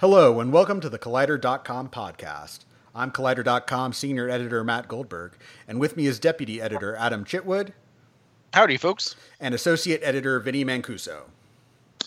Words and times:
Hello, 0.00 0.40
and 0.40 0.50
welcome 0.50 0.80
to 0.80 0.88
the 0.88 0.98
Collider.com 0.98 1.90
podcast. 1.90 2.60
I'm 2.94 3.10
Collider.com 3.10 3.92
senior 3.92 4.30
editor 4.30 4.64
Matt 4.64 4.88
Goldberg, 4.88 5.32
and 5.68 5.78
with 5.78 5.94
me 5.94 6.06
is 6.06 6.18
deputy 6.18 6.58
editor 6.58 6.96
Adam 6.96 7.22
Chitwood. 7.22 7.72
Howdy, 8.54 8.78
folks. 8.78 9.14
And 9.38 9.54
associate 9.54 10.00
editor 10.02 10.40
Vinnie 10.40 10.64
Mancuso. 10.64 11.24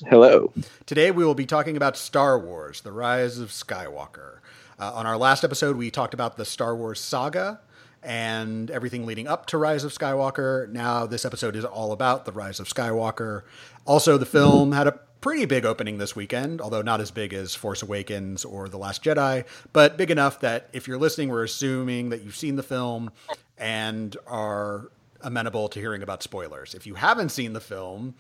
Hello. 0.07 0.51
Today 0.87 1.11
we 1.11 1.23
will 1.23 1.35
be 1.35 1.45
talking 1.45 1.77
about 1.77 1.95
Star 1.95 2.39
Wars 2.39 2.81
The 2.81 2.91
Rise 2.91 3.37
of 3.37 3.49
Skywalker. 3.49 4.39
Uh, 4.79 4.91
on 4.95 5.05
our 5.05 5.15
last 5.15 5.43
episode, 5.43 5.75
we 5.75 5.91
talked 5.91 6.15
about 6.15 6.35
the 6.35 6.45
Star 6.45 6.75
Wars 6.75 6.99
saga 6.99 7.59
and 8.03 8.69
everything 8.71 9.05
leading 9.05 9.27
up 9.27 9.45
to 9.47 9.57
Rise 9.57 9.83
of 9.83 9.93
Skywalker. 9.93 10.69
Now, 10.69 11.05
this 11.05 11.25
episode 11.25 11.55
is 11.55 11.65
all 11.65 11.91
about 11.91 12.25
the 12.25 12.31
Rise 12.31 12.59
of 12.59 12.67
Skywalker. 12.67 13.43
Also, 13.85 14.17
the 14.17 14.25
film 14.25 14.71
had 14.71 14.87
a 14.87 14.99
pretty 15.21 15.45
big 15.45 15.65
opening 15.65 15.99
this 15.99 16.15
weekend, 16.15 16.59
although 16.59 16.81
not 16.81 16.99
as 16.99 17.09
big 17.09 17.33
as 17.33 17.55
Force 17.55 17.81
Awakens 17.81 18.43
or 18.43 18.67
The 18.67 18.77
Last 18.77 19.03
Jedi, 19.03 19.45
but 19.71 19.95
big 19.97 20.11
enough 20.11 20.41
that 20.41 20.69
if 20.73 20.85
you're 20.87 20.97
listening, 20.97 21.29
we're 21.29 21.45
assuming 21.45 22.09
that 22.09 22.23
you've 22.23 22.35
seen 22.35 22.57
the 22.57 22.63
film 22.63 23.09
and 23.57 24.17
are 24.27 24.89
amenable 25.21 25.69
to 25.69 25.79
hearing 25.79 26.03
about 26.03 26.21
spoilers. 26.23 26.75
If 26.75 26.85
you 26.85 26.95
haven't 26.95 27.29
seen 27.29 27.53
the 27.53 27.61
film, 27.61 28.15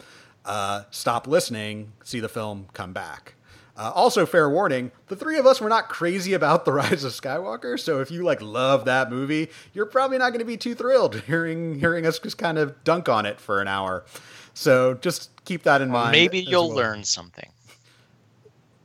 uh, 0.45 0.83
stop 0.91 1.27
listening, 1.27 1.91
see 2.05 2.21
the 2.21 2.29
film, 2.29 2.67
come 2.73 2.93
back. 2.93 3.35
Uh, 3.75 3.91
also, 3.95 4.25
fair 4.25 4.49
warning: 4.49 4.91
the 5.07 5.15
three 5.15 5.37
of 5.37 5.47
us 5.47 5.59
were 5.59 5.69
not 5.69 5.89
crazy 5.89 6.33
about 6.33 6.63
the 6.63 6.71
Rise 6.71 7.03
of 7.03 7.11
Skywalker. 7.11 7.79
So 7.79 8.01
if 8.01 8.11
you 8.11 8.23
like 8.23 8.41
love 8.41 8.85
that 8.85 9.09
movie, 9.09 9.49
you're 9.73 9.87
probably 9.87 10.19
not 10.19 10.29
going 10.29 10.39
to 10.39 10.45
be 10.45 10.57
too 10.57 10.75
thrilled 10.75 11.21
hearing 11.27 11.79
hearing 11.79 12.05
us 12.05 12.19
just 12.19 12.37
kind 12.37 12.57
of 12.57 12.83
dunk 12.83 13.09
on 13.09 13.25
it 13.25 13.39
for 13.39 13.61
an 13.61 13.67
hour. 13.67 14.05
So 14.53 14.93
just 14.95 15.31
keep 15.45 15.63
that 15.63 15.81
in 15.81 15.89
mind. 15.89 16.11
Maybe 16.11 16.39
you'll 16.39 16.67
well. 16.67 16.77
learn 16.77 17.03
something. 17.03 17.49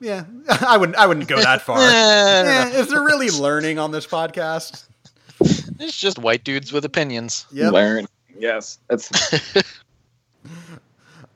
Yeah, 0.00 0.24
I 0.48 0.78
wouldn't. 0.78 0.96
I 0.96 1.06
wouldn't 1.06 1.28
go 1.28 1.36
that 1.36 1.60
far. 1.60 1.78
eh, 1.80 2.70
is 2.80 2.88
there 2.88 3.02
really 3.02 3.30
learning 3.30 3.78
on 3.78 3.90
this 3.90 4.06
podcast? 4.06 4.84
It's 5.40 5.98
just 5.98 6.18
white 6.18 6.44
dudes 6.44 6.72
with 6.72 6.86
opinions. 6.86 7.46
Yep. 7.52 7.72
Learn. 7.72 8.06
Yes, 8.38 8.78
that's. 8.88 9.10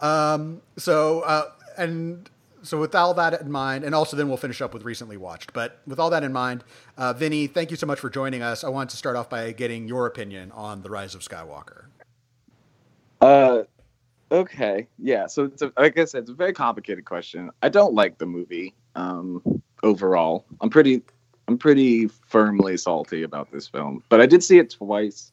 um. 0.00 0.62
So, 0.78 1.20
uh, 1.20 1.50
and 1.76 2.30
so 2.62 2.78
with 2.78 2.94
all 2.94 3.14
that 3.14 3.40
in 3.40 3.50
mind, 3.50 3.84
and 3.84 3.94
also 3.94 4.16
then 4.16 4.28
we'll 4.28 4.36
finish 4.36 4.60
up 4.60 4.72
with 4.72 4.84
recently 4.84 5.16
watched. 5.16 5.52
But 5.52 5.80
with 5.86 5.98
all 5.98 6.10
that 6.10 6.22
in 6.22 6.32
mind, 6.32 6.64
uh, 6.96 7.12
Vinnie, 7.12 7.46
thank 7.46 7.70
you 7.70 7.76
so 7.76 7.86
much 7.86 7.98
for 7.98 8.08
joining 8.08 8.42
us. 8.42 8.64
I 8.64 8.68
wanted 8.68 8.90
to 8.90 8.96
start 8.96 9.16
off 9.16 9.28
by 9.28 9.52
getting 9.52 9.88
your 9.88 10.06
opinion 10.06 10.52
on 10.52 10.82
the 10.82 10.90
Rise 10.90 11.14
of 11.14 11.22
Skywalker. 11.22 11.86
Uh, 13.20 13.62
okay, 14.30 14.86
yeah. 14.98 15.26
So 15.26 15.44
it's 15.44 15.62
a, 15.62 15.72
like 15.76 15.98
I 15.98 16.04
said, 16.04 16.22
it's 16.22 16.30
a 16.30 16.34
very 16.34 16.52
complicated 16.52 17.04
question. 17.04 17.50
I 17.62 17.68
don't 17.68 17.94
like 17.94 18.18
the 18.18 18.26
movie 18.26 18.74
um, 18.94 19.62
overall. 19.82 20.44
I'm 20.60 20.70
pretty, 20.70 21.02
I'm 21.48 21.58
pretty 21.58 22.08
firmly 22.08 22.76
salty 22.76 23.22
about 23.22 23.50
this 23.52 23.68
film. 23.68 24.02
But 24.08 24.20
I 24.20 24.26
did 24.26 24.42
see 24.42 24.58
it 24.58 24.70
twice, 24.70 25.32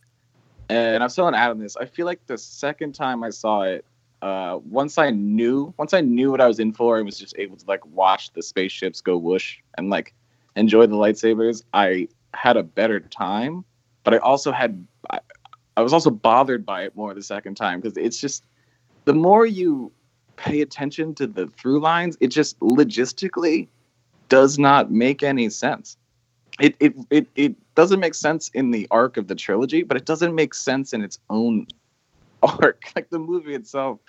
and 0.70 1.04
I 1.04 1.06
was 1.06 1.16
telling 1.16 1.36
Adam 1.36 1.60
this. 1.60 1.78
I 1.78 1.86
feel 1.86 2.06
like 2.06 2.26
the 2.28 2.38
second 2.38 2.94
time 2.94 3.24
I 3.24 3.30
saw 3.30 3.62
it, 3.64 3.86
uh, 4.22 4.60
once 4.64 4.98
I 4.98 5.12
knew 5.12 5.74
once 5.78 5.94
I 5.94 6.02
knew 6.02 6.32
what 6.32 6.42
I 6.42 6.48
was 6.48 6.60
in 6.60 6.74
for 6.74 6.98
and 6.98 7.06
was 7.06 7.18
just 7.18 7.36
able 7.38 7.58
to 7.58 7.66
like 7.68 7.86
watch 7.86 8.34
the 8.34 8.44
spaceships 8.44 9.02
go 9.02 9.18
whoosh 9.18 9.58
and 9.78 9.90
like 9.90 10.14
enjoy 10.56 10.88
the 10.88 10.96
lightsabers, 10.96 11.64
I 11.74 12.08
had 12.34 12.58
a 12.58 12.64
better 12.64 13.00
time. 13.00 13.64
But 14.04 14.14
I 14.14 14.18
also 14.18 14.52
had 14.52 14.86
I, 15.10 15.20
I 15.78 15.82
was 15.82 15.94
also 15.94 16.10
bothered 16.10 16.66
by 16.66 16.84
it 16.84 16.96
more 16.96 17.14
the 17.14 17.24
second 17.24 17.56
time 17.56 17.80
because 17.80 17.98
it's 17.98 18.20
just 18.20 18.44
the 19.06 19.14
more 19.14 19.46
you 19.46 19.92
pay 20.36 20.62
attention 20.62 21.16
to 21.16 21.28
the 21.28 21.48
through 21.48 21.80
lines, 21.80 22.18
it 22.20 22.28
just 22.28 22.60
logistically 22.60 23.68
does 24.30 24.60
not 24.60 24.92
make 24.92 25.24
any 25.24 25.50
sense. 25.50 25.98
It 26.60 26.76
it 26.80 26.94
it 27.10 27.28
it 27.36 27.56
doesn't 27.76 28.00
make 28.00 28.14
sense 28.14 28.50
in 28.54 28.72
the 28.72 28.88
arc 28.92 29.18
of 29.18 29.28
the 29.28 29.36
trilogy, 29.36 29.84
but 29.84 29.96
it 29.96 30.06
doesn't 30.06 30.36
make 30.36 30.54
sense 30.54 30.94
in 30.94 31.02
its 31.02 31.20
own 31.30 31.68
arc. 32.44 32.92
Like 32.96 33.10
the 33.10 33.20
movie 33.20 33.56
itself, 33.56 34.00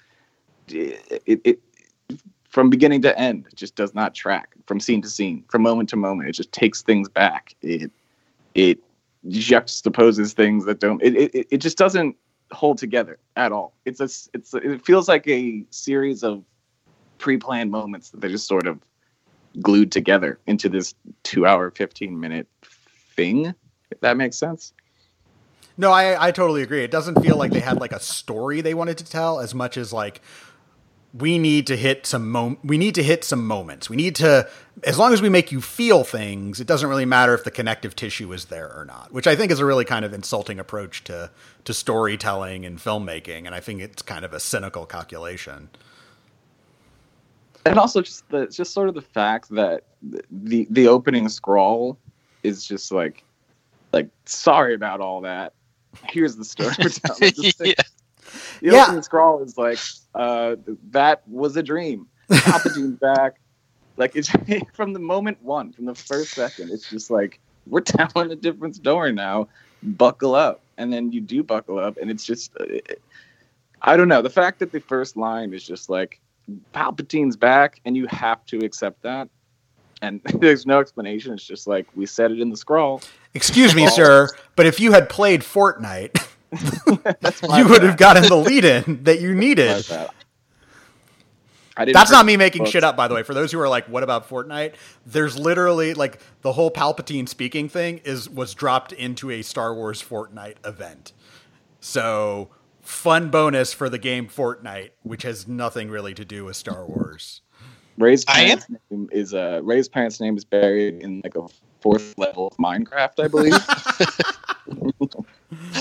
it, 0.72 1.40
it, 1.44 1.60
from 2.48 2.68
beginning 2.68 3.02
to 3.02 3.18
end 3.18 3.46
it 3.46 3.56
just 3.56 3.76
does 3.76 3.94
not 3.94 4.14
track 4.14 4.54
from 4.66 4.80
scene 4.80 5.02
to 5.02 5.08
scene, 5.08 5.44
from 5.48 5.62
moment 5.62 5.88
to 5.90 5.96
moment. 5.96 6.28
It 6.28 6.32
just 6.32 6.52
takes 6.52 6.82
things 6.82 7.08
back. 7.08 7.54
It 7.62 7.90
it 8.54 8.78
juxtaposes 9.28 10.32
things 10.32 10.64
that 10.64 10.80
don't. 10.80 11.02
It 11.02 11.16
it, 11.16 11.46
it 11.50 11.58
just 11.58 11.78
doesn't 11.78 12.16
hold 12.52 12.78
together 12.78 13.18
at 13.36 13.52
all. 13.52 13.74
It's 13.84 14.00
a 14.00 14.08
it's 14.34 14.54
a, 14.54 14.56
it 14.58 14.84
feels 14.84 15.08
like 15.08 15.26
a 15.28 15.64
series 15.70 16.22
of 16.22 16.42
pre-planned 17.18 17.70
moments 17.70 18.10
that 18.10 18.20
they 18.20 18.28
just 18.28 18.46
sort 18.48 18.66
of 18.66 18.80
glued 19.60 19.92
together 19.92 20.38
into 20.46 20.68
this 20.68 20.94
two 21.22 21.46
hour, 21.46 21.70
fifteen 21.70 22.18
minute 22.18 22.48
thing. 22.62 23.54
If 23.90 24.00
that 24.00 24.16
makes 24.16 24.36
sense. 24.36 24.72
No, 25.76 25.92
I, 25.92 26.28
I 26.28 26.30
totally 26.30 26.62
agree. 26.62 26.84
It 26.84 26.90
doesn't 26.90 27.22
feel 27.22 27.36
like 27.36 27.52
they 27.52 27.60
had 27.60 27.80
like 27.80 27.92
a 27.92 28.00
story 28.00 28.60
they 28.60 28.74
wanted 28.74 28.98
to 28.98 29.04
tell 29.04 29.40
as 29.40 29.54
much 29.54 29.76
as 29.76 29.92
like 29.92 30.20
we 31.12 31.38
need 31.38 31.66
to 31.66 31.76
hit 31.76 32.06
some 32.06 32.30
mom- 32.30 32.58
we 32.62 32.78
need 32.78 32.94
to 32.94 33.02
hit 33.02 33.24
some 33.24 33.46
moments. 33.46 33.90
We 33.90 33.96
need 33.96 34.14
to 34.16 34.48
as 34.84 34.98
long 34.98 35.12
as 35.12 35.20
we 35.20 35.28
make 35.28 35.50
you 35.50 35.60
feel 35.60 36.04
things, 36.04 36.60
it 36.60 36.66
doesn't 36.66 36.88
really 36.88 37.04
matter 37.04 37.34
if 37.34 37.44
the 37.44 37.50
connective 37.50 37.96
tissue 37.96 38.32
is 38.32 38.46
there 38.46 38.72
or 38.72 38.84
not, 38.84 39.12
which 39.12 39.26
I 39.26 39.36
think 39.36 39.50
is 39.50 39.58
a 39.58 39.64
really 39.64 39.84
kind 39.84 40.04
of 40.04 40.12
insulting 40.12 40.58
approach 40.58 41.04
to 41.04 41.30
to 41.64 41.74
storytelling 41.74 42.64
and 42.64 42.78
filmmaking 42.78 43.46
and 43.46 43.54
I 43.54 43.60
think 43.60 43.80
it's 43.80 44.02
kind 44.02 44.24
of 44.24 44.32
a 44.32 44.40
cynical 44.40 44.86
calculation. 44.86 45.70
And 47.66 47.78
also 47.78 48.02
just 48.02 48.28
the 48.30 48.46
just 48.46 48.72
sort 48.72 48.88
of 48.88 48.94
the 48.94 49.02
fact 49.02 49.50
that 49.50 49.84
the 50.30 50.66
the 50.70 50.88
opening 50.88 51.28
scroll 51.28 51.98
is 52.42 52.64
just 52.64 52.92
like 52.92 53.24
like 53.92 54.08
sorry 54.24 54.74
about 54.74 55.00
all 55.00 55.22
that 55.22 55.52
here's 56.04 56.36
the 56.36 56.44
story 56.44 56.74
yeah. 57.64 57.74
The 58.70 58.72
yeah. 58.72 58.84
opening 58.84 59.02
scroll 59.02 59.42
is 59.42 59.56
like, 59.56 59.78
uh, 60.14 60.56
that 60.90 61.26
was 61.26 61.56
a 61.56 61.62
dream. 61.62 62.06
Palpatine's 62.30 62.98
back. 63.00 63.40
Like 63.96 64.16
it's 64.16 64.30
from 64.74 64.92
the 64.92 64.98
moment 64.98 65.42
one, 65.42 65.72
from 65.72 65.86
the 65.86 65.94
first 65.94 66.32
second, 66.32 66.70
it's 66.70 66.88
just 66.88 67.10
like 67.10 67.40
we're 67.66 67.80
telling 67.80 68.30
a 68.30 68.36
different 68.36 68.76
story 68.76 69.12
now. 69.12 69.48
Buckle 69.82 70.34
up, 70.34 70.60
and 70.76 70.92
then 70.92 71.10
you 71.10 71.20
do 71.20 71.42
buckle 71.42 71.78
up, 71.78 71.96
and 71.96 72.10
it's 72.10 72.24
just, 72.24 72.52
uh, 72.60 72.64
I 73.80 73.96
don't 73.96 74.08
know. 74.08 74.20
The 74.20 74.28
fact 74.28 74.58
that 74.58 74.72
the 74.72 74.80
first 74.80 75.16
line 75.16 75.54
is 75.54 75.66
just 75.66 75.88
like 75.88 76.20
Palpatine's 76.74 77.36
back, 77.36 77.80
and 77.86 77.96
you 77.96 78.06
have 78.08 78.44
to 78.46 78.58
accept 78.58 79.02
that, 79.02 79.28
and 80.02 80.20
there's 80.34 80.66
no 80.66 80.80
explanation. 80.80 81.32
It's 81.32 81.46
just 81.46 81.66
like 81.66 81.86
we 81.94 82.04
said 82.04 82.30
it 82.30 82.40
in 82.40 82.50
the 82.50 82.56
scroll. 82.56 83.00
Excuse 83.32 83.74
me, 83.74 83.86
sir, 83.86 84.28
but 84.54 84.66
if 84.66 84.80
you 84.80 84.92
had 84.92 85.08
played 85.08 85.40
Fortnite, 85.40 86.26
you 87.56 87.68
would 87.68 87.82
have 87.82 87.96
gotten 87.96 88.24
the 88.24 88.36
lead 88.36 88.64
in 88.64 89.04
that 89.04 89.20
you 89.20 89.34
needed. 89.34 89.84
That's 91.76 92.10
not 92.10 92.26
me 92.26 92.36
making 92.36 92.62
books. 92.62 92.72
shit 92.72 92.84
up, 92.84 92.96
by 92.96 93.08
the 93.08 93.14
way. 93.14 93.22
For 93.22 93.34
those 93.34 93.52
who 93.52 93.60
are 93.60 93.68
like, 93.68 93.86
"What 93.88 94.02
about 94.02 94.28
Fortnite?" 94.28 94.74
There's 95.06 95.38
literally 95.38 95.94
like 95.94 96.20
the 96.42 96.52
whole 96.52 96.70
Palpatine 96.70 97.28
speaking 97.28 97.68
thing 97.68 97.98
is 98.04 98.28
was 98.28 98.54
dropped 98.54 98.92
into 98.92 99.30
a 99.30 99.42
Star 99.42 99.74
Wars 99.74 100.02
Fortnite 100.02 100.56
event. 100.64 101.12
So 101.80 102.50
fun 102.82 103.30
bonus 103.30 103.72
for 103.72 103.88
the 103.88 103.98
game 103.98 104.26
Fortnite, 104.28 104.90
which 105.02 105.22
has 105.22 105.48
nothing 105.48 105.90
really 105.90 106.14
to 106.14 106.24
do 106.24 106.44
with 106.44 106.56
Star 106.56 106.84
Wars. 106.84 107.42
Rey's 107.96 108.24
parents' 108.24 108.66
name 108.90 109.08
is 109.12 109.34
uh 109.34 109.60
Rey's 109.62 109.88
parents' 109.88 110.20
name 110.20 110.36
is 110.36 110.44
buried 110.44 111.02
in 111.02 111.20
like 111.22 111.36
a 111.36 111.46
fourth 111.80 112.16
level 112.18 112.48
of 112.48 112.56
Minecraft, 112.56 113.24
I 113.24 113.28
believe. 113.28 113.54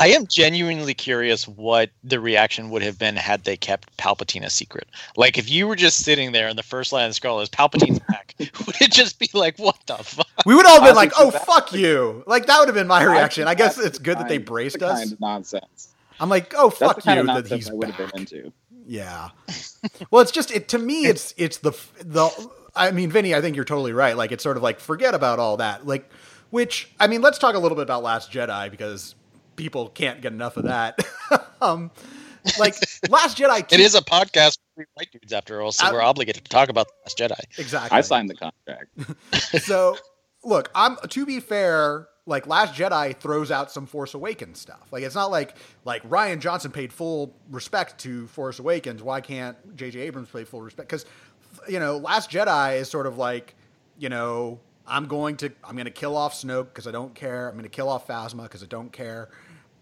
I 0.00 0.08
am 0.08 0.26
genuinely 0.26 0.94
curious 0.94 1.46
what 1.46 1.90
the 2.02 2.20
reaction 2.20 2.70
would 2.70 2.82
have 2.82 2.98
been 2.98 3.16
had 3.16 3.44
they 3.44 3.56
kept 3.56 3.96
Palpatine 3.96 4.44
a 4.44 4.50
secret. 4.50 4.88
Like 5.16 5.38
if 5.38 5.50
you 5.50 5.66
were 5.66 5.76
just 5.76 6.04
sitting 6.04 6.32
there 6.32 6.48
and 6.48 6.58
the 6.58 6.62
first 6.62 6.92
line 6.92 7.04
of 7.04 7.10
the 7.10 7.14
scroll 7.14 7.40
is 7.40 7.48
Palpatine's 7.48 8.00
back, 8.00 8.34
would 8.38 8.80
it 8.80 8.92
just 8.92 9.18
be 9.18 9.28
like, 9.34 9.58
what 9.58 9.78
the 9.86 9.96
fuck? 9.96 10.26
We 10.44 10.54
would 10.54 10.66
all 10.66 10.80
have 10.80 10.84
been 10.84 10.96
like, 10.96 11.12
oh 11.18 11.30
fuck 11.30 11.72
you. 11.72 12.22
Like 12.26 12.46
that 12.46 12.58
would 12.58 12.68
have 12.68 12.74
been 12.74 12.86
my 12.86 13.02
reaction. 13.02 13.46
I, 13.48 13.52
I 13.52 13.54
guess 13.54 13.78
it's 13.78 13.98
good 13.98 14.18
that 14.18 14.28
they 14.28 14.38
braced 14.38 14.82
us. 14.82 14.98
Kind 14.98 15.12
of 15.12 15.20
nonsense. 15.20 15.94
I'm 16.20 16.28
like, 16.28 16.54
oh 16.56 16.70
fuck 16.70 17.04
you 17.04 17.26
that 17.26 17.46
he's 17.46 17.70
I 17.70 17.74
would 17.74 17.88
back. 17.88 17.98
have 17.98 18.12
been 18.12 18.20
into. 18.20 18.52
Yeah. 18.86 19.30
well, 20.10 20.22
it's 20.22 20.30
just 20.32 20.50
it 20.50 20.68
to 20.68 20.78
me. 20.78 21.06
It's 21.14 21.34
it's 21.36 21.58
the 21.58 21.72
the. 22.00 22.30
I 22.76 22.90
mean, 22.90 23.10
Vinnie, 23.10 23.34
I 23.34 23.40
think 23.40 23.54
you're 23.54 23.64
totally 23.64 23.92
right. 23.92 24.16
Like 24.16 24.32
it's 24.32 24.42
sort 24.42 24.56
of 24.56 24.62
like 24.62 24.80
forget 24.80 25.14
about 25.14 25.38
all 25.38 25.58
that. 25.58 25.86
Like, 25.86 26.10
which 26.54 26.88
I 27.00 27.08
mean, 27.08 27.20
let's 27.20 27.38
talk 27.38 27.56
a 27.56 27.58
little 27.58 27.74
bit 27.74 27.82
about 27.82 28.04
Last 28.04 28.30
Jedi 28.30 28.70
because 28.70 29.16
people 29.56 29.88
can't 29.88 30.20
get 30.20 30.32
enough 30.32 30.56
of 30.56 30.66
that. 30.66 31.04
um, 31.60 31.90
like 32.60 32.76
Last 33.08 33.36
Jedi. 33.36 33.72
it 33.72 33.80
is 33.80 33.96
a 33.96 34.00
podcast 34.00 34.58
for 34.76 34.86
white 34.94 35.10
dudes 35.10 35.32
after 35.32 35.60
all, 35.60 35.72
so 35.72 35.84
I, 35.84 35.92
we're 35.92 36.00
obligated 36.00 36.44
to 36.44 36.48
talk 36.48 36.68
about 36.68 36.86
Last 37.04 37.18
Jedi. 37.18 37.40
Exactly. 37.58 37.98
I 37.98 38.02
signed 38.02 38.30
the 38.30 38.36
contract. 38.36 39.64
so, 39.64 39.96
look, 40.44 40.70
I'm 40.76 40.96
to 41.08 41.26
be 41.26 41.40
fair 41.40 42.06
like 42.24 42.46
Last 42.46 42.74
Jedi 42.74 43.16
throws 43.16 43.50
out 43.50 43.72
some 43.72 43.86
Force 43.86 44.14
Awakens 44.14 44.60
stuff. 44.60 44.92
Like 44.92 45.02
it's 45.02 45.16
not 45.16 45.32
like 45.32 45.56
like 45.84 46.08
Rian 46.08 46.38
Johnson 46.38 46.70
paid 46.70 46.92
full 46.92 47.34
respect 47.50 47.98
to 48.02 48.28
Force 48.28 48.60
Awakens. 48.60 49.02
Why 49.02 49.20
can't 49.20 49.56
J.J. 49.74 49.98
Abrams 49.98 50.28
pay 50.28 50.44
full 50.44 50.62
respect? 50.62 50.88
Because 50.88 51.04
you 51.68 51.80
know, 51.80 51.96
Last 51.96 52.30
Jedi 52.30 52.78
is 52.78 52.88
sort 52.88 53.08
of 53.08 53.18
like 53.18 53.56
you 53.98 54.08
know, 54.08 54.60
I'm 54.86 55.06
going 55.06 55.36
to 55.38 55.50
I'm 55.62 55.74
going 55.76 55.86
to 55.86 55.90
kill 55.90 56.16
off 56.16 56.34
Snoke 56.34 56.66
because 56.66 56.86
I 56.86 56.90
don't 56.90 57.14
care. 57.14 57.48
I'm 57.48 57.54
going 57.54 57.64
to 57.64 57.68
kill 57.68 57.88
off 57.88 58.06
Phasma 58.06 58.42
because 58.44 58.62
I 58.62 58.66
don't 58.66 58.92
care. 58.92 59.30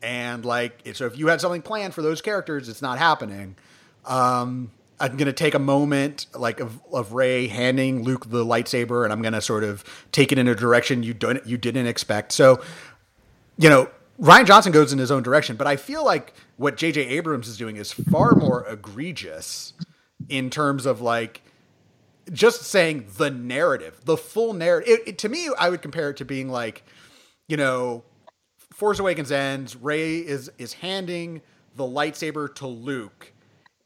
And 0.02 0.44
like, 0.44 0.82
so 0.94 1.06
if 1.06 1.16
you 1.16 1.28
had 1.28 1.40
something 1.40 1.62
planned 1.62 1.94
for 1.94 2.02
those 2.02 2.20
characters, 2.20 2.69
it's 2.69 2.82
not 2.82 2.99
happening. 2.99 3.56
Um, 4.04 4.72
I'm 4.99 5.16
going 5.16 5.26
to 5.26 5.32
take 5.32 5.54
a 5.54 5.60
moment 5.60 6.26
like 6.34 6.60
of, 6.60 6.81
of 6.93 7.12
Rey 7.12 7.49
handing 7.49 8.02
Luke 8.04 8.31
the 8.31 8.44
lightsaber, 8.44 9.04
and 9.04 9.12
I'm 9.12 9.22
going 9.22 9.32
to 9.32 9.40
sort 9.40 9.64
of 9.64 9.84
take 10.12 10.32
it 10.32 10.38
in 10.38 10.49
a 10.49 10.54
direction 10.54 11.02
you 11.02 11.14
don't 11.14 11.44
you 11.46 11.56
didn't 11.56 11.87
expect. 11.87 12.32
So, 12.32 12.60
you 13.58 13.69
know, 13.69 13.90
Rian 14.20 14.46
Johnson 14.46 14.72
goes 14.72 14.93
in 14.93 14.98
his 14.98 15.10
own 15.10 15.22
direction, 15.22 15.56
but 15.56 15.66
I 15.66 15.76
feel 15.76 16.05
like 16.05 16.34
what 16.56 16.76
J.J. 16.76 17.00
Abrams 17.08 17.48
is 17.48 17.56
doing 17.56 17.76
is 17.76 17.93
far 17.93 18.34
more 18.37 18.64
egregious 18.69 19.72
in 20.28 20.50
terms 20.50 20.87
of 20.87 21.00
like 21.00 21.43
just 22.32 22.62
saying 22.62 23.06
the 23.17 23.31
narrative, 23.31 24.00
the 24.05 24.17
full 24.17 24.52
narrative. 24.52 24.88
It, 24.88 25.08
it, 25.08 25.19
to 25.19 25.29
me, 25.29 25.50
I 25.58 25.69
would 25.69 25.82
compare 25.82 26.11
it 26.11 26.17
to 26.19 26.25
being 26.25 26.49
like, 26.49 26.84
you 27.49 27.56
know, 27.56 28.05
Force 28.73 28.99
Awakens 28.99 29.31
ends. 29.31 29.76
Rey 29.76 30.19
is 30.19 30.50
is 30.58 30.75
handing 30.75 31.43
the 31.76 31.84
lightsaber 31.84 32.52
to 32.56 32.67
Luke, 32.67 33.32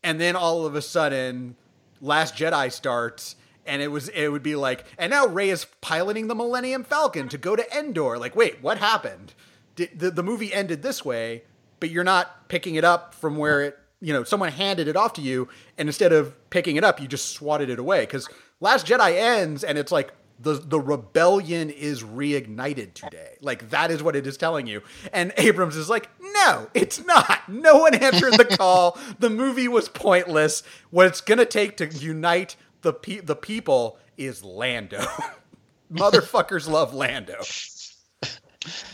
and 0.02 0.20
then 0.20 0.36
all 0.36 0.64
of 0.64 0.74
a 0.74 0.82
sudden, 0.82 1.56
Last 2.00 2.34
Jedi 2.34 2.72
starts. 2.72 3.36
And 3.68 3.82
it 3.82 3.88
was 3.88 4.08
it 4.10 4.28
would 4.28 4.44
be 4.44 4.54
like, 4.54 4.84
and 4.96 5.10
now 5.10 5.26
Rey 5.26 5.50
is 5.50 5.66
piloting 5.80 6.28
the 6.28 6.36
Millennium 6.36 6.84
Falcon 6.84 7.28
to 7.30 7.36
go 7.36 7.56
to 7.56 7.76
Endor. 7.76 8.16
Like, 8.16 8.36
wait, 8.36 8.62
what 8.62 8.78
happened? 8.78 9.34
Did, 9.74 9.98
the, 9.98 10.12
the 10.12 10.22
movie 10.22 10.54
ended 10.54 10.82
this 10.82 11.04
way, 11.04 11.42
but 11.80 11.90
you're 11.90 12.04
not 12.04 12.48
picking 12.48 12.76
it 12.76 12.84
up 12.84 13.12
from 13.12 13.36
where 13.36 13.62
it 13.62 13.76
you 14.06 14.12
know 14.12 14.22
someone 14.22 14.52
handed 14.52 14.86
it 14.86 14.94
off 14.96 15.14
to 15.14 15.20
you 15.20 15.48
and 15.76 15.88
instead 15.88 16.12
of 16.12 16.32
picking 16.48 16.76
it 16.76 16.84
up 16.84 17.00
you 17.00 17.08
just 17.08 17.30
swatted 17.30 17.68
it 17.68 17.80
away. 17.80 18.02
Because 18.02 18.28
last 18.60 18.86
jedi 18.86 19.16
ends 19.16 19.64
and 19.64 19.76
it's 19.76 19.90
like 19.90 20.12
the 20.38 20.52
the 20.52 20.78
rebellion 20.78 21.70
is 21.70 22.04
reignited 22.04 22.94
today. 22.94 23.36
Like 23.40 23.70
that 23.70 23.90
is 23.90 24.04
what 24.04 24.14
it 24.14 24.24
is 24.24 24.36
telling 24.36 24.68
you. 24.68 24.82
And 25.12 25.32
abrams 25.38 25.74
is 25.74 25.90
like 25.90 26.08
no 26.20 26.68
it's 26.72 27.04
not. 27.04 27.48
No 27.48 27.78
one 27.78 27.96
answered 27.96 28.34
the 28.34 28.44
call. 28.56 28.96
The 29.18 29.28
movie 29.28 29.66
was 29.66 29.88
pointless. 29.88 30.62
What 30.90 31.08
it's 31.08 31.20
going 31.20 31.38
to 31.38 31.46
take 31.46 31.76
to 31.78 31.86
unite 31.88 32.54
the 32.82 32.92
pe- 32.92 33.20
the 33.20 33.34
people 33.34 33.98
is 34.16 34.44
lando. 34.44 35.04
Motherfuckers 35.92 36.68
love 36.68 36.94
lando. 36.94 37.42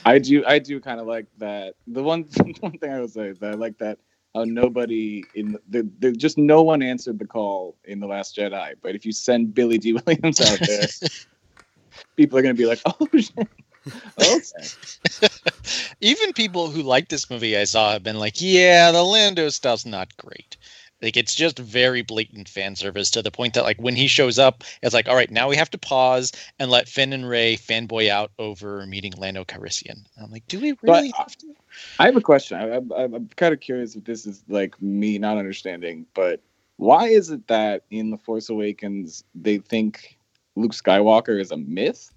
I 0.07 0.19
do 0.19 0.43
I 0.47 0.59
do 0.59 0.81
kind 0.81 1.01
of 1.01 1.07
like 1.07 1.27
that. 1.37 1.75
The 1.87 2.03
one 2.03 2.25
one 2.61 2.79
thing 2.79 2.91
I 2.91 3.01
would 3.01 3.13
say 3.13 3.27
is 3.27 3.39
that 3.41 3.51
I 3.51 3.55
like 3.55 3.77
that 3.79 3.99
how 4.35 4.45
nobody 4.45 5.25
in 5.35 5.59
the, 5.69 5.89
the 5.99 6.13
just 6.13 6.39
no 6.39 6.63
one 6.63 6.83
answered 6.83 7.19
the 7.19 7.27
call 7.27 7.77
in 7.85 8.01
the 8.01 8.07
Last 8.07 8.37
Jedi. 8.37 8.75
But 8.83 8.95
if 8.95 9.05
you 9.05 9.13
send 9.13 9.55
Billy 9.55 9.79
Dee 9.79 9.93
Williams 10.07 10.41
out 10.41 10.59
there, 10.61 10.87
people 12.17 12.39
are 12.39 12.43
gonna 12.43 12.55
be 12.55 12.67
like, 12.67 12.81
oh 12.87 13.09
shit. 13.13 13.49
Okay. 14.21 15.29
Even 16.01 16.33
people 16.33 16.71
who 16.71 16.83
like 16.83 17.09
this 17.09 17.29
movie 17.29 17.57
I 17.57 17.65
saw 17.65 17.93
have 17.93 18.05
been 18.05 18.19
like, 18.19 18.35
yeah, 18.41 18.93
the 18.93 19.03
Lando 19.03 19.49
stuff's 19.49 19.85
not 19.85 20.17
great. 20.17 20.57
Like 21.03 21.17
it's 21.17 21.35
just 21.35 21.59
very 21.59 22.03
blatant 22.03 22.49
fan 22.49 22.77
service 22.77 23.11
to 23.11 23.23
the 23.23 23.33
point 23.33 23.55
that 23.55 23.65
like 23.65 23.81
when 23.81 23.97
he 23.97 24.07
shows 24.07 24.39
up, 24.39 24.63
it's 24.83 24.95
like, 24.95 25.09
all 25.09 25.17
right, 25.17 25.31
now 25.31 25.49
we 25.49 25.57
have 25.57 25.71
to 25.71 25.79
pause 25.79 26.31
and 26.61 26.71
let 26.71 26.89
Finn 26.89 27.13
and 27.13 27.29
Rey 27.29 27.57
fanboy 27.57 28.09
out 28.09 28.31
over 28.39 28.87
meeting 28.87 29.13
Lando 29.19 29.45
Calrissian. 29.45 30.05
I'm 30.23 30.31
like, 30.31 30.47
do 30.47 30.61
we 30.61 30.77
really 30.83 31.11
But, 31.11 31.19
have 31.19 31.37
to? 31.39 31.55
I 31.99 32.07
have 32.07 32.17
a 32.17 32.21
question. 32.21 32.59
I, 32.59 32.77
I, 32.95 33.05
I'm 33.05 33.29
kind 33.37 33.53
of 33.53 33.61
curious 33.61 33.97
if 33.97 34.05
this 34.05 34.27
is 34.27 34.45
like 34.49 34.81
me 34.81 35.19
not 35.19 35.39
understanding, 35.39 36.07
but 36.15 36.41
why 36.77 37.09
is 37.09 37.31
it 37.31 37.47
that 37.49 37.85
in 37.91 38.11
The 38.11 38.19
Force 38.19 38.49
Awakens 38.49 39.25
they 39.35 39.59
think 39.59 40.19
Luke 40.57 40.73
Skywalker 40.73 41.41
is 41.41 41.51
a 41.51 41.57
myth, 41.57 42.13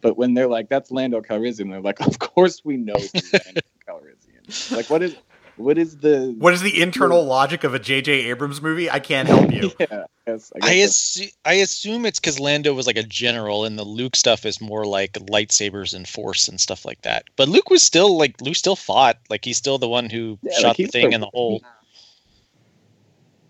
but 0.00 0.16
when 0.16 0.34
they're 0.34 0.48
like, 0.48 0.68
"That's 0.68 0.90
Lando 0.90 1.20
Calrissian," 1.20 1.70
they're 1.70 1.80
like, 1.80 2.00
"Of 2.00 2.18
course 2.18 2.64
we 2.64 2.76
know 2.76 2.94
who's 2.94 3.32
Lando 3.32 3.60
Calrissian." 3.88 4.76
Like, 4.76 4.88
what 4.90 5.02
is 5.02 5.16
what 5.58 5.76
is 5.78 5.98
the 5.98 6.34
what 6.38 6.54
is 6.54 6.62
the 6.62 6.80
internal 6.80 7.24
logic 7.24 7.64
of 7.64 7.74
a 7.74 7.78
jj 7.80 8.08
abrams 8.08 8.62
movie 8.62 8.90
i 8.90 8.98
can't 8.98 9.28
help 9.28 9.52
you 9.52 9.70
Yeah, 9.80 10.04
yes, 10.26 10.52
I, 10.62 10.68
I, 10.68 10.74
assu- 10.74 11.32
I 11.44 11.52
assume 11.54 12.04
it's 12.04 12.20
because 12.20 12.38
Lando 12.38 12.74
was 12.74 12.86
like 12.86 12.98
a 12.98 13.02
general, 13.02 13.64
and 13.64 13.78
the 13.78 13.84
Luke 13.84 14.14
stuff 14.14 14.44
is 14.44 14.60
more 14.60 14.84
like 14.84 15.12
lightsabers 15.14 15.94
and 15.94 16.06
Force 16.06 16.48
and 16.48 16.60
stuff 16.60 16.84
like 16.84 17.00
that. 17.02 17.24
But 17.36 17.48
Luke 17.48 17.70
was 17.70 17.82
still 17.82 18.18
like 18.18 18.38
Luke 18.42 18.56
still 18.56 18.76
fought. 18.76 19.16
Like 19.30 19.42
he's 19.44 19.56
still 19.56 19.78
the 19.78 19.88
one 19.88 20.10
who 20.10 20.38
Yeah, 20.42 20.52
shot 20.58 20.64
like, 20.68 20.76
the 20.76 20.86
thing 20.86 21.08
the- 21.10 21.14
in 21.14 21.20
the 21.22 21.30
hole. 21.32 21.62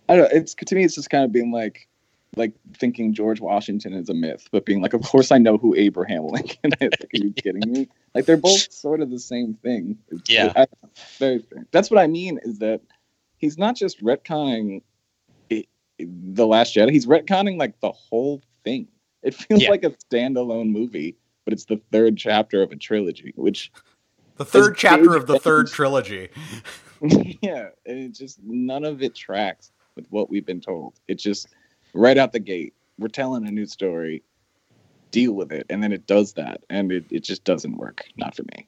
I 0.09 0.17
don't 0.17 0.33
know. 0.33 0.39
It's 0.39 0.55
to 0.55 0.75
me, 0.77 0.85
it's 0.85 0.95
just 0.95 1.11
kind 1.11 1.25
of 1.25 1.33
being 1.33 1.51
like, 1.51 1.88
like 2.39 2.53
thinking 2.77 3.13
George 3.13 3.41
Washington 3.41 3.93
is 3.93 4.09
a 4.09 4.15
myth, 4.15 4.49
but 4.51 4.65
being 4.65 4.81
like, 4.81 4.95
of 4.95 5.03
course 5.03 5.31
I 5.33 5.39
know 5.39 5.59
who 5.59 5.75
Abraham 5.75 6.27
Lincoln 6.29 6.73
is. 6.81 6.91
Like, 7.01 7.05
are 7.15 7.19
you 7.25 7.33
kidding 7.33 7.71
me? 7.73 7.89
Like 8.15 8.25
they're 8.25 8.37
both 8.37 8.73
sort 8.73 9.01
of 9.01 9.11
the 9.11 9.19
same 9.21 9.55
thing. 9.55 9.99
It's- 10.11 10.29
Yeah. 10.29 10.53
I- 10.57 10.67
very 11.19 11.41
strange. 11.43 11.67
That's 11.71 11.91
what 11.91 12.01
I 12.01 12.07
mean. 12.07 12.39
Is 12.43 12.59
that 12.61 12.81
he's 13.37 13.59
not 13.59 13.77
just 13.77 14.03
retconning 14.03 14.83
it, 15.51 15.67
the 15.99 16.47
Last 16.47 16.75
Jedi. 16.75 16.91
He's 16.91 17.07
retconning 17.07 17.59
like 17.59 17.79
the 17.81 17.93
whole 17.93 18.41
thing. 18.65 18.89
It 19.23 19.35
feels 19.35 19.63
Yeah. 19.63 19.71
like 19.71 19.85
a 19.85 19.91
standalone 19.91 20.71
movie, 20.71 21.17
but 21.45 21.53
it's 21.53 21.65
the 21.67 21.81
third 21.93 22.17
chapter 22.17 22.63
of 22.63 22.73
a 22.73 22.77
trilogy, 22.77 23.33
which 23.37 23.71
the 24.37 24.45
third 24.45 24.77
chapter 24.77 25.15
of 25.17 25.27
the 25.27 25.39
third 25.41 25.67
trilogy 25.73 26.29
yeah, 27.43 27.69
and 27.87 27.99
it 27.99 28.13
just 28.13 28.39
none 28.43 28.85
of 28.85 29.03
it 29.03 29.15
tracks 29.15 29.73
with 29.97 30.07
what 30.11 30.31
we've 30.31 30.47
been 30.47 30.61
told. 30.61 30.95
It 31.09 31.15
just 31.17 31.49
right 31.95 32.19
out 32.19 32.33
the 32.33 32.41
gate, 32.41 32.75
we're 32.99 33.09
telling 33.09 33.47
a 33.47 33.51
new 33.51 33.67
story, 33.67 34.23
deal 35.11 35.33
with 35.33 35.53
it, 35.53 35.67
and 35.71 35.83
then 35.83 35.93
it 35.93 36.07
does 36.07 36.35
that, 36.35 36.63
and 36.69 36.93
it, 36.93 37.05
it 37.11 37.21
just 37.21 37.45
doesn't 37.45 37.77
work. 37.77 38.05
Not 38.17 38.35
for 38.35 38.43
me. 38.57 38.67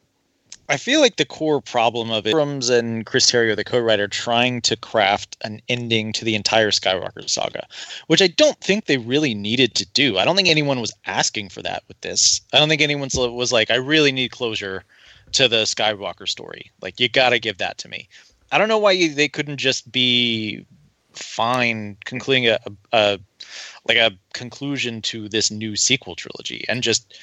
I 0.69 0.77
feel 0.77 1.01
like 1.01 1.17
the 1.17 1.25
core 1.25 1.61
problem 1.61 2.13
of 2.13 2.27
it, 2.27 2.31
Abrams 2.31 2.71
and 2.71 3.05
Chris 3.05 3.29
Terrio, 3.29 3.57
the 3.57 3.65
co-writer, 3.65 4.07
trying 4.07 4.61
to 4.63 4.77
craft 4.77 5.37
an 5.43 5.61
ending 5.69 6.13
to 6.13 6.25
the 6.25 6.37
entire 6.37 6.71
Skywalker 6.71 7.29
saga, 7.29 7.67
which 8.07 8.23
I 8.23 8.29
don't 8.29 8.59
think 8.61 8.85
they 8.85 8.97
really 8.97 9.35
needed 9.35 9.75
to 9.75 9.87
do. 9.87 10.17
I 10.17 10.25
don't 10.25 10.37
think 10.37 10.49
anyone 10.49 10.81
was 10.81 10.93
asking 11.07 11.49
for 11.49 11.61
that 11.63 11.83
with 11.89 12.01
this. 12.03 12.41
I 12.53 12.59
don't 12.59 12.69
think 12.69 12.83
anyone 12.83 13.09
was 13.13 13.53
like, 13.53 13.73
"I 13.73 13.77
really 13.77 14.13
need 14.13 14.31
closure 14.31 14.85
to 15.33 15.49
the 15.49 15.65
Skywalker 15.65 16.29
story." 16.29 16.71
Like, 16.81 17.01
you 17.01 17.09
got 17.09 17.31
to 17.31 17.41
give 17.41 17.59
that 17.59 17.79
to 17.79 17.89
me. 17.89 18.09
I 18.53 18.59
don't 18.59 18.69
know 18.69 18.79
why 18.79 18.93
you, 18.93 19.13
they 19.13 19.29
couldn't 19.29 19.57
just 19.57 19.91
be 19.91 20.65
fine 21.13 21.97
concluding 22.05 22.49
a, 22.49 22.59
a 22.93 23.19
like 23.87 23.97
a 23.99 24.13
conclusion 24.33 25.03
to 25.03 25.29
this 25.29 25.51
new 25.51 25.75
sequel 25.77 26.15
trilogy 26.15 26.65
and 26.69 26.83
just 26.83 27.15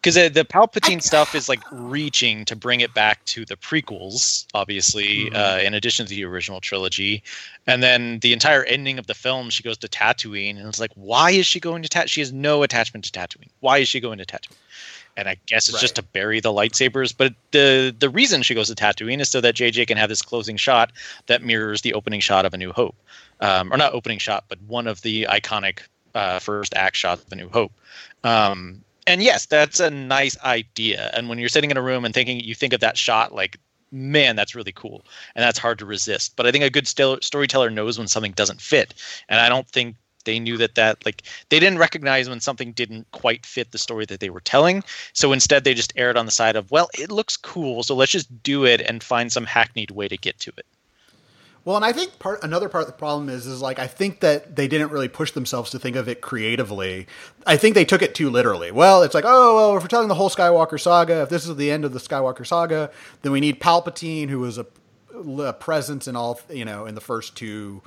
because 0.00 0.14
the, 0.14 0.28
the 0.28 0.44
Palpatine 0.46 1.02
stuff 1.02 1.34
is 1.34 1.46
like 1.48 1.62
reaching 1.70 2.44
to 2.46 2.56
bring 2.56 2.80
it 2.80 2.94
back 2.94 3.22
to 3.26 3.44
the 3.44 3.56
prequels, 3.56 4.46
obviously, 4.54 5.30
Mhm. 5.30 5.36
uh, 5.36 5.60
in 5.60 5.74
addition 5.74 6.06
to 6.06 6.10
the 6.10 6.24
original 6.24 6.58
trilogy, 6.60 7.22
and 7.66 7.82
then 7.82 8.18
the 8.20 8.32
entire 8.32 8.64
ending 8.64 8.98
of 8.98 9.06
the 9.06 9.14
film, 9.14 9.50
she 9.50 9.62
goes 9.62 9.76
to 9.78 9.88
Tatooine, 9.88 10.56
and 10.58 10.66
it's 10.66 10.80
like, 10.80 10.92
why 10.94 11.32
is 11.32 11.46
she 11.46 11.60
going 11.60 11.82
to 11.82 11.88
Tatooine? 11.88 12.08
She 12.08 12.20
has 12.22 12.32
no 12.32 12.62
attachment 12.62 13.04
to 13.04 13.12
Tatooine. 13.12 13.50
Why 13.60 13.78
is 13.78 13.88
she 13.88 14.00
going 14.00 14.16
to 14.18 14.24
Tatooine? 14.24 14.56
And 15.18 15.28
I 15.28 15.36
guess 15.44 15.68
it's 15.68 15.80
just 15.80 15.96
to 15.96 16.02
bury 16.02 16.40
the 16.40 16.52
lightsabers. 16.52 17.14
But 17.14 17.34
the 17.50 17.94
the 17.98 18.08
reason 18.08 18.42
she 18.42 18.54
goes 18.54 18.68
to 18.68 18.74
Tatooine 18.74 19.20
is 19.20 19.28
so 19.28 19.40
that 19.42 19.54
JJ 19.54 19.86
can 19.86 19.98
have 19.98 20.08
this 20.08 20.22
closing 20.22 20.56
shot 20.56 20.92
that 21.26 21.42
mirrors 21.42 21.82
the 21.82 21.92
opening 21.92 22.20
shot 22.20 22.46
of 22.46 22.54
A 22.54 22.56
New 22.56 22.72
Hope, 22.72 22.96
um, 23.40 23.72
or 23.72 23.76
not 23.76 23.92
opening 23.92 24.18
shot, 24.18 24.44
but 24.48 24.60
one 24.62 24.86
of 24.86 25.02
the 25.02 25.26
iconic 25.30 25.80
uh, 26.14 26.38
first 26.38 26.74
act 26.74 26.96
shots 26.96 27.24
of 27.24 27.32
A 27.32 27.36
New 27.36 27.48
Hope. 27.48 27.72
Um, 28.24 28.82
and 29.06 29.22
yes, 29.22 29.46
that's 29.46 29.80
a 29.80 29.90
nice 29.90 30.38
idea. 30.44 31.10
And 31.14 31.28
when 31.28 31.38
you're 31.38 31.48
sitting 31.48 31.70
in 31.70 31.76
a 31.76 31.82
room 31.82 32.04
and 32.04 32.14
thinking, 32.14 32.40
you 32.40 32.54
think 32.54 32.72
of 32.72 32.80
that 32.80 32.96
shot 32.96 33.34
like, 33.34 33.58
man, 33.92 34.36
that's 34.36 34.54
really 34.54 34.72
cool, 34.72 35.04
and 35.34 35.42
that's 35.42 35.58
hard 35.58 35.78
to 35.78 35.86
resist. 35.86 36.36
But 36.36 36.46
I 36.46 36.52
think 36.52 36.64
a 36.64 36.70
good 36.70 36.86
stil- 36.86 37.18
storyteller 37.22 37.70
knows 37.70 37.98
when 37.98 38.06
something 38.06 38.32
doesn't 38.32 38.60
fit, 38.60 38.94
and 39.28 39.40
I 39.40 39.48
don't 39.48 39.66
think 39.68 39.96
they 40.24 40.38
knew 40.38 40.58
that 40.58 40.74
that 40.74 41.04
like 41.06 41.22
they 41.48 41.58
didn't 41.58 41.78
recognize 41.78 42.28
when 42.28 42.40
something 42.40 42.72
didn't 42.72 43.10
quite 43.10 43.46
fit 43.46 43.72
the 43.72 43.78
story 43.78 44.04
that 44.04 44.20
they 44.20 44.30
were 44.30 44.40
telling. 44.40 44.84
So 45.12 45.32
instead, 45.32 45.64
they 45.64 45.74
just 45.74 45.92
erred 45.96 46.16
on 46.16 46.26
the 46.26 46.32
side 46.32 46.56
of, 46.56 46.70
well, 46.70 46.88
it 46.96 47.10
looks 47.10 47.36
cool, 47.36 47.82
so 47.82 47.94
let's 47.94 48.12
just 48.12 48.42
do 48.42 48.64
it 48.64 48.80
and 48.80 49.02
find 49.02 49.32
some 49.32 49.46
hackneyed 49.46 49.90
way 49.90 50.08
to 50.08 50.16
get 50.16 50.38
to 50.40 50.52
it. 50.56 50.66
Well, 51.64 51.76
and 51.76 51.84
I 51.84 51.92
think 51.92 52.18
part 52.18 52.42
another 52.42 52.68
part 52.68 52.82
of 52.82 52.86
the 52.86 52.94
problem 52.94 53.28
is 53.28 53.46
is 53.46 53.60
like 53.60 53.78
I 53.78 53.86
think 53.86 54.20
that 54.20 54.56
they 54.56 54.66
didn't 54.66 54.90
really 54.90 55.08
push 55.08 55.32
themselves 55.32 55.70
to 55.72 55.78
think 55.78 55.94
of 55.94 56.08
it 56.08 56.20
creatively. 56.22 57.06
I 57.46 57.56
think 57.56 57.74
they 57.74 57.84
took 57.84 58.00
it 58.02 58.14
too 58.14 58.30
literally. 58.30 58.70
Well, 58.70 59.02
it's 59.02 59.14
like, 59.14 59.24
oh, 59.26 59.56
well, 59.56 59.76
if 59.76 59.82
we're 59.82 59.88
telling 59.88 60.08
the 60.08 60.14
whole 60.14 60.30
Skywalker 60.30 60.80
saga, 60.80 61.22
if 61.22 61.28
this 61.28 61.46
is 61.46 61.54
the 61.56 61.70
end 61.70 61.84
of 61.84 61.92
the 61.92 61.98
Skywalker 62.00 62.46
saga, 62.46 62.90
then 63.22 63.32
we 63.32 63.40
need 63.40 63.60
Palpatine, 63.60 64.28
who 64.30 64.38
was 64.40 64.56
a, 64.58 64.66
a 65.14 65.52
presence 65.52 66.08
in 66.08 66.16
all, 66.16 66.40
you 66.50 66.64
know, 66.64 66.86
in 66.86 66.94
the 66.94 67.00
first 67.00 67.36
two 67.36 67.82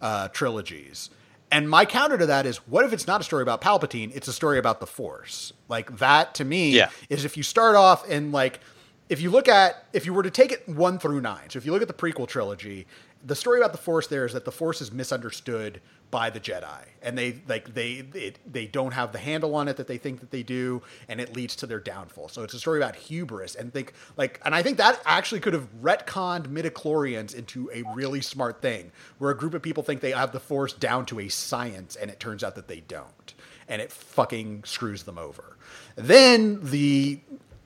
uh, 0.00 0.28
trilogies. 0.28 1.10
And 1.50 1.68
my 1.70 1.84
counter 1.84 2.18
to 2.18 2.26
that 2.26 2.44
is, 2.46 2.56
what 2.68 2.84
if 2.84 2.92
it's 2.92 3.06
not 3.06 3.20
a 3.20 3.24
story 3.24 3.42
about 3.42 3.60
Palpatine? 3.60 4.12
It's 4.14 4.28
a 4.28 4.32
story 4.32 4.58
about 4.58 4.80
the 4.80 4.86
Force. 4.86 5.52
Like 5.68 5.98
that 5.98 6.34
to 6.36 6.44
me 6.44 6.70
Yeah. 6.70 6.90
is 7.08 7.24
if 7.24 7.36
you 7.36 7.42
start 7.42 7.76
off 7.76 8.08
and 8.08 8.30
like 8.32 8.60
if 9.08 9.20
you 9.20 9.30
look 9.30 9.46
at 9.48 9.84
if 9.92 10.04
you 10.04 10.12
were 10.12 10.24
to 10.24 10.30
take 10.30 10.50
it 10.50 10.68
one 10.68 10.98
through 10.98 11.20
nine, 11.20 11.48
so 11.50 11.56
if 11.58 11.64
you 11.64 11.70
look 11.72 11.82
at 11.82 11.88
the 11.88 11.94
prequel 11.94 12.26
trilogy, 12.26 12.86
the 13.26 13.34
story 13.34 13.58
about 13.58 13.72
the 13.72 13.78
Force 13.78 14.06
there 14.06 14.24
is 14.24 14.32
that 14.34 14.44
the 14.44 14.52
Force 14.52 14.80
is 14.80 14.92
misunderstood 14.92 15.80
by 16.12 16.30
the 16.30 16.38
Jedi, 16.38 16.84
and 17.02 17.18
they 17.18 17.42
like 17.48 17.74
they 17.74 18.04
it, 18.14 18.38
they 18.50 18.66
don't 18.66 18.92
have 18.92 19.10
the 19.10 19.18
handle 19.18 19.56
on 19.56 19.66
it 19.66 19.76
that 19.78 19.88
they 19.88 19.98
think 19.98 20.20
that 20.20 20.30
they 20.30 20.44
do, 20.44 20.80
and 21.08 21.20
it 21.20 21.34
leads 21.34 21.56
to 21.56 21.66
their 21.66 21.80
downfall. 21.80 22.28
So 22.28 22.44
it's 22.44 22.54
a 22.54 22.60
story 22.60 22.78
about 22.78 22.94
hubris, 22.94 23.56
and 23.56 23.72
think 23.72 23.92
like, 24.16 24.40
and 24.44 24.54
I 24.54 24.62
think 24.62 24.78
that 24.78 25.00
actually 25.04 25.40
could 25.40 25.54
have 25.54 25.68
retconned 25.82 26.46
midichlorians 26.46 27.34
into 27.34 27.68
a 27.74 27.82
really 27.94 28.20
smart 28.20 28.62
thing, 28.62 28.92
where 29.18 29.32
a 29.32 29.36
group 29.36 29.54
of 29.54 29.62
people 29.62 29.82
think 29.82 30.00
they 30.00 30.12
have 30.12 30.30
the 30.30 30.40
Force 30.40 30.72
down 30.72 31.04
to 31.06 31.18
a 31.18 31.28
science, 31.28 31.96
and 31.96 32.10
it 32.10 32.20
turns 32.20 32.44
out 32.44 32.54
that 32.54 32.68
they 32.68 32.80
don't, 32.80 33.34
and 33.68 33.82
it 33.82 33.90
fucking 33.90 34.62
screws 34.64 35.02
them 35.02 35.18
over. 35.18 35.56
Then 35.96 36.60
the 36.62 37.18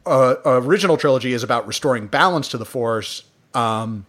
uh, 0.06 0.36
original 0.46 0.96
trilogy 0.96 1.34
is 1.34 1.42
about 1.42 1.66
restoring 1.66 2.06
balance 2.06 2.48
to 2.48 2.58
the 2.58 2.64
Force. 2.64 3.24
Um, 3.52 4.06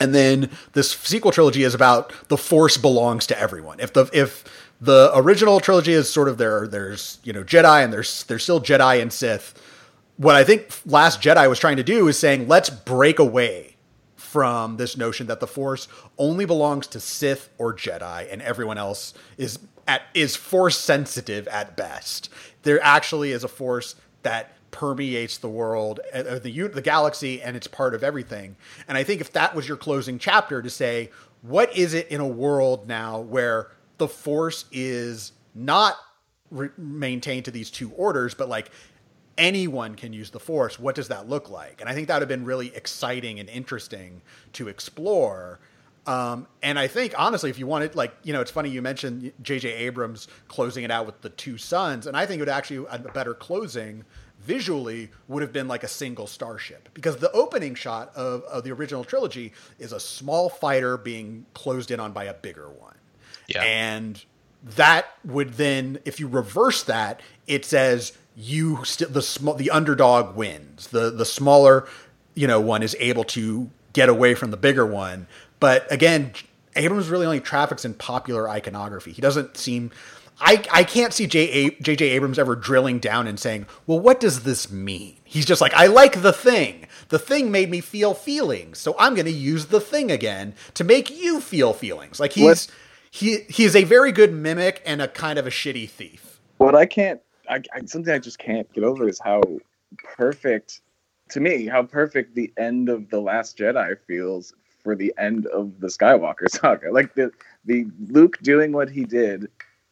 and 0.00 0.14
then 0.14 0.50
this 0.72 0.90
sequel 0.90 1.30
trilogy 1.30 1.62
is 1.62 1.74
about 1.74 2.12
the 2.28 2.38
force 2.38 2.78
belongs 2.78 3.26
to 3.28 3.38
everyone. 3.38 3.78
If 3.78 3.92
the 3.92 4.08
if 4.12 4.44
the 4.80 5.12
original 5.14 5.60
trilogy 5.60 5.92
is 5.92 6.10
sort 6.10 6.28
of 6.28 6.38
there 6.38 6.66
there's 6.66 7.18
you 7.22 7.32
know 7.32 7.44
Jedi 7.44 7.84
and 7.84 7.92
there's 7.92 8.24
there's 8.24 8.42
still 8.42 8.60
Jedi 8.60 9.00
and 9.00 9.12
Sith. 9.12 9.54
What 10.16 10.34
I 10.34 10.42
think 10.42 10.68
Last 10.86 11.20
Jedi 11.20 11.48
was 11.48 11.58
trying 11.58 11.76
to 11.76 11.84
do 11.84 12.08
is 12.08 12.18
saying 12.18 12.48
let's 12.48 12.70
break 12.70 13.18
away 13.18 13.76
from 14.16 14.76
this 14.76 14.96
notion 14.96 15.26
that 15.26 15.40
the 15.40 15.46
Force 15.46 15.88
only 16.16 16.44
belongs 16.44 16.86
to 16.86 17.00
Sith 17.00 17.50
or 17.58 17.74
Jedi 17.74 18.32
and 18.32 18.40
everyone 18.40 18.78
else 18.78 19.12
is 19.36 19.58
at 19.86 20.02
is 20.14 20.34
Force 20.34 20.78
sensitive 20.78 21.46
at 21.48 21.76
best. 21.76 22.30
There 22.62 22.82
actually 22.82 23.32
is 23.32 23.44
a 23.44 23.48
Force 23.48 23.96
that 24.22 24.56
permeates 24.70 25.38
the 25.38 25.48
world, 25.48 26.00
uh, 26.12 26.38
the 26.38 26.68
the 26.68 26.82
galaxy, 26.82 27.42
and 27.42 27.56
it's 27.56 27.66
part 27.66 27.94
of 27.94 28.02
everything. 28.02 28.56
And 28.88 28.96
I 28.96 29.04
think 29.04 29.20
if 29.20 29.32
that 29.32 29.54
was 29.54 29.66
your 29.66 29.76
closing 29.76 30.18
chapter 30.18 30.62
to 30.62 30.70
say, 30.70 31.10
what 31.42 31.76
is 31.76 31.94
it 31.94 32.08
in 32.08 32.20
a 32.20 32.26
world 32.26 32.88
now 32.88 33.20
where 33.20 33.70
the 33.98 34.08
Force 34.08 34.64
is 34.72 35.32
not 35.54 35.96
re- 36.50 36.70
maintained 36.76 37.46
to 37.46 37.50
these 37.50 37.70
two 37.70 37.90
orders, 37.92 38.34
but 38.34 38.48
like 38.48 38.70
anyone 39.38 39.94
can 39.94 40.12
use 40.12 40.30
the 40.30 40.40
Force? 40.40 40.78
What 40.78 40.94
does 40.94 41.08
that 41.08 41.28
look 41.28 41.50
like? 41.50 41.80
And 41.80 41.88
I 41.88 41.94
think 41.94 42.08
that 42.08 42.14
would 42.14 42.22
have 42.22 42.28
been 42.28 42.44
really 42.44 42.74
exciting 42.74 43.40
and 43.40 43.48
interesting 43.48 44.22
to 44.54 44.68
explore. 44.68 45.60
Um, 46.06 46.46
and 46.62 46.78
I 46.78 46.86
think 46.86 47.14
honestly, 47.16 47.50
if 47.50 47.58
you 47.58 47.66
wanted, 47.66 47.94
like, 47.94 48.14
you 48.22 48.32
know, 48.32 48.40
it's 48.40 48.50
funny 48.50 48.70
you 48.70 48.82
mentioned 48.82 49.32
J.J. 49.42 49.72
Abrams 49.72 50.28
closing 50.48 50.84
it 50.84 50.90
out 50.90 51.06
with 51.06 51.20
the 51.20 51.30
two 51.30 51.58
sons, 51.58 52.06
and 52.06 52.16
I 52.16 52.26
think 52.26 52.38
it 52.38 52.42
would 52.42 52.48
actually 52.48 52.86
a 52.90 52.98
better 52.98 53.34
closing 53.34 54.04
visually 54.42 55.10
would 55.28 55.42
have 55.42 55.52
been 55.52 55.68
like 55.68 55.84
a 55.84 55.88
single 55.88 56.26
starship 56.26 56.88
because 56.94 57.16
the 57.18 57.30
opening 57.32 57.74
shot 57.74 58.10
of, 58.16 58.42
of 58.44 58.64
the 58.64 58.72
original 58.72 59.04
trilogy 59.04 59.52
is 59.78 59.92
a 59.92 60.00
small 60.00 60.48
fighter 60.48 60.96
being 60.96 61.46
closed 61.54 61.90
in 61.90 62.00
on 62.00 62.12
by 62.12 62.24
a 62.24 62.34
bigger 62.34 62.68
one. 62.68 62.94
Yeah. 63.46 63.62
And 63.62 64.22
that 64.62 65.06
would 65.24 65.54
then, 65.54 65.98
if 66.04 66.20
you 66.20 66.28
reverse 66.28 66.82
that, 66.84 67.20
it 67.46 67.64
says 67.64 68.16
you 68.36 68.84
st- 68.84 69.12
the 69.12 69.22
small 69.22 69.54
the 69.54 69.70
underdog 69.70 70.36
wins. 70.36 70.88
The 70.88 71.10
the 71.10 71.24
smaller, 71.24 71.86
you 72.34 72.46
know, 72.46 72.60
one 72.60 72.82
is 72.82 72.96
able 72.98 73.24
to 73.24 73.70
get 73.92 74.08
away 74.08 74.34
from 74.34 74.50
the 74.50 74.56
bigger 74.56 74.86
one. 74.86 75.26
But 75.58 75.90
again, 75.90 76.32
Abrams 76.76 77.08
really 77.08 77.26
only 77.26 77.40
traffics 77.40 77.84
in 77.84 77.94
popular 77.94 78.48
iconography. 78.48 79.12
He 79.12 79.20
doesn't 79.20 79.56
seem 79.56 79.90
I, 80.40 80.64
I 80.72 80.84
can't 80.84 81.12
see 81.12 81.26
J.J. 81.26 82.04
Abrams 82.04 82.38
ever 82.38 82.56
drilling 82.56 82.98
down 82.98 83.26
and 83.26 83.38
saying, 83.38 83.66
well, 83.86 84.00
what 84.00 84.20
does 84.20 84.42
this 84.42 84.70
mean? 84.70 85.16
He's 85.24 85.44
just 85.44 85.60
like, 85.60 85.74
I 85.74 85.86
like 85.86 86.22
the 86.22 86.32
thing. 86.32 86.86
The 87.08 87.18
thing 87.18 87.50
made 87.50 87.70
me 87.70 87.80
feel 87.80 88.14
feelings, 88.14 88.78
so 88.78 88.96
I'm 88.98 89.14
going 89.14 89.26
to 89.26 89.32
use 89.32 89.66
the 89.66 89.80
thing 89.80 90.10
again 90.10 90.54
to 90.74 90.84
make 90.84 91.10
you 91.10 91.40
feel 91.40 91.72
feelings. 91.72 92.18
Like 92.18 92.32
he's 92.32 92.44
what? 92.44 92.68
he 93.10 93.38
he's 93.48 93.76
a 93.76 93.84
very 93.84 94.12
good 94.12 94.32
mimic 94.32 94.82
and 94.86 95.02
a 95.02 95.08
kind 95.08 95.38
of 95.38 95.46
a 95.46 95.50
shitty 95.50 95.88
thief. 95.88 96.40
What 96.58 96.74
I 96.74 96.86
can't, 96.86 97.20
I, 97.48 97.62
I, 97.74 97.84
something 97.84 98.12
I 98.12 98.18
just 98.18 98.38
can't 98.38 98.72
get 98.72 98.84
over 98.84 99.08
is 99.08 99.20
how 99.22 99.42
perfect, 100.16 100.80
to 101.30 101.40
me, 101.40 101.66
how 101.66 101.82
perfect 101.82 102.34
the 102.34 102.52
end 102.56 102.88
of 102.88 103.10
the 103.10 103.20
Last 103.20 103.58
Jedi 103.58 103.96
feels 104.06 104.54
for 104.82 104.94
the 104.94 105.12
end 105.18 105.46
of 105.46 105.80
the 105.80 105.88
Skywalker 105.88 106.48
saga. 106.48 106.92
Like 106.92 107.14
the 107.14 107.30
the 107.64 107.86
Luke 108.08 108.38
doing 108.42 108.72
what 108.72 108.88
he 108.88 109.04
did 109.04 109.48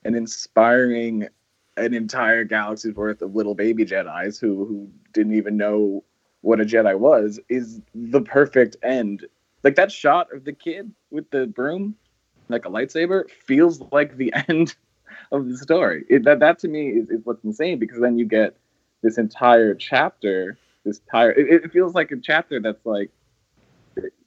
and 0.08 0.16
inspiring 0.16 1.28
an 1.76 1.92
entire 1.92 2.42
galaxy's 2.42 2.94
worth 2.94 3.20
of 3.20 3.34
little 3.34 3.54
baby 3.54 3.84
Jedi's 3.84 4.38
who 4.38 4.64
who 4.64 4.88
didn't 5.12 5.34
even 5.34 5.58
know 5.58 6.02
what 6.40 6.62
a 6.62 6.64
Jedi 6.64 6.98
was 6.98 7.38
is 7.50 7.82
the 7.94 8.22
perfect 8.22 8.74
end. 8.82 9.26
Like 9.64 9.74
that 9.74 9.92
shot 9.92 10.32
of 10.32 10.44
the 10.44 10.54
kid 10.54 10.90
with 11.10 11.30
the 11.30 11.46
broom, 11.46 11.94
like 12.48 12.64
a 12.64 12.70
lightsaber, 12.70 13.28
feels 13.30 13.82
like 13.92 14.16
the 14.16 14.32
end 14.48 14.74
of 15.30 15.46
the 15.46 15.58
story. 15.58 16.06
It, 16.08 16.24
that 16.24 16.40
that 16.40 16.58
to 16.60 16.68
me 16.68 16.88
is, 16.88 17.10
is 17.10 17.20
what's 17.24 17.44
insane 17.44 17.78
because 17.78 18.00
then 18.00 18.16
you 18.16 18.24
get 18.24 18.56
this 19.02 19.18
entire 19.18 19.74
chapter, 19.74 20.56
this 20.86 21.00
entire. 21.00 21.32
It, 21.32 21.64
it 21.64 21.70
feels 21.70 21.94
like 21.94 22.10
a 22.12 22.16
chapter 22.16 22.60
that's 22.60 22.86
like 22.86 23.10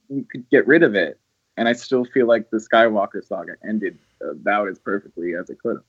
you 0.08 0.24
could 0.30 0.48
get 0.48 0.64
rid 0.68 0.84
of 0.84 0.94
it, 0.94 1.18
and 1.56 1.66
I 1.66 1.72
still 1.72 2.04
feel 2.04 2.28
like 2.28 2.50
the 2.50 2.58
Skywalker 2.58 3.26
saga 3.26 3.56
ended 3.68 3.98
about 4.30 4.68
as 4.68 4.78
perfectly 4.78 5.34
as 5.34 5.50
it 5.50 5.58
could 5.58 5.76
have. 5.76 5.84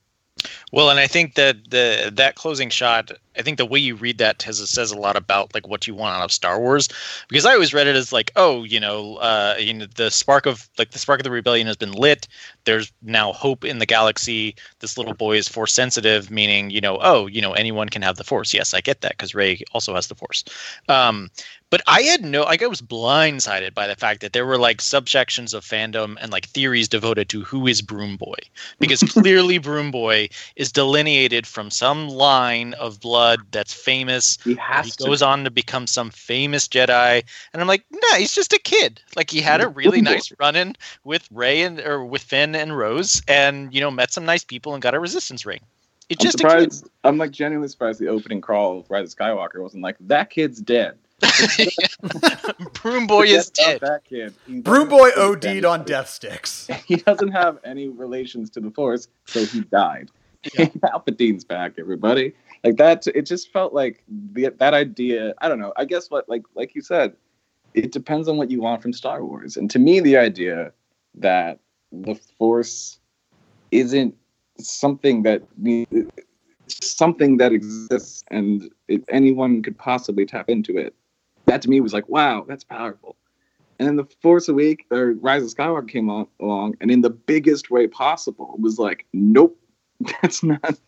Well, 0.71 0.89
and 0.89 0.99
I 0.99 1.05
think 1.05 1.35
that 1.35 1.69
the 1.69 2.11
that 2.15 2.33
closing 2.33 2.71
shot, 2.71 3.11
I 3.37 3.43
think 3.43 3.59
the 3.59 3.65
way 3.65 3.77
you 3.77 3.95
read 3.95 4.17
that 4.17 4.41
has, 4.41 4.67
says 4.67 4.91
a 4.91 4.97
lot 4.97 5.15
about 5.15 5.53
like 5.53 5.67
what 5.67 5.85
you 5.85 5.93
want 5.93 6.15
out 6.15 6.23
of 6.23 6.31
Star 6.31 6.59
Wars, 6.59 6.89
because 7.27 7.45
I 7.45 7.53
always 7.53 7.75
read 7.75 7.85
it 7.85 7.95
as 7.95 8.11
like, 8.11 8.31
oh, 8.35 8.63
you 8.63 8.79
know, 8.79 9.17
uh, 9.17 9.55
you 9.59 9.71
know, 9.71 9.85
the 9.95 10.09
spark 10.09 10.47
of 10.47 10.67
like 10.79 10.89
the 10.89 10.97
spark 10.97 11.19
of 11.19 11.25
the 11.25 11.29
rebellion 11.29 11.67
has 11.67 11.77
been 11.77 11.91
lit. 11.91 12.27
There's 12.65 12.91
now 13.03 13.33
hope 13.33 13.63
in 13.63 13.77
the 13.77 13.85
galaxy. 13.85 14.55
This 14.79 14.97
little 14.97 15.13
boy 15.13 15.37
is 15.37 15.47
force 15.47 15.73
sensitive, 15.73 16.31
meaning 16.31 16.71
you 16.71 16.81
know, 16.81 16.97
oh, 17.01 17.27
you 17.27 17.39
know, 17.39 17.53
anyone 17.53 17.89
can 17.89 18.01
have 18.01 18.17
the 18.17 18.23
force. 18.23 18.51
Yes, 18.51 18.73
I 18.73 18.81
get 18.81 19.01
that 19.01 19.11
because 19.11 19.35
Rey 19.35 19.61
also 19.73 19.93
has 19.93 20.07
the 20.07 20.15
force. 20.15 20.43
Um, 20.89 21.29
but 21.73 21.81
I 21.87 22.03
had 22.03 22.23
no, 22.23 22.43
like, 22.43 22.61
I 22.61 22.67
was 22.67 22.83
blindsided 22.83 23.73
by 23.73 23.87
the 23.87 23.95
fact 23.95 24.21
that 24.21 24.31
there 24.31 24.45
were 24.45 24.59
like 24.59 24.77
subsections 24.77 25.55
of 25.55 25.65
fandom 25.65 26.17
and 26.21 26.31
like 26.31 26.45
theories 26.45 26.87
devoted 26.87 27.29
to 27.29 27.41
who 27.41 27.65
is 27.65 27.81
Broom 27.81 28.15
Boy, 28.15 28.35
because 28.77 28.99
clearly 29.11 29.57
Broom 29.57 29.89
Boy 29.89 30.29
is 30.55 30.71
delineated 30.71 31.47
from 31.47 31.71
some 31.71 32.09
line 32.09 32.75
of 32.75 32.99
blood 32.99 33.39
that's 33.49 33.73
famous. 33.73 34.37
He 34.43 34.53
has. 34.53 34.85
He 34.85 34.91
to. 34.91 35.05
goes 35.05 35.23
on 35.23 35.45
to 35.45 35.49
become 35.49 35.87
some 35.87 36.11
famous 36.11 36.67
Jedi, 36.67 37.23
and 37.53 37.59
I'm 37.59 37.67
like, 37.67 37.85
nah, 37.89 38.17
he's 38.17 38.35
just 38.35 38.53
a 38.53 38.59
kid. 38.59 39.01
Like 39.15 39.31
he 39.31 39.41
had 39.41 39.59
a 39.59 39.67
really 39.67 39.99
nice 39.99 40.31
run-in 40.39 40.75
with 41.03 41.27
Rey 41.31 41.63
and 41.63 41.79
or 41.79 42.05
with 42.05 42.21
Finn 42.21 42.53
and 42.53 42.77
Rose, 42.77 43.23
and 43.27 43.73
you 43.73 43.81
know 43.81 43.89
met 43.89 44.13
some 44.13 44.25
nice 44.25 44.43
people 44.43 44.75
and 44.75 44.81
got 44.83 44.93
a 44.93 44.99
Resistance 44.99 45.43
ring. 45.43 45.61
It's 46.09 46.21
I'm 46.21 46.25
just 46.25 46.37
surprised. 46.37 46.87
I'm 47.03 47.17
like 47.17 47.31
genuinely 47.31 47.69
surprised 47.69 47.99
the 47.99 48.09
opening 48.09 48.41
crawl 48.41 48.81
of 48.81 48.91
Rise 48.91 49.11
of 49.11 49.17
Skywalker 49.17 49.59
wasn't 49.59 49.81
like 49.81 49.95
that 50.01 50.29
kid's 50.29 50.61
dead. 50.61 50.99
Broom 52.73 53.07
Boy 53.07 53.23
is 53.23 53.49
dead. 53.49 53.81
That 53.81 54.03
kid. 54.05 54.33
Broom 54.47 54.89
Boy 54.89 55.09
OD'd 55.15 55.65
on 55.65 55.83
death 55.83 56.09
sticks. 56.09 56.69
He 56.85 56.97
doesn't 56.97 57.31
have 57.31 57.59
any 57.63 57.87
relations 57.87 58.49
to 58.51 58.59
the 58.59 58.69
Force, 58.71 59.07
so 59.25 59.45
he 59.45 59.61
died. 59.61 60.11
Yeah. 60.57 60.65
Palpatine's 60.83 61.45
back, 61.45 61.73
everybody. 61.77 62.33
Like 62.63 62.77
that. 62.77 63.07
It 63.07 63.25
just 63.25 63.51
felt 63.51 63.73
like 63.73 64.03
the, 64.07 64.49
that 64.57 64.73
idea. 64.73 65.33
I 65.39 65.47
don't 65.47 65.59
know. 65.59 65.73
I 65.77 65.85
guess 65.85 66.09
what, 66.09 66.27
like, 66.27 66.43
like 66.55 66.75
you 66.75 66.81
said, 66.81 67.15
it 67.73 67.91
depends 67.91 68.27
on 68.27 68.37
what 68.37 68.51
you 68.51 68.61
want 68.61 68.81
from 68.81 68.93
Star 68.93 69.23
Wars. 69.23 69.57
And 69.57 69.69
to 69.71 69.79
me, 69.79 69.99
the 69.99 70.17
idea 70.17 70.71
that 71.15 71.59
the 71.91 72.15
Force 72.37 72.99
isn't 73.71 74.15
something 74.59 75.23
that 75.23 75.41
something 76.67 77.37
that 77.37 77.51
exists 77.51 78.23
and 78.29 78.69
it, 78.87 79.03
anyone 79.09 79.61
could 79.61 79.77
possibly 79.77 80.25
tap 80.25 80.49
into 80.49 80.77
it 80.77 80.93
that 81.53 81.61
to 81.61 81.69
me 81.69 81.81
was 81.81 81.93
like, 81.93 82.09
wow, 82.09 82.45
that's 82.47 82.63
powerful. 82.63 83.15
And 83.77 83.87
then 83.87 83.95
the 83.95 84.05
Force 84.21 84.49
Awake 84.49 84.85
or 84.89 85.13
Rise 85.13 85.43
of 85.43 85.49
Skywalker 85.49 85.87
came 85.87 86.09
on, 86.09 86.27
along, 86.39 86.75
and 86.81 86.89
in 86.89 87.01
the 87.01 87.11
biggest 87.11 87.69
way 87.69 87.85
possible, 87.87 88.55
was 88.59 88.79
like, 88.79 89.05
nope, 89.13 89.57
that's 90.21 90.43
not 90.43 90.79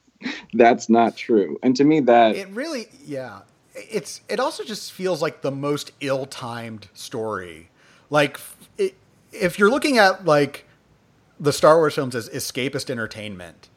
that's 0.54 0.90
not 0.90 1.16
true. 1.16 1.60
And 1.62 1.76
to 1.76 1.84
me, 1.84 2.00
that 2.02 2.36
it 2.36 2.50
really, 2.50 2.88
yeah, 3.06 3.42
it's 3.76 4.22
it 4.28 4.40
also 4.40 4.64
just 4.64 4.92
feels 4.92 5.22
like 5.22 5.42
the 5.42 5.52
most 5.52 5.92
ill-timed 6.02 6.88
story. 6.94 7.70
Like, 8.10 8.40
it, 8.78 8.96
if 9.32 9.60
you're 9.60 9.70
looking 9.70 10.00
at 10.00 10.26
like 10.26 10.66
the 11.40 11.54
Star 11.54 11.78
Wars 11.78 11.94
films 11.96 12.16
as 12.16 12.30
escapist 12.30 12.90
entertainment, 12.90 13.70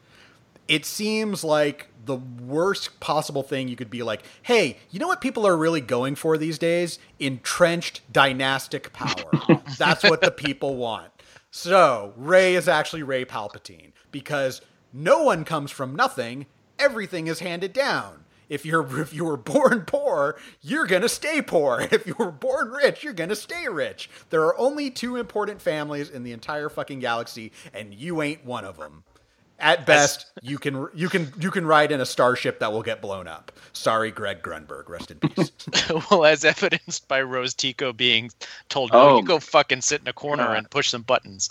it 0.69 0.85
seems 0.85 1.43
like 1.43 1.87
the 2.05 2.15
worst 2.15 2.99
possible 2.99 3.43
thing 3.43 3.67
you 3.67 3.75
could 3.75 3.89
be 3.89 4.03
like, 4.03 4.23
hey, 4.43 4.77
you 4.91 4.99
know 4.99 5.07
what 5.07 5.19
people 5.19 5.45
are 5.45 5.57
really 5.57 5.81
going 5.81 6.15
for 6.15 6.37
these 6.37 6.57
days? 6.57 6.99
Entrenched 7.19 8.01
dynastic 8.13 8.93
power. 8.93 9.31
That's 9.77 10.03
what 10.03 10.21
the 10.21 10.31
people 10.31 10.77
want. 10.77 11.11
So 11.51 12.13
Rey 12.15 12.55
is 12.55 12.67
actually 12.67 13.03
Rey 13.03 13.25
Palpatine 13.25 13.91
because 14.11 14.61
no 14.93 15.23
one 15.23 15.43
comes 15.43 15.71
from 15.71 15.95
nothing. 15.95 16.45
Everything 16.77 17.27
is 17.27 17.39
handed 17.39 17.73
down. 17.73 18.25
if 18.47 18.65
you're 18.65 18.99
if 19.01 19.13
you 19.13 19.25
were 19.25 19.37
born 19.37 19.81
poor, 19.85 20.37
you're 20.61 20.87
gonna 20.87 21.09
stay 21.09 21.41
poor. 21.41 21.87
If 21.91 22.05
you 22.05 22.15
were 22.17 22.31
born 22.31 22.69
rich, 22.69 23.03
you're 23.03 23.13
gonna 23.13 23.35
stay 23.35 23.67
rich. 23.67 24.09
There 24.29 24.43
are 24.43 24.57
only 24.59 24.89
two 24.91 25.15
important 25.15 25.61
families 25.61 26.09
in 26.09 26.23
the 26.23 26.31
entire 26.31 26.69
fucking 26.69 26.99
galaxy, 26.99 27.51
and 27.73 27.93
you 27.93 28.21
ain't 28.21 28.45
one 28.45 28.65
of 28.65 28.77
them. 28.77 29.03
At 29.61 29.85
best, 29.85 30.27
you 30.41 30.57
can 30.57 30.87
you 30.93 31.09
can 31.09 31.31
you 31.39 31.51
can 31.51 31.65
ride 31.65 31.91
in 31.91 31.99
a 31.99 32.05
starship 32.05 32.59
that 32.59 32.71
will 32.71 32.81
get 32.81 33.01
blown 33.01 33.27
up. 33.27 33.51
Sorry, 33.73 34.09
Greg 34.11 34.41
Grunberg. 34.41 34.87
Rest 34.87 35.11
in 35.11 35.19
peace. 35.19 35.51
well, 36.11 36.25
as 36.25 36.45
evidenced 36.45 37.07
by 37.07 37.21
Rose 37.21 37.53
Tico 37.53 37.91
being 37.91 38.31
told, 38.69 38.93
"No, 38.93 38.99
Oh. 38.99 39.17
you 39.17 39.23
go 39.23 39.39
fucking 39.39 39.81
sit 39.81 40.01
in 40.01 40.07
a 40.07 40.13
corner 40.13 40.45
God. 40.45 40.57
and 40.57 40.69
push 40.69 40.89
some 40.89 41.01
buttons." 41.01 41.49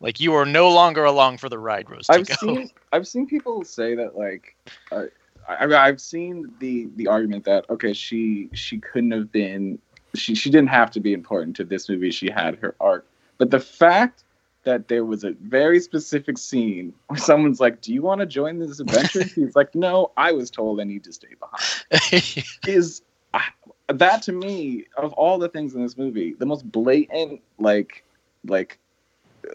Like 0.00 0.18
you 0.18 0.34
are 0.34 0.46
no 0.46 0.68
longer 0.70 1.04
along 1.04 1.38
for 1.38 1.48
the 1.48 1.58
ride, 1.58 1.88
Rose 1.90 2.06
I've 2.08 2.26
seen 2.26 2.70
I've 2.92 3.06
seen 3.06 3.26
people 3.26 3.64
say 3.64 3.94
that 3.94 4.16
like 4.16 4.56
uh, 4.90 5.04
I, 5.48 5.64
I- 5.66 5.86
I've 5.86 6.00
seen 6.00 6.50
the 6.58 6.88
the 6.96 7.06
argument 7.08 7.44
that 7.44 7.68
okay 7.70 7.92
she 7.92 8.48
she 8.54 8.78
couldn't 8.78 9.10
have 9.12 9.30
been 9.30 9.78
she 10.14 10.34
she 10.34 10.50
didn't 10.50 10.70
have 10.70 10.90
to 10.92 11.00
be 11.00 11.12
important 11.12 11.54
to 11.56 11.64
this 11.64 11.88
movie 11.88 12.10
she 12.10 12.30
had 12.30 12.56
her 12.56 12.74
arc 12.80 13.06
but 13.38 13.50
the 13.50 13.60
fact 13.60 14.24
that 14.64 14.88
there 14.88 15.04
was 15.04 15.24
a 15.24 15.32
very 15.42 15.80
specific 15.80 16.38
scene 16.38 16.92
where 17.08 17.18
someone's 17.18 17.60
like 17.60 17.80
do 17.80 17.92
you 17.92 18.02
want 18.02 18.20
to 18.20 18.26
join 18.26 18.58
this 18.58 18.80
adventure 18.80 19.24
he's 19.34 19.56
like 19.56 19.74
no 19.74 20.10
I 20.16 20.32
was 20.32 20.50
told 20.50 20.80
I 20.80 20.84
need 20.84 21.04
to 21.04 21.12
stay 21.12 21.28
behind 21.40 22.46
is 22.66 23.02
uh, 23.34 23.40
that 23.88 24.22
to 24.22 24.32
me 24.32 24.86
of 24.96 25.12
all 25.14 25.38
the 25.38 25.48
things 25.48 25.74
in 25.74 25.82
this 25.82 25.96
movie 25.96 26.34
the 26.34 26.46
most 26.46 26.70
blatant 26.70 27.40
like 27.58 28.04
like 28.46 28.78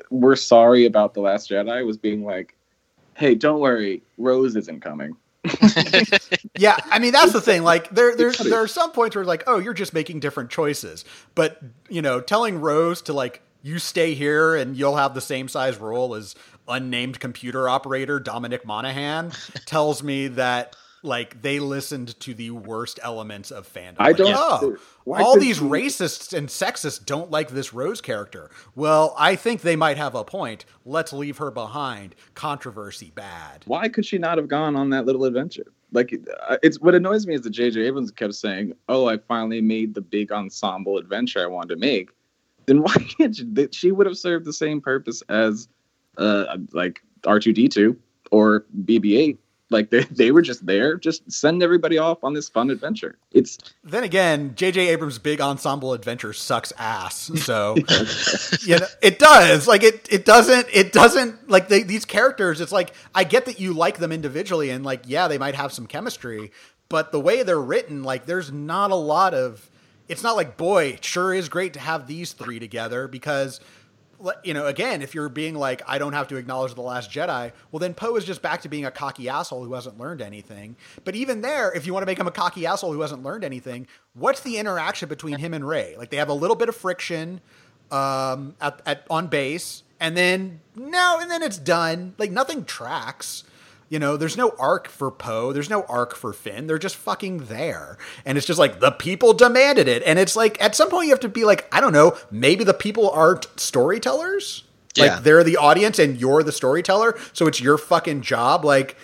we're 0.10 0.36
sorry 0.36 0.86
about 0.86 1.14
the 1.14 1.22
last 1.22 1.50
jedi 1.50 1.86
was 1.86 1.98
being 1.98 2.24
like 2.24 2.56
hey 3.16 3.36
don't 3.36 3.60
worry 3.60 4.02
rose 4.18 4.56
isn't 4.56 4.82
coming 4.82 5.16
yeah, 6.58 6.78
I 6.92 7.00
mean 7.00 7.14
that's 7.14 7.34
the 7.34 7.42
thing. 7.42 7.64
Like 7.64 7.90
there 7.90 8.16
there's 8.16 8.38
there 8.38 8.62
are 8.62 8.68
some 8.68 8.92
points 8.92 9.16
where 9.16 9.26
like, 9.26 9.44
oh, 9.48 9.60
you're 9.60 9.74
just 9.74 9.94
making 9.94 10.20
different 10.20 10.50
choices. 10.50 11.06
But 11.36 11.62
you 11.90 12.02
know, 12.02 12.20
telling 12.20 12.60
Rose 12.60 13.02
to 13.04 13.14
like 13.14 13.42
you 13.68 13.80
stay 13.80 14.14
here 14.14 14.56
and 14.56 14.78
you'll 14.78 14.96
have 14.98 15.14
the 15.14 15.22
same 15.22 15.48
size 15.48 15.78
role 15.78 16.16
as 16.16 16.36
unnamed 16.68 17.20
computer 17.20 17.68
operator 17.70 18.20
Dominic 18.20 18.66
Monaghan 18.66 19.32
tells 19.66 20.02
me 20.04 20.28
that 20.30 20.76
like 21.04 21.42
they 21.42 21.60
listened 21.60 22.20
to 22.22 22.34
the 22.34 22.50
worst 22.52 23.00
elements 23.04 23.52
of 23.52 23.72
fandom. 23.72 23.96
i 24.00 24.08
Like, 24.08 24.18
don't 24.18 24.34
oh, 24.36 24.78
why 25.04 25.22
all 25.22 25.40
these 25.40 25.60
you- 25.62 25.70
racists 25.70 26.36
and 26.38 26.50
sexists 26.50 27.04
don't 27.06 27.30
like 27.32 27.50
this 27.50 27.74
Rose 27.74 28.02
character. 28.02 28.50
Well, 28.76 29.14
I 29.18 29.36
think 29.36 29.62
they 29.62 29.76
might 29.76 29.98
have 29.98 30.16
a 30.16 30.24
point. 30.24 30.66
Let's 30.86 31.14
leave 31.14 31.38
her 31.38 31.52
behind. 31.52 32.16
Controversy 32.34 33.12
bad. 33.14 33.64
why 33.68 33.88
could 33.90 34.06
she 34.06 34.18
not 34.18 34.38
have 34.38 34.48
gone 34.48 34.76
on 34.76 34.90
that 34.90 35.06
little 35.06 35.24
adventure 35.26 35.68
like 35.94 36.14
uh, 36.50 36.58
it's 36.64 36.80
what 36.82 36.94
annoys 36.96 37.26
me 37.28 37.34
is 37.36 37.42
that 37.42 37.54
jj 37.54 37.78
abrams 37.88 38.12
kept 38.12 38.34
saying 38.36 38.74
oh 38.90 39.08
i 39.08 39.18
finally 39.18 39.62
made 39.62 39.94
the 39.96 40.02
big 40.02 40.32
ensemble 40.34 40.98
adventure 40.98 41.42
i 41.42 41.46
wanted 41.46 41.70
to 41.76 41.80
make 41.80 42.10
then 42.68 42.84
why 42.84 42.94
can't 43.18 43.36
she 43.36 43.44
that 43.54 43.74
she 43.74 43.92
would 43.92 44.06
have 44.06 44.18
served 44.18 44.46
the 44.46 44.54
same 44.54 44.80
purpose 44.80 45.24
as 45.30 45.68
uh 46.18 46.58
like 46.74 47.02
r2d2 47.24 47.98
or 48.32 48.66
bb8 48.84 49.38
like 49.70 49.90
they, 49.90 50.04
they 50.04 50.32
were 50.32 50.42
just 50.42 50.66
there 50.66 50.98
just 50.98 51.30
send 51.32 51.64
everybody 51.64 51.98
off 51.98 52.24
on 52.24 52.34
this 52.34 52.48
fun 52.50 52.70
adventure 52.70 53.18
it's 53.32 53.58
Then 53.84 54.04
again, 54.04 54.54
J.J. 54.56 54.88
Abrams' 54.90 55.20
big 55.20 55.40
ensemble 55.40 55.94
adventure 55.94 56.34
sucks 56.34 56.74
ass. 56.78 57.32
So 57.44 57.76
you 58.62 58.80
know, 58.80 58.88
it 59.02 59.20
does. 59.20 59.68
Like 59.68 59.84
it, 59.84 60.08
it 60.12 60.26
doesn't. 60.26 60.68
It 60.74 60.92
doesn't. 60.92 61.50
Like 61.50 61.68
they, 61.70 61.84
these 61.84 62.04
characters, 62.04 62.60
it's 62.60 62.72
like 62.72 62.94
I 63.14 63.24
get 63.24 63.46
that 63.46 63.60
you 63.60 63.74
like 63.74 63.98
them 64.00 64.12
individually, 64.12 64.72
and 64.72 64.84
like 64.84 65.04
yeah, 65.06 65.28
they 65.28 65.38
might 65.38 65.56
have 65.56 65.72
some 65.72 65.88
chemistry, 65.88 66.52
but 66.90 67.12
the 67.12 67.20
way 67.20 67.44
they're 67.44 67.62
written, 67.62 68.04
like 68.04 68.26
there's 68.26 68.52
not 68.52 68.92
a 68.92 68.96
lot 68.96 69.34
of. 69.34 69.70
It's 70.08 70.24
not 70.24 70.36
like 70.36 70.58
boy, 70.58 70.86
it 70.86 71.04
sure 71.04 71.34
is 71.34 71.50
great 71.50 71.74
to 71.74 71.80
have 71.80 72.08
these 72.08 72.34
three 72.34 72.60
together 72.60 73.08
because. 73.08 73.60
You 74.44 74.56
know, 74.56 74.66
again, 74.66 75.04
if 75.04 75.14
you're 75.14 75.30
being 75.30 75.54
like, 75.54 75.84
I 75.86 76.00
don't 76.00 76.14
have 76.14 76.28
to 76.30 76.38
acknowledge 76.38 76.74
the 76.74 76.82
Last 76.82 77.12
Jedi, 77.12 77.52
well, 77.72 77.80
then 77.80 77.94
Poe 77.94 78.16
is 78.16 78.26
just 78.26 78.42
back 78.42 78.62
to 78.62 78.68
being 78.68 78.84
a 78.84 78.90
cocky 78.90 79.30
asshole 79.30 79.64
who 79.64 79.74
hasn't 79.74 80.00
learned 80.00 80.24
anything. 80.24 80.76
But 81.04 81.16
even 81.16 81.42
there, 81.42 81.72
if 81.72 81.86
you 81.86 81.94
want 81.94 82.02
to 82.02 82.08
make 82.08 82.18
him 82.18 82.26
a 82.26 82.32
cocky 82.32 82.66
asshole 82.66 82.92
who 82.94 83.02
hasn't 83.02 83.22
learned 83.22 83.44
anything, 83.44 83.86
what's 84.16 84.40
the 84.40 84.58
interaction 84.58 85.08
between 85.08 85.38
him 85.38 85.54
and 85.54 85.68
Rey? 85.68 85.94
Like 86.00 86.10
they 86.10 86.18
have 86.18 86.30
a 86.30 86.34
little 86.34 86.56
bit 86.56 86.68
of 86.68 86.76
friction 86.76 87.42
um, 87.92 88.56
at, 88.60 88.82
at 88.88 89.06
on 89.08 89.28
base, 89.28 89.84
and 90.00 90.18
then 90.18 90.62
no, 90.76 91.20
and 91.22 91.30
then 91.30 91.44
it's 91.44 91.60
done. 91.60 92.16
Like 92.18 92.32
nothing 92.32 92.66
tracks. 92.66 93.44
You 93.90 94.00
know, 94.00 94.18
there's 94.18 94.36
no 94.36 94.54
arc 94.60 94.90
for 94.90 95.10
Poe. 95.10 95.54
There's 95.54 95.70
no 95.70 95.84
arc 95.84 96.14
for 96.16 96.34
Finn. 96.34 96.68
They're 96.68 96.78
just 96.78 96.98
fucking 96.98 97.46
there, 97.46 97.98
and 98.26 98.38
it's 98.38 98.46
just 98.48 98.60
like 98.60 98.80
the 98.82 98.92
people 98.92 99.32
demanded 99.34 99.88
it. 99.88 100.04
And 100.06 100.20
it's 100.20 100.36
like 100.36 100.62
at 100.62 100.76
some 100.76 100.90
point 100.90 101.06
you 101.06 101.12
have 101.14 101.22
to 101.22 101.30
be 101.30 101.46
like, 101.46 101.68
I 101.74 101.80
don't 101.80 101.94
know, 101.94 102.18
maybe 102.30 102.64
the 102.66 102.74
people 102.74 103.10
aren't 103.10 103.48
storytellers. 103.58 104.64
Like 104.98 105.12
Yeah. 105.12 105.20
they're 105.22 105.44
the 105.44 105.58
audience 105.58 106.00
and 106.00 106.20
you're 106.20 106.44
the 106.44 106.52
storyteller, 106.52 107.18
so 107.32 107.48
it's 107.48 107.62
your 107.62 107.78
fucking 107.78 108.22
job. 108.24 108.66
Like, 108.66 108.98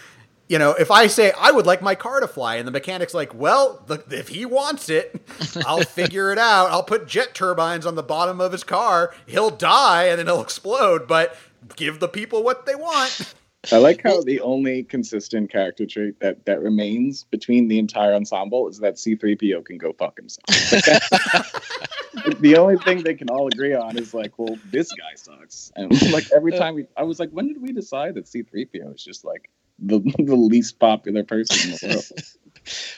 you 0.50 0.60
know, 0.60 0.72
if 0.72 0.92
I 0.92 1.08
say 1.08 1.32
I 1.40 1.52
would 1.52 1.66
like 1.66 1.82
my 1.82 1.96
car 1.96 2.20
to 2.20 2.28
fly, 2.28 2.56
and 2.56 2.68
the 2.68 2.72
mechanic's 2.72 3.14
like, 3.14 3.34
"Well, 3.34 3.84
the, 3.88 4.04
if 4.10 4.28
he 4.28 4.46
wants 4.46 4.90
it, 4.90 5.22
I'll 5.66 5.84
figure 5.84 6.32
it 6.34 6.38
out. 6.38 6.72
I'll 6.72 6.84
put 6.84 7.08
jet 7.08 7.34
turbines 7.34 7.86
on 7.86 7.96
the 7.96 8.04
bottom 8.04 8.42
of 8.42 8.52
his 8.52 8.64
car. 8.66 9.14
He'll 9.28 9.50
die, 9.50 10.06
and 10.06 10.20
then 10.20 10.26
he'll 10.26 10.42
explode. 10.42 11.08
But 11.08 11.38
give 11.78 12.00
the 12.02 12.10
people 12.10 12.44
what 12.44 12.66
they 12.66 12.76
want." 12.76 13.34
I 13.72 13.78
like 13.78 14.02
how 14.02 14.22
the 14.22 14.42
only 14.42 14.84
consistent 14.84 15.50
character 15.50 15.86
trait 15.86 16.20
that, 16.20 16.46
that 16.46 16.62
remains 16.62 17.24
between 17.24 17.70
the 17.70 17.80
entire 17.80 18.14
ensemble 18.14 18.68
is 18.68 18.80
that 18.80 18.96
C3PO 18.96 19.66
can 19.66 19.78
go 19.78 19.94
fuck 19.94 20.18
himself. 20.18 20.46
the 22.40 22.58
only 22.58 22.78
thing 22.78 23.04
they 23.04 23.14
can 23.14 23.30
all 23.30 23.48
agree 23.48 23.74
on 23.74 23.98
is 23.98 24.14
like, 24.14 24.38
well, 24.38 24.58
this 24.72 24.92
guy 24.92 25.16
sucks. 25.16 25.72
And 25.76 25.90
like 26.12 26.30
every 26.32 26.52
time 26.58 26.76
we, 26.76 26.88
I 26.98 27.04
was 27.04 27.20
like, 27.20 27.30
when 27.30 27.48
did 27.48 27.62
we 27.62 27.72
decide 27.72 28.16
that 28.16 28.26
C3PO 28.26 28.96
is 28.96 29.04
just 29.04 29.24
like 29.24 29.50
the, 29.80 30.00
the 30.18 30.36
least 30.36 30.80
popular 30.80 31.24
person 31.24 31.72
in 31.72 31.78
the 31.78 31.88
world? 31.88 32.06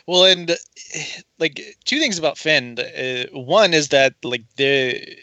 Well, 0.07 0.25
and 0.25 0.51
uh, 0.51 0.55
like 1.39 1.61
two 1.85 1.99
things 1.99 2.17
about 2.17 2.37
Finn. 2.37 2.77
Uh, 2.79 3.25
one 3.33 3.73
is 3.73 3.89
that 3.89 4.15
like 4.23 4.43
the 4.57 5.17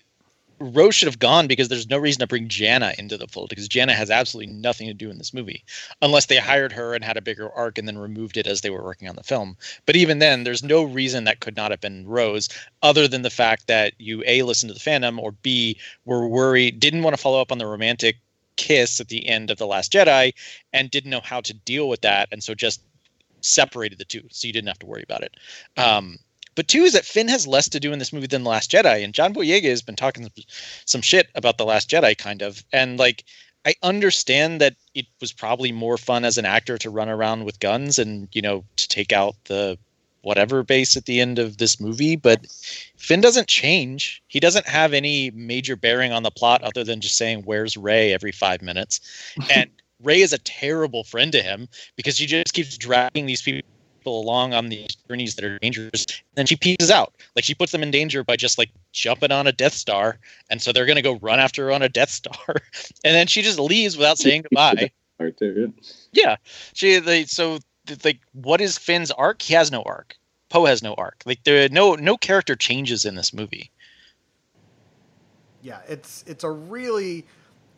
Rose 0.63 0.95
should 0.95 1.09
have 1.09 1.19
gone 1.19 1.47
because 1.47 1.69
there's 1.69 1.89
no 1.89 1.99
reason 1.99 2.21
to 2.21 2.27
bring 2.27 2.49
Jannah 2.49 2.95
into 2.99 3.19
the 3.19 3.27
fold 3.27 3.49
because 3.49 3.69
Jannah 3.69 3.95
has 3.95 4.11
absolutely 4.11 4.53
nothing 4.53 4.87
to 4.87 4.95
do 4.95 5.11
in 5.11 5.19
this 5.19 5.35
movie 5.35 5.65
unless 6.01 6.27
they 6.27 6.37
hired 6.37 6.73
her 6.73 6.95
and 6.95 7.05
had 7.05 7.17
a 7.17 7.23
bigger 7.23 7.51
arc 7.53 7.79
and 7.79 7.89
then 7.89 7.99
removed 7.99 8.37
it 8.37 8.47
as 8.47 8.61
they 8.61 8.71
were 8.71 8.85
working 8.85 9.09
on 9.09 9.17
the 9.17 9.23
film. 9.23 9.57
But 9.87 9.97
even 9.97 10.19
then, 10.21 10.45
there's 10.45 10.63
no 10.63 10.83
reason 10.85 11.25
that 11.25 11.41
could 11.41 11.57
not 11.57 11.71
have 11.71 11.81
been 11.81 12.07
Rose 12.07 12.49
other 12.83 13.09
than 13.09 13.23
the 13.23 13.31
fact 13.31 13.67
that 13.67 13.95
you 13.99 14.23
a 14.27 14.43
listened 14.43 14.71
to 14.71 14.75
the 14.75 14.91
fandom 14.91 15.19
or 15.19 15.33
b 15.33 15.77
were 16.05 16.27
worried 16.27 16.81
didn't 16.81 17.03
want 17.03 17.17
to 17.17 17.23
follow 17.23 17.41
up 17.41 17.53
on 17.53 17.59
the 17.59 17.67
romantic 17.67 18.17
kiss 18.57 19.01
at 19.01 19.09
the 19.09 19.27
end 19.29 19.51
of 19.51 19.59
the 19.59 19.67
Last 19.67 19.93
Jedi 19.93 20.33
and 20.73 20.91
didn't 20.91 21.11
know 21.11 21.21
how 21.23 21.41
to 21.41 21.55
deal 21.55 21.89
with 21.89 22.03
that 22.03 22.29
and 22.31 22.43
so 22.43 22.55
just 22.55 22.83
separated 23.41 23.99
the 23.99 24.05
two 24.05 24.23
so 24.31 24.47
you 24.47 24.53
didn't 24.53 24.69
have 24.69 24.79
to 24.79 24.87
worry 24.87 25.03
about 25.03 25.23
it. 25.23 25.37
Um, 25.77 26.19
but 26.55 26.69
two 26.69 26.83
is 26.83 26.93
that 26.93 27.05
Finn 27.05 27.29
has 27.29 27.47
less 27.47 27.69
to 27.71 27.81
do 27.81 27.93
in 27.93 27.99
this 27.99 28.13
movie 28.13 28.27
than 28.27 28.45
The 28.45 28.51
Last 28.51 28.71
Jedi, 28.71 29.05
and 29.05 29.15
John 29.15 29.35
Boyega 29.35 29.69
has 29.69 29.83
been 29.83 29.97
talking 29.97 30.31
some 30.85 31.03
shit 31.03 31.29
about 31.35 31.59
The 31.59 31.65
Last 31.65 31.89
Jedi, 31.89 32.17
kind 32.17 32.43
of. 32.43 32.65
And 32.73 32.99
like, 32.99 33.25
I 33.65 33.75
understand 33.83 34.61
that 34.61 34.75
it 34.95 35.07
was 35.21 35.33
probably 35.33 35.73
more 35.73 35.97
fun 35.97 36.25
as 36.25 36.37
an 36.37 36.45
actor 36.45 36.79
to 36.79 36.91
run 36.91 37.09
around 37.09 37.45
with 37.45 37.61
guns 37.61 37.99
and 37.99 38.29
you 38.33 38.43
know 38.43 38.65
to 38.77 38.89
take 38.89 39.13
out 39.13 39.37
the 39.45 39.79
whatever 40.23 40.63
base 40.63 40.97
at 40.97 41.07
the 41.07 41.21
end 41.21 41.39
of 41.39 41.59
this 41.59 41.81
movie, 41.81 42.15
but 42.15 42.47
Finn 42.97 43.21
doesn't 43.21 43.49
change. 43.49 44.23
He 44.29 44.39
doesn't 44.39 44.69
have 44.69 44.93
any 44.93 45.33
major 45.33 45.75
bearing 45.75 46.13
on 46.13 46.23
the 46.23 46.31
plot 46.31 46.63
other 46.63 46.85
than 46.85 47.01
just 47.01 47.17
saying 47.17 47.43
"Where's 47.45 47.77
Rey" 47.77 48.13
every 48.13 48.33
five 48.33 48.63
minutes, 48.63 49.01
and 49.55 49.71
Rey 50.03 50.21
is 50.21 50.33
a 50.33 50.39
terrible 50.39 51.05
friend 51.05 51.33
to 51.33 51.43
him 51.43 51.69
because 51.97 52.17
she 52.17 52.27
just 52.27 52.55
keeps 52.55 52.77
dragging 52.77 53.27
these 53.27 53.43
people 53.43 53.69
along 54.11 54.55
on 54.55 54.69
these 54.69 54.97
journeys 55.09 55.35
that 55.37 55.45
are 55.45 55.59
dangerous. 55.59 56.05
And 56.07 56.37
then 56.37 56.47
she 56.47 56.57
pieces 56.57 56.91
out. 56.91 57.15
Like 57.37 57.45
she 57.45 57.55
puts 57.55 57.73
them 57.73 57.83
in 57.83 57.91
danger 57.91 58.25
by 58.25 58.37
just 58.37 58.59
like 58.59 58.71
jumping 58.93 59.33
on 59.33 59.47
a 59.47 59.53
Death 59.53 59.75
Star. 59.75 60.19
And 60.51 60.61
so 60.61 60.73
they're 60.73 60.87
gonna 60.87 61.03
go 61.03 61.19
run 61.23 61.41
after 61.41 61.67
her 61.67 61.73
on 61.73 61.83
a 61.83 61.89
Death 61.89 62.11
Star. 62.11 62.35
and 63.05 63.15
then 63.15 63.27
she 63.27 63.43
just 63.43 63.59
leaves 63.59 63.97
without 63.97 64.19
saying 64.19 64.43
goodbye. 64.43 64.91
Or 65.21 65.31
two, 65.31 65.73
yeah. 66.11 66.35
She 66.73 66.99
they 66.99 67.27
so 67.27 67.61
like 68.03 68.19
what 68.33 68.61
is 68.61 68.77
Finn's 68.77 69.13
arc? 69.13 69.41
He 69.41 69.55
has 69.55 69.71
no 69.71 69.83
arc. 69.83 70.17
Poe 70.49 70.65
has 70.65 70.83
no 70.83 70.95
arc. 70.95 71.23
Like 71.25 71.45
there 71.45 71.69
no 71.69 71.95
no 71.95 72.17
character 72.17 72.57
changes 72.57 73.05
in 73.05 73.15
this 73.15 73.33
movie. 73.33 73.71
Yeah, 75.63 75.79
it's 75.87 76.25
it's 76.27 76.43
a 76.43 76.51
really 76.51 77.25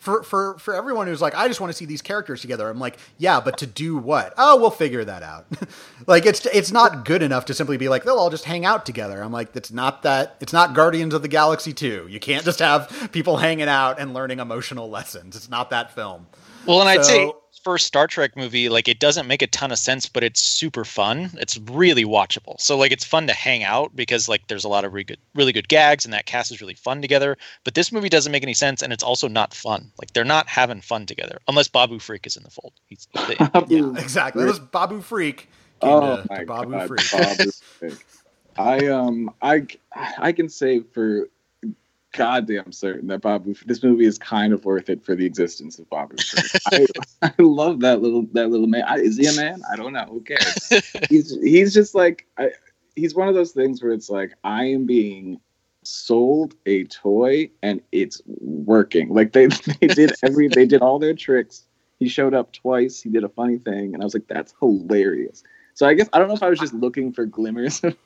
for 0.05 0.23
for 0.23 0.59
for 0.59 0.75
everyone 0.75 1.07
who's 1.07 1.23
like, 1.23 1.35
I 1.35 1.49
just 1.49 1.61
want 1.61 1.73
to 1.73 1.77
see 1.77 1.87
these 1.87 2.03
characters 2.03 2.43
together. 2.43 2.69
I'm 2.69 2.79
like, 2.79 2.99
yeah, 3.17 3.41
but 3.41 3.57
to 3.59 3.67
do 3.67 3.97
what? 3.97 4.35
Oh, 4.37 4.61
we'll 4.61 4.71
figure 4.71 5.03
that 5.05 5.23
out. 5.23 5.47
like 6.07 6.27
it's 6.27 6.45
it's 6.47 6.71
not 6.71 7.07
good 7.07 7.23
enough 7.23 7.47
to 7.47 7.55
simply 7.55 7.79
be 7.79 7.89
like 7.89 8.05
they'll 8.05 8.19
all 8.19 8.29
just 8.31 8.45
hang 8.45 8.67
out 8.67 8.85
together. 8.85 9.23
I'm 9.23 9.33
like, 9.33 9.57
it's 9.57 9.73
not 9.73 10.03
that. 10.03 10.37
It's 10.41 10.53
not 10.53 10.75
Guardians 10.75 11.15
of 11.15 11.23
the 11.23 11.29
Galaxy 11.29 11.73
two. 11.73 12.07
You 12.11 12.21
can't 12.21 12.45
just 12.45 12.59
have 12.59 13.09
people 13.13 13.39
hanging 13.39 13.69
out 13.69 13.99
and 13.99 14.13
learning 14.13 14.41
emotional 14.41 14.91
lessons. 14.91 15.37
It's 15.37 15.49
not 15.49 15.71
that 15.71 15.95
film. 15.95 16.27
Well, 16.67 16.81
and 16.81 16.89
I'd 16.89 17.05
say 17.05 17.25
So- 17.27 17.41
first 17.65 17.87
Star 17.87 18.07
Trek 18.07 18.37
movie, 18.37 18.69
like 18.69 18.89
it 18.89 19.01
doesn't 19.01 19.27
make 19.27 19.43
a 19.43 19.47
ton 19.47 19.73
of 19.73 19.79
sense, 19.79 20.07
but 20.07 20.23
it's 20.23 20.41
super 20.41 20.85
fun. 20.85 21.31
It's 21.39 21.59
really 21.59 22.05
watchable. 22.05 22.61
So 22.61 22.77
like 22.77 22.93
it's 22.93 23.05
fun 23.05 23.27
to 23.27 23.33
hang 23.33 23.65
out 23.65 23.97
because 23.97 24.29
like 24.29 24.47
there's 24.49 24.65
a 24.65 24.69
lot 24.69 24.85
of 24.85 24.93
really 24.93 25.05
good, 25.05 25.19
really 25.35 25.53
good 25.53 25.69
gags, 25.69 26.05
and 26.05 26.13
that 26.15 26.27
cast 26.27 26.53
is 26.53 26.61
really 26.61 26.75
fun 26.75 27.01
together. 27.03 27.37
But 27.65 27.75
this 27.75 27.91
movie 27.91 28.09
doesn't 28.09 28.31
make 28.33 28.43
any 28.43 28.55
sense, 28.55 28.83
and 28.83 28.93
it's 28.93 29.03
also 29.03 29.29
not 29.29 29.55
fun. 29.55 29.91
Like 29.99 30.13
they're 30.13 30.25
not 30.25 30.49
having 30.49 30.81
fun 30.81 31.07
together 31.07 31.39
unless 31.49 31.69
Babu 31.69 31.99
Frik 31.99 32.27
is 32.27 32.37
in 32.37 32.43
the 32.43 32.51
fold. 32.51 32.75
He's, 32.87 33.09
they, 33.27 33.37
Yeah, 33.69 33.91
exactly. 33.99 34.45
It 34.45 34.47
was 34.47 34.61
Babu 34.61 35.01
Frik. 35.01 35.47
Came 35.81 36.01
Oh 36.01 36.01
to, 36.01 36.27
my 36.29 36.39
to 36.39 36.47
Babu 36.47 36.73
God, 36.73 36.89
Freak. 36.89 37.11
Babu 37.11 37.51
Frik. 37.81 38.05
I 38.57 38.87
um 38.87 39.31
I 39.43 39.67
I 40.19 40.33
can 40.33 40.49
say 40.49 40.81
for 40.81 41.29
goddamn 42.15 42.73
certain 42.73 43.09
that 43.09 43.21
Babu 43.21 43.55
this 43.67 43.83
movie 43.83 44.07
is 44.07 44.19
kind 44.19 44.53
of 44.53 44.65
worth 44.65 44.89
it 44.89 45.05
for 45.05 45.15
the 45.15 45.27
existence 45.27 45.79
of 45.79 45.89
Bob. 45.91 46.15
I, 46.73 46.87
I 47.23 47.33
love 47.39 47.81
that 47.81 48.01
little 48.01 48.27
that 48.33 48.51
little 48.51 48.67
man. 48.67 48.85
I, 48.87 48.97
is 48.97 49.17
he 49.17 49.27
a 49.27 49.33
man? 49.35 49.63
I 49.71 49.77
don't 49.77 49.93
know. 49.93 50.07
Who 50.07 50.21
cares? 50.21 50.73
he's 51.11 51.37
he's 51.43 51.75
just 51.75 51.95
like 51.95 52.27
I, 52.39 52.51
he's 52.97 53.15
one 53.15 53.29
of 53.29 53.35
those 53.35 53.53
things 53.53 53.83
where 53.83 53.93
it's 53.93 54.09
like 54.09 54.33
I 54.45 54.65
am 54.65 54.87
being 54.87 55.41
sold 55.83 56.55
a 56.67 56.85
toy 56.85 57.51
and 57.63 57.81
it's 57.93 58.23
working. 58.27 59.11
Like 59.11 59.33
they 59.33 59.47
they 59.81 59.89
did 59.89 60.13
every 60.23 60.49
they 60.49 60.67
did 60.67 60.81
all 60.81 60.99
their 60.99 61.15
tricks. 61.15 61.65
He 61.99 62.09
showed 62.09 62.35
up 62.35 62.53
twice. 62.53 63.01
He 63.01 63.11
did 63.11 63.25
a 63.25 63.29
funny 63.29 63.59
thing, 63.59 63.95
and 63.95 64.03
I 64.03 64.05
was 64.05 64.15
like, 64.15 64.29
"That's 64.29 64.55
hilarious." 64.61 65.43
So 65.75 65.87
I 65.87 65.95
guess 65.95 66.09
I 66.13 66.19
don't 66.19 66.29
know 66.29 66.35
if 66.35 66.43
I 66.43 66.51
was 66.51 66.59
just 66.59 66.75
looking 66.75 67.13
for 67.13 67.27
glimmers 67.27 67.83
of, 67.83 67.97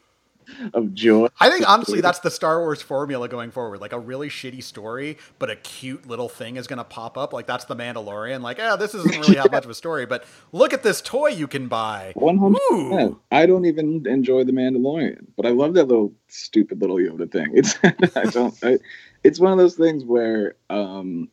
of 0.74 0.94
joy. 0.94 1.28
I 1.40 1.50
think 1.50 1.68
honestly 1.68 2.00
that's 2.00 2.20
the 2.20 2.30
Star 2.30 2.60
Wars 2.60 2.82
formula 2.82 3.28
going 3.28 3.50
forward. 3.50 3.80
Like 3.80 3.92
a 3.92 3.98
really 3.98 4.28
shitty 4.28 4.62
story, 4.62 5.18
but 5.38 5.50
a 5.50 5.56
cute 5.56 6.06
little 6.06 6.28
thing 6.28 6.56
is 6.56 6.66
going 6.66 6.78
to 6.78 6.84
pop 6.84 7.16
up. 7.18 7.32
Like 7.32 7.46
that's 7.46 7.64
the 7.66 7.76
Mandalorian. 7.76 8.40
Like, 8.42 8.58
yeah, 8.58 8.76
this 8.76 8.94
isn't 8.94 9.16
really 9.18 9.34
that 9.34 9.50
much 9.52 9.64
of 9.64 9.70
a 9.70 9.74
story, 9.74 10.06
but 10.06 10.24
look 10.52 10.72
at 10.72 10.82
this 10.82 11.00
toy 11.00 11.28
you 11.28 11.46
can 11.46 11.68
buy. 11.68 12.12
One 12.16 12.38
hundred 12.38 13.16
I 13.30 13.46
don't 13.46 13.64
even 13.64 14.06
enjoy 14.06 14.44
the 14.44 14.52
Mandalorian, 14.52 15.26
but 15.36 15.46
I 15.46 15.50
love 15.50 15.74
that 15.74 15.84
little 15.88 16.12
stupid 16.28 16.80
little 16.80 16.96
Yoda 16.96 17.30
thing. 17.30 17.50
It's 17.54 17.76
I 18.16 18.24
don't. 18.24 18.54
I, 18.62 18.78
it's 19.24 19.40
one 19.40 19.52
of 19.52 19.58
those 19.58 19.74
things 19.74 20.04
where 20.04 20.54
um, 20.70 21.28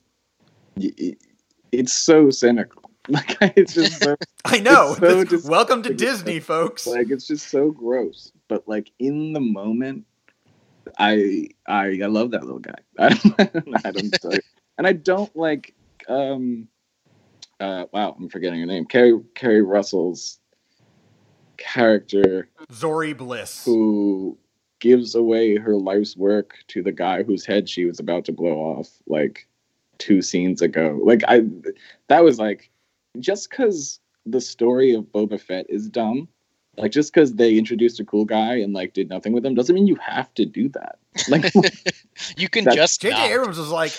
it's 1.72 1.94
so 1.94 2.30
cynical. 2.30 2.82
Like 3.08 3.38
it's 3.56 3.76
just 3.76 4.02
so, 4.02 4.16
I 4.46 4.58
know. 4.60 4.96
So 5.00 5.24
This- 5.26 5.46
welcome 5.46 5.84
to 5.84 5.94
Disney, 5.94 6.40
folks. 6.40 6.88
like 6.88 7.12
it's 7.12 7.28
just 7.28 7.50
so 7.50 7.70
gross. 7.70 8.32
But 8.48 8.68
like 8.68 8.92
in 9.00 9.34
the 9.34 9.40
moment, 9.40 10.06
I 10.98 11.50
I 11.68 12.00
I 12.04 12.08
love 12.08 12.32
that 12.32 12.44
little 12.44 12.60
guy. 12.60 12.76
I 13.00 13.10
don't, 13.10 13.86
I 13.86 13.92
don't 13.92 14.44
and 14.78 14.88
I 14.88 14.94
don't 14.94 15.36
like 15.36 15.74
um 16.08 16.68
uh 17.60 17.86
wow 17.92 18.16
I'm 18.18 18.30
forgetting 18.30 18.60
her 18.60 18.66
name 18.66 18.86
Keri 18.86 19.20
Keri 19.34 19.62
Russell's 19.62 20.40
character 21.58 22.50
Zorii 22.72 23.18
Bliss. 23.18 23.64
who 23.66 24.38
gives 24.80 25.16
away 25.16 25.56
her 25.56 25.76
life's 25.76 26.18
work 26.18 26.56
to 26.68 26.84
the 26.84 26.92
guy 26.92 27.24
whose 27.24 27.46
head 27.46 27.70
she 27.70 27.86
was 27.86 28.00
about 28.00 28.26
to 28.26 28.32
blow 28.32 28.58
off 28.58 28.90
like 29.08 29.48
two 29.98 30.22
scenes 30.22 30.62
ago. 30.62 31.00
Like 31.04 31.24
I 31.28 31.44
that 32.10 32.24
was 32.24 32.38
like 32.40 32.70
just 33.20 33.50
cuz 33.50 34.00
the 34.26 34.42
story 34.42 34.94
of 34.94 35.06
Boba 35.06 35.40
Fett 35.40 35.66
is 35.70 35.90
dumb. 35.90 36.28
Like 36.78 36.92
just 36.92 37.14
cuz 37.14 37.34
they 37.34 37.58
introduced 37.58 38.00
a 38.00 38.06
cool 38.06 38.26
guy 38.26 38.56
and 38.58 38.74
like 38.74 38.94
did 38.94 39.10
nothing 39.10 39.34
with 39.34 39.46
him 39.46 39.56
doesn't 39.56 39.74
mean 39.76 39.88
you 39.88 39.96
have 39.96 40.34
to 40.36 40.46
do 40.46 40.70
that. 40.70 40.98
Like 41.30 41.52
you 42.38 42.50
can 42.50 42.66
just 42.66 43.02
J.J. 43.02 43.16
not. 43.16 43.30
Abrams 43.30 43.58
was 43.58 43.70
like, 43.70 43.94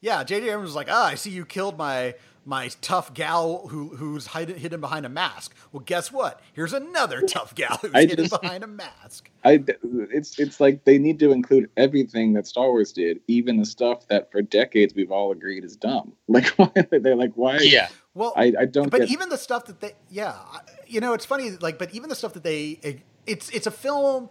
yeah, 0.00 0.24
J.J. 0.24 0.48
Abrams 0.48 0.66
was 0.66 0.74
like, 0.74 0.88
ah, 0.90 1.06
I 1.06 1.14
see 1.16 1.30
you 1.30 1.44
killed 1.44 1.76
my 1.78 2.14
my 2.44 2.68
tough 2.80 3.14
gal 3.14 3.68
who 3.68 3.90
who's 3.94 4.26
hidden, 4.26 4.56
hidden 4.56 4.80
behind 4.80 5.06
a 5.06 5.08
mask. 5.08 5.54
Well, 5.70 5.82
guess 5.86 6.10
what? 6.10 6.40
Here's 6.54 6.72
another 6.72 7.22
tough 7.28 7.54
gal 7.54 7.78
who's 7.80 7.92
I 7.94 8.00
hidden 8.06 8.26
just- 8.26 8.40
behind 8.40 8.64
a 8.64 8.66
mask. 8.66 9.30
I 9.44 9.62
it's 10.10 10.38
it's 10.40 10.58
like 10.60 10.84
they 10.84 10.98
need 10.98 11.18
to 11.20 11.30
include 11.30 11.68
everything 11.76 12.32
that 12.32 12.46
Star 12.48 12.68
Wars 12.68 12.92
did, 12.92 13.20
even 13.28 13.58
the 13.58 13.64
stuff 13.66 14.08
that 14.08 14.32
for 14.32 14.42
decades 14.42 14.94
we've 14.94 15.12
all 15.12 15.30
agreed 15.30 15.62
is 15.64 15.76
dumb. 15.76 16.12
Like 16.26 16.46
why 16.56 16.70
they're 16.90 17.14
like 17.14 17.32
why 17.34 17.58
Yeah, 17.60 17.88
Well, 18.14 18.32
I, 18.36 18.52
I 18.58 18.64
don't 18.64 18.88
but 18.90 19.02
get 19.02 19.10
even 19.10 19.28
the 19.28 19.38
stuff 19.38 19.66
that 19.66 19.80
they, 19.80 19.92
yeah, 20.10 20.32
I- 20.32 20.60
you 20.92 21.00
know, 21.00 21.12
it's 21.14 21.24
funny. 21.24 21.50
Like, 21.50 21.78
but 21.78 21.92
even 21.94 22.08
the 22.08 22.14
stuff 22.14 22.34
that 22.34 22.42
they, 22.44 23.00
it's 23.26 23.50
it's 23.50 23.66
a 23.66 23.70
film. 23.70 24.28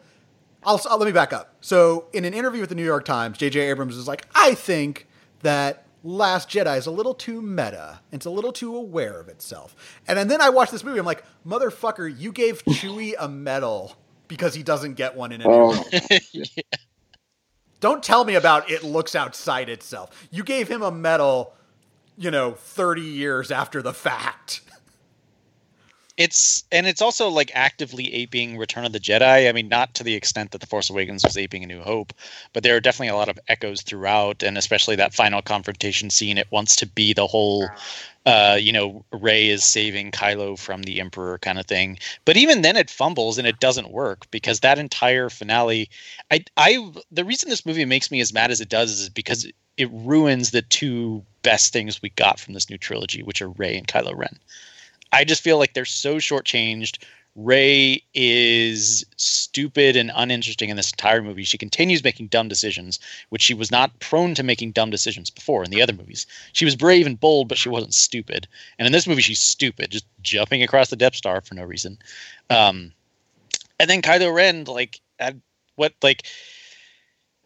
I'll, 0.64 0.80
I'll 0.90 1.00
let 1.00 1.08
me 1.08 1.12
back 1.12 1.34
up. 1.34 1.56
So, 1.62 2.06
in 2.14 2.24
an 2.24 2.36
interview 2.36 2.62
with 2.62 2.70
the 2.70 2.76
New 2.76 2.86
York 2.86 3.04
Times, 3.04 3.38
J.J. 3.40 3.60
Abrams 3.62 3.98
is 3.98 4.08
like, 4.08 4.28
I 4.36 4.54
think 4.54 5.08
that 5.42 5.88
Last 6.04 6.50
Jedi 6.50 6.78
is 6.78 6.86
a 6.86 6.92
little 6.92 7.16
too 7.16 7.42
meta. 7.42 8.00
It's 8.12 8.26
a 8.26 8.30
little 8.30 8.52
too 8.52 8.76
aware 8.76 9.20
of 9.20 9.28
itself. 9.28 9.76
And, 10.08 10.20
and 10.20 10.30
then 10.30 10.42
I 10.42 10.50
watched 10.50 10.72
this 10.72 10.84
movie. 10.84 11.00
I'm 11.00 11.06
like, 11.06 11.24
motherfucker, 11.48 12.14
you 12.16 12.32
gave 12.32 12.64
Chewie 12.66 13.14
a 13.20 13.28
medal 13.28 13.96
because 14.28 14.54
he 14.54 14.64
doesn't 14.64 14.94
get 14.96 15.16
one 15.16 15.32
in 15.32 15.42
any 15.42 15.50
Oh, 15.52 15.84
Don't 17.80 18.04
tell 18.04 18.24
me 18.26 18.36
about 18.36 18.70
it 18.70 18.84
looks 18.84 19.16
outside 19.16 19.68
itself. 19.68 20.28
You 20.32 20.44
gave 20.44 20.68
him 20.68 20.82
a 20.84 20.92
medal, 20.92 21.54
you 22.18 22.32
know, 22.32 22.52
30 22.52 23.02
years 23.02 23.52
after 23.52 23.82
the 23.82 23.94
fact. 23.94 24.62
It's 26.22 26.64
and 26.72 26.86
it's 26.86 27.02
also 27.02 27.30
like 27.30 27.52
actively 27.56 28.14
aping 28.14 28.56
Return 28.56 28.86
of 28.86 28.92
the 28.92 29.00
Jedi. 29.00 29.50
I 29.50 29.52
mean, 29.54 29.70
not 29.70 29.96
to 29.96 30.04
the 30.04 30.14
extent 30.14 30.52
that 30.52 30.62
The 30.62 30.68
Force 30.68 30.88
Awakens 30.92 31.24
was 31.24 31.36
aping 31.36 31.64
A 31.64 31.66
New 31.66 31.82
Hope, 31.82 32.14
but 32.54 32.62
there 32.62 32.76
are 32.76 32.80
definitely 32.80 33.08
a 33.08 33.16
lot 33.16 33.28
of 33.28 33.40
echoes 33.48 33.82
throughout, 33.82 34.44
and 34.44 34.56
especially 34.56 34.96
that 34.98 35.16
final 35.16 35.42
confrontation 35.42 36.12
scene. 36.12 36.38
It 36.38 36.52
wants 36.52 36.76
to 36.76 36.86
be 36.86 37.14
the 37.14 37.26
whole, 37.26 37.68
uh, 38.28 38.56
you 38.62 38.72
know, 38.72 39.04
Rey 39.12 39.50
is 39.50 39.64
saving 39.64 40.12
Kylo 40.12 40.60
from 40.60 40.84
the 40.84 41.00
Emperor 41.00 41.40
kind 41.40 41.58
of 41.58 41.66
thing. 41.66 41.98
But 42.26 42.38
even 42.38 42.62
then, 42.62 42.78
it 42.78 42.92
fumbles 42.92 43.40
and 43.40 43.48
it 43.48 43.60
doesn't 43.60 43.90
work 43.90 44.30
because 44.30 44.60
that 44.60 44.78
entire 44.78 45.32
finale. 45.32 45.90
I, 46.30 46.46
I, 46.56 46.92
the 47.12 47.26
reason 47.26 47.50
this 47.50 47.66
movie 47.66 47.86
makes 47.86 48.12
me 48.12 48.22
as 48.22 48.32
mad 48.32 48.52
as 48.52 48.62
it 48.62 48.70
does 48.70 48.92
is 48.92 49.10
because 49.10 49.52
it 49.78 49.90
ruins 49.92 50.52
the 50.52 50.62
two 50.62 51.26
best 51.42 51.74
things 51.74 52.00
we 52.00 52.10
got 52.10 52.40
from 52.40 52.54
this 52.54 52.70
new 52.70 52.78
trilogy, 52.78 53.24
which 53.24 53.42
are 53.42 53.50
Rey 53.50 53.76
and 53.76 53.88
Kylo 53.88 54.16
Ren. 54.16 54.38
I 55.12 55.24
just 55.24 55.44
feel 55.44 55.58
like 55.58 55.74
they're 55.74 55.86
so 55.86 56.16
shortchanged. 56.16 57.04
Rey 57.36 58.04
is 58.14 59.06
stupid 59.16 59.96
and 59.96 60.12
uninteresting 60.14 60.70
in 60.70 60.76
this 60.76 60.92
entire 60.92 61.22
movie. 61.22 61.44
She 61.44 61.58
continues 61.58 62.04
making 62.04 62.28
dumb 62.28 62.50
decisions, 62.50 63.00
which 63.30 63.42
she 63.42 63.54
was 63.54 63.72
not 63.72 63.98
prone 64.00 64.36
to 64.36 64.44
making 64.44 64.72
dumb 64.72 64.90
decisions 64.90 65.30
before 65.30 65.64
in 65.64 65.72
the 65.72 65.82
other 65.82 65.94
movies. 65.94 66.28
She 66.52 66.66
was 66.66 66.76
brave 66.76 67.06
and 67.06 67.20
bold, 67.20 67.48
but 67.48 67.58
she 67.58 67.70
wasn't 67.70 67.94
stupid. 67.94 68.48
And 68.78 68.86
in 68.86 68.92
this 68.92 69.08
movie, 69.08 69.22
she's 69.22 69.40
stupid, 69.40 69.92
just 69.92 70.06
jumping 70.22 70.62
across 70.62 70.90
the 70.90 70.98
Death 70.98 71.16
Star 71.16 71.40
for 71.40 71.56
no 71.56 71.64
reason. 71.64 71.98
Um, 72.50 72.92
and 73.80 73.90
then 73.90 74.02
Kylo 74.02 74.34
Ren, 74.34 74.66
like, 74.66 75.00
at 75.18 75.36
what, 75.76 75.94
like, 76.02 76.24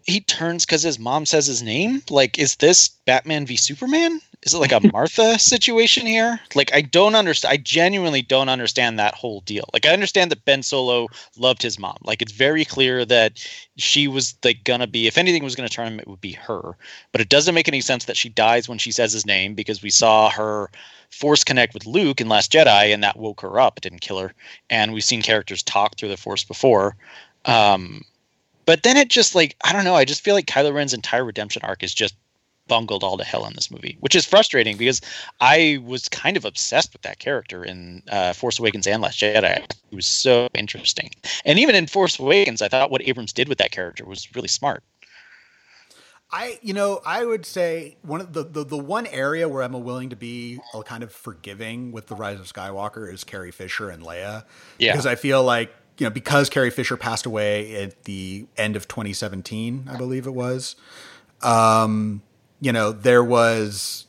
he 0.03 0.19
turns 0.19 0.65
because 0.65 0.81
his 0.81 0.97
mom 0.97 1.27
says 1.27 1.45
his 1.45 1.61
name. 1.61 2.01
Like, 2.09 2.39
is 2.39 2.55
this 2.55 2.89
Batman 3.05 3.45
v 3.45 3.55
Superman? 3.55 4.19
Is 4.45 4.53
it 4.53 4.59
like 4.59 4.71
a 4.71 4.91
Martha 4.93 5.39
situation 5.39 6.05
here? 6.05 6.39
Like, 6.53 6.71
I 6.71 6.81
don't 6.81 7.15
understand. 7.15 7.51
I 7.51 7.57
genuinely 7.57 8.21
don't 8.21 8.47
understand 8.47 8.99
that 8.99 9.15
whole 9.15 9.41
deal. 9.41 9.65
Like, 9.73 9.87
I 9.87 9.93
understand 9.93 10.31
that 10.31 10.45
Ben 10.45 10.61
Solo 10.61 11.07
loved 11.35 11.63
his 11.63 11.79
mom. 11.79 11.97
Like, 12.03 12.21
it's 12.21 12.31
very 12.31 12.63
clear 12.63 13.05
that 13.05 13.43
she 13.77 14.07
was 14.07 14.35
like 14.43 14.63
gonna 14.63 14.85
be, 14.85 15.07
if 15.07 15.17
anything 15.17 15.43
was 15.43 15.55
gonna 15.55 15.67
turn 15.67 15.87
him, 15.87 15.99
it 15.99 16.07
would 16.07 16.21
be 16.21 16.33
her. 16.33 16.77
But 17.11 17.21
it 17.21 17.29
doesn't 17.29 17.55
make 17.55 17.67
any 17.67 17.81
sense 17.81 18.05
that 18.05 18.17
she 18.17 18.29
dies 18.29 18.69
when 18.69 18.77
she 18.77 18.91
says 18.91 19.11
his 19.11 19.25
name 19.25 19.55
because 19.55 19.81
we 19.81 19.89
saw 19.89 20.29
her 20.29 20.69
force 21.09 21.43
connect 21.43 21.73
with 21.73 21.87
Luke 21.87 22.21
in 22.21 22.29
Last 22.29 22.51
Jedi, 22.51 22.93
and 22.93 23.03
that 23.03 23.17
woke 23.17 23.41
her 23.41 23.59
up. 23.59 23.77
It 23.77 23.83
didn't 23.83 24.01
kill 24.01 24.19
her. 24.19 24.33
And 24.69 24.93
we've 24.93 25.03
seen 25.03 25.23
characters 25.23 25.63
talk 25.63 25.97
through 25.97 26.09
the 26.09 26.17
Force 26.17 26.43
before. 26.43 26.95
Um, 27.45 28.03
but 28.65 28.83
then 28.83 28.97
it 28.97 29.09
just 29.09 29.33
like 29.33 29.55
I 29.63 29.73
don't 29.73 29.85
know. 29.85 29.95
I 29.95 30.05
just 30.05 30.23
feel 30.23 30.35
like 30.35 30.45
Kylo 30.45 30.73
Ren's 30.73 30.93
entire 30.93 31.25
redemption 31.25 31.61
arc 31.63 31.83
is 31.83 31.93
just 31.93 32.15
bungled 32.67 33.03
all 33.03 33.17
to 33.17 33.23
hell 33.23 33.45
in 33.45 33.53
this 33.53 33.69
movie, 33.71 33.97
which 33.99 34.15
is 34.15 34.25
frustrating 34.25 34.77
because 34.77 35.01
I 35.39 35.79
was 35.83 36.09
kind 36.09 36.37
of 36.37 36.45
obsessed 36.45 36.93
with 36.93 37.01
that 37.03 37.19
character 37.19 37.63
in 37.63 38.03
uh, 38.09 38.33
Force 38.33 38.59
Awakens 38.59 38.87
and 38.87 39.01
Last 39.01 39.19
Jedi. 39.19 39.57
It 39.63 39.75
was 39.95 40.05
so 40.07 40.47
interesting, 40.53 41.11
and 41.45 41.59
even 41.59 41.75
in 41.75 41.87
Force 41.87 42.19
Awakens, 42.19 42.61
I 42.61 42.67
thought 42.67 42.91
what 42.91 43.01
Abrams 43.07 43.33
did 43.33 43.47
with 43.49 43.57
that 43.59 43.71
character 43.71 44.05
was 44.05 44.27
really 44.35 44.47
smart. 44.47 44.83
I, 46.31 46.59
you 46.61 46.73
know, 46.73 47.01
I 47.05 47.23
would 47.23 47.45
say 47.45 47.97
one 48.01 48.19
of 48.19 48.33
the, 48.33 48.43
the 48.43 48.65
the 48.65 48.77
one 48.77 49.05
area 49.07 49.47
where 49.47 49.61
I'm 49.61 49.71
willing 49.83 50.09
to 50.09 50.15
be 50.15 50.59
a 50.73 50.81
kind 50.83 51.03
of 51.03 51.11
forgiving 51.11 51.91
with 51.91 52.07
the 52.07 52.15
Rise 52.15 52.39
of 52.39 52.51
Skywalker 52.51 53.11
is 53.13 53.23
Carrie 53.23 53.51
Fisher 53.51 53.89
and 53.89 54.03
Leia, 54.03 54.43
Yeah. 54.79 54.91
because 54.93 55.05
I 55.05 55.15
feel 55.15 55.43
like 55.43 55.73
you 55.99 56.05
know 56.05 56.09
because 56.09 56.49
Carrie 56.49 56.71
Fisher 56.71 56.97
passed 56.97 57.25
away 57.25 57.75
at 57.83 58.03
the 58.05 58.47
end 58.57 58.75
of 58.75 58.87
2017, 58.87 59.87
I 59.89 59.95
believe 59.97 60.25
it 60.25 60.33
was. 60.33 60.75
Um, 61.41 62.21
you 62.65 62.71
know, 62.73 62.91
there 62.91 63.23
was, 63.23 64.07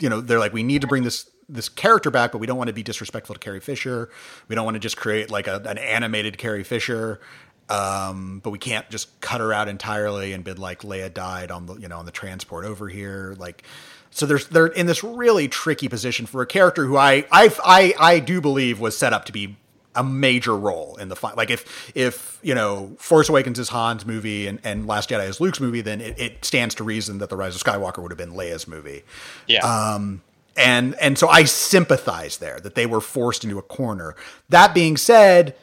you 0.00 0.08
know, 0.08 0.20
they're 0.20 0.40
like, 0.40 0.52
we 0.52 0.64
need 0.64 0.80
to 0.80 0.88
bring 0.88 1.04
this 1.04 1.30
this 1.48 1.68
character 1.68 2.10
back, 2.10 2.32
but 2.32 2.38
we 2.38 2.46
don't 2.48 2.58
want 2.58 2.66
to 2.66 2.74
be 2.74 2.82
disrespectful 2.82 3.32
to 3.32 3.38
Carrie 3.38 3.60
Fisher. 3.60 4.10
We 4.48 4.56
don't 4.56 4.64
want 4.64 4.74
to 4.74 4.80
just 4.80 4.96
create 4.96 5.30
like 5.30 5.46
a, 5.46 5.62
an 5.64 5.78
animated 5.78 6.36
Carrie 6.36 6.64
Fisher. 6.64 7.20
Um, 7.68 8.40
but 8.42 8.50
we 8.50 8.58
can't 8.58 8.90
just 8.90 9.20
cut 9.20 9.40
her 9.40 9.52
out 9.52 9.68
entirely 9.68 10.32
and 10.32 10.42
be 10.42 10.52
like 10.54 10.80
Leia 10.82 11.14
died 11.14 11.52
on 11.52 11.66
the 11.66 11.76
you 11.76 11.86
know 11.86 11.98
on 11.98 12.06
the 12.06 12.10
transport 12.10 12.64
over 12.64 12.88
here. 12.88 13.36
Like, 13.38 13.62
So 14.10 14.26
there's 14.26 14.48
they're 14.48 14.66
in 14.66 14.86
this 14.86 15.04
really 15.04 15.46
tricky 15.46 15.86
position 15.88 16.26
for 16.26 16.42
a 16.42 16.46
character 16.46 16.86
who 16.86 16.96
I 16.96 17.24
I 17.30 17.54
I, 17.64 17.94
I 18.00 18.18
do 18.18 18.40
believe 18.40 18.80
was 18.80 18.98
set 18.98 19.12
up 19.12 19.26
to 19.26 19.32
be 19.32 19.58
a 19.96 20.04
major 20.04 20.56
role 20.56 20.96
in 20.96 21.08
the 21.08 21.16
fight. 21.16 21.36
Like 21.36 21.50
if 21.50 21.92
if 21.96 22.38
you 22.42 22.54
know 22.54 22.94
Force 22.98 23.28
Awakens 23.28 23.58
is 23.58 23.70
Han's 23.70 24.06
movie 24.06 24.46
and, 24.46 24.60
and 24.62 24.86
Last 24.86 25.10
Jedi 25.10 25.28
is 25.28 25.40
Luke's 25.40 25.60
movie, 25.60 25.80
then 25.80 26.00
it, 26.00 26.18
it 26.18 26.44
stands 26.44 26.74
to 26.76 26.84
reason 26.84 27.18
that 27.18 27.30
the 27.30 27.36
Rise 27.36 27.56
of 27.56 27.62
Skywalker 27.62 28.02
would 28.02 28.10
have 28.10 28.18
been 28.18 28.32
Leia's 28.32 28.68
movie. 28.68 29.02
Yeah. 29.46 29.60
Um, 29.60 30.22
and 30.56 30.94
and 30.96 31.18
so 31.18 31.28
I 31.28 31.44
sympathize 31.44 32.38
there 32.38 32.58
that 32.60 32.74
they 32.74 32.86
were 32.86 33.00
forced 33.00 33.44
into 33.44 33.58
a 33.58 33.62
corner. 33.62 34.14
That 34.48 34.74
being 34.74 34.96
said, 34.96 35.54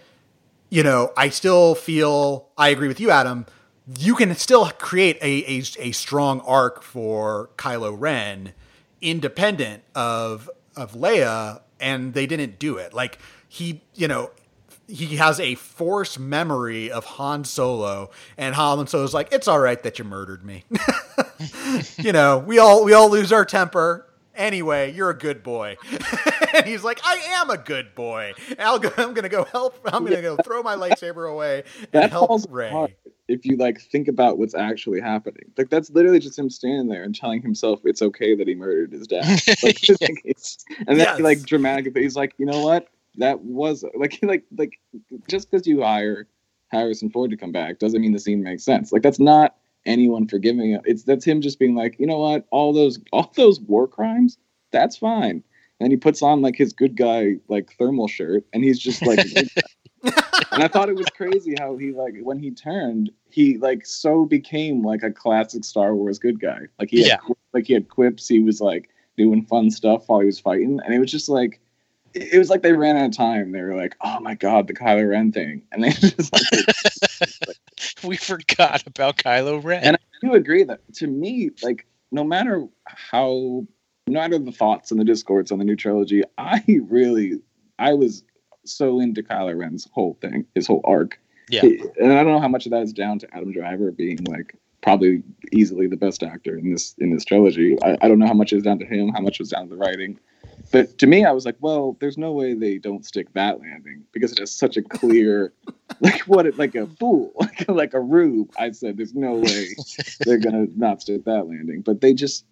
you 0.69 0.83
know 0.83 1.11
I 1.17 1.29
still 1.29 1.75
feel 1.75 2.49
I 2.57 2.69
agree 2.69 2.87
with 2.87 2.99
you, 2.99 3.09
Adam. 3.09 3.45
You 3.97 4.15
can 4.15 4.33
still 4.35 4.69
create 4.71 5.17
a 5.21 5.43
a, 5.57 5.63
a 5.79 5.91
strong 5.91 6.41
arc 6.41 6.83
for 6.83 7.49
Kylo 7.57 7.95
Ren, 7.97 8.53
independent 9.01 9.83
of 9.95 10.49
of 10.75 10.93
Leia, 10.93 11.61
and 11.79 12.13
they 12.13 12.25
didn't 12.25 12.59
do 12.59 12.77
it. 12.77 12.93
Like 12.93 13.19
he, 13.53 13.81
you 13.93 14.07
know, 14.07 14.31
he 14.87 15.17
has 15.17 15.39
a 15.39 15.53
forced 15.53 16.17
memory 16.17 16.89
of 16.89 17.05
Han 17.05 17.43
Solo, 17.43 18.09
and 18.35 18.55
Han 18.55 18.87
Solo's 18.87 19.13
like, 19.13 19.31
"It's 19.31 19.47
all 19.47 19.59
right 19.59 19.81
that 19.83 19.99
you 19.99 20.05
murdered 20.05 20.43
me." 20.43 20.65
you 21.99 22.11
know, 22.11 22.39
we 22.39 22.57
all 22.57 22.83
we 22.83 22.93
all 22.93 23.11
lose 23.11 23.31
our 23.31 23.45
temper. 23.45 24.07
Anyway, 24.35 24.91
you're 24.91 25.11
a 25.11 25.17
good 25.17 25.43
boy. 25.43 25.77
and 26.55 26.65
he's 26.65 26.83
like, 26.83 26.99
I 27.03 27.17
am 27.33 27.51
a 27.51 27.57
good 27.57 27.93
boy. 27.93 28.33
I'll 28.57 28.79
go, 28.79 28.91
I'm 28.97 29.13
gonna 29.13 29.29
go 29.29 29.43
help. 29.43 29.79
I'm 29.85 30.03
gonna 30.03 30.23
go 30.23 30.35
throw 30.37 30.63
my 30.63 30.75
lightsaber 30.75 31.31
away 31.31 31.63
and 31.79 31.87
that 31.91 32.09
help 32.09 32.41
Rey. 32.49 32.95
if 33.27 33.45
you 33.45 33.55
like 33.57 33.79
think 33.79 34.07
about 34.07 34.39
what's 34.39 34.55
actually 34.55 34.99
happening. 34.99 35.51
Like 35.55 35.69
that's 35.69 35.91
literally 35.91 36.17
just 36.17 36.39
him 36.39 36.49
standing 36.49 36.87
there 36.87 37.03
and 37.03 37.13
telling 37.13 37.43
himself 37.43 37.81
it's 37.83 38.01
okay 38.01 38.33
that 38.33 38.47
he 38.47 38.55
murdered 38.55 38.93
his 38.93 39.05
dad. 39.05 39.39
Like, 39.61 39.87
like, 40.01 40.23
and 40.87 40.99
then 40.99 41.17
he 41.17 41.21
like 41.21 41.43
dramatic. 41.43 41.95
He's 41.95 42.15
like, 42.15 42.33
you 42.39 42.47
know 42.47 42.61
what? 42.61 42.87
That 43.17 43.41
was 43.41 43.83
like 43.95 44.19
like 44.23 44.43
like 44.57 44.79
just 45.27 45.49
because 45.51 45.67
you 45.67 45.81
hire 45.83 46.27
Harrison 46.69 47.09
Ford 47.09 47.31
to 47.31 47.37
come 47.37 47.51
back 47.51 47.79
doesn't 47.79 48.01
mean 48.01 48.13
the 48.13 48.19
scene 48.19 48.43
makes 48.43 48.63
sense. 48.63 48.91
Like 48.91 49.01
that's 49.03 49.19
not 49.19 49.55
anyone 49.85 50.27
forgiving 50.27 50.71
it. 50.71 50.81
It's 50.85 51.03
that's 51.03 51.25
him 51.25 51.41
just 51.41 51.59
being 51.59 51.75
like, 51.75 51.99
you 51.99 52.07
know 52.07 52.19
what? 52.19 52.45
All 52.51 52.73
those 52.73 52.99
all 53.13 53.31
those 53.35 53.59
war 53.61 53.87
crimes, 53.87 54.37
that's 54.71 54.97
fine. 54.97 55.43
And 55.79 55.91
he 55.91 55.97
puts 55.97 56.21
on 56.21 56.41
like 56.41 56.55
his 56.55 56.71
good 56.73 56.95
guy 56.95 57.35
like 57.47 57.73
thermal 57.77 58.07
shirt, 58.07 58.45
and 58.53 58.63
he's 58.63 58.79
just 58.79 59.05
like. 59.05 59.19
and 60.03 60.63
I 60.63 60.67
thought 60.67 60.89
it 60.89 60.95
was 60.95 61.07
crazy 61.15 61.55
how 61.59 61.77
he 61.77 61.91
like 61.91 62.15
when 62.21 62.39
he 62.39 62.51
turned, 62.51 63.11
he 63.29 63.57
like 63.57 63.85
so 63.85 64.25
became 64.25 64.83
like 64.83 65.03
a 65.03 65.11
classic 65.11 65.63
Star 65.63 65.95
Wars 65.95 66.19
good 66.19 66.39
guy. 66.39 66.59
Like 66.79 66.89
he 66.89 66.99
had, 67.01 67.07
Yeah. 67.07 67.33
like 67.53 67.67
he 67.67 67.73
had 67.73 67.89
quips. 67.89 68.27
He 68.27 68.39
was 68.39 68.61
like 68.61 68.89
doing 69.17 69.45
fun 69.45 69.71
stuff 69.71 70.03
while 70.07 70.19
he 70.19 70.25
was 70.25 70.39
fighting, 70.39 70.79
and 70.83 70.93
it 70.93 70.99
was 70.99 71.11
just 71.11 71.29
like 71.29 71.59
it 72.13 72.37
was 72.37 72.49
like 72.49 72.61
they 72.61 72.73
ran 72.73 72.97
out 72.97 73.05
of 73.05 73.17
time. 73.17 73.51
They 73.51 73.61
were 73.61 73.75
like, 73.75 73.95
"Oh 74.01 74.19
my 74.19 74.35
god, 74.35 74.67
the 74.67 74.73
Kylo 74.73 75.09
Ren 75.09 75.31
thing," 75.31 75.63
and 75.71 75.83
they 75.83 75.89
just 75.91 76.33
like 76.33 77.55
we 78.03 78.17
forgot 78.17 78.85
about 78.85 79.17
Kylo 79.17 79.63
Ren. 79.63 79.83
And 79.83 79.95
I 79.95 80.25
do 80.25 80.33
agree 80.33 80.63
that 80.63 80.81
to 80.95 81.07
me, 81.07 81.51
like, 81.61 81.85
no 82.11 82.23
matter 82.23 82.67
how, 82.85 83.65
no 84.07 84.19
matter 84.19 84.37
the 84.37 84.51
thoughts 84.51 84.91
and 84.91 84.99
the 84.99 85.05
discords 85.05 85.51
on 85.51 85.59
the 85.59 85.65
new 85.65 85.75
trilogy, 85.75 86.23
I 86.37 86.63
really, 86.87 87.39
I 87.79 87.93
was 87.93 88.23
so 88.65 88.99
into 88.99 89.23
Kylo 89.23 89.57
Ren's 89.57 89.87
whole 89.91 90.17
thing, 90.21 90.45
his 90.55 90.67
whole 90.67 90.81
arc. 90.83 91.19
Yeah. 91.49 91.63
And 91.99 92.13
I 92.13 92.23
don't 92.23 92.33
know 92.33 92.39
how 92.39 92.47
much 92.47 92.65
of 92.65 92.71
that 92.71 92.83
is 92.83 92.93
down 92.93 93.19
to 93.19 93.35
Adam 93.35 93.51
Driver 93.51 93.91
being 93.91 94.23
like 94.25 94.55
probably 94.81 95.23
easily 95.51 95.87
the 95.87 95.97
best 95.97 96.23
actor 96.23 96.57
in 96.57 96.71
this 96.71 96.95
in 96.99 97.11
this 97.11 97.25
trilogy. 97.25 97.77
I, 97.83 97.97
I 98.01 98.07
don't 98.07 98.19
know 98.19 98.27
how 98.27 98.33
much 98.33 98.53
is 98.53 98.63
down 98.63 98.79
to 98.79 98.85
him, 98.85 99.09
how 99.09 99.21
much 99.21 99.39
was 99.39 99.49
down 99.49 99.63
to 99.63 99.69
the 99.69 99.77
writing. 99.77 100.19
But 100.73 100.97
to 100.97 101.05
me, 101.05 101.23
I 101.23 101.31
was 101.31 101.45
like, 101.45 101.57
well, 101.59 101.95
there's 101.99 102.17
no 102.17 102.31
way 102.31 102.55
they 102.55 102.79
don't 102.79 103.05
stick 103.05 103.31
that 103.33 103.61
landing 103.61 104.03
because 104.11 104.31
it 104.31 104.39
has 104.39 104.51
such 104.51 104.75
a 104.75 104.81
clear, 104.81 105.53
like 106.01 106.21
what, 106.21 106.47
it, 106.47 106.57
like 106.57 106.73
a 106.73 106.87
fool, 106.87 107.31
like, 107.39 107.69
like 107.69 107.93
a 107.93 107.99
rube. 107.99 108.51
I 108.57 108.71
said, 108.71 108.97
there's 108.97 109.13
no 109.13 109.35
way 109.35 109.67
they're 110.21 110.39
gonna 110.39 110.65
not 110.75 111.03
stick 111.03 111.25
that 111.25 111.47
landing. 111.47 111.81
But 111.81 112.01
they 112.01 112.15
just, 112.15 112.45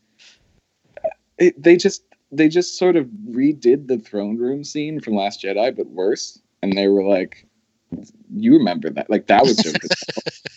uh, 1.03 1.10
it, 1.39 1.62
they 1.62 1.75
just, 1.75 2.03
they 2.31 2.47
just 2.47 2.77
sort 2.77 2.95
of 2.95 3.07
redid 3.27 3.88
the 3.88 3.97
throne 3.97 4.38
room 4.38 4.63
scene 4.63 5.01
from 5.01 5.15
Last 5.15 5.41
Jedi, 5.41 5.75
but 5.75 5.88
worse. 5.88 6.39
And 6.62 6.73
they 6.73 6.89
were 6.89 7.03
like, 7.03 7.47
you 8.31 8.53
remember 8.53 8.91
that? 8.91 9.10
Like 9.10 9.25
that 9.27 9.41
was. 9.41 9.57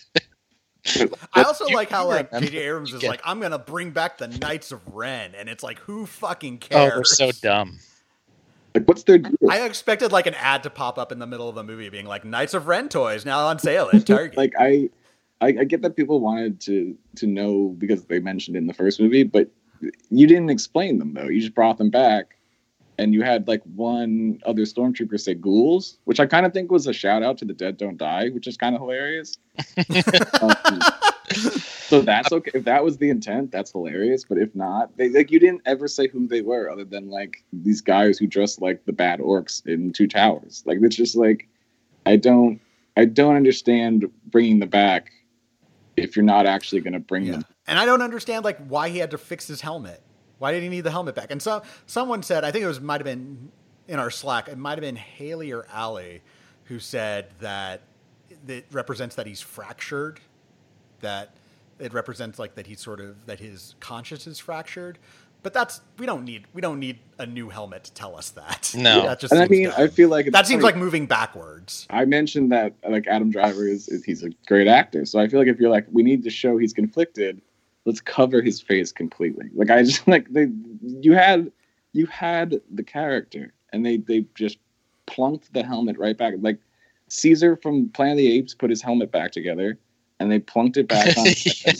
I 1.35 1.43
also 1.43 1.67
You- 1.67 1.75
like 1.77 1.91
how 1.91 2.07
like 2.07 2.31
remember- 2.33 2.51
J.J. 2.51 2.67
Abrams 2.67 2.93
is 2.95 3.03
like, 3.03 3.21
I'm 3.25 3.41
gonna 3.41 3.59
bring 3.59 3.91
back 3.91 4.19
the 4.19 4.29
Knights 4.29 4.73
of 4.73 4.81
Ren, 4.95 5.33
and 5.37 5.49
it's 5.49 5.63
like, 5.63 5.79
who 5.81 6.07
fucking 6.07 6.61
oh, 6.63 6.67
cares? 6.69 6.83
oh, 6.93 6.95
cares? 6.95 7.17
they're 7.19 7.33
so 7.33 7.39
dumb. 7.43 7.79
like, 8.75 8.85
what's 8.89 9.03
their 9.05 9.19
deal? 9.19 9.35
I 9.51 9.63
expected 9.63 10.13
like 10.13 10.27
an 10.27 10.35
ad 10.35 10.63
to 10.65 10.71
pop 10.71 10.99
up 10.99 11.13
in 11.13 11.19
the 11.19 11.27
middle 11.27 11.49
of 11.49 11.55
the 11.55 11.65
movie, 11.65 11.89
being 11.89 12.07
like, 12.07 12.25
"Knights 12.25 12.55
of 12.55 12.67
Ren 12.67 12.89
toys 12.89 13.25
now 13.25 13.47
on 13.47 13.59
sale 13.59 13.91
at 13.93 14.07
Target." 14.07 14.37
like 14.37 14.53
I, 14.59 14.91
I, 15.41 15.49
I 15.49 15.65
get 15.65 15.83
that 15.83 15.97
people 15.97 16.21
wanted 16.21 16.61
to 16.63 16.97
to 17.17 17.27
know 17.27 17.75
because 17.79 18.05
they 18.07 18.19
mentioned 18.21 18.57
it 18.57 18.61
in 18.61 18.67
the 18.67 18.75
first 18.75 19.01
movie, 19.01 19.23
but 19.25 19.49
you 20.11 20.27
didn't 20.27 20.51
explain 20.51 20.99
them 20.99 21.15
though. 21.15 21.29
You 21.29 21.41
just 21.41 21.55
brought 21.55 21.79
them 21.79 21.91
back, 21.91 22.37
and 22.99 23.13
you 23.15 23.23
had 23.23 23.49
like 23.49 23.63
one 23.75 24.39
other 24.47 24.63
stormtrooper 24.63 25.19
say 25.19 25.35
ghouls, 25.35 25.99
which 26.05 26.21
I 26.21 26.27
kind 26.27 26.47
of 26.47 26.53
think 26.53 26.71
was 26.71 26.87
a 26.87 26.93
shout 26.93 27.23
out 27.23 27.39
to 27.39 27.45
the 27.45 27.53
dead 27.55 27.77
don't 27.77 27.97
die, 27.97 28.29
which 28.31 28.47
is 28.47 28.57
kind 28.57 28.75
of 28.75 28.81
hilarious. 28.81 29.37
Um, 30.43 30.81
so 31.89 32.03
that's 32.03 32.33
okay. 32.33 32.51
If 32.55 32.65
that 32.65 32.85
was 32.85 32.99
the 32.99 33.09
intent, 33.11 33.51
that's 33.51 33.73
hilarious. 33.73 34.25
But 34.25 34.39
if 34.39 34.55
not, 34.55 34.97
they 34.97 35.09
like 35.09 35.31
you 35.31 35.41
didn't 35.41 35.63
ever 35.67 35.89
say 35.89 36.07
who 36.07 36.27
they 36.29 36.43
were, 36.43 36.71
other 36.71 36.85
than 36.85 37.09
like 37.11 37.43
these 37.53 37.81
guys 37.81 38.19
who 38.19 38.27
dress 38.27 38.61
like 38.61 38.85
the 38.85 38.93
bad 38.93 39.21
orcs 39.21 39.65
in 39.67 39.93
Two 39.93 40.07
Towers. 40.07 40.63
Like 40.67 40.79
it's 40.83 40.97
just 40.97 41.17
like 41.17 41.49
I 42.07 42.17
don't, 42.17 42.61
I 42.97 43.07
don't 43.07 43.37
understand 43.37 44.05
bringing 44.27 44.59
them 44.59 44.69
back 44.69 45.11
if 45.97 46.15
you're 46.15 46.25
not 46.25 46.47
actually 46.47 46.83
going 46.83 46.93
to 46.93 47.01
bring 47.01 47.25
Yeah. 47.27 47.33
them. 47.33 47.45
And 47.67 47.79
I 47.79 47.87
don't 47.87 48.03
understand 48.03 48.45
like 48.45 48.59
why 48.67 48.91
he 48.91 48.99
had 48.99 49.11
to 49.13 49.19
fix 49.19 49.47
his 49.47 49.61
helmet. 49.63 50.03
Why 50.45 50.53
did 50.53 50.63
he 50.63 50.69
need 50.69 50.83
the 50.83 50.91
helmet 50.91 51.15
back? 51.15 51.31
And 51.31 51.41
so 51.41 51.63
someone 51.87 52.23
said, 52.23 52.45
I 52.45 52.51
think 52.51 52.65
it 52.65 52.67
was 52.67 52.79
might 52.79 53.01
have 53.01 53.07
been 53.07 53.51
in 53.89 53.99
our 53.99 54.11
Slack, 54.11 54.47
it 54.47 54.59
might 54.59 54.73
have 54.73 54.83
been 54.83 54.95
Haley 54.95 55.53
or 55.53 55.67
Allie 55.73 56.21
who 56.65 56.79
said 56.79 57.31
that 57.41 57.81
it 58.47 58.67
represents 58.71 59.17
that 59.17 59.27
he's 59.27 59.41
fractured, 59.41 60.21
that 61.01 61.31
it 61.79 61.95
represents 61.95 62.39
like 62.39 62.57
that 62.57 62.67
he's 62.67 62.79
sort 62.79 63.01
of 63.01 63.25
that 63.25 63.41
his 63.41 63.75
conscience 63.81 64.27
is 64.27 64.39
fractured. 64.39 64.99
But 65.43 65.55
that's 65.55 65.81
we 65.99 66.05
don't 66.05 66.27
need 66.27 66.45
we 66.53 66.61
don't 66.61 66.79
need 66.79 66.99
a 67.19 67.25
new 67.25 67.49
helmet 67.49 67.85
to 67.85 67.95
tell 67.95 68.15
us 68.15 68.29
that. 68.33 68.75
No. 68.79 69.07
that 69.07 69.21
just 69.21 69.33
And 69.33 69.43
I 69.43 69.49
mean, 69.49 69.71
dumb. 69.71 69.81
I 69.81 69.87
feel 69.87 70.11
like 70.11 70.31
that 70.31 70.47
seems 70.47 70.61
funny. 70.61 70.75
like 70.75 70.77
moving 70.77 71.07
backwards. 71.07 71.87
I 71.89 72.05
mentioned 72.05 72.53
that 72.53 72.75
like 72.87 73.07
Adam 73.07 73.31
Driver 73.31 73.67
is, 73.67 73.89
is 73.89 74.05
he's 74.05 74.23
a 74.23 74.29
great 74.47 74.69
actor, 74.69 75.07
so 75.07 75.19
I 75.19 75.27
feel 75.27 75.41
like 75.41 75.49
if 75.49 75.59
you're 75.59 75.71
like 75.71 75.87
we 75.91 76.03
need 76.03 76.23
to 76.25 76.31
show 76.31 76.59
he's 76.59 76.75
conflicted, 76.75 77.41
let's 77.85 78.01
cover 78.01 78.41
his 78.43 78.61
face 78.61 78.93
completely. 78.93 79.47
Like 79.55 79.71
I 79.71 79.83
just 79.83 80.07
like 80.09 80.29
they 80.31 80.49
you 80.83 81.15
had 81.15 81.51
you 81.93 82.07
had 82.07 82.61
the 82.73 82.83
character 82.83 83.53
and 83.73 83.85
they 83.85 83.99
they 83.99 84.27
just 84.35 84.59
plunked 85.07 85.53
the 85.53 85.63
helmet 85.63 85.99
right 85.99 86.17
back. 86.17 86.35
Like 86.41 86.59
Caesar 87.09 87.57
from 87.57 87.89
Planet 87.91 88.13
of 88.13 88.19
the 88.19 88.33
Apes 88.33 88.55
put 88.55 88.71
his 88.71 88.83
helmet 88.83 89.13
back 89.13 89.33
together 89.33 89.79
and 90.19 90.31
they 90.31 90.39
plunked 90.39 90.77
it 90.77 90.89
back 90.89 91.17
on 91.17 91.27
his 91.27 91.63
head. 91.65 91.79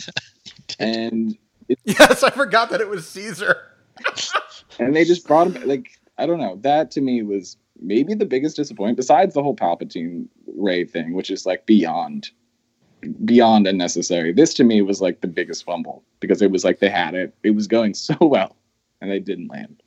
and 0.79 1.37
Yes, 1.83 2.21
I 2.21 2.29
forgot 2.29 2.69
that 2.69 2.81
it 2.81 2.89
was 2.89 3.07
Caesar. 3.09 3.57
and 4.77 4.95
they 4.95 5.03
just 5.03 5.27
brought 5.27 5.47
him 5.47 5.67
like 5.67 5.89
I 6.17 6.25
don't 6.25 6.39
know. 6.39 6.57
That 6.61 6.91
to 6.91 7.01
me 7.01 7.23
was 7.23 7.57
maybe 7.81 8.13
the 8.13 8.25
biggest 8.25 8.55
disappointment 8.55 8.97
besides 8.97 9.33
the 9.33 9.43
whole 9.43 9.55
Palpatine 9.55 10.27
Rey 10.55 10.85
thing, 10.85 11.13
which 11.13 11.29
is 11.29 11.45
like 11.45 11.65
beyond 11.65 12.29
beyond 13.25 13.67
unnecessary. 13.67 14.33
This 14.33 14.53
to 14.55 14.63
me 14.63 14.81
was 14.81 15.01
like 15.01 15.21
the 15.21 15.27
biggest 15.27 15.63
fumble 15.65 16.03
because 16.19 16.41
it 16.41 16.51
was 16.51 16.63
like 16.63 16.79
they 16.79 16.89
had 16.89 17.15
it. 17.15 17.33
It 17.43 17.51
was 17.51 17.67
going 17.67 17.93
so 17.93 18.15
well 18.19 18.55
and 19.01 19.11
they 19.11 19.19
didn't 19.19 19.47
land. 19.47 19.81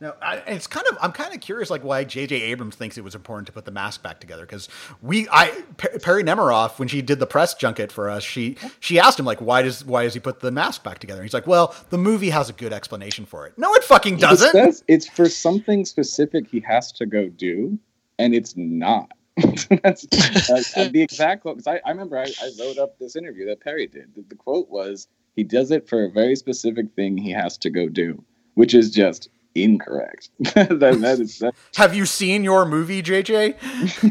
Now, 0.00 0.14
I, 0.22 0.36
it's 0.46 0.68
kind 0.68 0.86
of 0.86 0.96
I'm 1.00 1.10
kind 1.10 1.34
of 1.34 1.40
curious, 1.40 1.70
like 1.70 1.82
why 1.82 2.04
J.J. 2.04 2.40
Abrams 2.42 2.76
thinks 2.76 2.96
it 2.96 3.02
was 3.02 3.16
important 3.16 3.46
to 3.48 3.52
put 3.52 3.64
the 3.64 3.72
mask 3.72 4.00
back 4.00 4.20
together 4.20 4.46
because 4.46 4.68
we, 5.02 5.28
I 5.28 5.48
Perri 5.76 6.22
Nemiroff 6.22 6.78
when 6.78 6.86
she 6.86 7.02
did 7.02 7.18
the 7.18 7.26
press 7.26 7.54
junket 7.54 7.90
for 7.90 8.08
us, 8.08 8.22
she 8.22 8.56
she 8.78 9.00
asked 9.00 9.18
him 9.18 9.26
like 9.26 9.40
why 9.40 9.62
does 9.62 9.84
why 9.84 10.04
does 10.04 10.14
he 10.14 10.20
put 10.20 10.38
the 10.38 10.52
mask 10.52 10.84
back 10.84 11.00
together? 11.00 11.20
And 11.20 11.24
he's 11.24 11.34
like, 11.34 11.48
well, 11.48 11.74
the 11.90 11.98
movie 11.98 12.30
has 12.30 12.48
a 12.48 12.52
good 12.52 12.72
explanation 12.72 13.26
for 13.26 13.44
it. 13.48 13.58
No, 13.58 13.74
it 13.74 13.82
fucking 13.82 14.18
doesn't. 14.18 14.52
says 14.52 14.84
it's 14.86 15.08
for 15.08 15.28
something 15.28 15.84
specific 15.84 16.46
he 16.46 16.60
has 16.60 16.92
to 16.92 17.04
go 17.04 17.28
do, 17.28 17.76
and 18.20 18.34
it's 18.34 18.56
not. 18.56 19.10
That's 19.82 20.04
uh, 20.76 20.88
the 20.88 21.02
exact 21.02 21.42
quote. 21.42 21.58
Because 21.58 21.66
I, 21.66 21.80
I 21.86 21.90
remember 21.90 22.18
I, 22.18 22.26
I 22.42 22.50
wrote 22.58 22.78
up 22.78 22.98
this 22.98 23.16
interview 23.16 23.46
that 23.46 23.60
Perri 23.60 23.86
did. 23.86 24.14
The, 24.14 24.24
the 24.28 24.34
quote 24.34 24.68
was, 24.68 25.08
"He 25.36 25.44
does 25.44 25.70
it 25.70 25.88
for 25.88 26.04
a 26.04 26.10
very 26.10 26.36
specific 26.36 26.86
thing 26.94 27.16
he 27.16 27.30
has 27.30 27.56
to 27.58 27.70
go 27.70 27.88
do," 27.88 28.22
which 28.54 28.74
is 28.74 28.90
just 28.90 29.28
incorrect. 29.54 30.30
that, 30.54 30.78
that 30.78 31.20
is 31.20 31.38
that, 31.38 31.54
Have 31.76 31.94
you 31.94 32.06
seen 32.06 32.44
your 32.44 32.64
movie, 32.64 33.02
J.J.? 33.02 33.54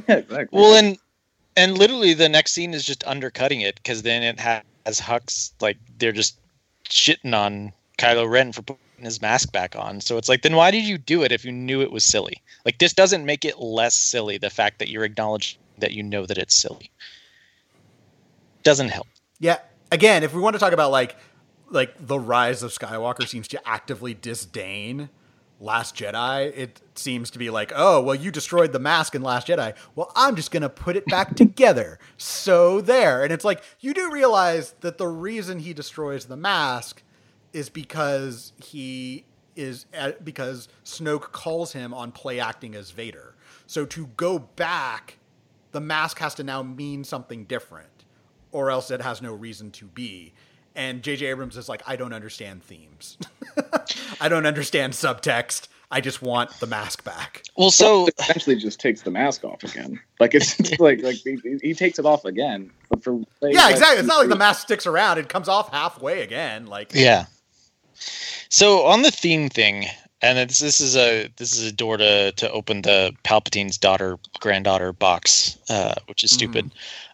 exactly. 0.07 0.47
Well, 0.51 0.75
and 0.75 0.97
and 1.55 1.77
literally 1.77 2.13
the 2.13 2.29
next 2.29 2.53
scene 2.53 2.73
is 2.73 2.85
just 2.85 3.05
undercutting 3.05 3.61
it 3.61 3.75
because 3.75 4.03
then 4.03 4.23
it 4.23 4.39
has 4.39 5.01
Hux 5.01 5.51
like 5.59 5.77
they're 5.97 6.11
just 6.11 6.39
shitting 6.87 7.35
on 7.35 7.73
Kylo 7.97 8.29
Ren 8.29 8.51
for 8.51 8.61
putting 8.61 8.81
his 9.05 9.21
mask 9.21 9.51
back 9.51 9.75
on. 9.75 10.01
So 10.01 10.17
it's 10.17 10.29
like, 10.29 10.41
then 10.41 10.55
why 10.55 10.71
did 10.71 10.83
you 10.83 10.97
do 10.97 11.23
it 11.23 11.31
if 11.31 11.45
you 11.45 11.51
knew 11.51 11.81
it 11.81 11.91
was 11.91 12.03
silly? 12.03 12.41
Like 12.65 12.79
this 12.79 12.93
doesn't 12.93 13.25
make 13.25 13.45
it 13.45 13.59
less 13.59 13.95
silly. 13.95 14.37
The 14.37 14.49
fact 14.49 14.79
that 14.79 14.89
you're 14.89 15.03
acknowledging 15.03 15.59
that 15.77 15.91
you 15.91 16.03
know 16.03 16.25
that 16.25 16.37
it's 16.37 16.55
silly 16.55 16.91
doesn't 18.63 18.89
help. 18.89 19.07
Yeah. 19.39 19.59
Again, 19.91 20.23
if 20.23 20.33
we 20.33 20.41
want 20.41 20.55
to 20.55 20.59
talk 20.59 20.73
about 20.73 20.91
like 20.91 21.15
like 21.69 21.93
the 21.99 22.19
rise 22.19 22.63
of 22.63 22.71
Skywalker 22.71 23.27
seems 23.27 23.47
to 23.49 23.67
actively 23.67 24.13
disdain 24.13 25.09
Last 25.59 25.95
Jedi, 25.95 26.55
it 26.55 26.81
seems 26.93 27.31
to 27.31 27.39
be 27.39 27.49
like, 27.49 27.71
oh, 27.75 27.99
well, 28.01 28.13
you 28.15 28.29
destroyed 28.29 28.73
the 28.73 28.79
mask 28.79 29.15
in 29.15 29.23
Last 29.23 29.47
Jedi. 29.47 29.75
Well, 29.95 30.11
I'm 30.15 30.35
just 30.35 30.51
going 30.51 30.61
to 30.61 30.69
put 30.69 30.95
it 30.95 31.05
back 31.07 31.35
together. 31.35 31.97
So 32.15 32.79
there. 32.79 33.23
And 33.23 33.33
it's 33.33 33.43
like, 33.43 33.63
you 33.79 33.93
do 33.93 34.11
realize 34.11 34.75
that 34.81 34.99
the 34.99 35.07
reason 35.07 35.59
he 35.59 35.73
destroys 35.73 36.25
the 36.25 36.37
mask 36.37 37.01
is 37.57 37.69
because 37.69 38.53
he 38.63 39.25
is, 39.55 39.85
uh, 39.97 40.11
because 40.23 40.69
Snoke 40.85 41.31
calls 41.31 41.73
him 41.73 41.93
on 41.93 42.11
play 42.11 42.39
acting 42.39 42.75
as 42.75 42.91
Vader. 42.91 43.35
So 43.65 43.85
to 43.85 44.07
go 44.15 44.39
back, 44.39 45.17
the 45.71 45.81
mask 45.81 46.19
has 46.19 46.35
to 46.35 46.43
now 46.43 46.61
mean 46.63 47.03
something 47.03 47.45
different, 47.45 48.05
or 48.51 48.69
else 48.69 48.91
it 48.91 49.01
has 49.01 49.21
no 49.21 49.33
reason 49.33 49.71
to 49.71 49.85
be 49.85 50.33
and 50.77 51.01
J.J. 51.01 51.25
Abrams 51.25 51.57
is 51.57 51.67
like, 51.67 51.81
I 51.87 51.95
don't 51.95 52.13
understand 52.13 52.63
themes. 52.63 53.17
I 54.21 54.29
don't 54.29 54.45
understand 54.45 54.93
subtext. 54.93 55.67
I 55.89 56.01
just 56.01 56.21
want 56.21 56.51
the 56.59 56.67
mask 56.67 57.03
back. 57.03 57.43
Well, 57.57 57.71
so 57.71 58.07
essentially 58.19 58.57
just 58.57 58.79
takes 58.79 59.01
the 59.01 59.09
mask 59.09 59.43
off 59.43 59.63
again. 59.63 59.99
Like 60.19 60.35
it's 60.35 60.59
like 60.79 61.01
like 61.01 61.15
he, 61.15 61.39
he, 61.63 61.73
takes 61.73 61.97
it 61.97 62.05
off 62.05 62.25
again. 62.25 62.71
But 62.89 63.03
for 63.03 63.21
yeah, 63.41 63.69
exactly. 63.69 63.99
It's 63.99 64.07
not 64.07 64.19
like 64.19 64.29
the 64.29 64.35
mask 64.35 64.63
sticks 64.63 64.85
around; 64.85 65.17
it 65.17 65.29
comes 65.29 65.47
off 65.47 65.71
halfway 65.71 66.21
again. 66.23 66.67
Like 66.67 66.93
yeah. 66.93 67.25
So 68.49 68.85
on 68.85 69.01
the 69.01 69.11
theme 69.11 69.49
thing, 69.49 69.87
and 70.21 70.49
this 70.49 70.59
this 70.59 70.81
is 70.81 70.95
a 70.95 71.29
this 71.37 71.53
is 71.53 71.65
a 71.65 71.71
door 71.71 71.97
to 71.97 72.31
to 72.31 72.51
open 72.51 72.81
the 72.81 73.13
Palpatine's 73.23 73.77
daughter 73.77 74.17
granddaughter 74.39 74.93
box, 74.93 75.57
uh, 75.69 75.95
which 76.07 76.23
is 76.23 76.31
stupid. 76.31 76.71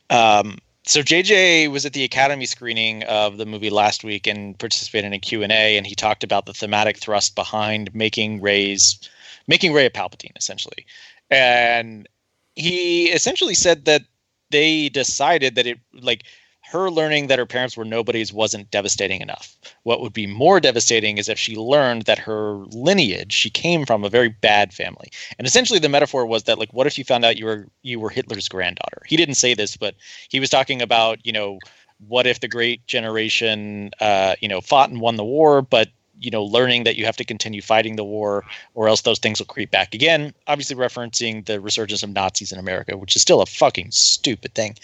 Mm. 0.09 0.39
Um, 0.39 0.57
so 0.85 1.01
JJ 1.01 1.71
was 1.71 1.85
at 1.85 1.93
the 1.93 2.03
Academy 2.03 2.45
screening 2.45 3.03
of 3.03 3.37
the 3.37 3.45
movie 3.45 3.69
last 3.69 4.03
week 4.03 4.27
and 4.27 4.57
participated 4.59 5.05
in 5.07 5.13
a 5.13 5.19
Q&A 5.19 5.77
and 5.77 5.87
he 5.87 5.95
talked 5.95 6.25
about 6.25 6.45
the 6.45 6.53
thematic 6.53 6.97
thrust 6.97 7.35
behind 7.35 7.93
making 7.95 8.41
Rey's 8.41 8.99
making 9.47 9.71
Rey 9.71 9.85
a 9.85 9.89
Palpatine 9.89 10.35
essentially. 10.35 10.85
And 11.29 12.07
he 12.55 13.05
essentially 13.11 13.53
said 13.53 13.85
that 13.85 14.03
they 14.49 14.89
decided 14.89 15.55
that 15.55 15.65
it 15.65 15.79
like 15.93 16.25
her 16.73 16.89
learning 16.89 17.27
that 17.27 17.37
her 17.37 17.45
parents 17.45 17.77
were 17.77 17.85
nobodies 17.85 18.33
wasn't 18.33 18.71
devastating 18.71 19.21
enough. 19.21 19.55
What 19.83 20.01
would 20.01 20.11
be 20.11 20.25
more 20.25 20.59
devastating 20.59 21.19
is 21.19 21.29
if 21.29 21.37
she 21.37 21.55
learned 21.55 22.03
that 22.03 22.17
her 22.17 22.55
lineage, 22.71 23.31
she 23.31 23.51
came 23.51 23.85
from 23.85 24.03
a 24.03 24.09
very 24.09 24.29
bad 24.29 24.73
family. 24.73 25.11
And 25.37 25.45
essentially 25.45 25.77
the 25.77 25.87
metaphor 25.87 26.25
was 26.25 26.43
that 26.43 26.57
like 26.57 26.73
what 26.73 26.87
if 26.87 26.97
you 26.97 27.03
found 27.03 27.25
out 27.25 27.37
you 27.37 27.45
were 27.45 27.67
you 27.83 27.99
were 27.99 28.09
Hitler's 28.09 28.49
granddaughter? 28.49 29.03
He 29.05 29.15
didn't 29.15 29.35
say 29.35 29.53
this, 29.53 29.77
but 29.77 29.93
he 30.29 30.39
was 30.39 30.49
talking 30.49 30.81
about, 30.81 31.23
you 31.23 31.31
know, 31.31 31.59
what 32.07 32.25
if 32.25 32.39
the 32.39 32.47
great 32.47 32.85
generation 32.87 33.91
uh, 34.01 34.33
you 34.41 34.47
know, 34.47 34.59
fought 34.59 34.89
and 34.89 34.99
won 34.99 35.15
the 35.15 35.23
war, 35.23 35.61
but 35.61 35.89
you 36.19 36.31
know, 36.31 36.43
learning 36.43 36.85
that 36.85 36.95
you 36.95 37.05
have 37.05 37.17
to 37.17 37.23
continue 37.23 37.61
fighting 37.61 37.97
the 37.97 38.03
war 38.03 38.43
or 38.73 38.87
else 38.87 39.01
those 39.01 39.19
things 39.19 39.37
will 39.37 39.45
creep 39.45 39.69
back 39.69 39.93
again. 39.93 40.33
Obviously, 40.47 40.75
referencing 40.75 41.45
the 41.45 41.61
resurgence 41.61 42.01
of 42.01 42.09
Nazis 42.09 42.51
in 42.51 42.57
America, 42.57 42.97
which 42.97 43.15
is 43.15 43.21
still 43.21 43.41
a 43.41 43.45
fucking 43.45 43.91
stupid 43.91 44.55
thing. 44.55 44.75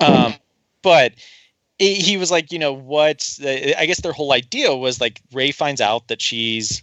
Um, 0.00 0.34
but 0.86 1.14
he 1.80 2.16
was 2.16 2.30
like, 2.30 2.52
you 2.52 2.60
know, 2.60 2.72
what? 2.72 3.38
I 3.44 3.86
guess 3.86 4.02
their 4.02 4.12
whole 4.12 4.32
idea 4.32 4.76
was 4.76 5.00
like 5.00 5.20
Rey 5.32 5.50
finds 5.50 5.80
out 5.80 6.06
that 6.06 6.22
she's 6.22 6.80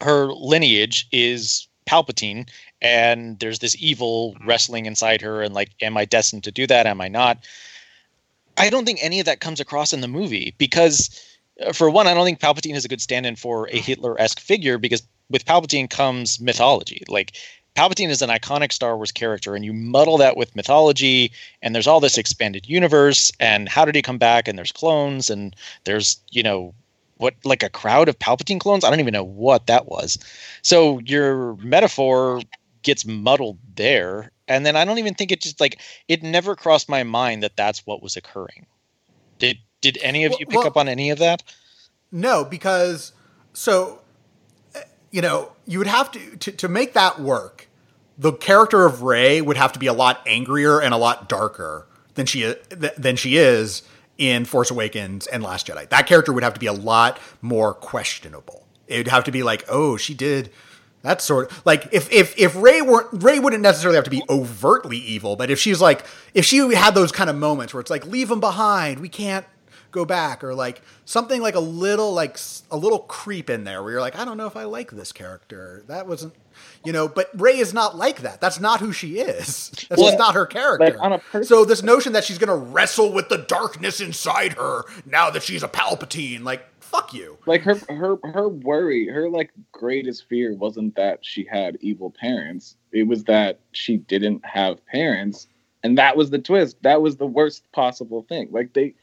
her 0.00 0.26
lineage 0.32 1.08
is 1.10 1.66
Palpatine, 1.86 2.48
and 2.80 3.36
there's 3.40 3.58
this 3.58 3.74
evil 3.82 4.36
wrestling 4.46 4.86
inside 4.86 5.20
her, 5.22 5.42
and 5.42 5.52
like, 5.52 5.70
am 5.80 5.96
I 5.96 6.04
destined 6.04 6.44
to 6.44 6.52
do 6.52 6.68
that? 6.68 6.86
Am 6.86 7.00
I 7.00 7.08
not? 7.08 7.38
I 8.58 8.70
don't 8.70 8.84
think 8.84 9.00
any 9.02 9.18
of 9.18 9.26
that 9.26 9.40
comes 9.40 9.58
across 9.58 9.92
in 9.92 10.02
the 10.02 10.08
movie 10.08 10.54
because, 10.56 11.10
uh, 11.66 11.72
for 11.72 11.90
one, 11.90 12.06
I 12.06 12.14
don't 12.14 12.24
think 12.24 12.38
Palpatine 12.38 12.76
is 12.76 12.84
a 12.84 12.88
good 12.88 13.02
stand-in 13.02 13.34
for 13.34 13.68
a 13.70 13.76
Hitler-esque 13.76 14.38
figure 14.38 14.78
because 14.78 15.02
with 15.30 15.44
Palpatine 15.44 15.90
comes 15.90 16.40
mythology. 16.40 17.02
Like 17.08 17.32
Palpatine 17.76 18.08
is 18.08 18.22
an 18.22 18.30
iconic 18.30 18.72
Star 18.72 18.96
Wars 18.96 19.12
character, 19.12 19.54
and 19.54 19.64
you 19.64 19.74
muddle 19.74 20.16
that 20.16 20.36
with 20.36 20.56
mythology, 20.56 21.30
and 21.60 21.74
there's 21.74 21.86
all 21.86 22.00
this 22.00 22.16
expanded 22.16 22.68
universe, 22.68 23.30
and 23.38 23.68
how 23.68 23.84
did 23.84 23.94
he 23.94 24.02
come 24.02 24.18
back? 24.18 24.48
And 24.48 24.56
there's 24.56 24.72
clones, 24.72 25.28
and 25.28 25.54
there's 25.84 26.18
you 26.30 26.42
know 26.42 26.74
what 27.18 27.34
like 27.44 27.62
a 27.62 27.68
crowd 27.68 28.08
of 28.08 28.18
Palpatine 28.18 28.60
clones. 28.60 28.82
I 28.82 28.90
don't 28.90 29.00
even 29.00 29.12
know 29.12 29.24
what 29.24 29.66
that 29.66 29.86
was. 29.86 30.18
So 30.62 31.00
your 31.00 31.56
metaphor 31.56 32.40
gets 32.82 33.04
muddled 33.04 33.58
there, 33.74 34.30
and 34.48 34.64
then 34.64 34.74
I 34.74 34.86
don't 34.86 34.98
even 34.98 35.14
think 35.14 35.30
it 35.30 35.42
just 35.42 35.60
like 35.60 35.78
it 36.08 36.22
never 36.22 36.56
crossed 36.56 36.88
my 36.88 37.02
mind 37.02 37.42
that 37.42 37.56
that's 37.56 37.86
what 37.86 38.02
was 38.02 38.16
occurring. 38.16 38.66
Did 39.38 39.58
did 39.82 39.98
any 40.02 40.24
of 40.24 40.32
you 40.38 40.46
pick 40.46 40.58
well, 40.58 40.66
up 40.66 40.78
on 40.78 40.88
any 40.88 41.10
of 41.10 41.18
that? 41.18 41.42
No, 42.10 42.42
because 42.42 43.12
so 43.52 44.00
you 45.10 45.20
know 45.20 45.52
you 45.66 45.78
would 45.78 45.86
have 45.86 46.10
to, 46.12 46.36
to 46.36 46.52
to 46.52 46.68
make 46.68 46.94
that 46.94 47.20
work 47.20 47.65
the 48.18 48.32
character 48.32 48.84
of 48.84 49.02
Rey 49.02 49.40
would 49.40 49.56
have 49.56 49.72
to 49.72 49.78
be 49.78 49.86
a 49.86 49.92
lot 49.92 50.20
angrier 50.26 50.80
and 50.80 50.94
a 50.94 50.96
lot 50.96 51.28
darker 51.28 51.86
than 52.14 52.26
she 52.26 52.54
than 52.70 53.16
she 53.16 53.36
is 53.36 53.82
in 54.18 54.44
Force 54.44 54.70
Awakens 54.70 55.26
and 55.26 55.42
Last 55.42 55.66
Jedi. 55.66 55.88
That 55.88 56.06
character 56.06 56.32
would 56.32 56.42
have 56.42 56.54
to 56.54 56.60
be 56.60 56.66
a 56.66 56.72
lot 56.72 57.18
more 57.42 57.74
questionable. 57.74 58.66
It 58.86 58.98
would 58.98 59.08
have 59.08 59.24
to 59.24 59.32
be 59.32 59.42
like, 59.42 59.64
oh, 59.68 59.96
she 59.96 60.14
did 60.14 60.50
that 61.02 61.22
sort 61.22 61.50
of 61.50 61.62
like 61.64 61.88
if 61.92 62.10
if 62.10 62.36
if 62.38 62.56
Rey 62.56 62.82
weren't 62.82 63.22
Rey 63.22 63.38
wouldn't 63.38 63.62
necessarily 63.62 63.96
have 63.96 64.04
to 64.04 64.10
be 64.10 64.22
overtly 64.28 64.96
evil, 64.96 65.36
but 65.36 65.50
if 65.50 65.58
she's 65.58 65.80
like 65.80 66.04
if 66.34 66.44
she 66.44 66.58
had 66.74 66.94
those 66.94 67.12
kind 67.12 67.30
of 67.30 67.36
moments 67.36 67.72
where 67.72 67.80
it's 67.80 67.90
like 67.90 68.06
leave 68.06 68.30
him 68.30 68.40
behind, 68.40 68.98
we 68.98 69.08
can't 69.08 69.46
go 69.96 70.04
back 70.04 70.44
or 70.44 70.54
like 70.54 70.82
something 71.04 71.40
like 71.40 71.54
a 71.54 71.60
little 71.60 72.12
like 72.12 72.38
a 72.70 72.76
little 72.76 73.00
creep 73.00 73.50
in 73.50 73.64
there 73.64 73.82
where 73.82 73.92
you're 73.92 74.00
like 74.00 74.16
I 74.16 74.24
don't 74.24 74.36
know 74.36 74.46
if 74.46 74.56
I 74.56 74.64
like 74.64 74.90
this 74.90 75.10
character. 75.12 75.82
That 75.88 76.06
wasn't 76.06 76.34
you 76.84 76.92
know, 76.92 77.08
but 77.08 77.28
Rey 77.34 77.58
is 77.58 77.74
not 77.74 77.96
like 77.96 78.20
that. 78.20 78.40
That's 78.40 78.60
not 78.60 78.80
who 78.80 78.92
she 78.92 79.18
is. 79.18 79.70
That's 79.88 80.00
well, 80.00 80.10
just 80.10 80.18
not 80.18 80.34
her 80.34 80.46
character. 80.46 80.98
Like 80.98 81.44
so 81.44 81.64
this 81.64 81.82
notion 81.82 82.12
that 82.12 82.24
she's 82.24 82.38
going 82.38 82.48
to 82.48 82.70
wrestle 82.70 83.12
with 83.12 83.28
the 83.28 83.38
darkness 83.38 84.00
inside 84.00 84.54
her 84.54 84.84
now 85.04 85.30
that 85.30 85.42
she's 85.42 85.62
a 85.62 85.68
Palpatine, 85.68 86.44
like 86.44 86.64
fuck 86.80 87.12
you. 87.12 87.38
Like 87.46 87.62
her 87.62 87.76
her 87.88 88.16
her 88.24 88.48
worry, 88.48 89.08
her 89.08 89.28
like 89.28 89.50
greatest 89.72 90.28
fear 90.28 90.54
wasn't 90.54 90.94
that 90.96 91.24
she 91.24 91.44
had 91.44 91.76
evil 91.80 92.14
parents. 92.18 92.76
It 92.92 93.06
was 93.06 93.24
that 93.24 93.60
she 93.72 93.96
didn't 93.96 94.44
have 94.44 94.84
parents, 94.86 95.48
and 95.82 95.98
that 95.98 96.16
was 96.16 96.30
the 96.30 96.38
twist. 96.38 96.76
That 96.82 97.02
was 97.02 97.16
the 97.16 97.26
worst 97.26 97.70
possible 97.72 98.24
thing. 98.28 98.48
Like 98.50 98.72
they 98.72 98.94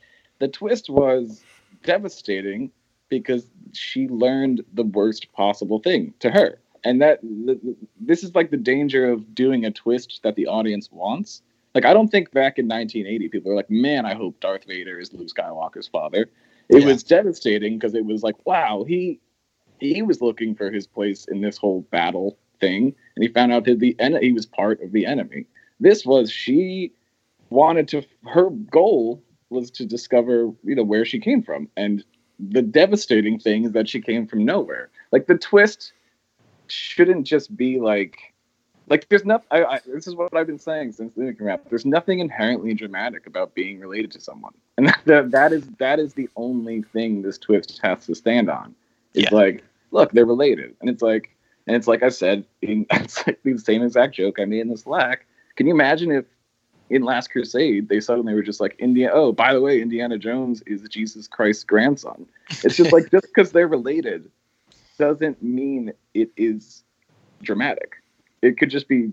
the 0.44 0.50
twist 0.50 0.90
was 0.90 1.42
devastating 1.84 2.70
because 3.08 3.46
she 3.72 4.10
learned 4.10 4.62
the 4.74 4.84
worst 4.84 5.32
possible 5.32 5.80
thing 5.80 6.14
to 6.20 6.30
her 6.30 6.60
and 6.84 7.02
that 7.02 7.20
this 8.02 8.26
is 8.26 8.36
like 8.36 8.52
the 8.52 8.58
danger 8.58 9.10
of 9.10 9.34
doing 9.34 9.64
a 9.64 9.72
twist 9.72 10.20
that 10.24 10.36
the 10.36 10.46
audience 10.46 10.90
wants. 10.92 11.42
Like 11.74 11.86
I 11.86 11.94
don't 11.94 12.10
think 12.10 12.32
back 12.32 12.60
in 12.60 12.68
1980 12.68 13.30
people 13.30 13.52
were 13.52 13.56
like, 13.56 13.70
"Man, 13.70 14.06
I 14.06 14.16
hope 14.16 14.38
Darth 14.42 14.66
Vader 14.66 15.00
is 15.00 15.14
Luke 15.14 15.30
Skywalker's 15.30 15.88
father." 15.88 16.30
It 16.68 16.82
yeah. 16.82 16.88
was 16.88 17.04
devastating 17.04 17.80
because 17.80 17.96
it 17.96 18.06
was 18.06 18.22
like, 18.22 18.36
"Wow, 18.46 18.84
he 18.86 19.22
he 19.80 20.02
was 20.02 20.22
looking 20.22 20.56
for 20.56 20.72
his 20.72 20.88
place 20.88 21.24
in 21.26 21.40
this 21.40 21.56
whole 21.56 21.88
battle 21.90 22.38
thing, 22.60 22.94
and 23.16 23.24
he 23.24 23.30
found 23.30 23.54
out 23.54 23.64
that 23.64 23.80
the 23.80 23.96
en- 23.98 24.22
he 24.22 24.34
was 24.34 24.46
part 24.46 24.82
of 24.82 24.92
the 24.92 25.06
enemy." 25.06 25.46
This 25.80 26.06
was 26.06 26.30
she 26.30 26.92
wanted 27.50 27.88
to 27.88 28.04
her 28.26 28.50
goal 28.50 29.24
was 29.50 29.72
to 29.72 29.86
discover 29.86 30.52
you 30.64 30.76
know 30.76 30.84
where 30.84 31.06
she 31.06 31.20
came 31.20 31.42
from, 31.42 31.70
and 31.78 32.04
the 32.40 32.62
devastating 32.62 33.40
thing 33.40 33.66
is 33.66 33.72
that 33.74 33.90
she 33.90 34.02
came 34.02 34.28
from 34.28 34.46
nowhere. 34.46 34.90
Like 35.12 35.28
the 35.28 35.38
twist 35.38 35.94
shouldn't 36.68 37.26
just 37.26 37.56
be 37.56 37.80
like 37.80 38.18
like 38.90 39.08
there's 39.10 39.26
nothing 39.26 39.48
I, 39.52 39.64
I, 39.64 39.80
this 39.86 40.08
is 40.08 40.16
what 40.16 40.36
i've 40.36 40.48
been 40.48 40.60
saying 40.60 40.94
since 40.94 41.14
the 41.16 41.36
wrap 41.40 41.70
there's 41.70 41.86
nothing 41.86 42.20
inherently 42.20 42.74
dramatic 42.74 43.28
about 43.28 43.54
being 43.54 43.80
related 43.80 44.12
to 44.12 44.22
someone. 44.22 44.54
And 44.78 44.88
that, 44.88 45.02
that, 45.06 45.32
that 45.32 45.54
is 45.54 45.68
that 45.78 46.00
is 46.00 46.16
the 46.16 46.30
only 46.36 46.82
thing 46.82 47.22
this 47.22 47.38
twist 47.38 47.80
has 47.84 48.08
to 48.08 48.16
stand 48.16 48.50
on. 48.50 48.74
It's 49.14 49.32
yeah. 49.32 49.38
like 49.38 49.64
look 49.92 50.12
they're 50.12 50.26
related. 50.26 50.76
And 50.82 50.90
it's 50.90 51.04
like 51.04 51.30
and 51.68 51.76
it's 51.76 51.88
like 51.88 52.04
i 52.04 52.10
said 52.10 52.46
in, 52.62 52.86
it's 52.92 53.26
like 53.26 53.40
the 53.44 53.58
same 53.58 53.84
exact 53.84 54.16
joke 54.16 54.40
i 54.40 54.46
made 54.46 54.62
in 54.62 54.70
the 54.70 54.78
slack. 54.78 55.26
Can 55.56 55.68
you 55.68 55.74
imagine 55.74 56.12
if 56.12 56.26
in 56.90 57.04
last 57.04 57.30
crusade 57.30 57.88
they 57.90 58.00
suddenly 58.00 58.34
were 58.34 58.44
just 58.44 58.60
like 58.62 58.76
india 58.80 59.10
oh 59.14 59.32
by 59.32 59.54
the 59.54 59.62
way 59.62 59.82
indiana 59.82 60.18
jones 60.18 60.62
is 60.68 60.82
jesus 60.90 61.28
christ's 61.28 61.64
grandson 61.64 62.26
it's 62.64 62.76
just 62.76 62.92
like 62.92 63.10
just 63.10 63.26
because 63.34 63.52
they're 63.52 63.68
related 63.68 64.30
doesn't 64.98 65.42
mean 65.42 65.92
it 66.14 66.32
is 66.38 66.84
dramatic. 67.42 67.96
It 68.42 68.58
could 68.58 68.70
just 68.70 68.88
be, 68.88 69.12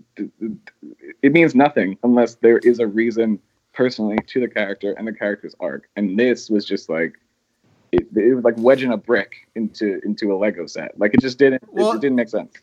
it 1.21 1.31
means 1.31 1.55
nothing 1.55 1.97
unless 2.03 2.35
there 2.35 2.57
is 2.59 2.79
a 2.79 2.87
reason 2.87 3.39
personally 3.73 4.17
to 4.27 4.39
the 4.41 4.47
character 4.47 4.93
and 4.93 5.07
the 5.07 5.13
character's 5.13 5.55
arc. 5.59 5.87
And 5.95 6.19
this 6.19 6.49
was 6.49 6.65
just 6.65 6.89
like, 6.89 7.15
it, 7.91 8.07
it 8.15 8.35
was 8.35 8.43
like 8.43 8.55
wedging 8.57 8.91
a 8.93 8.97
brick 8.97 9.33
into 9.55 9.99
into 10.05 10.33
a 10.33 10.35
Lego 10.37 10.65
set. 10.65 10.97
Like 10.97 11.13
it 11.13 11.19
just 11.19 11.37
didn't. 11.37 11.63
Well- 11.67 11.91
it, 11.91 11.95
it 11.95 12.01
didn't 12.01 12.15
make 12.15 12.29
sense. 12.29 12.53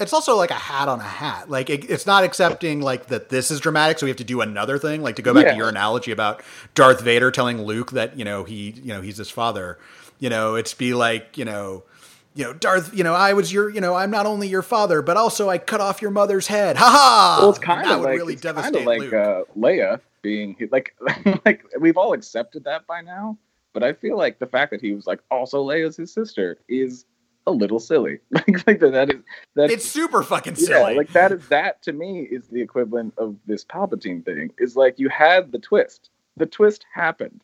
It's 0.00 0.12
also 0.12 0.36
like 0.36 0.50
a 0.50 0.54
hat 0.54 0.88
on 0.88 0.98
a 1.00 1.04
hat. 1.04 1.50
Like 1.50 1.68
it, 1.70 1.88
it's 1.90 2.06
not 2.06 2.24
accepting 2.24 2.80
like 2.80 3.06
that 3.06 3.28
this 3.28 3.50
is 3.50 3.60
dramatic, 3.60 3.98
so 3.98 4.06
we 4.06 4.10
have 4.10 4.16
to 4.18 4.24
do 4.24 4.40
another 4.40 4.78
thing. 4.78 5.02
Like 5.02 5.16
to 5.16 5.22
go 5.22 5.34
back 5.34 5.44
Yeah. 5.44 5.50
to 5.52 5.56
your 5.56 5.68
analogy 5.68 6.10
about 6.10 6.42
Darth 6.74 7.00
Vader 7.02 7.30
telling 7.30 7.62
Luke 7.62 7.92
that 7.92 8.18
you 8.18 8.24
know 8.24 8.44
he 8.44 8.70
you 8.70 8.92
know 8.94 9.00
he's 9.02 9.18
his 9.18 9.30
father. 9.30 9.78
You 10.18 10.30
know, 10.30 10.54
it's 10.54 10.74
be 10.74 10.94
like 10.94 11.36
you 11.38 11.44
know. 11.44 11.84
You 12.32 12.44
know, 12.44 12.52
Darth. 12.52 12.94
You 12.94 13.02
know, 13.02 13.12
I 13.12 13.32
was 13.32 13.52
your. 13.52 13.68
You 13.68 13.80
know, 13.80 13.96
I'm 13.96 14.12
not 14.12 14.24
only 14.24 14.46
your 14.46 14.62
father, 14.62 15.02
but 15.02 15.16
also 15.16 15.48
I 15.50 15.58
cut 15.58 15.80
off 15.80 16.00
your 16.00 16.12
mother's 16.12 16.46
head. 16.46 16.76
Ha 16.76 16.88
ha! 16.88 17.38
well, 17.40 17.50
it's 17.50 17.58
kind 17.58 17.90
of 17.90 17.98
would 17.98 18.04
like 18.04 18.16
really 18.16 18.36
kind 18.36 18.76
of 18.76 18.84
like 18.84 19.12
uh, 19.12 19.42
Leia 19.58 20.00
being 20.22 20.56
like 20.70 20.94
like 21.44 21.64
we've 21.80 21.96
all 21.96 22.12
accepted 22.12 22.62
that 22.64 22.86
by 22.86 23.00
now. 23.00 23.36
But 23.72 23.82
I 23.82 23.92
feel 23.94 24.16
like 24.16 24.38
the 24.38 24.46
fact 24.46 24.70
that 24.70 24.80
he 24.80 24.92
was 24.92 25.08
like 25.08 25.18
also 25.28 25.64
Leia's 25.66 25.96
his 25.96 26.12
sister 26.12 26.58
is 26.68 27.04
a 27.46 27.50
little 27.52 27.80
silly. 27.80 28.18
Like 28.30 28.66
like 28.66 28.80
that, 28.80 29.10
is 29.10 29.22
that 29.54 29.70
it's 29.70 29.84
super 29.84 30.22
fucking 30.22 30.54
yeah, 30.56 30.66
silly. 30.66 30.94
like 30.96 31.12
that 31.12 31.32
is 31.32 31.46
that 31.48 31.82
to 31.82 31.92
me 31.92 32.22
is 32.22 32.48
the 32.48 32.60
equivalent 32.60 33.14
of 33.18 33.36
this 33.46 33.64
Palpatine 33.64 34.24
thing. 34.24 34.50
Is 34.58 34.76
like 34.76 34.98
you 34.98 35.08
had 35.08 35.52
the 35.52 35.58
twist. 35.58 36.10
The 36.36 36.46
twist 36.46 36.84
happened. 36.94 37.40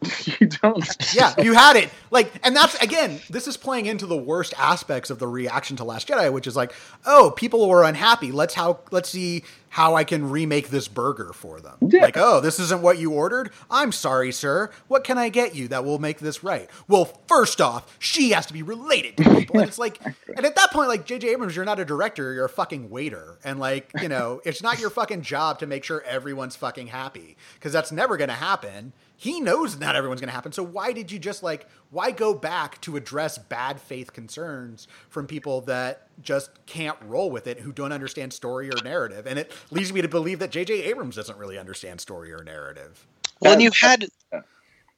you 0.40 0.46
don't. 0.46 0.84
yeah, 1.14 1.34
you 1.40 1.54
had 1.54 1.76
it. 1.76 1.90
Like, 2.10 2.32
and 2.44 2.54
that's 2.54 2.74
again, 2.76 3.20
this 3.28 3.48
is 3.48 3.56
playing 3.56 3.86
into 3.86 4.06
the 4.06 4.16
worst 4.16 4.54
aspects 4.56 5.10
of 5.10 5.18
the 5.18 5.26
reaction 5.26 5.76
to 5.76 5.84
Last 5.84 6.08
Jedi, 6.08 6.32
which 6.32 6.46
is 6.46 6.56
like, 6.56 6.72
oh, 7.04 7.32
people 7.36 7.68
were 7.68 7.84
unhappy. 7.84 8.30
Let's 8.32 8.54
how 8.54 8.80
let's 8.90 9.08
see 9.08 9.44
how 9.70 9.94
I 9.94 10.04
can 10.04 10.30
remake 10.30 10.68
this 10.68 10.88
burger 10.88 11.32
for 11.32 11.60
them. 11.60 11.76
Yeah. 11.80 12.02
Like, 12.02 12.16
oh, 12.16 12.40
this 12.40 12.58
isn't 12.58 12.82
what 12.82 12.98
you 12.98 13.12
ordered. 13.12 13.50
I'm 13.70 13.92
sorry, 13.92 14.32
sir. 14.32 14.70
What 14.88 15.04
can 15.04 15.18
I 15.18 15.28
get 15.28 15.54
you 15.54 15.68
that 15.68 15.84
will 15.84 15.98
make 15.98 16.18
this 16.18 16.42
right? 16.42 16.68
Well, 16.86 17.06
first 17.26 17.60
off, 17.60 17.96
she 17.98 18.30
has 18.30 18.46
to 18.46 18.52
be 18.52 18.62
related 18.62 19.16
to 19.18 19.34
people, 19.34 19.60
and 19.60 19.68
it's 19.68 19.78
like, 19.78 20.00
and 20.04 20.46
at 20.46 20.56
that 20.56 20.70
point, 20.70 20.88
like 20.88 21.04
J.J. 21.04 21.28
Abrams, 21.30 21.54
you're 21.56 21.64
not 21.64 21.80
a 21.80 21.84
director, 21.84 22.32
you're 22.32 22.44
a 22.44 22.50
fucking 22.50 22.90
waiter, 22.90 23.38
and 23.44 23.58
like, 23.58 23.90
you 24.00 24.08
know, 24.08 24.40
it's 24.44 24.62
not 24.62 24.80
your 24.80 24.90
fucking 24.90 25.22
job 25.22 25.58
to 25.60 25.66
make 25.66 25.84
sure 25.84 26.02
everyone's 26.02 26.56
fucking 26.56 26.88
happy 26.88 27.36
because 27.54 27.72
that's 27.72 27.92
never 27.92 28.16
going 28.16 28.28
to 28.28 28.34
happen 28.34 28.92
he 29.20 29.40
knows 29.40 29.78
not 29.78 29.96
everyone's 29.96 30.20
going 30.20 30.28
to 30.28 30.34
happen. 30.34 30.52
So 30.52 30.62
why 30.62 30.92
did 30.92 31.10
you 31.10 31.18
just 31.18 31.42
like 31.42 31.66
why 31.90 32.12
go 32.12 32.32
back 32.32 32.80
to 32.82 32.96
address 32.96 33.36
bad 33.36 33.80
faith 33.80 34.12
concerns 34.12 34.86
from 35.10 35.26
people 35.26 35.60
that 35.62 36.08
just 36.22 36.50
can't 36.66 36.96
roll 37.04 37.28
with 37.30 37.48
it, 37.48 37.58
who 37.60 37.72
don't 37.72 37.92
understand 37.92 38.32
story 38.32 38.70
or 38.70 38.80
narrative? 38.80 39.26
And 39.26 39.36
it 39.38 39.52
leads 39.72 39.92
me 39.92 40.00
to 40.02 40.08
believe 40.08 40.38
that 40.38 40.52
J.J. 40.52 40.84
Abrams 40.84 41.16
doesn't 41.16 41.36
really 41.36 41.58
understand 41.58 42.00
story 42.00 42.32
or 42.32 42.44
narrative. 42.44 43.06
Well, 43.40 43.54
and 43.54 43.62
you 43.62 43.72
had. 43.72 44.06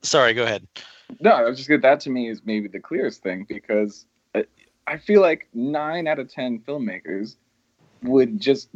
Sorry, 0.03 0.35
go 0.35 0.45
ahead. 0.45 0.67
No, 1.21 1.31
I 1.31 1.43
was 1.43 1.57
just 1.57 1.69
good. 1.69 1.83
That 1.83 2.01
to 2.01 2.11
me 2.11 2.29
is 2.29 2.43
maybe 2.45 2.69
the 2.69 2.79
clearest 2.81 3.23
thing 3.23 3.47
because 3.49 4.05
I- 4.35 4.45
I 4.87 4.99
feel 4.99 5.23
like 5.23 5.49
nine 5.55 6.07
out 6.07 6.19
of 6.19 6.31
ten 6.31 6.61
filmmakers 6.61 7.37
would 8.03 8.39
just 8.39 8.69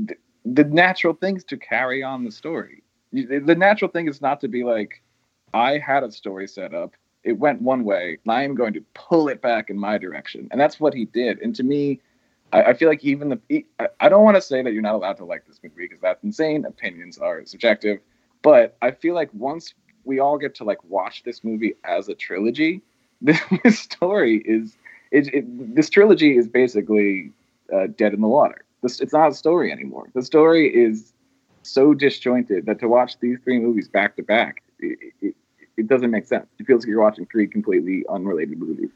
the 0.46 0.64
natural 0.64 1.12
things 1.14 1.44
to 1.44 1.58
carry 1.58 2.02
on 2.02 2.24
the 2.24 2.30
story. 2.30 2.82
The 3.12 3.54
natural 3.54 3.90
thing 3.90 4.08
is 4.08 4.20
not 4.20 4.40
to 4.40 4.48
be 4.48 4.64
like, 4.64 5.02
I 5.54 5.78
had 5.78 6.02
a 6.02 6.10
story 6.10 6.48
set 6.48 6.74
up, 6.74 6.94
it 7.22 7.38
went 7.38 7.62
one 7.62 7.84
way, 7.84 8.18
and 8.24 8.32
I 8.32 8.42
am 8.42 8.54
going 8.54 8.74
to 8.74 8.84
pull 8.92 9.28
it 9.28 9.40
back 9.40 9.70
in 9.70 9.78
my 9.78 9.96
direction, 9.96 10.48
and 10.50 10.60
that's 10.60 10.80
what 10.80 10.92
he 10.92 11.06
did. 11.06 11.40
And 11.40 11.54
to 11.54 11.62
me, 11.62 12.00
I, 12.52 12.62
I 12.62 12.74
feel 12.74 12.88
like 12.88 13.04
even 13.04 13.28
the 13.28 13.64
I 14.00 14.08
don't 14.08 14.24
want 14.24 14.36
to 14.36 14.42
say 14.42 14.62
that 14.62 14.72
you're 14.72 14.82
not 14.82 14.96
allowed 14.96 15.16
to 15.18 15.24
like 15.24 15.46
this 15.46 15.60
movie 15.62 15.86
because 15.86 16.00
that's 16.00 16.22
insane. 16.24 16.64
Opinions 16.64 17.18
are 17.18 17.46
subjective, 17.46 18.00
but 18.42 18.76
I 18.82 18.90
feel 18.90 19.14
like 19.14 19.30
once 19.32 19.74
we 20.04 20.18
all 20.18 20.36
get 20.38 20.56
to 20.56 20.64
like 20.64 20.82
watch 20.84 21.22
this 21.22 21.44
movie 21.44 21.74
as 21.84 22.08
a 22.08 22.14
trilogy, 22.14 22.82
this, 23.22 23.40
this 23.64 23.78
story 23.78 24.42
is 24.44 24.76
it, 25.12 25.32
it, 25.32 25.74
this 25.74 25.88
trilogy 25.88 26.36
is 26.36 26.48
basically 26.48 27.30
uh, 27.72 27.86
dead 27.96 28.12
in 28.12 28.20
the 28.20 28.28
water. 28.28 28.64
This, 28.82 29.00
it's 29.00 29.12
not 29.12 29.30
a 29.30 29.34
story 29.34 29.70
anymore. 29.70 30.08
The 30.14 30.22
story 30.22 30.66
is 30.68 31.12
so 31.62 31.94
disjointed 31.94 32.66
that 32.66 32.80
to 32.80 32.88
watch 32.88 33.18
these 33.20 33.38
three 33.44 33.60
movies 33.60 33.88
back 33.88 34.16
to 34.16 34.22
back, 34.22 34.62
it, 34.80 35.34
it, 35.76 35.88
doesn't 35.88 36.10
make 36.10 36.26
sense. 36.26 36.46
It 36.58 36.66
feels 36.66 36.82
like 36.82 36.88
you're 36.88 37.02
watching 37.02 37.26
three 37.26 37.46
completely 37.46 38.04
unrelated 38.08 38.58
movies. 38.58 38.90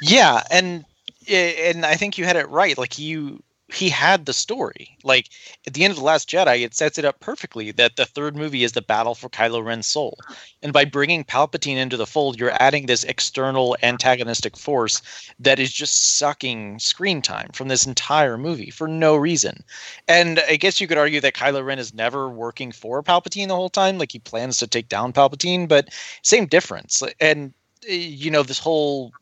Yeah, 0.00 0.42
and 0.50 0.84
eh, 1.28 1.70
and 1.70 1.86
I 1.86 1.94
think 1.94 2.18
you 2.18 2.24
had 2.24 2.36
it 2.36 2.48
right. 2.48 2.76
Like 2.76 2.98
you, 2.98 3.42
he 3.72 3.88
had 3.88 4.26
the 4.26 4.32
story. 4.32 4.96
Like 5.02 5.28
at 5.66 5.74
the 5.74 5.84
end 5.84 5.92
of 5.92 5.98
the 5.98 6.04
Last 6.04 6.28
Jedi, 6.28 6.64
it 6.64 6.74
sets 6.74 6.98
it 6.98 7.04
up 7.04 7.20
perfectly 7.20 7.70
that 7.72 7.96
the 7.96 8.06
third 8.06 8.36
movie 8.36 8.64
is 8.64 8.72
the 8.72 8.82
battle 8.82 9.14
for 9.14 9.28
Kylo 9.28 9.64
Ren's 9.64 9.86
soul, 9.86 10.18
and 10.62 10.72
by 10.72 10.84
bringing 10.84 11.24
Palpatine 11.24 11.76
into 11.76 11.96
the 11.96 12.06
fold, 12.06 12.38
you're 12.38 12.56
adding 12.60 12.86
this 12.86 13.04
external 13.04 13.76
antagonistic 13.82 14.56
force 14.56 15.02
that 15.40 15.58
is 15.58 15.72
just 15.72 16.16
sucking 16.18 16.78
screen 16.78 17.22
time 17.22 17.50
from 17.52 17.68
this 17.68 17.86
entire 17.86 18.38
movie 18.38 18.70
for 18.70 18.86
no 18.86 19.16
reason. 19.16 19.64
And 20.08 20.40
I 20.48 20.56
guess 20.56 20.80
you 20.80 20.86
could 20.86 20.98
argue 20.98 21.20
that 21.20 21.34
Kylo 21.34 21.64
Ren 21.64 21.78
is 21.78 21.94
never 21.94 22.28
working 22.28 22.72
for 22.72 23.02
Palpatine 23.02 23.48
the 23.48 23.56
whole 23.56 23.70
time. 23.70 23.98
Like 23.98 24.12
he 24.12 24.18
plans 24.18 24.58
to 24.58 24.66
take 24.66 24.88
down 24.88 25.12
Palpatine, 25.12 25.68
but 25.68 25.88
same 26.22 26.46
difference. 26.46 27.02
And 27.20 27.52
uh, 27.88 27.92
you 27.92 28.30
know 28.30 28.42
this 28.42 28.58
whole 28.58 29.12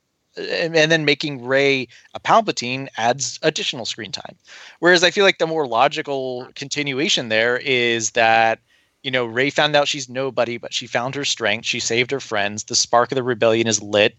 and, 0.41 0.76
and 0.76 0.91
then 0.91 1.05
making 1.05 1.45
Rey 1.45 1.88
a 2.14 2.20
Palpatine 2.20 2.88
adds 2.97 3.38
additional 3.43 3.84
screen 3.84 4.12
time. 4.12 4.36
Whereas 4.78 5.05
I 5.05 5.11
feel 5.11 5.24
like 5.24 5.38
the 5.38 5.47
more 5.47 5.66
logical 5.66 6.49
continuation 6.55 7.28
there 7.28 7.59
is 7.59 8.12
that 8.12 8.61
you 9.03 9.11
know 9.11 9.24
Rey 9.24 9.51
found 9.51 9.76
out 9.76 9.88
she's 9.88 10.09
nobody, 10.09 10.59
but 10.59 10.72
she 10.74 10.86
found 10.86 11.14
her 11.14 11.24
strength. 11.24 11.66
She 11.66 11.80
saved 11.80 12.11
her 12.11 12.20
friends. 12.20 12.64
The 12.64 12.74
spark 12.74 13.12
of 13.12 13.16
the 13.16 13.22
rebellion 13.22 13.66
is 13.66 13.82
lit, 13.82 14.16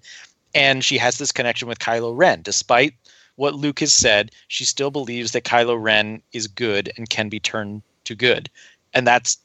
and 0.54 0.84
she 0.84 0.98
has 0.98 1.18
this 1.18 1.32
connection 1.32 1.68
with 1.68 1.80
Kylo 1.80 2.16
Ren. 2.16 2.42
Despite 2.42 2.94
what 3.36 3.56
Luke 3.56 3.80
has 3.80 3.94
said, 3.94 4.32
she 4.48 4.66
still 4.66 4.92
believes 4.92 5.32
that 5.32 5.46
Kylo 5.46 5.82
Ren 5.82 6.22
is 6.34 6.48
good 6.48 6.92
and 6.98 7.10
can 7.10 7.30
be 7.30 7.40
turned 7.40 7.82
to 8.06 8.16
good, 8.16 8.50
and 8.94 9.08
that's 9.08 9.38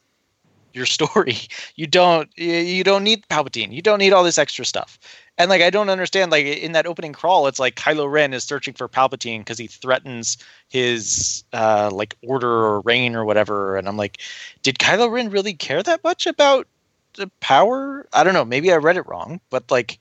your 0.77 0.87
story. 0.87 1.37
You 1.79 1.87
don't 1.87 2.31
you 2.39 2.85
don't 2.85 3.05
need 3.05 3.27
Palpatine. 3.29 3.72
You 3.72 3.83
don't 3.83 3.99
need 3.99 4.12
all 4.14 4.24
this 4.24 4.39
extra 4.39 4.64
stuff. 4.64 4.99
And 5.37 5.51
like 5.51 5.61
I 5.61 5.68
don't 5.68 5.91
understand 5.91 6.31
like 6.31 6.47
in 6.47 6.72
that 6.72 6.87
opening 6.87 7.12
crawl 7.12 7.47
it's 7.49 7.59
like 7.59 7.77
Kylo 7.77 8.11
Ren 8.11 8.33
is 8.33 8.45
searching 8.45 8.72
for 8.72 8.89
Palpatine 8.89 9.41
because 9.41 9.59
he 9.59 9.66
threatens 9.66 10.39
his 10.68 11.45
uh 11.53 11.91
like 11.93 12.16
order 12.22 12.49
or 12.49 12.81
reign 12.81 13.14
or 13.14 13.24
whatever 13.27 13.77
and 13.77 13.89
I'm 13.89 13.99
like 13.99 14.20
did 14.62 14.79
Kylo 14.79 15.11
Ren 15.11 15.29
really 15.31 15.53
care 15.55 15.83
that 15.83 16.03
much 16.03 16.27
about 16.27 16.66
the 17.14 17.31
power? 17.41 18.07
I 18.12 18.24
don't 18.24 18.35
know, 18.35 18.45
maybe 18.45 18.72
I 18.72 18.77
read 18.77 18.97
it 18.97 19.07
wrong, 19.07 19.41
but 19.51 19.70
like 19.70 19.99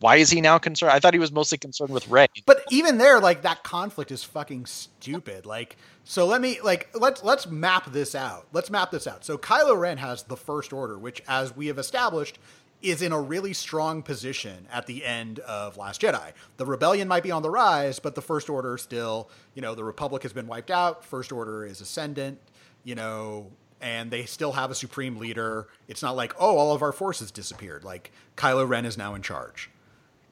why 0.00 0.16
is 0.16 0.30
he 0.30 0.40
now 0.40 0.58
concerned? 0.58 0.92
I 0.92 1.00
thought 1.00 1.14
he 1.14 1.20
was 1.20 1.32
mostly 1.32 1.56
concerned 1.58 1.90
with 1.90 2.08
Rey. 2.08 2.26
But 2.44 2.62
even 2.70 2.98
there, 2.98 3.18
like 3.20 3.42
that 3.42 3.62
conflict 3.62 4.10
is 4.10 4.22
fucking 4.22 4.66
stupid. 4.66 5.46
Like, 5.46 5.76
so 6.04 6.26
let 6.26 6.40
me 6.40 6.60
like 6.62 6.90
let's 6.94 7.24
let's 7.24 7.46
map 7.46 7.92
this 7.92 8.14
out. 8.14 8.46
Let's 8.52 8.70
map 8.70 8.90
this 8.90 9.06
out. 9.06 9.24
So 9.24 9.38
Kylo 9.38 9.78
Ren 9.78 9.98
has 9.98 10.24
the 10.24 10.36
First 10.36 10.72
Order, 10.72 10.98
which, 10.98 11.22
as 11.26 11.56
we 11.56 11.68
have 11.68 11.78
established, 11.78 12.38
is 12.82 13.00
in 13.00 13.12
a 13.12 13.20
really 13.20 13.54
strong 13.54 14.02
position 14.02 14.66
at 14.70 14.86
the 14.86 15.04
end 15.04 15.38
of 15.40 15.78
Last 15.78 16.02
Jedi. 16.02 16.32
The 16.58 16.66
rebellion 16.66 17.08
might 17.08 17.22
be 17.22 17.30
on 17.30 17.42
the 17.42 17.50
rise, 17.50 17.98
but 17.98 18.14
the 18.14 18.22
First 18.22 18.50
Order 18.50 18.76
still, 18.76 19.30
you 19.54 19.62
know, 19.62 19.74
the 19.74 19.84
Republic 19.84 20.22
has 20.24 20.32
been 20.34 20.46
wiped 20.46 20.70
out. 20.70 21.04
First 21.04 21.32
Order 21.32 21.64
is 21.64 21.80
ascendant. 21.80 22.38
You 22.84 22.94
know, 22.94 23.50
and 23.80 24.10
they 24.10 24.26
still 24.26 24.52
have 24.52 24.70
a 24.70 24.74
supreme 24.74 25.16
leader. 25.16 25.68
It's 25.88 26.02
not 26.02 26.14
like, 26.16 26.34
oh, 26.38 26.56
all 26.56 26.72
of 26.72 26.82
our 26.82 26.92
forces 26.92 27.30
disappeared. 27.30 27.82
Like 27.82 28.12
Kylo 28.36 28.68
Ren 28.68 28.84
is 28.84 28.96
now 28.96 29.14
in 29.14 29.22
charge. 29.22 29.70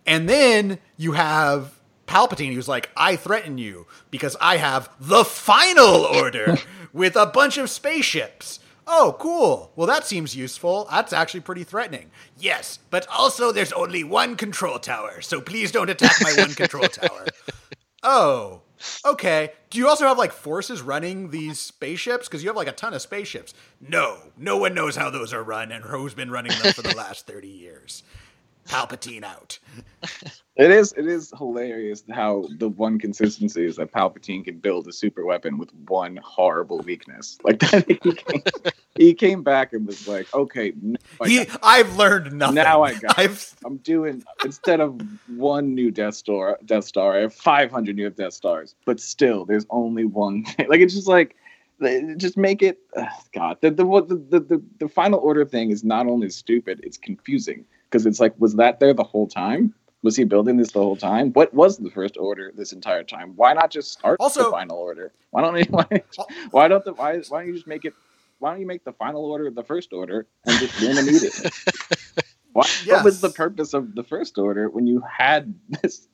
And 0.06 0.28
then 0.28 0.78
you 0.96 1.12
have 1.12 1.78
Palpatine 2.06 2.52
who's 2.52 2.68
like, 2.68 2.90
I 2.96 3.16
threaten 3.16 3.58
you 3.58 3.86
because 4.10 4.36
I 4.40 4.58
have 4.58 4.90
the 5.00 5.24
final 5.24 6.04
order 6.04 6.58
with 6.92 7.16
a 7.16 7.26
bunch 7.26 7.58
of 7.58 7.70
spaceships. 7.70 8.60
Oh, 8.86 9.16
cool. 9.18 9.72
Well, 9.76 9.86
that 9.86 10.04
seems 10.06 10.36
useful. 10.36 10.86
That's 10.90 11.14
actually 11.14 11.40
pretty 11.40 11.64
threatening. 11.64 12.10
Yes, 12.38 12.78
but 12.90 13.06
also 13.08 13.50
there's 13.50 13.72
only 13.72 14.04
one 14.04 14.36
control 14.36 14.78
tower, 14.78 15.22
so 15.22 15.40
please 15.40 15.72
don't 15.72 15.88
attack 15.88 16.16
my 16.20 16.34
one 16.36 16.54
control 16.54 16.88
tower. 16.88 17.26
Oh, 18.06 18.60
okay. 19.06 19.52
Do 19.70 19.78
you 19.78 19.88
also 19.88 20.06
have 20.06 20.18
like 20.18 20.30
forces 20.30 20.82
running 20.82 21.30
these 21.30 21.58
spaceships? 21.58 22.28
Because 22.28 22.42
you 22.42 22.50
have 22.50 22.56
like 22.56 22.68
a 22.68 22.72
ton 22.72 22.92
of 22.92 23.00
spaceships. 23.00 23.54
No, 23.80 24.18
no 24.36 24.58
one 24.58 24.74
knows 24.74 24.94
how 24.94 25.08
those 25.08 25.32
are 25.32 25.42
run 25.42 25.72
and 25.72 25.82
who's 25.82 26.12
been 26.12 26.30
running 26.30 26.52
them 26.62 26.74
for 26.74 26.82
the 26.82 26.94
last 26.96 27.26
30 27.26 27.48
years. 27.48 28.02
Palpatine 28.68 29.22
out. 29.22 29.58
It 30.56 30.70
is 30.70 30.92
it 30.96 31.06
is 31.06 31.32
hilarious 31.36 32.04
how 32.12 32.44
the 32.58 32.68
one 32.68 32.98
consistency 32.98 33.66
is 33.66 33.76
that 33.76 33.92
Palpatine 33.92 34.44
can 34.44 34.58
build 34.58 34.86
a 34.86 34.92
super 34.92 35.24
weapon 35.24 35.58
with 35.58 35.70
one 35.88 36.18
horrible 36.22 36.78
weakness. 36.78 37.38
Like 37.42 37.58
that 37.60 37.86
he 37.88 37.96
came, 37.96 38.42
he 38.94 39.14
came 39.14 39.42
back 39.42 39.72
and 39.72 39.86
was 39.86 40.06
like, 40.06 40.32
okay, 40.32 40.72
He, 41.24 41.44
got- 41.44 41.58
I've 41.62 41.96
learned 41.96 42.32
nothing. 42.34 42.54
Now 42.54 42.82
I 42.82 42.94
got. 42.94 43.18
I've... 43.18 43.54
I'm 43.64 43.78
doing 43.78 44.22
instead 44.44 44.80
of 44.80 45.00
one 45.28 45.74
new 45.74 45.90
Death 45.90 46.14
Star, 46.14 46.58
Death 46.64 46.84
Star, 46.84 47.16
I 47.16 47.22
have 47.22 47.34
500 47.34 47.96
new 47.96 48.08
Death 48.10 48.34
Stars, 48.34 48.76
but 48.84 49.00
still, 49.00 49.44
there's 49.44 49.66
only 49.70 50.04
one. 50.04 50.44
Thing. 50.54 50.68
Like 50.68 50.80
it's 50.80 50.94
just 50.94 51.08
like, 51.08 51.34
just 52.16 52.36
make 52.36 52.62
it. 52.62 52.78
ugh, 52.96 53.08
God, 53.34 53.58
the 53.60 53.70
the 53.70 53.84
the 53.84 54.40
the 54.40 54.62
the 54.78 54.88
final 54.88 55.18
order 55.18 55.44
thing 55.44 55.70
is 55.70 55.82
not 55.82 56.06
only 56.06 56.30
stupid, 56.30 56.80
it's 56.84 56.96
confusing 56.96 57.64
because 57.94 58.06
it's 58.06 58.18
like, 58.18 58.34
was 58.40 58.56
that 58.56 58.80
there 58.80 58.92
the 58.92 59.04
whole 59.04 59.28
time? 59.28 59.72
Was 60.02 60.16
he 60.16 60.24
building 60.24 60.56
this 60.56 60.72
the 60.72 60.80
whole 60.80 60.96
time? 60.96 61.30
What 61.32 61.54
was 61.54 61.78
the 61.78 61.90
first 61.90 62.16
order 62.16 62.50
this 62.52 62.72
entire 62.72 63.04
time? 63.04 63.34
Why 63.36 63.52
not 63.52 63.70
just 63.70 63.92
start 63.92 64.16
Also- 64.18 64.46
the 64.46 64.50
final 64.50 64.76
order? 64.78 65.12
Why 65.30 65.42
don't 65.42 65.56
you, 65.56 65.64
why, 65.70 66.02
why 66.50 66.66
don't 66.68 66.84
the 66.84 66.92
why 66.92 67.18
why 67.28 67.38
don't 67.40 67.46
you 67.48 67.54
just 67.54 67.68
make 67.68 67.84
it? 67.84 67.94
Why 68.40 68.50
don't 68.50 68.60
you 68.60 68.66
make 68.66 68.84
the 68.84 68.92
final 68.92 69.24
order 69.24 69.48
the 69.48 69.62
first 69.62 69.92
order 69.92 70.26
and 70.44 70.58
just 70.58 70.80
win 70.80 70.98
immediately? 70.98 71.50
Why, 72.52 72.68
What 72.86 73.04
was 73.04 73.20
the 73.20 73.30
purpose 73.30 73.74
of 73.74 73.96
the 73.96 74.04
first 74.04 74.38
order 74.38 74.68
when 74.68 74.86
you 74.86 75.00
had 75.00 75.52
this 75.82 76.06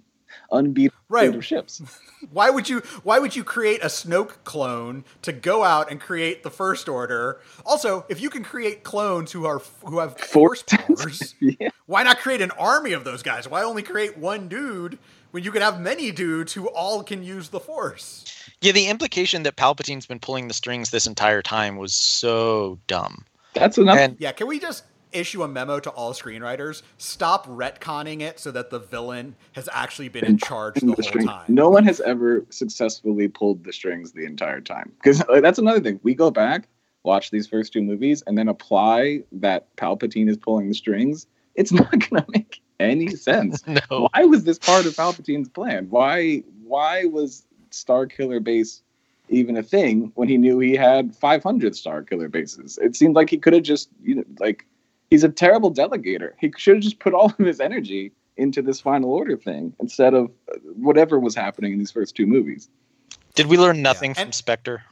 unbeatable 0.53 0.97
Right. 1.09 1.43
ships? 1.45 1.83
Why 2.33 2.51
would 2.51 2.69
you 2.69 2.81
why 3.03 3.19
would 3.19 3.35
you 3.35 3.43
create 3.43 3.83
a 3.83 3.87
Snoke 3.87 4.45
clone 4.45 5.05
to 5.23 5.33
go 5.33 5.65
out 5.65 5.91
and 5.91 5.99
create 6.01 6.43
the 6.43 6.51
first 6.51 6.87
order? 6.89 7.41
Also, 7.65 8.05
if 8.11 8.21
you 8.21 8.29
can 8.29 8.45
create 8.45 8.85
clones 8.85 9.33
who 9.33 9.47
are 9.47 9.61
who 9.87 9.99
have 10.01 10.19
force 10.21 10.63
powers, 10.63 11.35
yeah. 11.41 11.71
why 11.87 12.03
not 12.03 12.19
create 12.21 12.43
an 12.43 12.51
army 12.53 12.93
of 12.93 13.05
those 13.05 13.23
guys? 13.23 13.49
Why 13.49 13.63
only 13.63 13.83
create 13.83 14.19
one 14.19 14.49
dude 14.49 14.99
when 15.31 15.43
you 15.45 15.51
can 15.51 15.63
have 15.63 15.81
many 15.81 16.11
dudes 16.13 16.53
who 16.53 16.69
all 16.69 17.03
can 17.03 17.23
use 17.25 17.49
the 17.49 17.59
force? 17.61 18.25
Yeah, 18.61 18.73
the 18.73 18.89
implication 18.89 19.43
that 19.45 19.57
Palpatine's 19.57 20.05
been 20.07 20.21
pulling 20.21 20.49
the 20.49 20.55
strings 20.55 20.91
this 20.91 21.07
entire 21.07 21.41
time 21.41 21.77
was 21.79 21.95
so 21.95 22.79
dumb. 22.87 23.25
That's 23.55 23.79
enough. 23.79 23.97
And 23.99 24.17
Yeah, 24.21 24.33
can 24.33 24.47
we 24.47 24.61
just 24.61 24.85
issue 25.13 25.43
a 25.43 25.49
memo 25.49 25.81
to 25.81 25.91
all 25.91 26.13
screenwriters? 26.13 26.83
Stop 26.99 27.47
retconning 27.47 28.21
it 28.21 28.39
so 28.39 28.51
that 28.51 28.71
the 28.71 28.79
villain 28.79 29.37
has 29.53 29.69
actually 29.73 30.09
been 30.09 30.25
in 30.25 30.39
charge 30.39 30.75
the 30.75 30.87
the 30.87 30.93
whole 30.93 31.03
string. 31.03 31.27
time. 31.27 31.45
No 31.49 31.69
one 31.69 31.85
has 31.85 32.01
ever 32.01 32.45
successfully 32.51 33.29
pulled 33.29 33.65
the 33.65 33.73
strings 33.73 34.13
the 34.13 34.25
entire 34.25 34.61
time. 34.61 34.93
Because 35.03 35.23
uh, 35.29 35.41
that's 35.41 35.59
another 35.59 35.81
thing. 35.81 36.01
We 36.03 36.15
go 36.15 36.31
back, 36.31 36.69
watch 37.03 37.31
these 37.31 37.47
first 37.47 37.73
two 37.73 37.83
movies, 37.83 38.23
and 38.27 38.37
then 38.37 38.49
apply 38.49 39.23
that 39.33 39.75
Palpatine 39.77 40.29
is 40.29 40.37
pulling 40.37 40.69
the 40.69 40.75
strings. 40.75 41.27
It's 41.55 41.73
not 41.73 41.91
going 41.91 42.23
to 42.23 42.27
make 42.31 42.61
any 42.79 43.09
sense. 43.09 43.65
no. 43.67 44.09
Why 44.13 44.25
was 44.25 44.45
this 44.45 44.59
part 44.59 44.87
of 44.87 44.95
Palpatine's 44.95 45.49
plan? 45.49 45.87
Why? 45.91 46.43
Why 46.65 47.05
was 47.05 47.45
Starkiller 47.71 48.43
Base 48.43 48.83
even 49.29 49.57
a 49.57 49.63
thing 49.63 50.11
when 50.15 50.29
he 50.29 50.37
knew 50.37 50.59
he 50.59 50.75
had 50.75 51.15
500 51.15 51.73
Starkiller 51.75 52.31
bases? 52.31 52.79
It 52.79 52.97
seemed 52.97 53.15
like 53.15 53.31
he 53.31 53.39
could 53.39 53.53
have 53.53 53.63
just, 53.63 53.89
you 54.03 54.17
know, 54.17 54.25
like 54.39 54.67
he's 55.11 55.25
a 55.25 55.29
terrible 55.29 55.73
delegator. 55.73 56.33
He 56.39 56.53
should 56.57 56.77
have 56.77 56.83
just 56.85 56.99
put 57.01 57.13
all 57.15 57.27
of 57.27 57.39
his 57.47 57.61
energy 57.61 58.13
into 58.37 58.63
this 58.63 58.81
final 58.81 59.13
order 59.13 59.37
thing 59.37 59.75
instead 59.81 60.15
of 60.15 60.31
uh, 60.51 60.57
whatever 60.77 61.19
was 61.19 61.35
happening 61.35 61.73
in 61.75 61.79
these 61.79 61.91
first 61.91 62.17
two 62.17 62.27
movies. 62.27 62.69
Did 63.35 63.47
we 63.47 63.59
learn 63.59 63.83
nothing 63.83 64.11
and- 64.11 64.19
from 64.19 64.33
Spectre? 64.33 64.83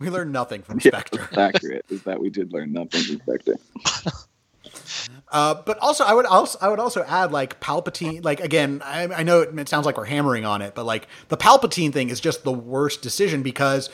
We 0.00 0.10
learned 0.10 0.32
nothing 0.32 0.62
from 0.62 0.78
Yeah, 0.82 0.90
Spectre. 0.90 1.18
that's 1.32 1.56
accurate 1.56 1.84
is 1.88 2.02
that 2.02 2.20
we 2.20 2.28
did 2.30 2.52
learn 2.52 2.72
nothing 2.72 3.02
from 3.02 3.20
Spectre. 3.20 3.56
Uh, 5.30 5.54
but 5.66 5.78
also, 5.80 6.04
I 6.04 6.14
would 6.14 6.26
also 6.26 6.58
I 6.60 6.68
would 6.68 6.78
also 6.78 7.02
add 7.04 7.32
like 7.32 7.60
Palpatine. 7.60 8.24
Like 8.24 8.40
again, 8.40 8.80
I, 8.84 9.04
I 9.08 9.22
know 9.24 9.40
it, 9.40 9.58
it 9.58 9.68
sounds 9.68 9.84
like 9.84 9.96
we're 9.96 10.04
hammering 10.04 10.44
on 10.44 10.62
it, 10.62 10.74
but 10.74 10.84
like 10.86 11.08
the 11.28 11.36
Palpatine 11.36 11.92
thing 11.92 12.08
is 12.08 12.20
just 12.20 12.44
the 12.44 12.52
worst 12.52 13.02
decision 13.02 13.42
because, 13.42 13.90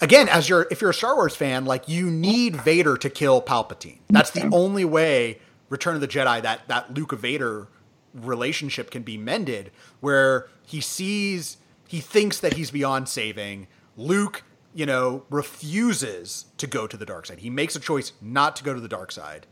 again, 0.00 0.28
as 0.28 0.48
you're 0.48 0.66
if 0.70 0.80
you're 0.80 0.90
a 0.90 0.94
Star 0.94 1.14
Wars 1.14 1.36
fan, 1.36 1.64
like 1.64 1.88
you 1.88 2.10
need 2.10 2.56
Vader 2.56 2.96
to 2.96 3.10
kill 3.10 3.40
Palpatine. 3.42 3.98
That's 4.08 4.30
the 4.30 4.48
only 4.52 4.84
way 4.84 5.38
Return 5.68 5.94
of 5.94 6.00
the 6.00 6.08
Jedi 6.08 6.42
that 6.42 6.68
that 6.68 6.94
Luke 6.94 7.12
Vader 7.12 7.68
relationship 8.14 8.90
can 8.90 9.02
be 9.02 9.16
mended, 9.16 9.70
where 10.00 10.48
he 10.64 10.80
sees 10.80 11.56
he 11.88 12.00
thinks 12.00 12.40
that 12.40 12.54
he's 12.54 12.70
beyond 12.70 13.08
saving. 13.08 13.66
Luke, 13.96 14.42
you 14.74 14.86
know, 14.86 15.24
refuses 15.30 16.46
to 16.58 16.66
go 16.66 16.86
to 16.86 16.96
the 16.96 17.06
dark 17.06 17.26
side. 17.26 17.38
He 17.40 17.50
makes 17.50 17.76
a 17.76 17.80
choice 17.80 18.12
not 18.20 18.56
to 18.56 18.64
go 18.64 18.74
to 18.74 18.80
the 18.80 18.88
dark 18.88 19.12
side. 19.12 19.46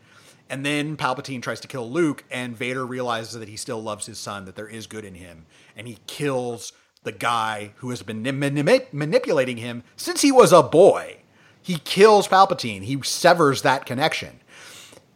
And 0.50 0.66
then 0.66 0.96
Palpatine 0.96 1.40
tries 1.40 1.60
to 1.60 1.68
kill 1.68 1.90
Luke, 1.90 2.24
and 2.30 2.54
Vader 2.54 2.84
realizes 2.84 3.32
that 3.38 3.48
he 3.48 3.56
still 3.56 3.82
loves 3.82 4.04
his 4.04 4.18
son, 4.18 4.44
that 4.44 4.54
there 4.54 4.68
is 4.68 4.86
good 4.86 5.04
in 5.04 5.14
him, 5.14 5.46
and 5.76 5.86
he 5.86 5.98
kills 6.06 6.72
the 7.04 7.12
guy 7.12 7.72
who 7.76 7.90
has 7.90 8.02
been 8.02 8.22
mani- 8.22 8.80
manipulating 8.92 9.56
him 9.56 9.82
since 9.96 10.22
he 10.22 10.30
was 10.32 10.52
a 10.52 10.62
boy. 10.62 11.18
He 11.60 11.76
kills 11.78 12.28
Palpatine. 12.28 12.82
He 12.82 13.00
severs 13.02 13.62
that 13.62 13.86
connection. 13.86 14.40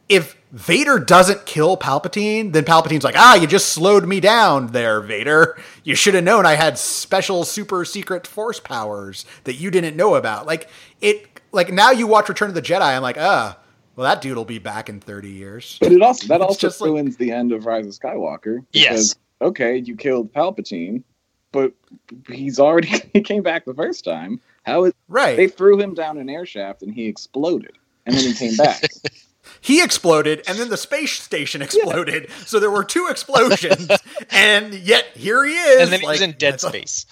If 0.08 0.36
Vader 0.52 1.00
doesn't 1.00 1.46
kill 1.46 1.76
Palpatine, 1.76 2.52
then 2.52 2.64
Palpatine's 2.64 3.02
like, 3.02 3.16
ah, 3.18 3.34
you 3.34 3.48
just 3.48 3.70
slowed 3.70 4.06
me 4.06 4.20
down 4.20 4.68
there, 4.68 5.00
Vader. 5.00 5.58
You 5.82 5.96
should 5.96 6.14
have 6.14 6.22
known 6.22 6.46
I 6.46 6.54
had 6.54 6.78
special 6.78 7.44
super 7.44 7.84
secret 7.84 8.24
force 8.26 8.60
powers 8.60 9.26
that 9.44 9.54
you 9.54 9.70
didn't 9.72 9.96
know 9.96 10.14
about. 10.14 10.46
Like 10.46 10.68
it 11.00 11.40
like 11.50 11.72
now 11.72 11.90
you 11.90 12.06
watch 12.06 12.28
Return 12.28 12.48
of 12.48 12.54
the 12.54 12.62
Jedi, 12.62 12.82
I'm 12.82 13.02
like, 13.02 13.18
ah, 13.18 13.58
well 13.96 14.04
that 14.08 14.22
dude 14.22 14.36
will 14.36 14.44
be 14.44 14.60
back 14.60 14.88
in 14.88 15.00
30 15.00 15.28
years. 15.30 15.78
But 15.80 15.90
it 15.90 16.00
also 16.02 16.28
that 16.28 16.36
It's 16.40 16.44
also 16.50 16.68
just 16.68 16.80
like- 16.80 16.88
ruins 16.90 17.16
the 17.16 17.32
end 17.32 17.50
of 17.50 17.66
Rise 17.66 17.86
of 17.86 17.92
Skywalker. 17.92 18.64
Yes. 18.72 19.16
Okay, 19.42 19.76
you 19.78 19.96
killed 19.96 20.32
Palpatine, 20.32 21.02
but 21.56 21.72
he's 22.28 22.60
already 22.60 22.88
he 23.14 23.22
came 23.22 23.42
back 23.42 23.64
the 23.64 23.72
first 23.74 24.04
time. 24.04 24.40
How 24.64 24.84
is 24.84 24.92
Right. 25.08 25.36
they 25.36 25.48
threw 25.48 25.80
him 25.80 25.94
down 25.94 26.18
an 26.18 26.28
air 26.28 26.44
shaft 26.44 26.82
and 26.82 26.92
he 26.92 27.06
exploded, 27.06 27.72
and 28.04 28.14
then 28.14 28.24
he 28.24 28.34
came 28.34 28.56
back. 28.58 28.82
he 29.62 29.82
exploded 29.82 30.42
and 30.48 30.58
then 30.58 30.68
the 30.68 30.76
space 30.76 31.12
station 31.12 31.62
exploded. 31.68 32.30
So 32.44 32.60
there 32.60 32.70
were 32.70 32.84
two 32.84 33.06
explosions 33.10 33.88
and 34.30 34.74
yet 34.74 35.06
here 35.14 35.44
he 35.44 35.54
is. 35.54 35.82
And 35.84 35.92
then 35.92 36.00
he 36.00 36.06
was 36.06 36.20
in 36.20 36.32
dead 36.32 36.60
space. 36.60 37.06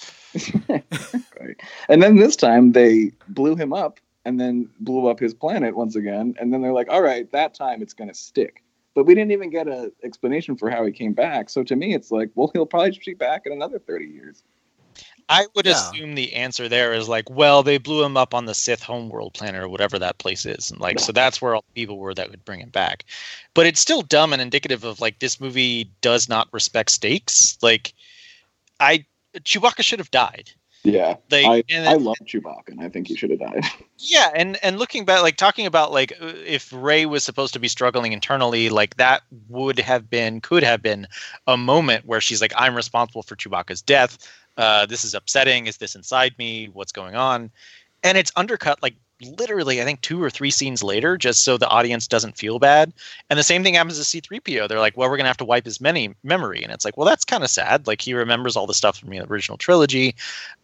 right. 1.40 1.60
And 1.88 2.02
then 2.02 2.16
this 2.16 2.36
time 2.36 2.72
they 2.72 3.12
blew 3.28 3.54
him 3.56 3.72
up 3.72 4.00
and 4.24 4.40
then 4.40 4.68
blew 4.80 5.06
up 5.06 5.20
his 5.20 5.32
planet 5.32 5.76
once 5.76 5.94
again. 5.96 6.34
And 6.40 6.52
then 6.52 6.60
they're 6.60 6.72
like, 6.72 6.88
all 6.90 7.02
right, 7.02 7.30
that 7.32 7.54
time 7.54 7.82
it's 7.82 7.94
going 7.94 8.08
to 8.08 8.14
stick. 8.14 8.63
But 8.94 9.04
we 9.04 9.14
didn't 9.14 9.32
even 9.32 9.50
get 9.50 9.66
an 9.66 9.92
explanation 10.02 10.56
for 10.56 10.70
how 10.70 10.84
he 10.84 10.92
came 10.92 11.12
back. 11.12 11.50
So 11.50 11.64
to 11.64 11.76
me, 11.76 11.94
it's 11.94 12.10
like, 12.10 12.30
well, 12.34 12.50
he'll 12.52 12.66
probably 12.66 12.90
just 12.90 13.04
be 13.04 13.14
back 13.14 13.42
in 13.44 13.52
another 13.52 13.78
30 13.78 14.06
years. 14.06 14.42
I 15.28 15.46
would 15.54 15.66
Yeah. 15.66 15.72
assume 15.72 16.14
the 16.14 16.34
answer 16.34 16.68
there 16.68 16.92
is 16.92 17.08
like, 17.08 17.28
well, 17.30 17.62
they 17.62 17.78
blew 17.78 18.04
him 18.04 18.16
up 18.16 18.34
on 18.34 18.44
the 18.44 18.54
Sith 18.54 18.82
homeworld 18.82 19.34
planet 19.34 19.62
or 19.62 19.68
whatever 19.68 19.98
that 19.98 20.18
place 20.18 20.44
is, 20.44 20.70
and 20.70 20.80
like, 20.80 20.98
so 20.98 21.12
that's 21.12 21.40
where 21.40 21.54
all 21.54 21.64
the 21.74 21.80
people 21.80 21.98
were 21.98 22.14
that 22.14 22.30
would 22.30 22.44
bring 22.44 22.60
him 22.60 22.68
back. 22.68 23.04
But 23.54 23.66
it's 23.66 23.80
still 23.80 24.02
dumb 24.02 24.32
and 24.32 24.42
indicative 24.42 24.84
of 24.84 25.00
like 25.00 25.18
this 25.18 25.40
movie 25.40 25.90
does 26.02 26.28
not 26.28 26.48
respect 26.52 26.90
stakes. 26.90 27.56
Like, 27.62 27.94
I 28.80 29.06
Chewbacca 29.40 29.82
should 29.82 29.98
have 29.98 30.10
died. 30.10 30.50
Yeah. 30.84 31.16
Like, 31.30 31.46
I, 31.46 31.64
and 31.70 31.88
I 31.88 31.94
love 31.94 32.16
Chewbacca 32.24 32.68
and 32.68 32.80
I 32.80 32.90
think 32.90 33.08
he 33.08 33.16
should 33.16 33.30
have 33.30 33.40
died. 33.40 33.64
Yeah, 33.96 34.30
and 34.34 34.58
and 34.62 34.78
looking 34.78 35.04
back, 35.06 35.22
like 35.22 35.36
talking 35.36 35.66
about 35.66 35.92
like 35.92 36.12
if 36.20 36.70
Rey 36.74 37.06
was 37.06 37.24
supposed 37.24 37.54
to 37.54 37.60
be 37.60 37.68
struggling 37.68 38.12
internally, 38.12 38.68
like 38.68 38.96
that 38.96 39.22
would 39.48 39.78
have 39.78 40.10
been 40.10 40.40
could 40.40 40.62
have 40.62 40.82
been 40.82 41.06
a 41.46 41.56
moment 41.56 42.04
where 42.04 42.20
she's 42.20 42.42
like, 42.42 42.52
"I'm 42.56 42.74
responsible 42.74 43.22
for 43.22 43.36
Chewbacca's 43.36 43.80
death. 43.80 44.18
Uh, 44.58 44.84
this 44.84 45.04
is 45.04 45.14
upsetting. 45.14 45.68
Is 45.68 45.78
this 45.78 45.94
inside 45.94 46.34
me? 46.38 46.66
What's 46.72 46.92
going 46.92 47.14
on?" 47.14 47.50
And 48.02 48.18
it's 48.18 48.32
undercut 48.36 48.82
like 48.82 48.96
literally, 49.38 49.80
I 49.80 49.84
think 49.84 50.00
two 50.00 50.22
or 50.22 50.30
three 50.30 50.50
scenes 50.50 50.82
later, 50.82 51.16
just 51.16 51.44
so 51.44 51.56
the 51.56 51.68
audience 51.68 52.06
doesn't 52.08 52.36
feel 52.36 52.58
bad. 52.58 52.92
And 53.30 53.38
the 53.38 53.42
same 53.42 53.62
thing 53.62 53.74
happens 53.74 53.98
to 53.98 54.04
C-3PO. 54.04 54.68
They're 54.68 54.80
like, 54.80 54.96
"Well, 54.96 55.08
we're 55.08 55.16
gonna 55.16 55.28
have 55.28 55.36
to 55.38 55.44
wipe 55.44 55.64
his 55.64 55.80
many 55.80 56.14
memory," 56.22 56.62
and 56.62 56.72
it's 56.72 56.84
like, 56.84 56.96
"Well, 56.96 57.06
that's 57.06 57.24
kind 57.24 57.44
of 57.44 57.50
sad. 57.50 57.86
Like 57.86 58.00
he 58.00 58.14
remembers 58.14 58.56
all 58.56 58.66
the 58.66 58.74
stuff 58.74 58.98
from 58.98 59.10
the 59.10 59.20
original 59.20 59.58
trilogy." 59.58 60.14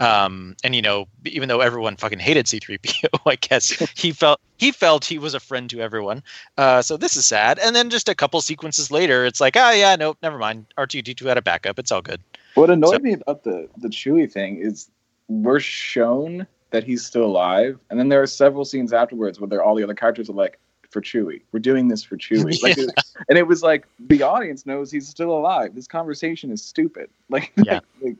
um, 0.00 0.56
and 0.64 0.74
you 0.74 0.82
know 0.82 1.06
even 1.24 1.48
though 1.48 1.60
everyone 1.60 1.96
fucking 1.96 2.18
hated 2.18 2.46
c3po 2.46 3.06
i 3.26 3.36
guess 3.36 3.68
he 3.96 4.12
felt 4.12 4.40
he 4.56 4.70
felt 4.72 5.04
he 5.04 5.18
was 5.18 5.34
a 5.34 5.40
friend 5.40 5.68
to 5.70 5.80
everyone 5.80 6.22
uh, 6.58 6.80
so 6.82 6.96
this 6.96 7.16
is 7.16 7.26
sad 7.26 7.58
and 7.58 7.74
then 7.76 7.90
just 7.90 8.08
a 8.08 8.14
couple 8.14 8.40
sequences 8.40 8.90
later 8.90 9.24
it's 9.26 9.40
like 9.40 9.56
oh 9.56 9.70
yeah 9.70 9.96
nope 9.96 10.16
never 10.22 10.38
mind 10.38 10.66
r2d2 10.78 11.26
had 11.26 11.38
a 11.38 11.42
backup 11.42 11.78
it's 11.78 11.92
all 11.92 12.02
good 12.02 12.20
What 12.54 12.70
annoyed 12.70 12.92
So- 12.92 12.98
me 12.98 13.12
about 13.12 13.44
the 13.44 13.68
the 13.76 13.88
Chewie 13.88 14.30
thing 14.30 14.56
is 14.58 14.90
we're 15.28 15.60
shown 15.60 16.46
that 16.70 16.84
he's 16.84 17.04
still 17.04 17.24
alive, 17.24 17.78
and 17.90 17.98
then 17.98 18.08
there 18.08 18.22
are 18.22 18.26
several 18.26 18.64
scenes 18.64 18.92
afterwards 18.92 19.40
where 19.40 19.48
they're, 19.48 19.62
all 19.62 19.74
the 19.74 19.82
other 19.82 19.94
characters 19.94 20.28
are 20.30 20.34
like, 20.34 20.58
"For 20.90 21.00
Chewie, 21.00 21.42
we're 21.52 21.60
doing 21.60 21.88
this 21.88 22.02
for 22.02 22.16
Chewie," 22.16 22.62
like, 22.62 22.78
it- 22.78 22.90
and 23.28 23.36
it 23.38 23.46
was 23.46 23.62
like 23.62 23.86
the 23.98 24.22
audience 24.22 24.66
knows 24.66 24.90
he's 24.90 25.08
still 25.08 25.30
alive. 25.36 25.74
This 25.74 25.86
conversation 25.86 26.50
is 26.50 26.62
stupid. 26.64 27.10
Like, 27.28 27.52
Yeah. 27.64 27.80
like, 28.02 28.16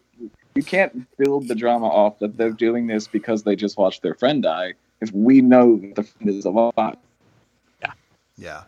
you 0.54 0.62
can't 0.62 1.06
build 1.16 1.48
the 1.48 1.54
drama 1.54 1.86
off 1.86 2.18
that 2.20 2.36
they're 2.36 2.50
doing 2.50 2.86
this 2.86 3.06
because 3.08 3.42
they 3.44 3.56
just 3.56 3.78
watched 3.78 4.02
their 4.02 4.14
friend 4.14 4.42
die. 4.42 4.74
If 5.00 5.10
we 5.12 5.40
know 5.40 5.76
that 5.78 5.94
the 5.96 6.02
friend 6.02 6.30
is 6.30 6.44
alive, 6.44 6.72
Yeah. 7.80 7.92
Yeah. 8.36 8.62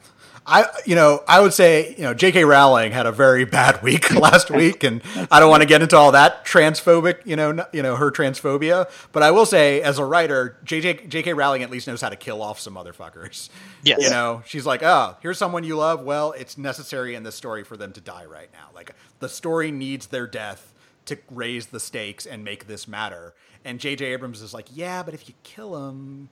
I, 0.45 0.67
you 0.85 0.97
know, 0.97 1.23
I 1.29 1.41
would 1.41 1.53
say, 1.53 1.95
you 1.97 2.03
know, 2.03 2.15
J.K. 2.15 2.45
Rowling 2.45 2.91
had 2.91 3.07
a 3.07 3.13
very 3.13 3.45
bad 3.59 3.83
week 3.83 4.13
last 4.15 4.51
week, 4.51 4.83
and 4.83 5.03
I 5.31 5.39
don't 5.41 5.51
want 5.51 5.63
to 5.63 5.69
get 5.69 5.83
into 5.83 5.97
all 5.97 6.13
that 6.13 6.45
transphobic, 6.45 7.25
you 7.25 7.37
know, 7.37 7.65
you 7.73 7.83
know, 7.83 7.97
her 7.97 8.11
transphobia. 8.11 8.91
But 9.13 9.23
I 9.23 9.31
will 9.31 9.47
say, 9.47 9.83
as 9.83 9.99
a 9.99 10.05
writer, 10.05 10.59
J.J. 10.65 11.07
J.K. 11.07 11.33
Rowling 11.33 11.63
at 11.63 11.71
least 11.71 11.87
knows 11.87 12.01
how 12.01 12.09
to 12.09 12.17
kill 12.17 12.43
off 12.43 12.59
some 12.59 12.75
motherfuckers. 12.75 13.49
yes 13.85 14.03
You 14.03 14.11
know, 14.11 14.43
she's 14.45 14.67
like, 14.67 14.83
oh, 14.83 15.17
here's 15.21 15.39
someone 15.39 15.65
you 15.65 15.77
love. 15.77 16.03
Well, 16.03 16.33
it's 16.33 16.59
necessary 16.59 17.15
in 17.15 17.23
the 17.23 17.33
story 17.33 17.63
for 17.63 17.77
them 17.77 17.93
to 17.93 18.01
die 18.01 18.25
right 18.25 18.49
now. 18.53 18.69
Like 18.75 18.95
the 19.21 19.29
story 19.29 19.71
needs 19.71 20.09
their 20.09 20.27
death 20.27 20.73
to 21.07 21.19
raise 21.31 21.67
the 21.67 21.81
stakes 21.81 22.27
and 22.27 22.45
make 22.45 22.67
this 22.67 22.89
matter. 22.89 23.35
And 23.65 23.79
J.J. 23.79 24.07
Abrams 24.07 24.43
is 24.43 24.53
like, 24.53 24.67
yeah, 24.73 25.03
but 25.03 25.15
if 25.15 25.29
you 25.29 25.35
kill 25.45 25.89
him, 25.89 26.29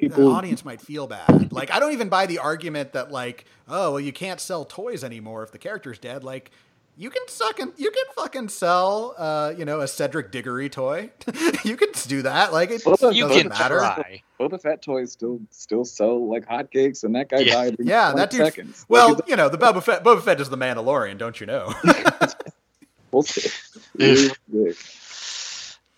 the 0.00 0.22
audience 0.26 0.64
might 0.64 0.80
feel 0.80 1.06
bad. 1.06 1.52
Like 1.52 1.70
I 1.70 1.78
don't 1.80 1.92
even 1.92 2.08
buy 2.08 2.26
the 2.26 2.38
argument 2.38 2.92
that 2.92 3.10
like, 3.10 3.44
oh 3.68 3.92
well, 3.92 4.00
you 4.00 4.12
can't 4.12 4.40
sell 4.40 4.64
toys 4.64 5.02
anymore 5.04 5.42
if 5.42 5.52
the 5.52 5.58
character's 5.58 5.98
dead. 5.98 6.22
Like 6.24 6.50
you 6.98 7.10
can 7.10 7.20
suck 7.28 7.58
and 7.60 7.72
you 7.76 7.90
can 7.90 8.04
fucking 8.14 8.48
sell, 8.48 9.14
uh, 9.18 9.52
you 9.56 9.66
know, 9.66 9.80
a 9.80 9.88
Cedric 9.88 10.32
Diggory 10.32 10.70
toy. 10.70 11.10
you 11.64 11.76
can 11.76 11.88
do 12.08 12.22
that. 12.22 12.54
Like 12.54 12.70
it 12.70 12.82
Well, 12.86 13.12
You 13.12 13.28
doesn't 13.28 13.42
can 13.42 13.48
matter. 13.50 13.78
try. 13.78 14.22
Boba 14.40 14.60
Fett 14.60 14.80
toys 14.82 15.12
still 15.12 15.40
still 15.50 15.84
sell 15.84 16.26
like 16.30 16.46
hotcakes, 16.46 17.04
and 17.04 17.14
that 17.14 17.28
guy 17.28 17.40
Yeah. 17.40 17.52
died. 17.54 17.76
In 17.78 17.86
Yeah, 17.86 18.12
20 18.12 18.16
that 18.20 18.30
dude- 18.30 18.44
seconds. 18.46 18.86
Well, 18.88 19.12
it's- 19.12 19.28
you 19.28 19.36
know, 19.36 19.48
the 19.48 19.58
Boba 19.58 19.82
Fett, 19.82 20.02
Boba 20.04 20.22
Fett 20.22 20.40
is 20.40 20.48
the 20.48 20.56
Mandalorian, 20.58 21.18
don't 21.18 21.38
you 21.40 21.46
know? 21.46 21.74
we'll 23.12 23.22
see. 23.22 23.50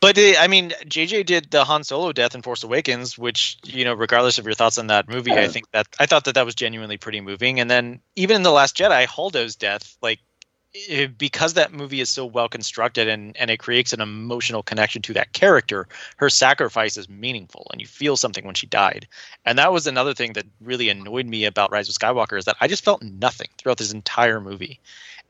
If- 0.03 0.07
We'll 0.07 0.19
see. 0.25 0.35
But 0.35 0.39
I 0.39 0.47
mean, 0.49 0.71
JJ 0.87 1.27
did 1.27 1.51
the 1.51 1.65
Han 1.65 1.85
Solo 1.85 2.13
death 2.13 2.35
in 2.35 2.43
Force 2.43 2.63
Awakens, 2.63 3.19
which 3.19 3.59
you 3.65 3.85
know, 3.85 3.95
regardless 3.95 4.39
of 4.39 4.45
your 4.45 4.55
thoughts 4.55 4.79
on 4.79 4.89
that 4.89 5.09
movie, 5.09 5.33
I 5.33 5.49
think 5.49 5.71
that 5.73 5.89
I 5.99 6.07
thought 6.07 6.25
that 6.25 6.35
that 6.37 6.47
was 6.47 6.55
genuinely 6.55 6.99
pretty 6.99 7.21
moving. 7.21 7.61
And 7.61 7.71
then 7.71 8.01
even 8.17 8.37
in 8.37 8.43
the 8.43 8.53
Last 8.53 8.77
Jedi, 8.77 9.07
Holdo's 9.07 9.57
death, 9.57 9.97
like 10.03 10.21
eh, 10.89 11.07
because 11.07 11.55
that 11.55 11.73
movie 11.73 12.01
is 12.01 12.09
so 12.11 12.27
well 12.27 12.49
constructed 12.49 13.09
and 13.09 13.37
and 13.37 13.51
it 13.51 13.59
creates 13.59 13.93
an 13.93 14.01
emotional 14.01 14.63
connection 14.63 15.03
to 15.03 15.15
that 15.15 15.33
character, 15.33 15.89
her 16.19 16.31
sacrifice 16.31 16.97
is 16.97 17.09
meaningful, 17.09 17.67
and 17.73 17.81
you 17.81 17.87
feel 17.89 18.17
something 18.17 18.45
when 18.45 18.55
she 18.55 18.67
died. 18.69 19.09
And 19.45 19.59
that 19.59 19.73
was 19.73 19.87
another 19.89 20.15
thing 20.15 20.35
that 20.35 20.47
really 20.61 20.91
annoyed 20.91 21.27
me 21.27 21.45
about 21.45 21.73
Rise 21.73 21.89
of 21.89 21.97
Skywalker 21.97 22.39
is 22.39 22.45
that 22.45 22.57
I 22.61 22.69
just 22.69 22.85
felt 22.85 23.03
nothing 23.03 23.49
throughout 23.59 23.79
this 23.79 23.93
entire 23.93 24.41
movie. 24.41 24.81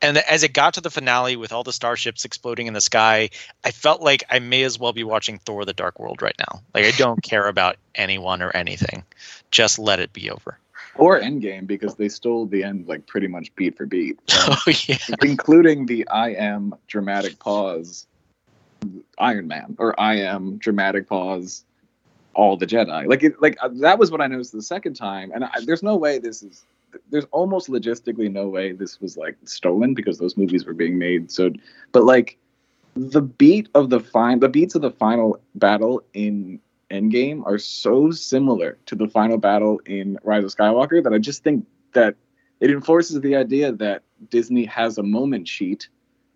And 0.01 0.17
as 0.17 0.43
it 0.43 0.53
got 0.53 0.75
to 0.75 0.81
the 0.81 0.89
finale 0.89 1.35
with 1.35 1.51
all 1.51 1.63
the 1.63 1.73
starships 1.73 2.23
exploding 2.23 2.67
in 2.67 2.73
the 2.73 2.81
sky, 2.81 3.29
I 3.63 3.71
felt 3.71 4.01
like 4.01 4.23
I 4.29 4.39
may 4.39 4.63
as 4.63 4.79
well 4.79 4.93
be 4.93 5.03
watching 5.03 5.39
Thor: 5.39 5.65
The 5.65 5.73
Dark 5.73 5.99
World 5.99 6.21
right 6.21 6.35
now. 6.39 6.61
Like 6.73 6.85
I 6.85 6.91
don't 6.91 7.21
care 7.21 7.47
about 7.47 7.75
anyone 7.95 8.41
or 8.41 8.51
anything. 8.51 9.03
Just 9.51 9.77
let 9.77 9.99
it 9.99 10.13
be 10.13 10.29
over. 10.29 10.57
Or 10.95 11.19
Endgame 11.19 11.67
because 11.67 11.95
they 11.95 12.09
stole 12.09 12.45
the 12.45 12.63
end 12.63 12.87
like 12.87 13.07
pretty 13.07 13.27
much 13.27 13.53
beat 13.55 13.77
for 13.77 13.85
beat, 13.85 14.19
Oh 14.31 14.57
yeah. 14.67 14.97
including 15.21 15.85
the 15.85 16.07
I 16.07 16.29
am 16.29 16.75
dramatic 16.87 17.39
pause 17.39 18.07
Iron 19.17 19.47
Man 19.47 19.75
or 19.79 19.99
I 19.99 20.15
am 20.15 20.57
dramatic 20.57 21.07
pause 21.07 21.63
all 22.33 22.57
the 22.57 22.65
Jedi. 22.65 23.07
Like 23.07 23.23
it, 23.23 23.41
like 23.41 23.57
uh, 23.61 23.69
that 23.81 23.99
was 23.99 24.11
what 24.11 24.21
I 24.21 24.27
noticed 24.27 24.51
the 24.51 24.61
second 24.61 24.95
time, 24.95 25.31
and 25.33 25.43
I, 25.43 25.51
there's 25.65 25.83
no 25.83 25.95
way 25.95 26.19
this 26.19 26.41
is. 26.43 26.63
There's 27.09 27.25
almost 27.31 27.69
logistically 27.69 28.31
no 28.31 28.47
way 28.47 28.71
this 28.71 28.99
was 28.99 29.17
like 29.17 29.37
stolen 29.45 29.93
because 29.93 30.17
those 30.17 30.37
movies 30.37 30.65
were 30.65 30.73
being 30.73 30.97
made. 30.97 31.31
So, 31.31 31.51
but 31.91 32.03
like 32.03 32.37
the 32.95 33.21
beat 33.21 33.69
of 33.75 33.89
the 33.89 33.99
fine, 33.99 34.39
the 34.39 34.49
beats 34.49 34.75
of 34.75 34.81
the 34.81 34.91
final 34.91 35.39
battle 35.55 36.03
in 36.13 36.59
Endgame 36.91 37.45
are 37.45 37.57
so 37.57 38.11
similar 38.11 38.77
to 38.87 38.95
the 38.95 39.07
final 39.07 39.37
battle 39.37 39.79
in 39.85 40.17
Rise 40.23 40.43
of 40.43 40.55
Skywalker 40.55 41.03
that 41.03 41.13
I 41.13 41.19
just 41.19 41.43
think 41.43 41.65
that 41.93 42.15
it 42.59 42.71
enforces 42.71 43.21
the 43.21 43.35
idea 43.35 43.71
that 43.71 44.03
Disney 44.29 44.65
has 44.65 44.97
a 44.97 45.03
moment 45.03 45.47
sheet 45.47 45.87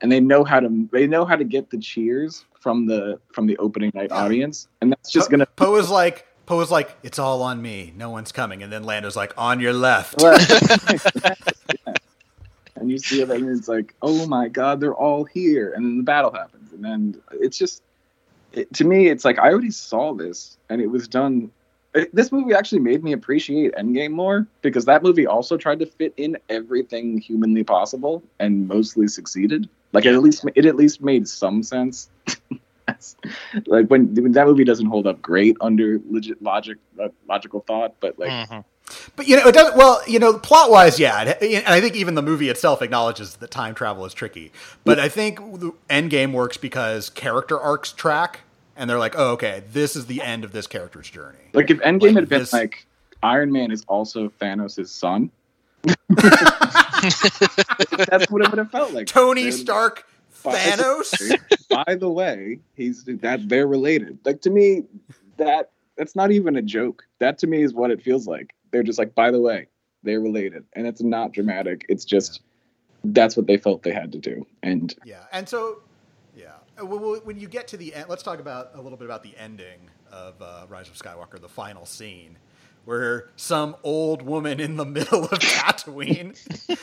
and 0.01 0.11
they 0.11 0.19
know 0.19 0.43
how 0.43 0.59
to 0.59 0.89
they 0.91 1.07
know 1.07 1.25
how 1.25 1.35
to 1.35 1.43
get 1.43 1.69
the 1.69 1.77
cheers 1.77 2.45
from 2.59 2.85
the 2.85 3.19
from 3.31 3.47
the 3.47 3.57
opening 3.57 3.91
night 3.93 4.11
audience 4.11 4.67
and 4.81 4.91
that's 4.91 5.11
just 5.11 5.29
gonna 5.29 5.45
Poe 5.45 5.75
is 5.75 5.89
like, 5.89 6.27
Poe 6.45 6.59
is 6.61 6.71
like, 6.71 6.97
it's 7.03 7.19
all 7.19 7.41
on 7.41 7.61
me. 7.61 7.93
No 7.95 8.09
one's 8.09 8.31
coming. 8.31 8.63
And 8.63 8.71
then 8.71 8.83
Lando's 8.83 9.15
like, 9.15 9.33
on 9.37 9.59
your 9.59 9.73
left. 9.73 10.21
And 12.83 12.91
you 12.91 12.97
see 12.97 13.21
it 13.21 13.29
and 13.29 13.47
it's 13.49 13.69
like 13.69 13.95
oh 14.01 14.27
my 14.27 14.49
god 14.49 14.81
they're 14.81 14.93
all 14.93 15.23
here 15.23 15.71
and 15.71 15.85
then 15.85 15.97
the 15.97 16.03
battle 16.03 16.33
happens 16.33 16.73
and 16.73 16.83
then 16.83 17.21
it's 17.31 17.57
just 17.57 17.81
it, 18.51 18.73
to 18.73 18.83
me 18.83 19.07
it's 19.07 19.23
like 19.23 19.39
i 19.39 19.49
already 19.49 19.71
saw 19.71 20.13
this 20.13 20.57
and 20.69 20.81
it 20.81 20.87
was 20.87 21.07
done 21.07 21.49
it, 21.93 22.13
this 22.13 22.31
movie 22.31 22.53
actually 22.53 22.79
made 22.79 23.01
me 23.01 23.13
appreciate 23.13 23.73
endgame 23.75 24.11
more 24.11 24.47
because 24.61 24.83
that 24.83 25.01
movie 25.01 25.25
also 25.25 25.55
tried 25.55 25.79
to 25.79 25.85
fit 25.85 26.13
in 26.17 26.37
everything 26.49 27.17
humanly 27.19 27.63
possible 27.63 28.21
and 28.39 28.67
mostly 28.67 29.07
succeeded 29.07 29.69
like 29.93 30.05
it 30.05 30.13
at 30.13 30.21
least 30.21 30.43
it 30.53 30.65
at 30.65 30.75
least 30.75 31.01
made 31.01 31.25
some 31.25 31.63
sense 31.63 32.09
like 33.67 33.87
when, 33.87 34.13
when 34.15 34.31
that 34.33 34.45
movie 34.47 34.63
doesn't 34.63 34.85
hold 34.87 35.07
up 35.07 35.21
great 35.21 35.55
under 35.61 35.99
legit 36.09 36.41
logic 36.41 36.77
uh, 37.01 37.07
logical 37.27 37.61
thought 37.67 37.95
but 37.99 38.17
like 38.19 38.29
Mhm. 38.29 38.63
But 39.15 39.27
you 39.29 39.37
know, 39.37 39.47
it 39.47 39.53
doesn't. 39.53 39.77
Well, 39.77 40.01
you 40.07 40.19
know, 40.19 40.37
plot 40.37 40.69
wise, 40.69 40.99
yeah, 40.99 41.23
it- 41.23 41.41
and 41.63 41.73
I 41.73 41.79
think 41.79 41.95
even 41.95 42.15
the 42.15 42.21
movie 42.21 42.49
itself 42.49 42.81
acknowledges 42.81 43.37
that 43.37 43.49
time 43.49 43.73
travel 43.75 44.03
is 44.05 44.13
tricky. 44.13 44.51
But 44.83 44.99
I 44.99 45.07
think 45.07 45.37
the 45.37 45.71
Endgame 45.89 46.33
works 46.33 46.57
because 46.57 47.09
character 47.09 47.57
arcs 47.57 47.93
track, 47.93 48.41
and 48.75 48.89
they're 48.89 48.99
like, 48.99 49.15
oh, 49.17 49.31
okay, 49.31 49.63
this 49.71 49.95
is 49.95 50.07
the 50.07 50.21
end 50.21 50.43
of 50.43 50.51
this 50.51 50.67
character's 50.67 51.09
journey. 51.09 51.37
Like 51.53 51.71
if 51.71 51.77
Endgame 51.79 52.01
Like 52.07 52.15
had 52.15 52.29
been 52.29 52.39
this- 52.39 52.51
like 52.51 52.85
Iron 53.23 53.53
Man 53.53 53.71
is 53.71 53.85
also 53.87 54.27
Thanos' 54.41 54.89
son, 54.89 55.31
that's 58.09 58.29
what 58.29 58.41
it 58.41 58.49
would 58.49 58.57
have 58.57 58.71
felt 58.71 58.91
like. 58.93 59.07
Tony 59.07 59.43
They're- 59.43 59.51
Stark, 59.53 59.95
By- 59.95 60.03
Thanos. 60.43 61.37
By 61.69 61.95
the 61.95 62.09
way, 62.09 62.59
he's 62.75 63.03
that 63.05 63.47
they're 63.49 63.67
related. 63.67 64.19
Like 64.25 64.41
to 64.41 64.49
me, 64.49 64.83
that 65.37 65.71
that's 65.97 66.15
not 66.15 66.31
even 66.31 66.55
a 66.55 66.61
joke. 66.61 67.03
That 67.19 67.37
to 67.39 67.47
me 67.47 67.63
is 67.63 67.73
what 67.73 67.91
it 67.91 68.01
feels 68.01 68.27
like. 68.27 68.53
They're 68.71 68.83
just 68.83 68.99
like, 68.99 69.15
by 69.15 69.31
the 69.31 69.39
way, 69.39 69.67
they're 70.03 70.19
related, 70.19 70.65
and 70.73 70.87
it's 70.87 71.01
not 71.01 71.31
dramatic. 71.33 71.85
It's 71.89 72.05
just 72.05 72.41
that's 73.03 73.35
what 73.35 73.47
they 73.47 73.57
felt 73.57 73.83
they 73.83 73.93
had 73.93 74.11
to 74.13 74.19
do. 74.19 74.45
And 74.61 74.93
Yeah, 75.05 75.23
and 75.31 75.47
so 75.47 75.81
yeah, 76.35 76.53
Uh, 76.79 76.85
well, 76.85 76.99
well, 76.99 77.21
when 77.23 77.39
you 77.39 77.47
get 77.47 77.67
to 77.69 77.77
the 77.77 77.93
end, 77.93 78.05
let's 78.09 78.23
talk 78.23 78.39
about 78.39 78.71
a 78.73 78.81
little 78.81 78.97
bit 78.97 79.05
about 79.05 79.23
the 79.23 79.35
ending 79.37 79.89
of 80.11 80.41
uh, 80.41 80.65
Rise 80.69 80.87
of 80.87 80.95
Skywalker, 80.95 81.39
the 81.39 81.49
final 81.49 81.85
scene, 81.85 82.37
where 82.85 83.29
some 83.35 83.75
old 83.83 84.21
woman 84.21 84.59
in 84.59 84.77
the 84.77 84.85
middle 84.97 85.25
of 85.25 85.39
Tatooine 85.39 86.35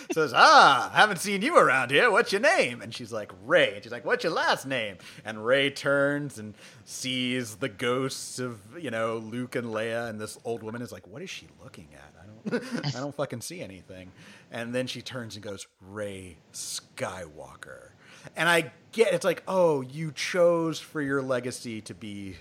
says, 0.13 0.33
"Ah, 0.35 0.91
haven't 0.95 1.19
seen 1.19 1.43
you 1.43 1.57
around 1.57 1.91
here. 1.91 2.11
What's 2.11 2.33
your 2.33 2.41
name?" 2.41 2.81
And 2.83 2.95
she's 2.95 3.13
like, 3.13 3.33
"Rey." 3.45 3.75
And 3.75 3.83
she's 3.83 3.93
like, 3.93 4.05
"What's 4.05 4.25
your 4.25 4.33
last 4.33 4.67
name?" 4.67 4.97
And 5.25 5.45
Rey 5.45 5.71
turns 5.71 6.39
and 6.39 6.55
sees 6.85 7.57
the 7.57 7.69
ghosts 7.69 8.39
of 8.39 8.61
you 8.79 8.91
know 8.91 9.19
Luke 9.19 9.57
and 9.57 9.69
Leia, 9.69 10.09
and 10.09 10.21
this 10.21 10.39
old 10.45 10.63
woman 10.63 10.83
is 10.83 10.93
like, 10.93 11.07
"What 11.07 11.23
is 11.23 11.31
she 11.31 11.49
looking 11.63 11.89
at? 11.95 12.15
I 12.21 12.51
don't, 12.59 12.87
I 12.97 13.01
don't 13.01 13.15
fucking 13.15 13.41
see 13.41 13.61
anything." 13.61 14.13
And 14.51 14.75
then 14.75 14.87
she 14.87 15.03
turns 15.03 15.37
and 15.37 15.45
goes, 15.45 15.67
"Rey 15.81 16.39
Skywalker." 16.53 17.91
And 18.37 18.49
I 18.49 18.73
get 18.93 19.13
it's 19.15 19.25
like, 19.25 19.43
oh, 19.49 19.81
you 19.81 20.13
chose 20.13 20.79
for 20.79 21.01
your 21.01 21.23
legacy 21.23 21.81
to 21.83 21.95
be 21.95 22.37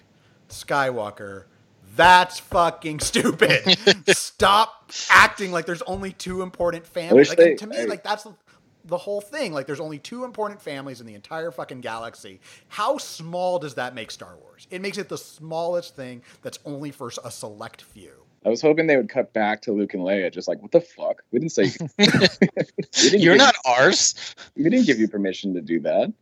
Skywalker. 0.50 1.46
That's 1.96 2.40
fucking 2.40 3.00
stupid. 3.00 3.78
Stop 4.10 4.92
acting 5.10 5.52
like 5.52 5.66
there's 5.66 5.82
only 5.84 6.12
two 6.14 6.42
important 6.42 6.86
families. 6.86 7.30
Like, 7.30 7.38
they- 7.38 7.56
to 7.56 7.68
me, 7.68 7.78
I- 7.80 7.86
like 7.86 8.04
that's 8.04 8.26
the 8.86 8.98
whole 8.98 9.22
thing. 9.22 9.54
Like 9.54 9.68
there's 9.68 9.80
only 9.82 10.00
two 10.00 10.24
important 10.24 10.62
families 10.62 11.02
in 11.02 11.08
the 11.08 11.14
entire 11.14 11.52
fucking 11.52 11.82
galaxy. 11.82 12.40
How 12.70 12.98
small 12.98 13.60
does 13.60 13.76
that 13.76 13.94
make 13.94 14.12
Star 14.12 14.36
Wars? 14.38 14.68
It 14.72 14.82
makes 14.82 14.98
it 14.98 15.10
the 15.10 15.18
smallest 15.18 15.96
thing 15.96 16.22
that's 16.42 16.60
only 16.66 16.92
for 16.92 17.12
a 17.24 17.30
select 17.32 17.82
few. 17.84 18.12
I 18.46 18.50
was 18.50 18.62
hoping 18.62 18.88
they 18.88 18.96
would 18.96 19.10
cut 19.10 19.34
back 19.34 19.62
to 19.64 19.74
Luke 19.74 19.94
and 19.94 20.02
Leia, 20.02 20.32
just 20.32 20.48
like, 20.48 20.62
what 20.62 20.72
the 20.72 20.80
fuck? 20.80 21.22
We 21.32 21.40
didn't 21.40 21.52
say 21.52 21.64
we 22.00 22.06
didn't 22.06 23.20
You're 23.22 23.34
give- 23.34 23.38
not 23.40 23.56
ours. 23.66 24.16
we 24.56 24.64
didn't 24.64 24.86
give 24.86 24.98
you 25.00 25.10
permission 25.10 25.54
to 25.56 25.62
do 25.62 25.82
that. 25.82 26.14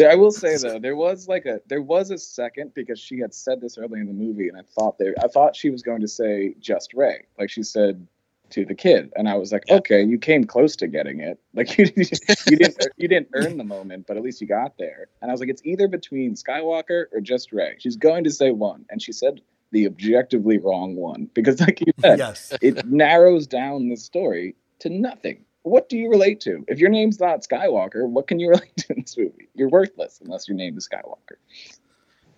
I 0.00 0.14
will 0.16 0.30
say 0.44 0.56
though, 0.56 0.78
there 0.78 0.96
was 0.96 1.28
like 1.28 1.46
a 1.46 1.60
there 1.68 1.82
was 1.82 2.10
a 2.10 2.18
second 2.18 2.72
because 2.74 2.98
she 3.00 3.18
had 3.18 3.32
said 3.34 3.60
this 3.60 3.78
early 3.78 4.00
in 4.00 4.06
the 4.06 4.12
movie, 4.12 4.48
and 4.48 4.56
I 4.58 4.62
thought 4.74 4.98
there 4.98 5.14
I 5.22 5.28
thought 5.28 5.54
she 5.56 5.70
was 5.70 5.82
going 5.82 6.00
to 6.00 6.08
say 6.08 6.54
just 6.58 6.94
Rey, 6.94 7.24
like 7.38 7.50
she 7.50 7.62
said 7.62 8.06
to 8.50 8.64
the 8.64 8.74
kid, 8.74 9.10
and 9.16 9.28
I 9.28 9.34
was 9.36 9.52
like, 9.52 9.64
Yeah. 9.68 9.76
okay, 9.76 10.02
you 10.02 10.18
came 10.18 10.44
close 10.44 10.76
to 10.76 10.86
getting 10.86 11.20
it, 11.20 11.38
like 11.54 11.78
you, 11.78 11.86
you 11.96 12.56
didn't 12.56 12.86
you 12.96 13.08
didn't 13.08 13.28
earn 13.34 13.56
the 13.56 13.64
moment, 13.64 14.06
but 14.06 14.16
at 14.16 14.22
least 14.22 14.40
you 14.40 14.46
got 14.46 14.76
there. 14.78 15.08
And 15.22 15.30
I 15.30 15.32
was 15.34 15.40
like, 15.40 15.48
it's 15.48 15.62
either 15.64 15.88
between 15.88 16.34
Skywalker 16.34 17.06
or 17.12 17.20
just 17.20 17.52
Rey. 17.52 17.76
She's 17.78 17.96
going 17.96 18.24
to 18.24 18.30
say 18.30 18.50
one, 18.50 18.84
and 18.90 19.00
she 19.00 19.12
said 19.12 19.40
the 19.70 19.86
objectively 19.86 20.58
wrong 20.58 20.94
one 20.94 21.28
because, 21.34 21.60
like 21.60 21.80
you 21.80 21.92
said, 22.00 22.18
Yes. 22.18 22.52
it 22.60 22.84
narrows 22.86 23.46
down 23.46 23.88
the 23.88 23.96
story 23.96 24.54
to 24.80 24.88
nothing. 24.88 25.44
What 25.64 25.88
do 25.88 25.96
you 25.98 26.08
relate 26.10 26.40
to? 26.42 26.64
If 26.68 26.78
your 26.78 26.90
name's 26.90 27.18
not 27.18 27.40
Skywalker, 27.40 28.06
what 28.08 28.26
can 28.28 28.38
you 28.38 28.48
relate 28.56 28.76
to 28.78 28.92
in 28.94 29.00
this 29.02 29.16
movie? 29.18 29.48
You're 29.54 29.68
worthless 29.70 30.20
unless 30.22 30.46
your 30.46 30.56
name 30.56 30.78
is 30.78 30.88
Skywalker. 30.88 31.36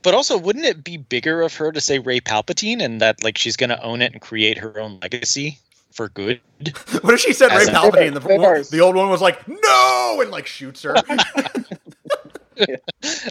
But 0.02 0.14
also, 0.14 0.38
wouldn't 0.38 0.64
it 0.64 0.84
be 0.84 0.96
bigger 0.96 1.42
of 1.42 1.54
her 1.56 1.72
to 1.72 1.80
say 1.80 1.98
Rey 1.98 2.20
Palpatine 2.20 2.80
and 2.80 3.00
that 3.00 3.22
like 3.24 3.36
she's 3.36 3.56
gonna 3.56 3.78
own 3.82 4.00
it 4.02 4.12
and 4.12 4.20
create 4.22 4.56
her 4.58 4.78
own 4.78 4.98
legacy 5.02 5.58
for 5.90 6.08
good? 6.08 6.40
What 7.02 7.14
if 7.14 7.20
she 7.20 7.32
said 7.32 7.48
Rey 7.50 7.62
As 7.62 7.68
a- 7.68 7.72
Palpatine? 7.72 8.06
And 8.08 8.16
the, 8.16 8.20
There 8.20 8.62
the 8.62 8.80
old 8.80 8.94
one 8.94 9.08
was 9.10 9.20
like, 9.20 9.46
"No!" 9.48 10.18
and 10.22 10.30
like 10.30 10.46
shoots 10.46 10.82
her. 10.82 10.94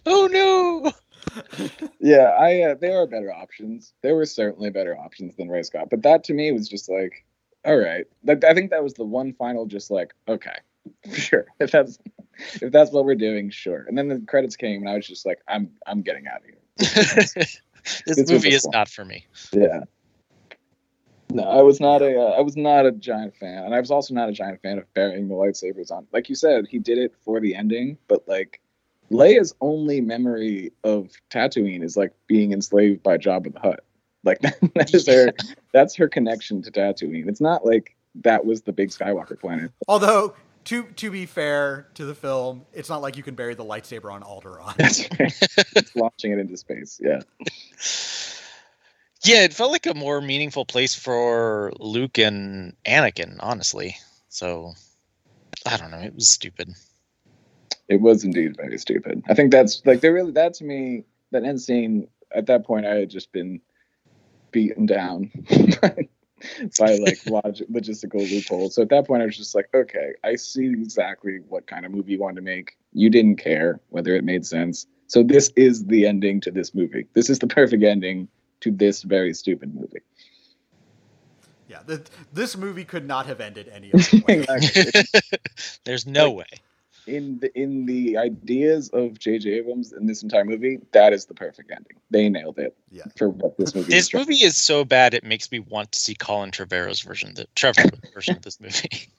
Oh 0.05 0.27
no! 0.31 0.91
Yeah, 1.99 2.35
I 2.39 2.61
uh, 2.61 2.75
there 2.75 3.01
are 3.01 3.07
better 3.07 3.33
options. 3.33 3.93
There 4.03 4.13
were 4.15 4.25
certainly 4.27 4.69
better 4.69 4.95
options 4.95 5.35
than 5.35 5.49
Rey 5.49 5.63
Scott, 5.63 5.87
but 5.89 6.03
that 6.03 6.23
to 6.25 6.33
me 6.33 6.51
was 6.51 6.69
just 6.69 6.89
like, 6.89 7.25
all 7.65 7.77
right. 7.77 8.05
I 8.27 8.53
think 8.53 8.71
that 8.71 8.83
was 8.83 8.93
the 8.93 9.05
one 9.05 9.33
final, 9.33 9.65
just 9.65 9.91
like, 9.91 10.13
okay, 10.27 10.57
sure. 11.13 11.45
If 11.59 11.71
that's 11.71 11.97
if 12.61 12.71
that's 12.71 12.91
what 12.91 13.05
we're 13.05 13.15
doing, 13.15 13.49
sure. 13.49 13.85
And 13.87 13.97
then 13.97 14.07
the 14.07 14.19
credits 14.27 14.55
came, 14.55 14.81
and 14.81 14.89
I 14.89 14.95
was 14.95 15.07
just 15.07 15.25
like, 15.25 15.39
I'm 15.47 15.71
I'm 15.87 16.01
getting 16.01 16.27
out 16.27 16.41
of 16.41 16.45
here. 16.45 16.55
this 18.05 18.17
was 18.17 18.31
movie 18.31 18.53
is 18.53 18.63
fun- 18.63 18.71
not 18.73 18.89
for 18.89 19.05
me. 19.05 19.25
Yeah. 19.51 19.81
No, 21.31 21.43
I 21.43 21.61
was 21.63 21.79
not 21.79 22.01
a 22.01 22.19
uh, 22.19 22.31
I 22.37 22.41
was 22.41 22.55
not 22.55 22.85
a 22.85 22.91
giant 22.91 23.35
fan, 23.35 23.63
and 23.63 23.73
I 23.73 23.79
was 23.79 23.91
also 23.91 24.13
not 24.13 24.29
a 24.29 24.31
giant 24.31 24.61
fan 24.61 24.77
of 24.77 24.93
burying 24.93 25.27
the 25.27 25.33
lightsabers 25.33 25.91
on. 25.91 26.07
Like 26.13 26.29
you 26.29 26.35
said, 26.35 26.67
he 26.67 26.79
did 26.79 26.97
it 26.97 27.13
for 27.23 27.39
the 27.39 27.55
ending, 27.55 27.97
but 28.07 28.27
like 28.27 28.61
Leia's 29.11 29.55
only 29.61 30.01
memory 30.01 30.71
of 30.83 31.11
Tatooine 31.29 31.83
is 31.83 31.97
like 31.97 32.13
being 32.27 32.51
enslaved 32.51 33.03
by 33.03 33.17
Jabba 33.17 33.53
the 33.53 33.59
Hutt. 33.59 33.83
Like 34.25 34.39
that 34.41 34.93
is 34.93 35.07
her 35.07 35.33
that's 35.71 35.95
her 35.95 36.09
connection 36.09 36.61
to 36.63 36.71
Tatooine. 36.71 37.27
It's 37.27 37.41
not 37.41 37.65
like 37.65 37.95
that 38.15 38.45
was 38.45 38.63
the 38.63 38.73
big 38.73 38.89
Skywalker 38.89 39.39
planet. 39.39 39.71
Although 39.87 40.35
to 40.65 40.83
to 40.83 41.11
be 41.11 41.25
fair 41.25 41.87
to 41.93 42.05
the 42.05 42.15
film, 42.15 42.65
it's 42.73 42.89
not 42.89 43.01
like 43.01 43.15
you 43.15 43.23
can 43.23 43.35
bury 43.35 43.53
the 43.53 43.63
lightsaber 43.63 44.11
on 44.11 44.23
Alderaan. 44.23 44.75
That's 44.75 45.01
right. 45.19 45.33
it's 45.75 45.95
launching 45.95 46.31
it 46.31 46.39
into 46.39 46.57
space. 46.57 46.99
Yeah. 47.01 47.21
Yeah, 49.23 49.43
it 49.43 49.53
felt 49.53 49.71
like 49.71 49.87
a 49.87 49.95
more 49.95 50.21
meaningful 50.21 50.65
place 50.65 50.93
for 50.93 51.71
Luke 51.79 52.19
and 52.19 52.75
Anakin, 52.85 53.37
honestly. 53.39 53.97
So 54.29 54.73
I 55.65 55.77
don't 55.77 55.91
know, 55.91 55.99
it 55.99 56.13
was 56.13 56.29
stupid. 56.29 56.69
It 57.87 58.01
was 58.01 58.23
indeed 58.23 58.57
very 58.57 58.77
stupid. 58.77 59.23
I 59.27 59.33
think 59.33 59.51
that's 59.51 59.83
like 59.85 60.01
they 60.01 60.09
really 60.09 60.31
that 60.33 60.55
to 60.55 60.63
me 60.63 61.05
that 61.31 61.43
end 61.43 61.61
scene 61.61 62.07
at 62.33 62.47
that 62.47 62.65
point 62.65 62.85
I 62.85 62.95
had 62.95 63.09
just 63.09 63.31
been 63.31 63.61
beaten 64.55 64.85
down 64.85 65.29
by 66.79 66.95
like 66.95 67.19
log- 67.25 67.67
logistical 67.69 68.21
loopholes. 68.31 68.73
So 68.73 68.83
at 68.83 68.89
that 68.89 69.05
point 69.05 69.21
I 69.21 69.25
was 69.25 69.35
just 69.35 69.53
like, 69.53 69.67
okay, 69.73 70.13
I 70.23 70.35
see 70.35 70.67
exactly 70.67 71.39
what 71.49 71.67
kind 71.67 71.85
of 71.85 71.91
movie 71.91 72.13
you 72.13 72.19
wanted 72.19 72.37
to 72.37 72.41
make. 72.41 72.77
You 72.93 73.09
didn't 73.09 73.35
care 73.35 73.81
whether 73.89 74.15
it 74.15 74.23
made 74.23 74.45
sense. 74.45 74.87
So 75.07 75.23
this 75.23 75.51
is 75.57 75.85
the 75.85 76.07
ending 76.07 76.39
to 76.41 76.51
this 76.51 76.73
movie. 76.73 77.05
This 77.13 77.29
is 77.29 77.39
the 77.39 77.47
perfect 77.47 77.83
ending 77.83 78.29
to 78.61 78.71
this 78.71 79.03
very 79.03 79.33
stupid 79.33 79.75
movie. 79.75 79.99
Yeah, 81.67 81.79
the, 81.85 82.01
this 82.31 82.55
movie 82.55 82.85
could 82.85 83.05
not 83.05 83.25
have 83.25 83.41
ended 83.41 83.69
any 83.73 83.91
other 83.93 84.23
way. 84.25 84.45
There's 85.83 86.07
no 86.07 86.31
way. 86.31 86.45
In 87.07 87.39
the 87.39 87.57
in 87.59 87.85
the 87.85 88.17
ideas 88.17 88.89
of 88.89 89.19
J.J. 89.19 89.49
Abrams 89.51 89.93
in 89.93 90.05
this 90.07 90.23
entire 90.23 90.45
movie, 90.45 90.79
that 90.91 91.13
is 91.13 91.25
the 91.25 91.33
perfect 91.33 91.71
ending. 91.71 91.97
They 92.09 92.29
nailed 92.29 92.57
it. 92.57 92.75
Yeah. 92.91 93.03
For 93.17 93.29
what 93.29 93.57
this 93.57 93.75
movie. 93.75 93.91
This 93.91 94.07
is 94.07 94.13
movie 94.13 94.43
is 94.43 94.57
so 94.57 94.83
bad 94.85 95.13
it 95.13 95.23
makes 95.23 95.51
me 95.51 95.59
want 95.59 95.91
to 95.93 95.99
see 95.99 96.15
Colin 96.15 96.51
Trevorrow's 96.51 97.01
version, 97.01 97.33
the 97.35 97.47
Trevor 97.55 97.83
version 98.13 98.35
of 98.35 98.41
this 98.41 98.59
movie. 98.59 99.09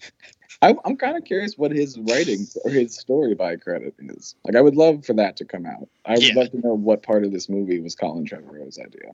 I, 0.63 0.75
I'm 0.85 0.97
kind 0.97 1.17
of 1.17 1.25
curious 1.25 1.57
what 1.57 1.71
his 1.71 1.99
writing 1.99 2.47
or 2.65 2.71
his 2.71 2.97
story 2.97 3.35
by 3.35 3.57
credit 3.57 3.95
is. 3.99 4.35
Like, 4.45 4.57
I 4.57 4.61
would 4.61 4.77
love 4.77 5.05
for 5.05 5.13
that 5.15 5.37
to 5.37 5.45
come 5.45 5.67
out. 5.67 5.89
I 6.05 6.15
would 6.15 6.23
Yeah. 6.23 6.35
love 6.35 6.51
to 6.53 6.59
know 6.59 6.75
what 6.75 7.03
part 7.03 7.25
of 7.25 7.33
this 7.33 7.49
movie 7.49 7.81
was 7.81 7.95
Colin 7.95 8.25
Trevorrow's 8.25 8.79
idea. 8.79 9.13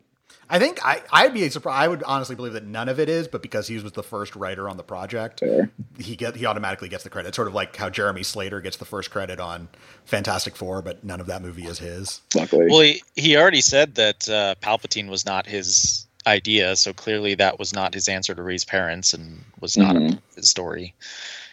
I 0.51 0.59
think 0.59 0.85
I, 0.85 1.03
I'd 1.12 1.33
be 1.33 1.49
surprised. 1.49 1.83
I 1.83 1.89
would 1.89 2.03
honestly 2.03 2.37
believe 2.37 2.53
that 2.53 2.64
none 2.66 2.89
of 2.89 3.01
it 3.01 3.09
is, 3.09 3.26
but 3.28 3.43
because 3.43 3.68
he 3.68 3.78
was 3.78 3.93
the 3.93 4.03
first 4.03 4.37
writer 4.37 4.68
on 4.68 4.76
the 4.76 4.83
project, 4.83 5.41
Fair. 5.41 5.70
he 5.99 6.14
get 6.16 6.37
he 6.37 6.45
automatically 6.47 6.89
gets 6.89 7.05
the 7.05 7.11
credit. 7.11 7.35
Sort 7.35 7.49
of 7.49 7.55
like 7.55 7.74
how 7.76 7.89
Jeremy 7.89 8.22
Slater 8.22 8.61
gets 8.61 8.76
the 8.76 8.85
first 8.85 9.11
credit 9.11 9.41
on 9.41 9.68
Fantastic 10.05 10.55
Four, 10.57 10.83
but 10.83 11.03
none 11.05 11.20
of 11.20 11.26
that 11.26 11.41
movie 11.43 11.64
is 11.66 11.78
his. 11.78 12.20
Luckily, 12.35 12.66
well, 12.68 12.80
he, 12.80 13.03
he 13.16 13.37
already 13.37 13.61
said 13.62 13.95
that 13.95 14.28
uh, 14.28 14.55
Palpatine 14.62 15.09
was 15.09 15.24
not 15.24 15.47
his 15.47 16.07
idea, 16.26 16.76
so 16.76 16.93
clearly 16.93 17.35
that 17.35 17.59
was 17.59 17.72
not 17.72 17.95
his 17.95 18.09
answer 18.09 18.35
to 18.35 18.43
Rey's 18.43 18.64
parents 18.64 19.12
and 19.14 19.43
was 19.61 19.76
not 19.76 19.97
Mhm. 19.97 20.18
a 20.18 20.37
his 20.37 20.49
story. 20.49 20.95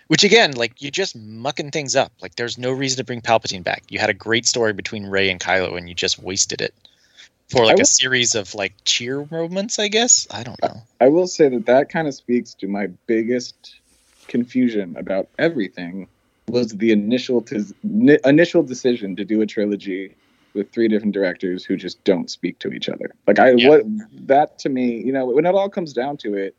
Which 0.07 0.23
again, 0.23 0.53
like 0.53 0.81
you're 0.81 0.89
just 0.91 1.15
mucking 1.15 1.71
things 1.71 1.95
up. 1.95 2.11
Like 2.21 2.35
there's 2.35 2.57
no 2.57 2.71
reason 2.71 2.97
to 2.97 3.03
bring 3.03 3.21
Palpatine 3.21 3.63
back. 3.63 3.83
You 3.89 3.99
had 3.99 4.09
a 4.09 4.13
great 4.13 4.45
story 4.47 4.73
between 4.73 5.05
Rey 5.05 5.29
and 5.29 5.39
Kylo, 5.39 5.77
and 5.77 5.87
you 5.87 5.95
just 5.95 6.19
wasted 6.19 6.61
it 6.61 6.73
for 7.49 7.65
like 7.65 7.71
I 7.71 7.73
a 7.73 7.77
will- 7.79 7.85
series 7.85 8.35
of 8.35 8.53
like 8.55 8.73
cheer 8.85 9.27
moments. 9.31 9.79
I 9.79 9.87
guess 9.87 10.27
I 10.31 10.43
don't 10.43 10.61
know. 10.61 10.81
I 11.01 11.07
will 11.09 11.27
say 11.27 11.49
that 11.49 11.65
that 11.65 11.89
kind 11.89 12.07
of 12.07 12.13
speaks 12.13 12.53
to 12.55 12.67
my 12.67 12.87
biggest 13.07 13.75
confusion 14.27 14.95
about 14.97 15.27
everything 15.39 16.07
was 16.47 16.69
the 16.77 16.91
initial 16.91 17.41
tis- 17.41 17.73
ni- 17.83 18.17
initial 18.25 18.63
decision 18.63 19.15
to 19.15 19.25
do 19.25 19.41
a 19.41 19.45
trilogy 19.45 20.15
with 20.53 20.71
three 20.71 20.87
different 20.87 21.13
directors 21.13 21.63
who 21.63 21.75
just 21.77 22.03
don't 22.03 22.29
speak 22.29 22.57
to 22.59 22.71
each 22.71 22.89
other. 22.89 23.11
Like 23.27 23.39
I 23.39 23.51
Yeah. 23.51 23.69
what 23.69 23.83
that 24.27 24.57
to 24.59 24.69
me, 24.69 24.97
you 25.03 25.11
know, 25.11 25.25
when 25.27 25.45
it 25.45 25.53
all 25.55 25.69
comes 25.69 25.93
down 25.93 26.17
to 26.17 26.33
it, 26.35 26.55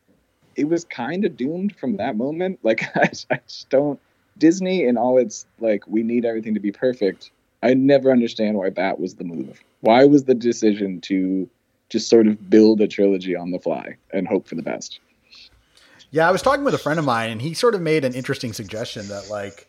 it 0.56 0.68
was 0.68 0.84
kind 0.84 1.24
of 1.24 1.36
doomed 1.36 1.74
from 1.76 1.96
that 1.96 2.16
moment. 2.16 2.60
Like 2.62 2.84
I, 2.96 3.10
I 3.30 3.40
just 3.46 3.68
don't 3.70 3.98
Disney 4.38 4.86
and 4.86 4.96
all 4.96 5.18
its 5.18 5.46
like 5.58 5.86
we 5.86 6.02
need 6.02 6.24
everything 6.24 6.54
to 6.54 6.60
be 6.60 6.72
perfect. 6.72 7.30
I 7.62 7.74
never 7.74 8.10
understand 8.10 8.56
why 8.56 8.70
that 8.70 8.98
was 8.98 9.14
the 9.14 9.24
move. 9.24 9.62
Why 9.80 10.04
was 10.04 10.24
the 10.24 10.34
decision 10.34 11.00
to 11.02 11.48
just 11.88 12.08
sort 12.08 12.26
of 12.26 12.48
build 12.48 12.80
a 12.80 12.88
trilogy 12.88 13.36
on 13.36 13.50
the 13.50 13.58
fly 13.58 13.96
and 14.12 14.26
hope 14.26 14.46
for 14.46 14.54
the 14.54 14.62
best? 14.62 15.00
Yeah, 16.10 16.28
I 16.28 16.32
was 16.32 16.42
talking 16.42 16.64
with 16.64 16.74
a 16.74 16.78
friend 16.78 16.98
of 16.98 17.04
mine, 17.04 17.30
and 17.30 17.42
he 17.42 17.54
sort 17.54 17.74
of 17.74 17.80
made 17.80 18.04
an 18.04 18.14
interesting 18.14 18.52
suggestion 18.52 19.08
that 19.08 19.28
like 19.30 19.68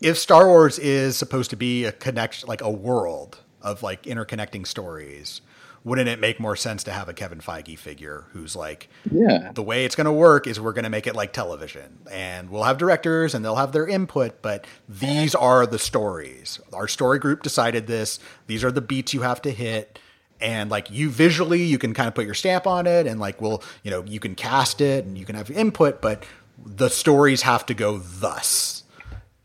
if 0.00 0.16
Star 0.18 0.46
Wars 0.46 0.78
is 0.78 1.16
supposed 1.16 1.50
to 1.50 1.56
be 1.56 1.84
a 1.84 1.92
connection, 1.92 2.48
like 2.48 2.60
a 2.60 2.70
world 2.70 3.38
of 3.62 3.82
like 3.82 4.04
interconnecting 4.04 4.66
stories, 4.66 5.40
wouldn't 5.84 6.08
it 6.08 6.18
make 6.20 6.38
more 6.40 6.56
sense 6.56 6.84
to 6.84 6.92
have 6.92 7.08
a 7.08 7.14
Kevin 7.14 7.38
Feige 7.40 7.78
figure 7.78 8.26
who's 8.32 8.54
like 8.56 8.88
Yeah. 9.10 9.52
the 9.54 9.62
way 9.62 9.84
it's 9.84 9.94
going 9.96 10.04
to 10.06 10.12
work 10.12 10.46
is 10.46 10.60
we're 10.60 10.72
going 10.72 10.84
to 10.84 10.90
make 10.90 11.06
it 11.06 11.14
like 11.14 11.32
television. 11.32 11.98
And 12.10 12.50
we'll 12.50 12.64
have 12.64 12.78
directors 12.78 13.34
and 13.34 13.44
they'll 13.44 13.56
have 13.56 13.72
their 13.72 13.86
input 13.86 14.42
but 14.42 14.66
these 14.88 15.34
are 15.34 15.66
the 15.66 15.78
stories. 15.78 16.60
Our 16.72 16.88
story 16.88 17.18
group 17.18 17.42
decided 17.42 17.86
this. 17.86 18.18
These 18.46 18.64
are 18.64 18.70
the 18.72 18.80
beats 18.80 19.14
you 19.14 19.22
have 19.22 19.40
to 19.42 19.50
hit. 19.50 19.98
And 20.40 20.70
like 20.70 20.90
you 20.90 21.10
visually 21.10 21.62
you 21.64 21.78
can 21.78 21.94
kind 21.94 22.06
of 22.08 22.14
put 22.14 22.24
your 22.26 22.34
stamp 22.34 22.66
on 22.66 22.86
it 22.86 23.06
and 23.06 23.18
like 23.18 23.40
we'll 23.40 23.62
you 23.82 23.90
know 23.90 24.04
you 24.04 24.20
can 24.20 24.34
cast 24.34 24.80
it 24.80 25.04
and 25.04 25.16
you 25.18 25.24
can 25.24 25.34
have 25.36 25.50
input 25.50 26.00
but 26.00 26.24
the 26.64 26.88
stories 26.90 27.42
have 27.42 27.64
to 27.66 27.74
go 27.74 27.98
thus. 27.98 28.82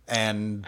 And 0.08 0.66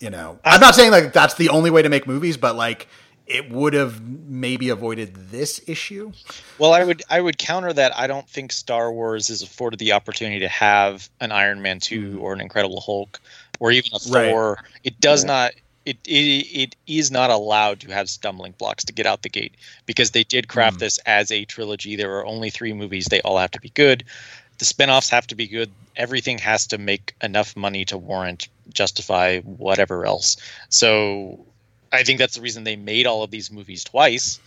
you 0.00 0.10
know 0.10 0.38
i'm 0.44 0.60
not 0.60 0.74
saying 0.74 0.90
like 0.90 1.12
that's 1.12 1.34
the 1.34 1.48
only 1.50 1.70
way 1.70 1.82
to 1.82 1.88
make 1.88 2.06
movies 2.06 2.36
but 2.36 2.56
like 2.56 2.88
it 3.26 3.50
would 3.50 3.72
have 3.74 4.00
maybe 4.02 4.68
avoided 4.68 5.14
this 5.30 5.60
issue 5.68 6.12
Well, 6.58 6.72
I 6.74 6.84
would 6.84 7.02
I 7.10 7.20
would 7.20 7.38
counter 7.38 7.72
that. 7.72 7.96
I 7.96 8.06
don't 8.06 8.28
think 8.28 8.52
Star 8.52 8.92
Wars 8.92 9.30
is 9.30 9.42
afforded 9.42 9.78
the 9.78 9.92
opportunity 9.92 10.40
to 10.40 10.48
have 10.48 11.08
an 11.20 11.32
Iron 11.32 11.62
Man 11.62 11.80
two 11.80 12.18
or 12.20 12.32
an 12.32 12.40
Incredible 12.40 12.80
Hulk 12.80 13.20
or 13.60 13.70
even 13.72 13.90
a 13.92 13.98
Right. 14.10 14.28
Thor. 14.28 14.58
It 14.84 15.00
does 15.00 15.22
Yeah. 15.24 15.28
not. 15.28 15.52
It, 15.84 15.98
it 16.06 16.46
it 16.62 16.76
is 16.86 17.10
not 17.10 17.30
allowed 17.30 17.80
to 17.80 17.90
have 17.92 18.08
stumbling 18.08 18.52
blocks 18.58 18.84
to 18.84 18.92
get 18.92 19.04
out 19.06 19.22
the 19.22 19.28
gate 19.28 19.54
because 19.86 20.12
they 20.12 20.22
did 20.24 20.46
craft 20.46 20.76
Mm. 20.76 20.80
this 20.80 20.98
as 21.06 21.32
a 21.32 21.44
trilogy. 21.44 21.96
There 21.96 22.14
are 22.16 22.24
only 22.26 22.50
three 22.50 22.72
movies. 22.72 23.06
They 23.06 23.20
all 23.22 23.38
have 23.38 23.50
to 23.52 23.60
be 23.60 23.70
good. 23.70 24.04
The 24.58 24.64
spin-offs 24.64 25.10
have 25.10 25.26
to 25.28 25.34
be 25.34 25.48
good. 25.48 25.72
Everything 25.96 26.38
has 26.38 26.68
to 26.68 26.78
make 26.78 27.14
enough 27.20 27.56
money 27.56 27.84
to 27.86 27.98
warrant 27.98 28.46
justify 28.72 29.40
whatever 29.40 30.06
else. 30.06 30.36
So 30.68 31.44
I 31.92 32.02
think 32.02 32.18
that's 32.18 32.34
the 32.34 32.40
reason 32.40 32.64
they 32.64 32.76
made 32.76 33.06
all 33.06 33.22
of 33.22 33.30
these 33.30 33.50
movies 33.50 33.84
twice 33.84 34.40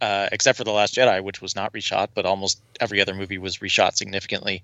uh, 0.00 0.28
except 0.32 0.56
for 0.56 0.64
the 0.64 0.72
Last 0.72 0.94
Jedi, 0.94 1.22
which 1.22 1.42
was 1.42 1.54
not 1.54 1.72
reshot, 1.72 2.08
but 2.14 2.24
almost 2.24 2.60
every 2.80 3.00
other 3.00 3.14
movie 3.14 3.38
was 3.38 3.58
reshot 3.58 3.96
significantly. 3.96 4.62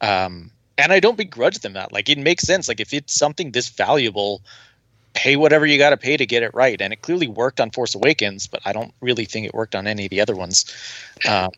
Um, 0.00 0.50
and 0.78 0.92
I 0.92 1.00
don't 1.00 1.16
begrudge 1.16 1.58
them 1.58 1.72
that. 1.72 1.92
Like 1.92 2.08
it 2.08 2.18
makes 2.18 2.44
sense. 2.44 2.68
Like 2.68 2.80
if 2.80 2.94
it's 2.94 3.12
something 3.12 3.50
this 3.50 3.68
valuable, 3.68 4.42
pay 5.14 5.36
whatever 5.36 5.66
you 5.66 5.78
got 5.78 5.90
to 5.90 5.96
pay 5.96 6.16
to 6.16 6.26
get 6.26 6.42
it 6.42 6.54
right. 6.54 6.80
And 6.80 6.92
it 6.92 7.02
clearly 7.02 7.26
worked 7.26 7.60
on 7.60 7.70
Force 7.70 7.94
Awakens, 7.94 8.46
but 8.46 8.60
I 8.64 8.72
don't 8.72 8.92
really 9.00 9.24
think 9.24 9.46
it 9.46 9.54
worked 9.54 9.74
on 9.74 9.86
any 9.86 10.04
of 10.04 10.10
the 10.10 10.20
other 10.20 10.36
ones. 10.36 10.66
Um, 11.28 11.50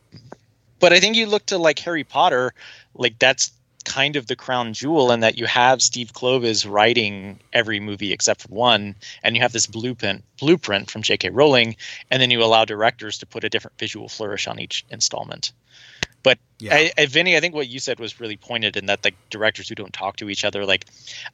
but 0.78 0.92
I 0.92 1.00
think 1.00 1.16
you 1.16 1.26
look 1.26 1.44
to 1.46 1.58
like 1.58 1.78
Harry 1.80 2.04
Potter, 2.04 2.54
like 2.94 3.18
that's 3.18 3.50
kind 3.88 4.16
of 4.16 4.26
the 4.26 4.36
crown 4.36 4.74
jewel 4.74 5.10
in 5.12 5.20
that 5.20 5.38
you 5.38 5.46
have 5.46 5.80
Steve 5.82 6.12
Kloves 6.12 6.70
writing 6.70 7.40
every 7.52 7.80
movie 7.80 8.12
except 8.12 8.42
for 8.42 8.48
one, 8.48 8.94
and 9.22 9.34
you 9.34 9.42
have 9.42 9.52
this 9.52 9.66
blueprint 9.66 10.22
blueprint 10.38 10.90
from 10.90 11.02
J.K. 11.02 11.30
Rowling, 11.30 11.76
and 12.10 12.20
then 12.20 12.30
you 12.30 12.42
allow 12.42 12.64
directors 12.64 13.18
to 13.18 13.26
put 13.26 13.44
a 13.44 13.48
different 13.48 13.78
visual 13.78 14.08
flourish 14.08 14.46
on 14.46 14.60
each 14.60 14.84
installment. 14.90 15.52
But 16.22 16.38
Yeah. 16.58 16.74
I, 16.74 16.92
I, 16.98 17.06
Vinnie, 17.06 17.36
I 17.36 17.40
think 17.40 17.54
what 17.54 17.68
you 17.68 17.78
said 17.78 17.98
was 18.00 18.20
really 18.20 18.36
pointed 18.36 18.76
in 18.76 18.86
that 18.86 19.04
like 19.04 19.14
directors 19.30 19.68
who 19.68 19.74
don't 19.74 19.92
talk 19.92 20.16
to 20.16 20.28
each 20.28 20.44
other, 20.44 20.64
like 20.66 20.84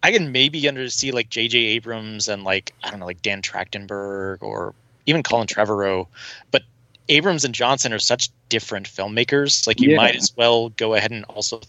I 0.02 0.12
can 0.12 0.30
maybe 0.32 0.68
under 0.68 0.88
see 0.90 1.10
like 1.10 1.30
J.J. 1.30 1.58
Abrams 1.58 2.28
and 2.28 2.44
like 2.44 2.72
I 2.82 2.90
don't 2.90 3.00
know 3.00 3.06
like 3.06 3.22
Dan 3.22 3.42
Trachtenberg 3.42 4.42
or 4.42 4.74
even 5.06 5.22
Colin 5.22 5.46
Trevorrow, 5.46 6.06
but 6.50 6.62
Abrams 7.08 7.44
and 7.44 7.54
Johnson 7.54 7.92
are 7.92 7.98
such 7.98 8.30
different 8.48 8.88
filmmakers. 8.88 9.66
Like 9.66 9.80
you 9.80 9.90
Yeah. 9.90 9.96
might 9.96 10.16
as 10.16 10.32
well 10.36 10.70
go 10.70 10.94
ahead 10.94 11.10
and 11.10 11.24
also 11.24 11.60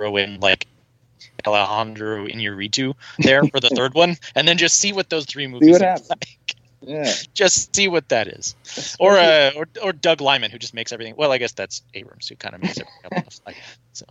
throw 0.00 0.16
in 0.16 0.40
like 0.40 0.66
Alejandro 1.46 2.26
Inarritu 2.26 2.94
there 3.18 3.44
for 3.44 3.60
the 3.60 3.70
third 3.76 3.94
one, 3.94 4.16
and 4.34 4.48
then 4.48 4.56
just 4.56 4.78
see 4.78 4.92
what 4.92 5.10
those 5.10 5.26
three 5.26 5.46
movies 5.46 5.80
are 5.80 5.98
like. 6.08 6.56
Yeah. 6.82 7.12
Just 7.34 7.76
see 7.76 7.88
what 7.88 8.08
that 8.08 8.26
is, 8.26 8.56
or 8.98 9.18
uh, 9.18 9.50
or 9.54 9.66
or 9.82 9.92
Doug 9.92 10.22
Liman 10.22 10.50
who 10.50 10.58
just 10.58 10.72
makes 10.72 10.92
everything. 10.92 11.14
Well, 11.14 11.30
I 11.30 11.36
guess 11.36 11.52
that's 11.52 11.82
Abrams 11.92 12.26
who 12.26 12.36
kind 12.36 12.54
of 12.54 12.62
makes 12.62 12.80
everything 12.80 13.04
up 13.04 13.12
on 13.18 13.24
the 13.26 13.30
fly. 13.30 13.54
So 13.92 14.06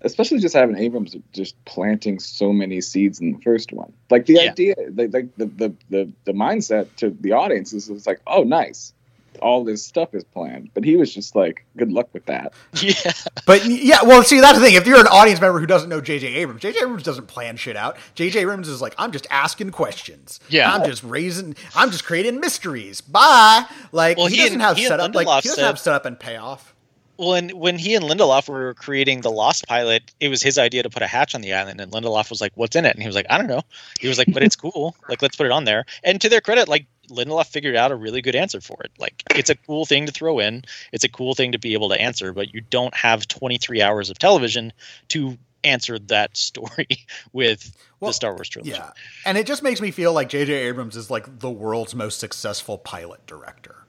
especially 0.00 0.38
just 0.38 0.54
having 0.54 0.78
Abrams 0.78 1.14
just 1.32 1.62
planting 1.66 2.18
so 2.18 2.52
many 2.52 2.80
seeds 2.80 3.20
in 3.20 3.32
the 3.32 3.38
first 3.40 3.72
one. 3.72 3.92
Like 4.10 4.24
the 4.24 4.34
Yeah. 4.34 4.50
idea, 4.52 4.74
like, 4.94 5.12
like 5.12 5.36
the, 5.36 5.46
the 5.46 5.74
the 5.90 6.12
the 6.24 6.32
mindset 6.32 6.94
to 6.96 7.10
the 7.10 7.32
audience 7.32 7.74
is 7.74 7.90
it's 7.90 8.06
like, 8.06 8.20
oh, 8.26 8.42
nice. 8.42 8.94
All 9.36 9.64
this 9.64 9.84
stuff 9.84 10.14
is 10.14 10.24
planned. 10.24 10.70
But 10.74 10.84
he 10.84 10.96
was 10.96 11.12
just 11.14 11.34
like, 11.36 11.64
"Good 11.76 11.90
luck 11.92 12.08
with 12.12 12.26
that." 12.26 12.52
Yeah. 12.82 13.12
But 13.46 13.64
yeah, 13.66 14.02
well, 14.02 14.22
see, 14.22 14.40
that's 14.40 14.58
the 14.58 14.64
thing. 14.64 14.74
If 14.74 14.86
you're 14.86 15.00
an 15.00 15.06
audience 15.06 15.40
member 15.40 15.58
who 15.60 15.66
doesn't 15.66 15.88
know 15.88 16.00
J.J. 16.00 16.26
Abrams, 16.34 16.60
J.J. 16.62 16.78
Abrams 16.80 17.02
doesn't 17.02 17.26
plan 17.26 17.56
shit 17.56 17.76
out. 17.76 17.96
J.J. 18.14 18.40
Abrams 18.40 18.68
is 18.68 18.80
like, 18.82 18.94
I'm 18.98 19.12
just 19.12 19.26
asking 19.30 19.70
questions. 19.70 20.40
Yeah. 20.48 20.72
I'm 20.72 20.84
just 20.84 21.02
raising. 21.04 21.54
I'm 21.74 21.90
just 21.90 22.04
creating 22.04 22.40
mysteries. 22.40 23.00
Bye. 23.00 23.64
Like 23.92 24.16
Well, 24.18 24.26
he, 24.26 24.36
he 24.36 24.42
doesn't 24.42 24.54
and- 24.54 24.62
have 24.62 24.76
he 24.76 24.84
and 24.84 24.88
setup. 24.90 25.14
Like 25.14 25.26
he 25.26 25.48
doesn't 25.48 25.54
said- 25.56 25.66
have 25.66 25.78
setup 25.78 26.04
and 26.06 26.18
payoff. 26.18 26.74
Well, 27.18 27.34
and 27.34 27.52
when 27.52 27.78
he 27.78 27.94
and 27.94 28.04
Lindelof 28.04 28.48
were 28.48 28.74
creating 28.74 29.22
the 29.22 29.30
Lost 29.30 29.66
pilot, 29.66 30.12
it 30.20 30.28
was 30.28 30.42
his 30.42 30.58
idea 30.58 30.82
to 30.82 30.90
put 30.90 31.02
a 31.02 31.06
hatch 31.06 31.34
on 31.34 31.40
the 31.40 31.54
island, 31.54 31.80
and 31.80 31.90
Lindelof 31.92 32.30
was 32.30 32.40
like, 32.40 32.52
"What's 32.56 32.76
in 32.76 32.84
it?" 32.84 32.94
And 32.94 33.02
he 33.02 33.08
was 33.08 33.16
like, 33.16 33.26
"I 33.30 33.38
don't 33.38 33.46
know." 33.46 33.62
He 34.00 34.08
was 34.08 34.18
like, 34.18 34.32
"But 34.32 34.42
it's 34.42 34.56
cool. 34.56 34.94
Like, 35.08 35.22
let's 35.22 35.36
put 35.36 35.46
it 35.46 35.52
on 35.52 35.64
there." 35.64 35.84
And 36.04 36.20
to 36.20 36.28
their 36.28 36.40
credit, 36.40 36.68
like 36.68 36.86
Lindelof 37.08 37.46
figured 37.46 37.76
out 37.76 37.92
a 37.92 37.96
really 37.96 38.20
good 38.20 38.36
answer 38.36 38.60
for 38.60 38.76
it. 38.84 38.90
Like, 38.98 39.22
it's 39.34 39.50
a 39.50 39.54
cool 39.54 39.86
thing 39.86 40.06
to 40.06 40.12
throw 40.12 40.38
in. 40.38 40.64
It's 40.92 41.04
a 41.04 41.08
cool 41.08 41.34
thing 41.34 41.52
to 41.52 41.58
be 41.58 41.72
able 41.72 41.88
to 41.88 42.00
answer, 42.00 42.32
but 42.32 42.52
you 42.52 42.60
don't 42.60 42.94
have 42.94 43.28
23 43.28 43.80
hours 43.80 44.10
of 44.10 44.18
television 44.18 44.72
to 45.08 45.38
answer 45.64 45.98
that 45.98 46.36
story 46.36 47.06
with 47.32 47.76
Well, 48.00 48.10
the 48.10 48.14
Star 48.14 48.34
Wars 48.34 48.48
trilogy. 48.48 48.72
Yeah, 48.72 48.90
and 49.24 49.38
it 49.38 49.46
just 49.46 49.62
makes 49.62 49.80
me 49.80 49.90
feel 49.90 50.12
like 50.12 50.28
J.J. 50.28 50.52
Abrams 50.52 50.96
is 50.96 51.10
like 51.10 51.38
the 51.38 51.50
world's 51.50 51.94
most 51.94 52.18
successful 52.18 52.78
pilot 52.78 53.26
director. 53.26 53.85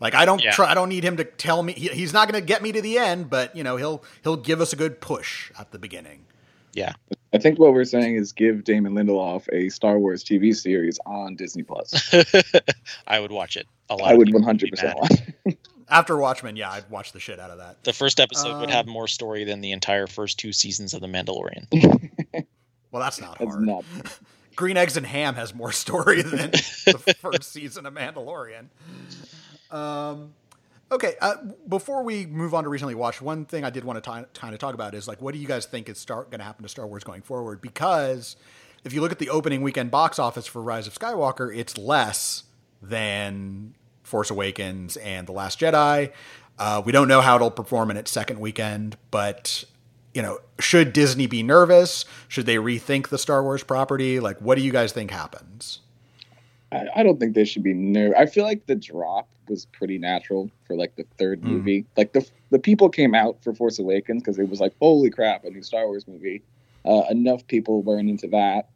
Like 0.00 0.14
I 0.14 0.24
don't 0.24 0.42
Yeah. 0.42 0.50
try. 0.52 0.70
I 0.70 0.74
don't 0.74 0.88
need 0.88 1.04
him 1.04 1.16
to 1.16 1.24
tell 1.24 1.62
me. 1.62 1.72
He, 1.72 1.88
he's 1.88 2.12
not 2.12 2.30
going 2.30 2.40
to 2.40 2.46
get 2.46 2.62
me 2.62 2.72
to 2.72 2.82
the 2.82 2.98
end, 2.98 3.30
but 3.30 3.54
you 3.56 3.62
know 3.64 3.76
he'll 3.76 4.02
he'll 4.22 4.36
give 4.36 4.60
us 4.60 4.72
a 4.72 4.76
good 4.76 5.00
push 5.00 5.50
at 5.58 5.70
the 5.72 5.78
beginning. 5.78 6.24
Yeah. 6.74 6.92
I 7.32 7.38
think 7.38 7.58
what 7.58 7.72
we're 7.72 7.84
saying 7.84 8.16
is 8.16 8.32
give 8.32 8.64
Damon 8.64 8.92
Lindelof 8.94 9.48
a 9.52 9.70
Star 9.70 9.98
Wars 9.98 10.22
TV 10.22 10.54
series 10.54 10.98
on 11.06 11.34
Disney 11.34 11.62
Plus. 11.62 12.14
I 13.06 13.18
would 13.20 13.32
watch 13.32 13.56
it. 13.56 13.66
A 13.88 13.94
lot 13.96 14.10
I 14.10 14.14
would 14.14 14.32
one 14.32 14.42
hundred 14.42 14.70
percent 14.70 14.98
watch. 14.98 15.56
After 15.88 16.16
Watchmen, 16.18 16.56
yeah, 16.56 16.70
I'd 16.72 16.90
watch 16.90 17.12
the 17.12 17.20
shit 17.20 17.38
out 17.38 17.50
of 17.50 17.58
that. 17.58 17.84
The 17.84 17.92
first 17.92 18.18
episode 18.20 18.58
would 18.60 18.70
Um, 18.70 18.72
have 18.74 18.86
more 18.88 19.06
story 19.06 19.44
than 19.44 19.60
the 19.60 19.70
entire 19.72 20.06
first 20.08 20.36
two 20.38 20.52
seasons 20.52 20.92
of 20.94 21.00
The 21.00 21.06
Mandalorian. 21.06 21.66
Well, 22.92 23.02
that's 23.02 23.20
not 23.20 23.38
That's 23.38 23.50
hard. 23.50 23.66
not. 23.66 23.84
Green 24.54 24.76
Eggs 24.78 24.96
and 24.96 25.04
Ham 25.04 25.34
has 25.34 25.54
more 25.54 25.72
story 25.72 26.22
than 26.22 26.50
the 26.52 27.14
first 27.20 27.52
season 27.52 27.84
of 27.84 27.92
Mandalorian. 27.92 28.66
Um, 29.70 30.34
okay, 30.90 31.14
uh, 31.20 31.36
before 31.68 32.02
we 32.02 32.26
move 32.26 32.54
on 32.54 32.64
to 32.64 32.70
recently 32.70 32.94
watched, 32.94 33.22
one 33.22 33.44
thing 33.44 33.64
I 33.64 33.70
did 33.70 33.84
want 33.84 34.02
to 34.02 34.26
kind 34.34 34.54
of 34.54 34.58
talk 34.58 34.74
about 34.74 34.94
is 34.94 35.08
like, 35.08 35.20
what 35.20 35.34
do 35.34 35.40
you 35.40 35.46
guys 35.46 35.66
think 35.66 35.88
is 35.88 35.98
start 35.98 36.30
going 36.30 36.40
to 36.40 36.44
happen 36.44 36.62
to 36.62 36.68
Star 36.68 36.86
Wars 36.86 37.04
going 37.04 37.22
forward? 37.22 37.60
Because 37.60 38.36
if 38.84 38.92
you 38.92 39.00
look 39.00 39.12
at 39.12 39.18
the 39.18 39.30
opening 39.30 39.62
weekend 39.62 39.90
box 39.90 40.18
office 40.18 40.46
for 40.46 40.62
Rise 40.62 40.86
of 40.86 40.94
Skywalker, 40.94 41.54
it's 41.54 41.76
less 41.76 42.44
than 42.80 43.74
Force 44.02 44.30
Awakens 44.30 44.96
and 44.98 45.26
The 45.26 45.32
Last 45.32 45.58
Jedi. 45.58 46.12
Uh, 46.58 46.82
we 46.84 46.92
don't 46.92 47.08
know 47.08 47.20
how 47.20 47.36
it'll 47.36 47.50
perform 47.50 47.90
in 47.90 47.96
its 47.96 48.10
second 48.10 48.38
weekend, 48.38 48.96
but 49.10 49.64
you 50.14 50.22
know, 50.22 50.38
should 50.58 50.94
Disney 50.94 51.26
be 51.26 51.42
nervous? 51.42 52.06
Should 52.28 52.46
they 52.46 52.56
rethink 52.56 53.08
the 53.08 53.18
Star 53.18 53.42
Wars 53.42 53.62
property? 53.62 54.18
Like, 54.18 54.40
what 54.40 54.56
do 54.56 54.62
you 54.62 54.72
guys 54.72 54.92
think 54.92 55.10
happens? 55.10 55.80
I, 56.72 56.86
I 56.96 57.02
don't 57.02 57.18
think 57.20 57.34
they 57.34 57.44
should 57.44 57.62
be 57.62 57.74
new. 57.74 58.14
I 58.16 58.26
feel 58.26 58.44
like 58.44 58.66
the 58.66 58.74
drop 58.74 59.28
was 59.48 59.66
pretty 59.66 59.98
natural 59.98 60.50
for 60.64 60.76
like 60.76 60.96
the 60.96 61.04
third 61.18 61.40
Mm. 61.42 61.48
movie. 61.48 61.86
Like 61.96 62.12
the 62.12 62.28
the 62.50 62.58
people 62.58 62.88
came 62.88 63.14
out 63.14 63.42
for 63.42 63.54
Force 63.54 63.78
Awakens 63.78 64.22
because 64.22 64.38
it 64.38 64.48
was 64.48 64.60
like, 64.60 64.74
holy 64.80 65.10
crap, 65.10 65.44
a 65.44 65.50
new 65.50 65.62
Star 65.62 65.86
Wars 65.86 66.06
movie. 66.06 66.42
Uh, 66.84 67.02
enough 67.10 67.46
people 67.46 67.82
weren't 67.82 68.08
into 68.08 68.28
that 68.28 68.68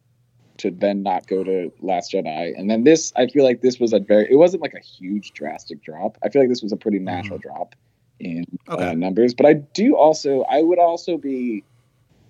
to 0.59 0.71
then 0.71 1.03
not 1.03 1.27
go 1.27 1.43
to 1.45 1.73
Last 1.81 2.13
Jedi. 2.13 2.53
And 2.59 2.69
then 2.69 2.85
this, 2.85 3.13
I 3.17 3.27
feel 3.29 3.45
like 3.45 3.61
this 3.63 3.79
was 3.81 3.93
a 3.93 3.99
very. 4.01 4.31
It 4.31 4.37
wasn't 4.37 4.63
like 4.63 4.75
a 4.75 4.81
huge 4.81 5.33
drastic 5.33 5.83
drop. 5.83 6.19
I 6.23 6.29
feel 6.29 6.43
like 6.43 6.49
this 6.49 6.63
was 6.63 6.73
a 6.73 6.77
pretty 6.77 6.99
natural 6.99 7.39
drop 7.39 7.75
in 8.19 8.45
Okay. 8.69 8.91
uh, 8.91 8.95
numbers. 8.95 9.35
But 9.35 9.47
I 9.47 9.55
do 9.55 9.97
also, 9.97 10.43
I 10.43 10.63
would 10.63 10.79
also 10.79 11.17
be 11.17 11.65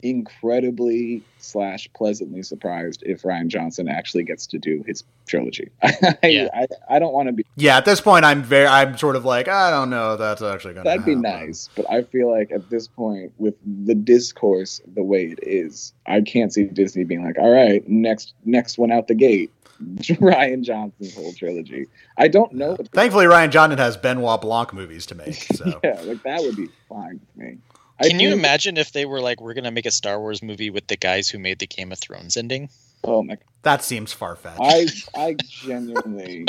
incredibly 0.02 1.22
slash 1.38 1.88
pleasantly 1.94 2.42
surprised 2.42 3.02
if 3.06 3.22
Rian 3.22 3.48
Johnson 3.48 3.88
actually 3.88 4.24
gets 4.24 4.46
to 4.48 4.58
do 4.58 4.82
his 4.86 5.04
trilogy. 5.26 5.70
I, 5.82 6.18
Yeah. 6.22 6.48
I, 6.54 6.66
I 6.88 6.98
don't 6.98 7.12
want 7.12 7.28
to 7.28 7.32
be. 7.32 7.44
Yeah, 7.56 7.76
at 7.76 7.84
this 7.84 8.00
point, 8.00 8.24
I'm 8.24 8.42
very, 8.42 8.66
I'm 8.66 8.96
sort 8.98 9.16
of 9.16 9.24
like, 9.24 9.48
I 9.48 9.70
don't 9.70 9.90
know, 9.90 10.14
if 10.14 10.18
that's 10.18 10.42
actually 10.42 10.74
going 10.74 10.84
to. 10.84 10.90
That'd 10.90 11.04
be 11.04 11.14
nice, 11.14 11.68
but 11.74 11.90
I 11.90 12.02
feel 12.02 12.30
like 12.30 12.50
at 12.52 12.68
this 12.70 12.88
point, 12.88 13.32
with 13.38 13.54
the 13.86 13.94
discourse 13.94 14.80
the 14.94 15.02
way 15.02 15.26
it 15.26 15.38
is, 15.42 15.92
I 16.06 16.20
can't 16.22 16.52
see 16.52 16.64
Disney 16.64 17.04
being 17.04 17.24
like, 17.24 17.38
"All 17.38 17.50
right, 17.52 17.86
next 17.88 18.34
next 18.44 18.78
one 18.78 18.90
out 18.90 19.06
the 19.08 19.14
gate, 19.14 19.50
Rian 19.80 20.62
Johnson's 20.62 21.14
whole 21.14 21.32
trilogy." 21.32 21.86
I 22.18 22.28
don't 22.28 22.52
know. 22.52 22.70
what- 22.72 22.88
Thankfully, 22.88 23.26
Rian 23.26 23.50
Johnson 23.50 23.78
has 23.78 23.96
Benoit 23.96 24.40
Blanc 24.40 24.72
movies 24.72 25.06
to 25.06 25.14
make. 25.14 25.46
So 25.56 25.80
yeah, 25.84 26.00
like 26.04 26.22
that 26.24 26.40
would 26.42 26.56
be 26.56 26.68
fine 26.88 27.20
with 27.36 27.36
me. 27.46 27.58
I 28.00 28.08
Can 28.08 28.18
you 28.20 28.32
imagine 28.32 28.76
if 28.78 28.92
they 28.92 29.04
were 29.04 29.20
like, 29.20 29.40
we're 29.40 29.52
going 29.54 29.64
to 29.64 29.70
make 29.70 29.84
a 29.86 29.90
Star 29.90 30.18
Wars 30.18 30.42
movie 30.42 30.70
with 30.70 30.86
the 30.86 30.96
guys 30.96 31.28
who 31.28 31.38
made 31.38 31.58
the 31.58 31.66
Game 31.66 31.92
of 31.92 31.98
Thrones 31.98 32.36
ending? 32.36 32.70
Oh 33.04 33.22
my! 33.22 33.36
that 33.62 33.84
seems 33.84 34.12
far 34.12 34.36
fetched. 34.36 34.58
I 34.60 34.86
I 35.14 35.36
genuinely, 35.48 36.46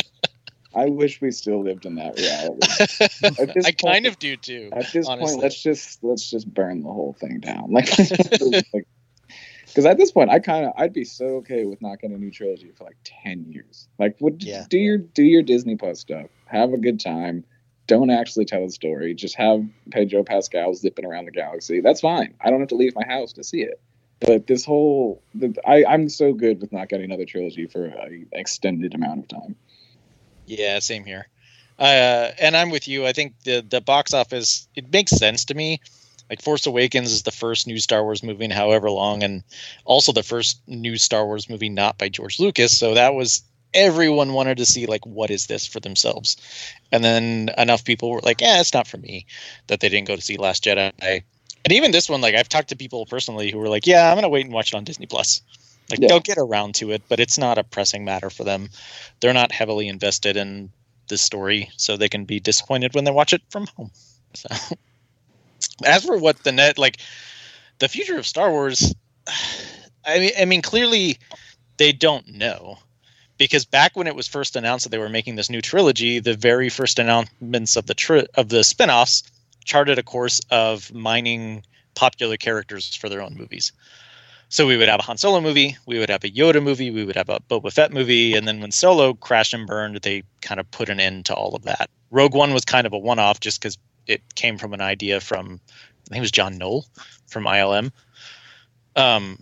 I 0.73 0.85
wish 0.85 1.21
we 1.21 1.31
still 1.31 1.61
lived 1.63 1.85
in 1.85 1.95
that 1.95 2.17
reality. 2.17 3.55
I 3.65 3.71
point- 3.71 3.77
kind 3.79 4.05
of 4.05 4.17
do 4.19 4.35
too. 4.37 4.69
At 4.71 4.91
this 4.91 5.07
honestly. 5.07 5.33
point, 5.33 5.43
let's 5.43 5.61
just 5.61 6.03
let's 6.03 6.29
just 6.29 6.53
burn 6.53 6.81
the 6.83 6.91
whole 6.91 7.13
thing 7.19 7.39
down. 7.39 7.69
Like, 7.71 8.85
because 9.67 9.85
at 9.85 9.97
this 9.97 10.11
point, 10.11 10.29
I 10.29 10.39
kind 10.39 10.65
of 10.65 10.73
I'd 10.77 10.91
be 10.91 11.05
so 11.05 11.25
okay 11.37 11.63
with 11.65 11.81
not 11.81 11.99
getting 11.99 12.15
a 12.15 12.19
new 12.19 12.31
trilogy 12.31 12.71
for 12.77 12.83
like 12.83 12.97
ten 13.05 13.45
years. 13.47 13.87
Like, 13.99 14.17
would 14.19 14.43
Yeah. 14.43 14.65
do 14.69 14.77
your 14.77 14.97
do 14.97 15.23
your 15.23 15.43
Disney 15.43 15.77
Plus 15.77 16.01
stuff, 16.01 16.27
have 16.45 16.73
a 16.73 16.77
good 16.77 16.99
time. 16.99 17.45
Don't 17.91 18.09
actually 18.09 18.45
tell 18.45 18.63
a 18.63 18.69
story. 18.69 19.13
Just 19.13 19.35
have 19.35 19.65
Pedro 19.89 20.23
Pascal 20.23 20.73
zipping 20.73 21.03
around 21.03 21.25
the 21.25 21.31
galaxy. 21.31 21.81
That's 21.81 21.99
fine. 21.99 22.33
I 22.39 22.49
don't 22.49 22.61
have 22.61 22.69
to 22.69 22.75
leave 22.75 22.95
my 22.95 23.05
house 23.05 23.33
to 23.33 23.43
see 23.43 23.63
it. 23.63 23.81
But 24.21 24.47
this 24.47 24.63
whole, 24.63 25.21
the, 25.35 25.53
I, 25.67 25.83
I'm 25.83 26.07
so 26.07 26.31
good 26.31 26.61
with 26.61 26.71
not 26.71 26.87
getting 26.87 27.03
another 27.03 27.25
trilogy 27.25 27.67
for 27.67 27.83
an 27.83 28.27
extended 28.31 28.93
amount 28.93 29.19
of 29.19 29.27
time. 29.27 29.57
Yeah, 30.45 30.79
same 30.79 31.03
here. 31.03 31.27
Uh, 31.77 32.31
and 32.39 32.55
I'm 32.55 32.69
with 32.69 32.87
you. 32.87 33.05
I 33.05 33.11
think 33.11 33.33
the 33.43 33.59
the 33.59 33.81
box 33.81 34.13
office 34.13 34.69
it 34.73 34.89
makes 34.93 35.11
sense 35.11 35.43
to 35.45 35.53
me. 35.53 35.81
Like 36.29 36.41
Force 36.41 36.65
Awakens 36.65 37.11
is 37.11 37.23
the 37.23 37.31
first 37.31 37.67
new 37.67 37.77
Star 37.79 38.05
Wars 38.05 38.23
movie 38.23 38.45
in 38.45 38.51
however 38.51 38.89
long, 38.89 39.21
and 39.21 39.43
also 39.83 40.13
the 40.13 40.23
first 40.23 40.61
new 40.65 40.95
Star 40.95 41.25
Wars 41.25 41.49
movie 41.49 41.67
not 41.67 41.97
by 41.97 42.07
George 42.07 42.39
Lucas. 42.39 42.77
So 42.77 42.93
that 42.93 43.15
was 43.15 43.43
everyone 43.74 44.34
wanted 44.34 44.57
to 44.57 44.65
see 44.65 44.86
like 44.86 45.05
what 45.05 45.30
is 45.30 45.47
this 45.47 45.65
for 45.65 45.80
themselves, 45.80 46.38
and 46.91 47.03
then 47.03 47.49
enough 47.57 47.86
people 47.86 48.09
were 48.09 48.22
like, 48.24 48.41
yeah, 48.41 48.59
it's 48.59 48.74
not 48.74 48.88
for 48.88 48.97
me, 48.97 49.26
that 49.67 49.80
they 49.80 49.89
didn't 49.89 50.07
go 50.07 50.15
to 50.15 50.22
see 50.22 50.38
Last 50.38 50.63
Jedi. 50.63 51.24
And 51.63 51.74
even 51.74 51.91
this 51.91 52.09
one, 52.09 52.22
like 52.22 52.36
I've 52.36 52.49
talked 52.49 52.69
to 52.69 52.76
people 52.76 53.05
personally 53.05 53.51
who 53.51 53.59
were 53.59 53.69
like, 53.69 53.88
yeah, 53.88 54.09
I'm 54.09 54.17
gonna 54.17 54.30
wait 54.30 54.45
and 54.45 54.53
watch 54.53 54.74
it 54.74 54.78
on 54.78 54.84
Disney 54.84 55.05
Plus. 55.05 55.41
Like 55.89 55.99
Yeah. 55.99 56.07
they'll 56.09 56.19
get 56.19 56.38
around 56.38 56.76
to 56.76 56.91
it, 56.91 57.03
but 57.09 57.19
it's 57.19 57.38
not 57.38 57.57
a 57.57 57.63
pressing 57.63 58.05
matter 58.05 58.30
for 58.30 58.43
them. 58.43 58.69
They're 59.19 59.34
not 59.34 59.51
heavily 59.51 59.88
invested 59.88 60.38
in 60.38 60.72
this 61.07 61.22
story, 61.22 61.69
so 61.78 61.97
they 61.97 62.09
can 62.09 62.26
be 62.26 62.39
disappointed 62.39 62.95
when 62.95 63.03
they 63.03 63.11
watch 63.11 63.34
it 63.34 63.41
from 63.49 63.67
home. 63.76 63.91
So, 64.34 64.47
as 65.86 66.05
for 66.05 66.17
what 66.17 66.43
the 66.43 66.51
net 66.51 66.78
like, 66.78 66.97
the 67.80 67.89
future 67.89 68.17
of 68.17 68.26
Star 68.26 68.49
Wars, 68.51 68.95
I 70.05 70.19
mean, 70.19 70.32
I 70.39 70.45
mean, 70.45 70.61
clearly 70.61 71.19
they 71.78 71.91
don't 71.91 72.28
know 72.28 72.80
because 73.41 73.65
back 73.65 73.97
when 73.97 74.05
it 74.05 74.15
was 74.15 74.27
first 74.27 74.55
announced 74.55 74.85
that 74.85 74.91
they 74.91 74.99
were 74.99 75.09
making 75.09 75.35
this 75.35 75.49
new 75.49 75.61
trilogy, 75.61 76.19
the 76.19 76.35
very 76.35 76.69
first 76.69 76.99
announcements 76.99 77.75
of 77.75 77.87
the 77.87 77.95
tri- 77.95 78.27
of 78.35 78.49
the 78.49 78.63
spin-offs 78.63 79.23
charted 79.65 79.97
a 79.97 80.03
course 80.03 80.41
of 80.51 80.93
mining 80.93 81.63
popular 81.95 82.37
characters 82.37 82.95
for 82.95 83.09
their 83.09 83.19
own 83.19 83.35
movies. 83.35 83.71
So 84.49 84.67
we 84.67 84.77
would 84.77 84.89
have 84.89 84.99
a 84.99 85.03
Han 85.03 85.17
Solo 85.17 85.41
movie, 85.41 85.75
we 85.87 85.97
would 85.97 86.11
have 86.11 86.23
a 86.23 86.29
Yoda 86.29 86.61
movie, 86.61 86.91
we 86.91 87.03
would 87.03 87.15
have 87.15 87.29
a 87.29 87.39
Boba 87.49 87.73
Fett 87.73 87.91
movie, 87.91 88.35
and 88.35 88.47
then 88.47 88.59
when 88.59 88.69
Solo 88.69 89.15
crashed 89.15 89.55
and 89.55 89.65
burned, 89.65 89.95
they 90.03 90.21
kind 90.41 90.59
of 90.59 90.69
put 90.69 90.89
an 90.89 90.99
end 90.99 91.25
to 91.25 91.33
all 91.33 91.55
of 91.55 91.63
that. 91.63 91.89
Rogue 92.11 92.35
One 92.35 92.53
was 92.53 92.63
kind 92.63 92.85
of 92.85 92.93
a 92.93 92.99
one-off 92.99 93.39
just 93.39 93.59
because 93.59 93.75
it 94.05 94.21
came 94.35 94.59
from 94.59 94.71
an 94.71 94.81
idea 94.81 95.19
from 95.19 95.59
I 95.65 96.09
think 96.09 96.17
it 96.17 96.21
was 96.21 96.31
John 96.31 96.59
Knoll 96.59 96.85
from 97.25 97.45
ILM. 97.45 97.91
Um, 98.95 99.39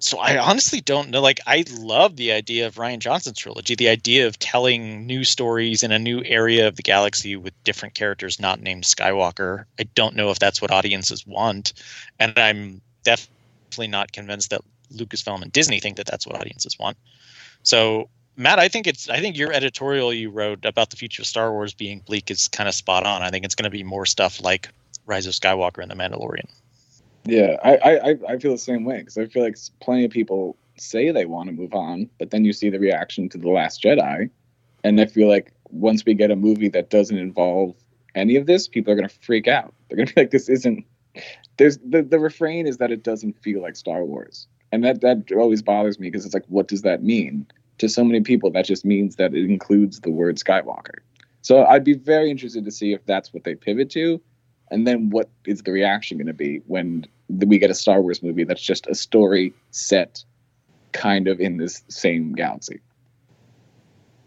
so 0.00 0.18
I 0.18 0.38
honestly 0.38 0.80
don't 0.80 1.10
know. 1.10 1.20
Like 1.20 1.40
I 1.46 1.64
love 1.78 2.16
the 2.16 2.32
idea 2.32 2.66
of 2.66 2.76
Rian 2.76 2.98
Johnson's 2.98 3.38
trilogy, 3.38 3.74
the 3.74 3.88
idea 3.88 4.26
of 4.26 4.38
telling 4.38 5.06
new 5.06 5.24
stories 5.24 5.82
in 5.82 5.92
a 5.92 5.98
new 5.98 6.22
area 6.24 6.66
of 6.66 6.76
the 6.76 6.82
galaxy 6.82 7.36
with 7.36 7.52
different 7.64 7.94
characters 7.94 8.40
not 8.40 8.60
named 8.60 8.84
Skywalker. 8.84 9.64
I 9.78 9.84
don't 9.94 10.16
know 10.16 10.30
if 10.30 10.38
that's 10.38 10.60
what 10.60 10.70
audiences 10.70 11.26
want, 11.26 11.74
and 12.18 12.38
I'm 12.38 12.80
definitely 13.04 13.88
not 13.88 14.12
convinced 14.12 14.50
that 14.50 14.62
Lucasfilm 14.92 15.42
and 15.42 15.52
Disney 15.52 15.80
think 15.80 15.96
that 15.98 16.06
that's 16.06 16.26
what 16.26 16.40
audiences 16.40 16.78
want. 16.78 16.96
So 17.62 18.08
Matt, 18.36 18.58
I 18.58 18.68
think 18.68 18.86
it's 18.86 19.08
I 19.10 19.20
think 19.20 19.36
your 19.36 19.52
editorial 19.52 20.14
you 20.14 20.30
wrote 20.30 20.64
about 20.64 20.88
the 20.88 20.96
future 20.96 21.22
of 21.22 21.26
Star 21.26 21.52
Wars 21.52 21.74
being 21.74 22.00
bleak 22.00 22.30
is 22.30 22.48
kind 22.48 22.68
of 22.68 22.74
spot 22.74 23.04
on. 23.04 23.22
I 23.22 23.28
think 23.28 23.44
it's 23.44 23.54
going 23.54 23.64
to 23.64 23.70
be 23.70 23.82
more 23.82 24.06
stuff 24.06 24.40
like 24.40 24.68
Rise 25.04 25.26
of 25.26 25.34
Skywalker 25.34 25.82
and 25.82 25.90
The 25.90 25.94
Mandalorian. 25.94 26.48
Yeah, 27.24 27.56
I 27.62 27.76
I, 27.76 28.16
I- 28.34 28.38
feel 28.38 28.52
the 28.52 28.58
same 28.58 28.84
way 28.84 28.98
because 28.98 29.18
I 29.18 29.26
feel 29.26 29.42
like 29.42 29.56
plenty 29.80 30.04
of 30.04 30.10
people 30.10 30.56
say 30.78 31.10
they 31.12 31.26
want 31.26 31.48
to 31.48 31.52
move 31.54 31.74
on, 31.74 32.08
but 32.18 32.30
then 32.30 32.44
you 32.44 32.52
see 32.52 32.70
the 32.70 32.78
reaction 32.80 33.28
to 33.30 33.38
the 33.38 33.48
Last 33.50 33.82
Jedi, 33.82 34.30
and 34.84 35.00
I 35.00 35.06
feel 35.06 35.28
like 35.28 35.52
once 35.70 36.04
we 36.04 36.14
get 36.14 36.30
a 36.30 36.36
movie 36.36 36.68
that 36.70 36.90
doesn't 36.90 37.18
involve 37.18 37.76
any 38.14 38.36
of 38.36 38.46
this, 38.46 38.66
people 38.68 38.92
are 38.92 38.96
going 38.96 39.08
to 39.08 39.14
freak 39.22 39.46
out. 39.48 39.74
They're 39.88 39.96
going 39.96 40.08
to 40.08 40.14
be 40.14 40.20
like, 40.22 40.30
"This 40.30 40.48
isn't." 40.48 40.84
There's 41.58 41.78
the 41.78 42.02
the 42.02 42.18
refrain 42.18 42.66
is 42.66 42.78
that 42.78 42.90
it 42.92 43.02
doesn't 43.04 43.42
feel 43.42 43.62
like 43.62 43.76
Star 43.76 44.04
Wars, 44.04 44.48
and 44.72 44.84
that 44.84 45.00
that 45.02 45.30
always 45.32 45.62
bothers 45.62 45.98
me 46.00 46.08
because 46.08 46.24
it's 46.24 46.34
like, 46.34 46.46
what 46.48 46.68
does 46.68 46.82
that 46.82 47.02
mean? 47.02 47.46
To 47.78 47.88
so 47.88 48.04
many 48.04 48.20
people, 48.22 48.50
that 48.52 48.66
just 48.66 48.84
means 48.84 49.16
that 49.16 49.34
it 49.34 49.50
includes 49.50 50.00
the 50.00 50.10
word 50.10 50.36
Skywalker. 50.38 51.00
So 51.42 51.64
I'd 51.64 51.84
be 51.84 51.94
very 51.94 52.30
interested 52.30 52.64
to 52.66 52.70
see 52.70 52.92
if 52.92 53.04
that's 53.06 53.32
what 53.32 53.44
they 53.44 53.54
pivot 53.54 53.90
to, 53.90 54.20
and 54.70 54.86
then 54.86 55.10
what 55.10 55.28
is 55.46 55.62
the 55.62 55.72
reaction 55.72 56.16
going 56.16 56.26
to 56.26 56.32
be 56.32 56.62
when 56.66 57.06
we 57.28 57.58
get 57.58 57.70
a 57.70 57.74
Star 57.74 58.00
Wars 58.00 58.22
movie 58.22 58.44
that's 58.44 58.62
just 58.62 58.86
a 58.86 58.94
story 58.94 59.52
set 59.70 60.24
kind 60.92 61.28
of 61.28 61.40
in 61.40 61.56
this 61.56 61.82
same 61.88 62.32
galaxy. 62.32 62.80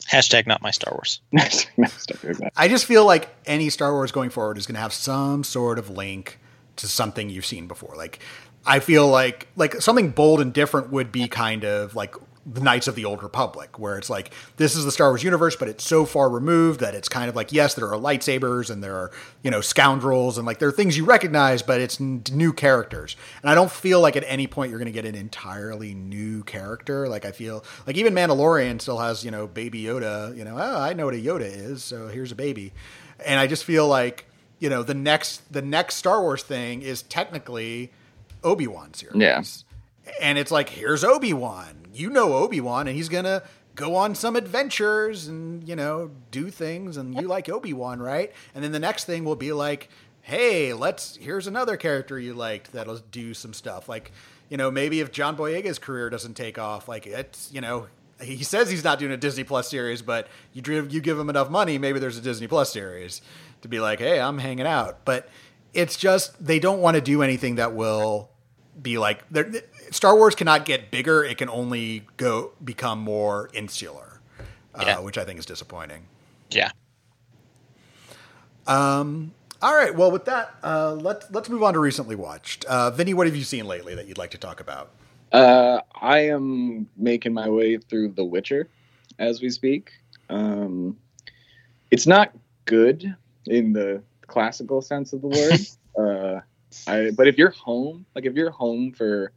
Hashtag 0.10 0.48
not 0.48 0.62
my 0.62 0.72
Star 0.72 0.94
Wars. 0.94 1.22
I 2.58 2.68
just 2.68 2.86
feel 2.86 3.06
like 3.06 3.30
any 3.46 3.70
Star 3.70 3.94
Wars 3.94 4.12
going 4.12 4.30
forward 4.30 4.58
is 4.58 4.68
going 4.68 4.76
to 4.76 4.82
have 4.82 4.94
some 4.94 5.44
sort 5.44 5.80
of 5.80 5.90
link 5.90 6.40
to 6.76 6.88
something 6.88 7.30
you've 7.30 7.46
seen 7.46 7.68
before. 7.68 7.96
Like, 7.96 8.20
I 8.66 8.80
feel 8.80 9.08
like 9.08 9.48
like 9.56 9.82
something 9.82 10.10
bold 10.10 10.42
and 10.42 10.54
different 10.54 10.92
would 10.92 11.12
be 11.12 11.28
kind 11.28 11.64
of 11.64 11.96
like 11.96 12.16
the 12.46 12.62
Knights 12.62 12.88
of 12.88 12.96
the 12.96 13.06
Old 13.06 13.24
Republic, 13.24 13.80
where 13.80 13.98
it's 13.98 14.10
like 14.10 14.34
this 14.58 14.76
is 14.76 14.84
the 14.86 14.92
Star 14.92 15.10
Wars 15.10 15.24
universe, 15.24 15.56
but 15.56 15.68
it's 15.68 15.84
so 15.84 16.06
far 16.06 16.30
removed 16.30 16.82
that 16.82 16.94
it's 16.94 17.08
kind 17.08 17.30
of 17.30 17.36
like 17.36 17.52
yes, 17.52 17.74
there 17.74 17.88
are 17.88 17.98
lightsabers 17.98 18.70
and 18.70 18.84
there 18.84 18.96
are 18.96 19.12
you 19.44 19.52
know 19.52 19.62
scoundrels 19.62 20.38
and 20.38 20.46
like 20.46 20.60
there 20.60 20.68
are 20.68 20.74
things 20.74 20.98
you 20.98 21.06
recognize, 21.06 21.62
but 21.62 21.80
it's 21.80 22.02
n- 22.02 22.24
new 22.32 22.52
characters. 22.52 23.16
And 23.42 23.50
I 23.50 23.56
don't 23.56 23.72
feel 23.72 24.02
like 24.02 24.16
at 24.16 24.24
any 24.28 24.48
point 24.48 24.70
you're 24.70 24.80
going 24.80 24.92
to 24.92 24.92
get 24.92 25.06
an 25.06 25.16
entirely 25.16 25.94
new 25.94 26.44
character. 26.44 27.08
Like 27.08 27.26
I 27.26 27.32
feel 27.32 27.64
like 27.88 27.96
even 27.96 28.14
Mandalorian 28.14 28.82
still 28.82 29.00
has 29.00 29.24
you 29.24 29.32
know 29.32 29.48
Baby 29.48 29.84
Yoda. 29.84 30.36
You 30.36 30.44
know, 30.44 30.58
oh, 30.58 30.82
I 30.82 30.94
know 30.94 31.06
what 31.06 31.16
a 31.16 31.18
Yoda 31.18 31.42
is, 31.42 31.84
so 31.84 32.08
here's 32.08 32.32
a 32.32 32.36
baby. 32.36 32.74
And 33.26 33.40
I 33.40 33.48
just 33.48 33.64
feel 33.64 33.88
like 33.88 34.26
you 34.60 34.70
know 34.70 34.84
the 34.84 34.94
next 34.94 35.52
the 35.52 35.62
next 35.62 35.96
Star 35.96 36.22
Wars 36.22 36.44
thing 36.44 36.82
is 36.82 37.04
technically 37.04 37.92
Obi 38.44 38.68
Wan 38.68 38.94
series. 38.94 39.16
Yeah. 39.16 39.42
And 40.22 40.38
it's 40.38 40.52
like, 40.52 40.70
here's 40.70 41.04
Obi 41.04 41.34
Wan 41.34 41.83
you 41.94 42.10
know 42.10 42.34
Obi 42.34 42.62
Wan, 42.62 42.88
and 42.88 42.96
he's 42.96 43.10
gonna 43.10 43.44
go 43.76 43.96
on 43.96 44.16
some 44.16 44.36
adventures 44.36 45.28
and 45.28 45.68
you 45.68 45.76
know 45.76 46.12
do 46.32 46.50
things, 46.50 46.98
and 46.98 47.16
you 47.16 47.28
like 47.28 47.50
Obi 47.50 47.74
Wan, 47.74 48.00
right? 48.00 48.32
And 48.54 48.64
then 48.64 48.72
the 48.72 48.80
next 48.80 49.06
thing 49.06 49.24
will 49.24 49.36
be 49.36 49.54
like, 49.54 49.90
hey, 50.22 50.74
let's 50.74 51.16
here's 51.18 51.48
another 51.48 51.78
character 51.78 52.20
you 52.20 52.34
liked 52.34 52.72
that'll 52.72 52.98
do 53.12 53.34
some 53.34 53.54
stuff. 53.54 53.88
Like, 53.88 54.12
you 54.50 54.58
know, 54.58 54.72
maybe 54.72 55.00
if 55.00 55.12
John 55.12 55.38
Boyega's 55.38 55.80
career 55.80 56.10
doesn't 56.10 56.36
take 56.36 56.58
off, 56.58 56.88
like 56.88 57.06
it's 57.06 57.52
you 57.54 57.62
know. 57.62 57.88
He 58.22 58.44
says 58.44 58.70
he's 58.70 58.86
not 58.86 59.00
doing 59.00 59.12
a 59.12 59.18
Disney 59.18 59.44
Plus 59.44 59.68
series, 59.68 60.02
but 60.02 60.28
you 60.54 60.62
you 60.90 61.02
give 61.02 61.20
him 61.20 61.30
enough 61.30 61.50
money, 61.50 61.78
maybe 61.78 62.00
there's 62.00 62.18
a 62.18 62.22
Disney 62.22 62.48
Plus 62.48 62.72
series 62.72 63.22
to 63.64 63.68
be 63.68 63.82
like, 63.82 64.00
"Hey, 64.00 64.22
I'm 64.22 64.38
hanging 64.38 64.68
out." 64.68 65.04
But 65.04 65.28
it's 65.74 65.98
just 65.98 66.46
they 66.46 66.60
don't 66.60 66.80
want 66.80 66.96
to 66.96 67.02
do 67.02 67.22
anything 67.22 67.56
that 67.56 67.74
will 67.74 68.30
be 68.82 68.98
like 68.98 69.24
Star 69.92 70.16
Wars 70.16 70.36
cannot 70.36 70.66
get 70.66 70.92
bigger; 70.92 71.24
it 71.24 71.38
can 71.38 71.50
only 71.50 72.06
go 72.18 72.52
become 72.64 73.00
more 73.00 73.50
insular, 73.54 74.20
uh, 74.76 74.84
yeah. 74.86 75.00
which 75.00 75.18
I 75.18 75.26
think 75.26 75.40
is 75.40 75.46
disappointing. 75.46 76.04
Yeah. 76.50 76.72
Um. 78.68 79.34
All 79.62 79.74
right. 79.74 79.96
Well, 79.96 80.12
with 80.12 80.26
that, 80.26 80.56
uh, 80.64 80.94
let's 80.94 81.30
let's 81.32 81.50
move 81.50 81.64
on 81.64 81.74
to 81.74 81.80
recently 81.80 82.16
watched. 82.16 82.66
Uh, 82.66 82.92
Vinnie, 82.92 83.14
what 83.14 83.28
have 83.28 83.36
you 83.36 83.44
seen 83.44 83.66
lately 83.66 83.96
that 83.96 84.08
you'd 84.08 84.18
like 84.18 84.32
to 84.32 84.38
talk 84.38 84.60
about? 84.60 84.90
Uh, 85.32 85.82
I 86.00 86.20
am 86.20 86.88
making 86.96 87.34
my 87.34 87.50
way 87.50 87.78
through 87.78 88.10
The 88.10 88.24
Witcher 88.24 88.68
as 89.20 89.42
we 89.42 89.50
speak. 89.50 89.92
Um, 90.30 90.98
it's 91.92 92.06
not 92.06 92.34
good 92.66 93.16
in 93.48 93.74
the 93.74 94.04
classical 94.28 94.82
sense 94.82 95.14
of 95.14 95.22
the 95.22 95.28
word. 95.28 95.60
uh, 95.98 96.42
I, 96.88 97.12
but 97.12 97.28
if 97.28 97.38
you're 97.38 97.52
home, 97.52 98.06
like 98.16 98.26
if 98.26 98.36
you're 98.36 98.52
home 98.52 98.92
for 98.92 99.32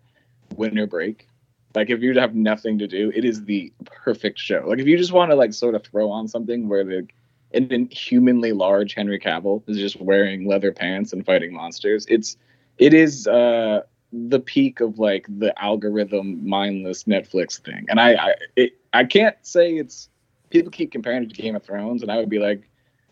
winter 0.56 0.86
break, 0.86 1.28
like 1.74 1.90
if 1.90 2.00
you 2.00 2.18
have 2.18 2.34
nothing 2.34 2.78
to 2.78 2.86
do, 2.86 3.12
it 3.14 3.24
is 3.24 3.44
the 3.44 3.72
perfect 3.84 4.38
show. 4.38 4.64
Like 4.66 4.78
if 4.78 4.86
you 4.86 4.96
just 4.96 5.12
want 5.12 5.30
to 5.30 5.36
like 5.36 5.52
sort 5.52 5.74
of 5.74 5.84
throw 5.84 6.10
on 6.10 6.28
something 6.28 6.68
where 6.68 6.84
the 6.84 7.06
an 7.54 7.72
inhumanly 7.72 8.52
large 8.52 8.94
Henry 8.94 9.20
Cavill 9.20 9.62
is 9.68 9.78
just 9.78 10.00
wearing 10.00 10.48
leather 10.48 10.72
pants 10.72 11.12
and 11.12 11.24
fighting 11.24 11.52
monsters, 11.52 12.06
it's 12.08 12.36
it 12.78 12.94
is 12.94 13.26
uh 13.26 13.82
the 14.12 14.40
peak 14.40 14.80
of 14.80 14.98
like 14.98 15.26
the 15.28 15.52
algorithm 15.62 16.48
mindless 16.48 17.04
Netflix 17.04 17.58
thing. 17.60 17.86
And 17.88 18.00
I 18.00 18.14
I 18.14 18.34
it, 18.56 18.72
I 18.92 19.04
can't 19.04 19.36
say 19.42 19.74
it's 19.74 20.08
people 20.50 20.70
keep 20.70 20.92
comparing 20.92 21.24
it 21.24 21.34
to 21.34 21.42
Game 21.42 21.56
of 21.56 21.62
Thrones, 21.62 22.02
and 22.02 22.10
I 22.10 22.16
would 22.16 22.30
be 22.30 22.38
like, 22.38 22.68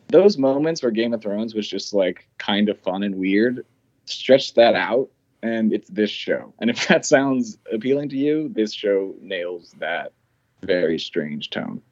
those 0.09 0.39
moments 0.39 0.83
where 0.83 0.91
Game 0.91 1.13
of 1.13 1.23
Thrones 1.23 1.55
was 1.55 1.69
just 1.69 1.93
like 1.93 2.29
kind 2.39 2.69
of 2.69 2.79
fun 2.81 3.03
and 3.03 3.17
weird 3.17 3.65
stretch 4.07 4.55
that 4.55 4.75
out 4.75 5.09
and 5.45 5.75
it's 5.75 5.91
this 5.91 6.11
show. 6.11 6.55
And 6.59 6.71
if 6.71 6.89
that 6.89 7.05
sounds 7.07 7.59
appealing 7.73 8.09
to 8.09 8.17
you, 8.17 8.49
this 8.49 8.73
show 8.73 9.15
nails 9.21 9.75
that 9.79 10.13
very 10.63 10.99
strange 10.99 11.51
tone. 11.51 11.83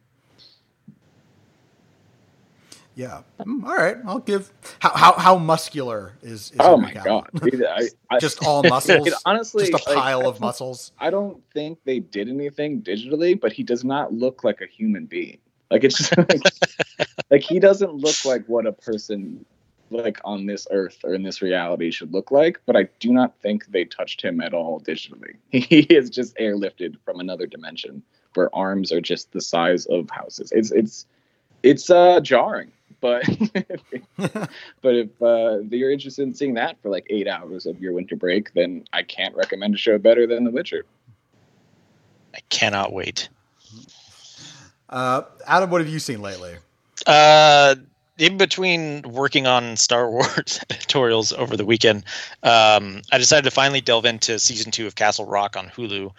Yeah. 2.94 3.22
Mm, 3.40 3.64
all 3.64 3.76
right. 3.76 3.96
I'll 4.06 4.18
give. 4.18 4.52
How 4.80 4.90
how, 4.94 5.12
how 5.14 5.38
muscular 5.38 6.12
is? 6.22 6.50
is 6.50 6.56
oh 6.60 6.76
my 6.76 6.92
god! 6.92 7.30
I, 7.42 7.88
I, 8.10 8.18
just 8.18 8.44
all 8.44 8.62
muscles. 8.62 9.08
honestly, 9.24 9.70
just 9.70 9.86
a 9.86 9.94
pile 9.94 10.18
like, 10.18 10.26
of 10.26 10.40
muscles. 10.40 10.92
I 10.98 11.08
don't 11.08 11.42
think 11.54 11.78
they 11.84 12.00
did 12.00 12.28
anything 12.28 12.82
digitally, 12.82 13.38
but 13.38 13.50
he 13.50 13.62
does 13.62 13.82
not 13.82 14.12
look 14.12 14.44
like 14.44 14.60
a 14.60 14.66
human 14.66 15.06
being. 15.06 15.38
Like 15.70 15.84
it's 15.84 15.96
just 15.96 16.18
like, 16.18 16.42
like 17.30 17.42
he 17.42 17.58
doesn't 17.58 17.94
look 17.94 18.26
like 18.26 18.44
what 18.46 18.66
a 18.66 18.72
person 18.72 19.46
like 19.92 20.20
on 20.24 20.46
this 20.46 20.66
earth 20.70 20.98
or 21.04 21.14
in 21.14 21.22
this 21.22 21.42
reality 21.42 21.90
should 21.90 22.12
look 22.12 22.30
like, 22.30 22.60
but 22.66 22.76
I 22.76 22.88
do 23.00 23.12
not 23.12 23.36
think 23.40 23.66
they 23.66 23.84
touched 23.84 24.22
him 24.22 24.40
at 24.40 24.54
all 24.54 24.80
digitally. 24.80 25.36
He 25.50 25.80
is 25.80 26.10
just 26.10 26.36
airlifted 26.36 26.96
from 27.04 27.20
another 27.20 27.46
dimension 27.46 28.02
where 28.34 28.54
arms 28.54 28.92
are 28.92 29.00
just 29.00 29.32
the 29.32 29.40
size 29.40 29.86
of 29.86 30.08
houses. 30.10 30.52
It's 30.52 30.70
it's 30.70 31.06
it's 31.62 31.90
uh 31.90 32.20
jarring, 32.20 32.72
but 33.00 33.24
but 34.16 34.94
if 34.94 35.22
uh, 35.22 35.58
you're 35.70 35.90
interested 35.90 36.22
in 36.22 36.34
seeing 36.34 36.54
that 36.54 36.80
for 36.80 36.88
like 36.88 37.06
eight 37.10 37.28
hours 37.28 37.66
of 37.66 37.80
your 37.80 37.92
winter 37.92 38.16
break, 38.16 38.54
then 38.54 38.84
I 38.92 39.02
can't 39.02 39.34
recommend 39.36 39.74
a 39.74 39.78
show 39.78 39.98
better 39.98 40.26
than 40.26 40.44
The 40.44 40.50
Witcher. 40.50 40.84
I 42.34 42.40
cannot 42.48 42.92
wait. 42.92 43.28
Uh, 44.88 45.22
Adam, 45.46 45.70
what 45.70 45.80
have 45.80 45.90
you 45.90 45.98
seen 45.98 46.22
lately? 46.22 46.54
Uh, 47.06 47.74
in 48.18 48.36
between 48.36 49.02
working 49.02 49.46
on 49.46 49.76
Star 49.76 50.10
Wars 50.10 50.60
editorials 50.70 51.32
over 51.32 51.56
the 51.56 51.64
weekend, 51.64 52.04
um, 52.42 53.02
I 53.10 53.18
decided 53.18 53.44
to 53.44 53.50
finally 53.50 53.80
delve 53.80 54.04
into 54.04 54.38
season 54.38 54.70
two 54.70 54.86
of 54.86 54.94
Castle 54.94 55.26
Rock 55.26 55.56
on 55.56 55.68
Hulu. 55.68 56.12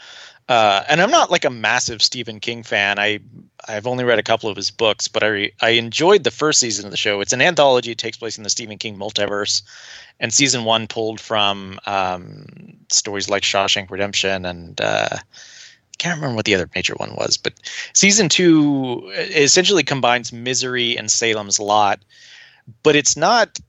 Uh, 0.50 0.84
and 0.90 1.02
I'm 1.02 1.12
not 1.12 1.32
like 1.32 1.46
a 1.46 1.50
massive 1.50 2.02
Stephen 2.02 2.40
King 2.42 2.64
fan. 2.64 3.00
I 3.00 3.20
I've 3.66 3.88
only 3.88 4.04
read 4.04 4.20
a 4.20 4.24
couple 4.24 4.50
of 4.50 4.58
his 4.58 4.72
books, 4.72 5.08
but 5.08 5.24
I 5.24 5.52
I 5.62 5.70
enjoyed 5.70 6.26
the 6.26 6.32
first 6.32 6.60
season 6.60 6.86
of 6.86 6.92
the 6.92 6.98
show. 6.98 7.22
It's 7.22 7.32
an 7.32 7.42
anthology. 7.42 7.92
It 7.92 7.98
takes 7.98 8.18
place 8.18 8.38
in 8.38 8.44
the 8.44 8.50
Stephen 8.50 8.78
King 8.78 8.98
multiverse, 8.98 9.62
and 10.20 10.34
season 10.34 10.66
one 10.66 10.88
pulled 10.88 11.22
from 11.22 11.80
um, 11.86 12.46
stories 12.90 13.30
like 13.30 13.44
Shawshank 13.44 13.90
Redemption 13.90 14.46
and 14.46 14.82
uh, 14.82 15.18
can't 15.98 16.16
remember 16.18 16.36
what 16.36 16.46
the 16.46 16.56
other 16.56 16.70
major 16.76 16.96
one 16.96 17.16
was, 17.16 17.38
but 17.38 17.54
season 17.94 18.30
two 18.30 19.12
essentially 19.16 19.84
combines 19.84 20.34
Misery 20.34 20.98
and 20.98 21.10
Salem's 21.10 21.60
Lot, 21.60 22.00
but 22.84 22.96
it's 22.96 23.16
not 23.16 23.60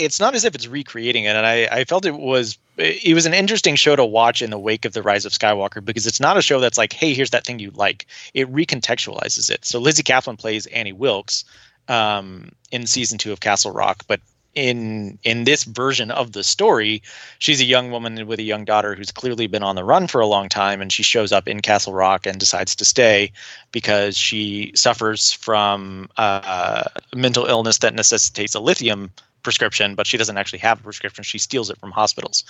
it's 0.00 0.18
not 0.18 0.34
as 0.34 0.44
if 0.44 0.54
it's 0.54 0.66
recreating 0.66 1.24
it. 1.24 1.36
And 1.36 1.46
I, 1.46 1.68
I 1.70 1.84
felt 1.84 2.06
it 2.06 2.16
was 2.16 2.58
it 2.76 3.14
was 3.14 3.26
an 3.26 3.34
interesting 3.34 3.76
show 3.76 3.94
to 3.94 4.04
watch 4.04 4.40
in 4.40 4.50
the 4.50 4.58
wake 4.58 4.84
of 4.86 4.94
the 4.94 5.02
rise 5.02 5.26
of 5.26 5.32
Skywalker 5.32 5.84
because 5.84 6.06
it's 6.06 6.20
not 6.20 6.38
a 6.38 6.42
show 6.42 6.60
that's 6.60 6.78
like, 6.78 6.94
hey, 6.94 7.12
here's 7.12 7.30
that 7.30 7.44
thing 7.44 7.58
you 7.58 7.70
like. 7.72 8.06
It 8.32 8.50
recontextualizes 8.50 9.50
it. 9.50 9.64
So 9.64 9.78
Lizzy 9.78 10.02
Caplan 10.02 10.38
plays 10.38 10.64
Annie 10.66 10.94
Wilkes 10.94 11.44
um, 11.88 12.52
in 12.70 12.86
season 12.86 13.18
two 13.18 13.32
of 13.32 13.40
Castle 13.40 13.72
Rock, 13.72 14.04
but 14.08 14.20
in 14.54 15.18
in 15.22 15.44
this 15.44 15.64
version 15.64 16.10
of 16.10 16.32
the 16.32 16.42
story 16.42 17.02
she's 17.38 17.60
a 17.60 17.64
young 17.64 17.90
woman 17.90 18.26
with 18.26 18.38
a 18.38 18.42
young 18.42 18.64
daughter 18.64 18.94
who's 18.94 19.12
clearly 19.12 19.46
been 19.46 19.62
on 19.62 19.76
the 19.76 19.84
run 19.84 20.06
for 20.06 20.20
a 20.20 20.26
long 20.26 20.48
time 20.48 20.80
and 20.80 20.92
she 20.92 21.02
shows 21.02 21.30
up 21.30 21.46
in 21.46 21.60
castle 21.60 21.92
rock 21.92 22.26
and 22.26 22.40
decides 22.40 22.74
to 22.74 22.84
stay 22.84 23.30
because 23.70 24.16
she 24.16 24.72
suffers 24.74 25.32
from 25.32 26.08
uh, 26.16 26.84
mental 27.14 27.46
illness 27.46 27.78
that 27.78 27.94
necessitates 27.94 28.54
a 28.54 28.60
lithium 28.60 29.10
prescription 29.42 29.94
but 29.94 30.06
she 30.06 30.16
doesn't 30.16 30.36
actually 30.36 30.58
have 30.58 30.80
a 30.80 30.82
prescription. 30.82 31.24
She 31.24 31.38
steals 31.38 31.70
it 31.70 31.78
from 31.78 31.90
hospitals. 31.90 32.44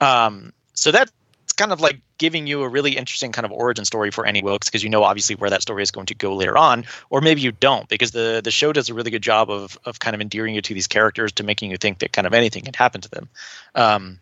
Um, 0.00 0.52
so 0.74 0.92
that 0.92 1.10
kind 1.58 1.72
of 1.72 1.80
like 1.80 2.00
giving 2.16 2.46
you 2.46 2.62
a 2.62 2.68
really 2.68 2.96
interesting 2.96 3.32
kind 3.32 3.44
of 3.44 3.52
origin 3.52 3.84
story 3.84 4.10
for 4.10 4.24
Annie 4.24 4.42
Wilkes 4.42 4.68
because 4.68 4.82
you 4.82 4.88
know 4.88 5.02
obviously 5.02 5.36
where 5.36 5.50
that 5.50 5.60
story 5.60 5.82
is 5.82 5.90
going 5.90 6.06
to 6.06 6.14
go 6.14 6.34
later 6.34 6.56
on, 6.56 6.84
or 7.10 7.20
maybe 7.20 7.42
you 7.42 7.52
don't 7.52 7.88
because 7.88 8.12
the 8.12 8.40
the 8.42 8.50
show 8.50 8.72
does 8.72 8.88
a 8.88 8.94
really 8.94 9.10
good 9.10 9.22
job 9.22 9.50
of 9.50 9.76
of 9.84 9.98
kind 9.98 10.14
of 10.14 10.22
endearing 10.22 10.54
you 10.54 10.62
to 10.62 10.72
these 10.72 10.86
characters 10.86 11.32
to 11.32 11.42
making 11.42 11.70
you 11.70 11.76
think 11.76 11.98
that 11.98 12.12
kind 12.12 12.26
of 12.26 12.32
anything 12.32 12.64
can 12.64 12.74
happen 12.74 13.02
to 13.02 13.10
them. 13.10 13.28
Um, 13.74 14.20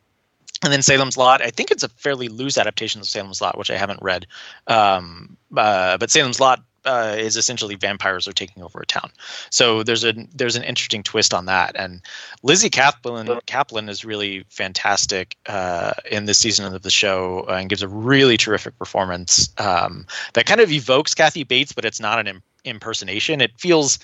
and 0.64 0.72
then 0.72 0.80
Salem's 0.80 1.18
Lot, 1.18 1.42
I 1.42 1.50
think 1.50 1.70
it's 1.70 1.82
a 1.82 1.88
fairly 1.90 2.28
loose 2.28 2.56
adaptation 2.56 3.00
of 3.00 3.06
Salem's 3.06 3.42
Lot, 3.42 3.58
which 3.58 3.70
I 3.70 3.76
haven't 3.76 4.02
read. 4.02 4.26
Um, 4.66 5.36
uh, 5.54 5.98
but 5.98 6.10
Salem's 6.10 6.40
Lot 6.40 6.64
uh, 6.86 7.14
is 7.18 7.36
essentially 7.36 7.74
vampires 7.74 8.26
are 8.26 8.32
taking 8.32 8.62
over 8.62 8.80
a 8.80 8.86
town. 8.86 9.10
So 9.50 9.82
there's 9.82 10.04
a 10.04 10.14
there's 10.34 10.56
an 10.56 10.62
interesting 10.62 11.02
twist 11.02 11.34
on 11.34 11.46
that. 11.46 11.76
And 11.76 12.00
Lizzie 12.42 12.70
Kaplan 12.70 13.26
Caplan 13.46 13.88
is 13.90 14.04
really 14.04 14.44
fantastic 14.48 15.36
uh, 15.46 15.92
in 16.10 16.24
this 16.24 16.38
season 16.38 16.72
of 16.72 16.82
the 16.82 16.90
show 16.90 17.44
uh, 17.48 17.54
and 17.54 17.68
gives 17.68 17.82
a 17.82 17.88
really 17.88 18.36
terrific 18.36 18.78
performance 18.78 19.52
um, 19.58 20.06
that 20.34 20.46
kind 20.46 20.60
of 20.60 20.70
evokes 20.70 21.14
Kathy 21.14 21.44
Bates, 21.44 21.72
but 21.72 21.84
it's 21.84 22.00
not 22.00 22.18
an 22.18 22.26
Im- 22.28 22.42
impersonation. 22.64 23.40
It 23.40 23.52
feels 23.58 23.98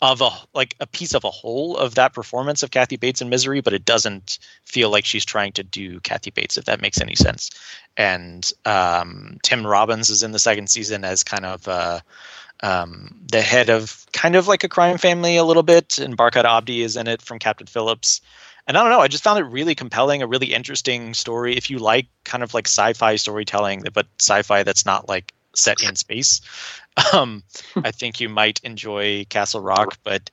of 0.00 0.20
a 0.20 0.30
like 0.54 0.76
a 0.78 0.86
piece 0.86 1.14
of 1.14 1.24
a 1.24 1.30
whole 1.30 1.76
of 1.76 1.96
that 1.96 2.14
performance 2.14 2.62
of 2.62 2.70
Kathy 2.70 2.96
Bates 2.96 3.20
in 3.20 3.28
Misery, 3.28 3.60
but 3.60 3.72
it 3.72 3.84
doesn't 3.84 4.38
feel 4.64 4.90
like 4.90 5.04
she's 5.04 5.24
trying 5.24 5.52
to 5.52 5.64
do 5.64 6.00
Kathy 6.00 6.30
Bates, 6.30 6.56
if 6.56 6.66
that 6.66 6.80
makes 6.80 7.00
any 7.00 7.16
sense. 7.16 7.50
And 7.96 8.48
um, 8.64 9.38
Tim 9.42 9.66
Robbins 9.66 10.10
is 10.10 10.22
in 10.22 10.32
the 10.32 10.38
second 10.38 10.70
season 10.70 11.04
as 11.04 11.24
kind 11.24 11.44
of 11.44 11.66
uh, 11.66 12.00
um, 12.62 13.20
the 13.30 13.42
head 13.42 13.70
of 13.70 14.06
kind 14.12 14.36
of 14.36 14.46
like 14.46 14.62
a 14.62 14.68
crime 14.68 14.98
family 14.98 15.36
a 15.36 15.44
little 15.44 15.64
bit, 15.64 15.98
and 15.98 16.16
Barkhad 16.16 16.44
Abdi 16.44 16.82
is 16.82 16.96
in 16.96 17.08
it 17.08 17.20
from 17.20 17.40
Captain 17.40 17.66
Phillips. 17.66 18.20
And 18.68 18.76
I 18.76 18.82
don't 18.82 18.90
know, 18.90 19.00
I 19.00 19.08
just 19.08 19.24
found 19.24 19.38
it 19.40 19.44
really 19.44 19.74
compelling, 19.74 20.22
a 20.22 20.26
really 20.26 20.52
interesting 20.52 21.14
story. 21.14 21.56
If 21.56 21.70
you 21.70 21.78
like 21.78 22.06
kind 22.24 22.44
of 22.44 22.52
like 22.52 22.68
sci-fi 22.68 23.16
storytelling, 23.16 23.84
but 23.94 24.06
sci-fi 24.20 24.62
that's 24.62 24.84
not 24.84 25.08
like 25.08 25.32
set 25.54 25.82
in 25.82 25.96
space, 25.96 26.42
um, 27.12 27.42
I 27.76 27.90
think 27.90 28.20
you 28.20 28.28
might 28.28 28.60
enjoy 28.64 29.24
Castle 29.28 29.60
Rock, 29.60 29.98
but 30.04 30.30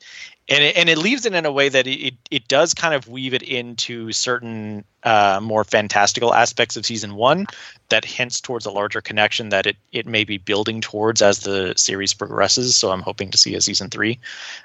and 0.48 0.64
it, 0.64 0.78
and 0.78 0.90
it 0.90 0.98
leaves 0.98 1.26
it 1.26 1.34
in 1.34 1.46
a 1.46 1.52
way 1.52 1.70
that 1.70 1.88
it 1.88 2.16
it 2.30 2.48
does 2.48 2.74
kind 2.74 2.94
of 2.94 3.08
weave 3.08 3.34
it 3.34 3.44
into 3.44 4.12
certain 4.12 4.86
uh, 5.06 5.40
more 5.42 5.64
fantastical 5.64 6.34
aspects 6.34 6.76
of 6.76 6.86
season 6.86 7.16
one 7.16 7.46
that 7.90 8.04
hints 8.04 8.42
towards 8.42 8.66
a 8.66 8.72
larger 8.72 9.02
connection 9.02 9.50
that 9.50 9.68
it 9.68 9.78
it 9.92 10.08
may 10.08 10.24
be 10.24 10.38
building 10.38 10.82
towards 10.82 11.22
as 11.22 11.40
the 11.40 11.74
series 11.78 12.14
progresses. 12.14 12.76
So 12.76 12.92
I'm 12.92 13.02
hoping 13.02 13.30
to 13.30 13.38
see 13.38 13.54
a 13.54 13.62
season 13.62 13.90
three. 13.90 14.20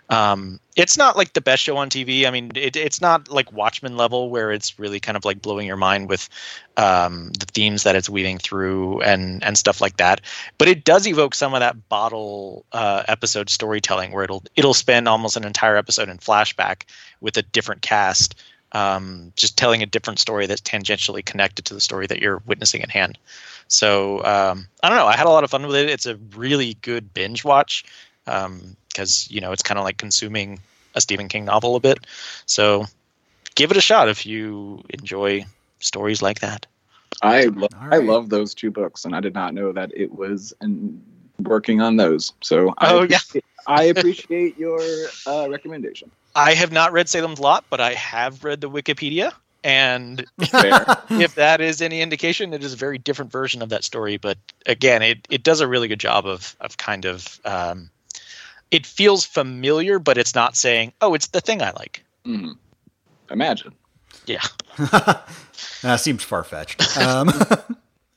Um, 0.08 0.58
it's 0.76 0.96
not 0.96 1.16
like 1.16 1.34
the 1.34 1.42
best 1.42 1.62
show 1.62 1.76
on 1.76 1.90
TV. 1.90 2.26
I 2.26 2.30
mean, 2.30 2.52
it, 2.54 2.74
it's 2.74 3.02
not 3.02 3.30
like 3.30 3.52
Watchmen 3.52 3.98
level 3.98 4.30
where 4.30 4.50
it's 4.50 4.78
really 4.78 4.98
kind 4.98 5.16
of 5.16 5.26
like 5.26 5.42
blowing 5.42 5.66
your 5.66 5.76
mind 5.76 6.08
with 6.08 6.28
um, 6.78 7.30
the 7.38 7.46
themes 7.46 7.82
that 7.82 7.94
it's 7.94 8.08
weaving 8.08 8.38
through 8.38 9.02
and 9.02 9.44
and 9.44 9.58
stuff 9.58 9.82
like 9.82 9.98
that. 9.98 10.22
But 10.56 10.68
it 10.68 10.84
does 10.84 11.06
evoke 11.06 11.34
some 11.34 11.52
of 11.52 11.60
that 11.60 11.88
bottle 11.90 12.64
uh, 12.72 13.02
episode 13.08 13.50
storytelling 13.50 14.12
where 14.12 14.24
it'll 14.24 14.42
it'll 14.56 14.72
spend 14.72 15.06
almost 15.06 15.36
an 15.36 15.44
entire 15.44 15.76
episode 15.76 16.08
in 16.08 16.16
flashback 16.16 16.84
with 17.20 17.36
a 17.36 17.42
different 17.42 17.82
cast 17.82 18.34
um, 18.72 19.32
just 19.36 19.56
telling 19.56 19.82
a 19.82 19.86
different 19.86 20.18
story 20.18 20.46
that's 20.46 20.60
tangentially 20.60 21.24
connected 21.24 21.66
to 21.66 21.74
the 21.74 21.80
story 21.80 22.06
that 22.06 22.20
you're 22.20 22.42
witnessing 22.46 22.82
at 22.82 22.90
hand. 22.90 23.18
So 23.68 24.18
um, 24.24 24.66
I 24.82 24.88
don't 24.88 24.98
know. 24.98 25.06
I 25.06 25.16
had 25.16 25.26
a 25.26 25.30
lot 25.30 25.44
of 25.44 25.50
fun 25.50 25.66
with 25.66 25.76
it. 25.76 25.90
It's 25.90 26.06
a 26.06 26.16
really 26.36 26.74
good 26.82 27.12
binge 27.14 27.44
watch 27.44 27.84
because 28.24 28.46
um, 29.28 29.34
you 29.34 29.40
know 29.40 29.52
it's 29.52 29.62
kind 29.62 29.78
of 29.78 29.84
like 29.84 29.96
consuming 29.96 30.60
a 30.94 31.00
Stephen 31.00 31.28
King 31.28 31.44
novel 31.44 31.76
a 31.76 31.80
bit. 31.80 31.98
So 32.46 32.86
give 33.54 33.70
it 33.70 33.76
a 33.76 33.80
shot 33.80 34.08
if 34.08 34.26
you 34.26 34.82
enjoy 34.90 35.46
stories 35.78 36.22
like 36.22 36.40
that. 36.40 36.66
I 37.22 37.44
lo- 37.44 37.68
right. 37.80 37.94
I 37.94 37.96
love 37.98 38.28
those 38.28 38.54
two 38.54 38.70
books, 38.70 39.04
and 39.04 39.14
I 39.14 39.20
did 39.20 39.34
not 39.34 39.54
know 39.54 39.72
that 39.72 39.92
it 39.94 40.12
was 40.12 40.52
in 40.60 41.02
working 41.38 41.80
on 41.80 41.96
those. 41.96 42.32
So 42.42 42.74
oh 42.80 43.02
I 43.02 43.04
yeah, 43.04 43.18
I 43.66 43.84
appreciate 43.84 44.58
your 44.58 44.80
uh, 45.26 45.48
recommendation. 45.50 46.10
I 46.34 46.54
have 46.54 46.72
not 46.72 46.92
read 46.92 47.08
Salem's 47.08 47.40
Lot, 47.40 47.64
but 47.70 47.80
I 47.80 47.94
have 47.94 48.44
read 48.44 48.60
the 48.60 48.70
Wikipedia. 48.70 49.32
And 49.62 50.24
if 50.38 51.34
that 51.34 51.60
is 51.60 51.82
any 51.82 52.00
indication, 52.00 52.54
it 52.54 52.64
is 52.64 52.72
a 52.72 52.76
very 52.76 52.98
different 52.98 53.30
version 53.30 53.60
of 53.62 53.68
that 53.68 53.84
story. 53.84 54.16
But 54.16 54.38
again, 54.64 55.02
it, 55.02 55.26
it 55.28 55.42
does 55.42 55.60
a 55.60 55.68
really 55.68 55.88
good 55.88 56.00
job 56.00 56.26
of 56.26 56.56
of 56.60 56.78
kind 56.78 57.04
of 57.04 57.40
um, 57.44 57.90
it 58.70 58.86
feels 58.86 59.24
familiar, 59.26 59.98
but 59.98 60.16
it's 60.16 60.34
not 60.34 60.56
saying, 60.56 60.92
"Oh, 61.02 61.12
it's 61.12 61.28
the 61.28 61.40
thing 61.40 61.60
I 61.60 61.72
like." 61.72 62.04
Mm. 62.24 62.56
Imagine. 63.30 63.74
Yeah. 64.26 64.42
that 65.82 65.96
seems 66.00 66.22
far 66.22 66.44
fetched. 66.44 66.96
Um, 66.96 67.30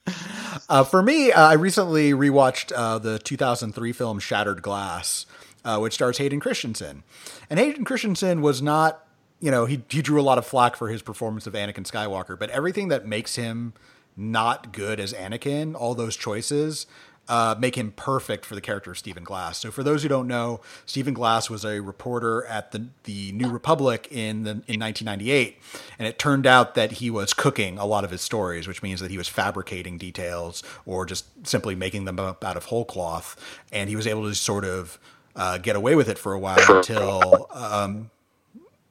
uh, 0.69 0.83
for 0.83 1.01
me, 1.03 1.31
uh, 1.31 1.49
I 1.49 1.53
recently 1.53 2.11
rewatched 2.11 2.71
uh, 2.75 2.99
the 2.99 3.19
2003 3.19 3.91
film 3.91 4.19
Shattered 4.19 4.61
Glass, 4.61 5.25
uh, 5.65 5.79
which 5.79 5.93
stars 5.93 6.17
Hayden 6.17 6.39
Christensen. 6.39 7.03
And 7.49 7.59
Hayden 7.59 7.85
Christensen 7.85 8.41
was 8.41 8.61
not, 8.61 9.05
you 9.39 9.51
know, 9.51 9.65
he, 9.65 9.83
he 9.89 10.01
drew 10.01 10.19
a 10.19 10.23
lot 10.23 10.37
of 10.37 10.45
flack 10.45 10.75
for 10.75 10.89
his 10.89 11.01
performance 11.01 11.47
of 11.47 11.53
Anakin 11.53 11.89
Skywalker, 11.89 12.37
but 12.37 12.49
everything 12.49 12.87
that 12.89 13.05
makes 13.05 13.35
him 13.35 13.73
not 14.15 14.71
good 14.71 14.99
as 14.99 15.13
Anakin, 15.13 15.75
all 15.75 15.95
those 15.95 16.15
choices, 16.15 16.85
uh, 17.33 17.55
make 17.57 17.75
him 17.75 17.91
perfect 17.95 18.45
for 18.45 18.53
the 18.53 18.61
character 18.61 18.91
of 18.91 18.97
Stephen 18.99 19.23
Glass. 19.23 19.57
So, 19.57 19.71
for 19.71 19.81
those 19.81 20.03
who 20.03 20.09
don't 20.09 20.27
know, 20.27 20.61
Stephen 20.85 21.15
Glass 21.15 21.49
was 21.49 21.65
a 21.65 21.79
reporter 21.79 22.45
at 22.45 22.71
the 22.71 22.89
the 23.05 23.31
New 23.31 23.49
Republic 23.49 24.07
in 24.11 24.43
the 24.43 24.51
in 24.67 24.79
1998, 24.79 25.57
and 25.97 26.07
it 26.07 26.19
turned 26.19 26.45
out 26.45 26.75
that 26.75 26.91
he 26.91 27.09
was 27.09 27.33
cooking 27.33 27.79
a 27.79 27.87
lot 27.87 28.03
of 28.03 28.11
his 28.11 28.21
stories, 28.21 28.67
which 28.67 28.83
means 28.83 28.99
that 28.99 29.09
he 29.09 29.17
was 29.17 29.27
fabricating 29.27 29.97
details 29.97 30.61
or 30.85 31.07
just 31.07 31.25
simply 31.47 31.73
making 31.73 32.05
them 32.05 32.19
up 32.19 32.43
out 32.43 32.55
of 32.55 32.65
whole 32.65 32.85
cloth, 32.85 33.35
and 33.71 33.89
he 33.89 33.95
was 33.95 34.05
able 34.05 34.29
to 34.29 34.35
sort 34.35 34.63
of 34.63 34.99
uh, 35.35 35.57
get 35.57 35.75
away 35.75 35.95
with 35.95 36.09
it 36.09 36.19
for 36.19 36.33
a 36.33 36.39
while 36.39 36.63
until 36.69 37.47
um, 37.51 38.11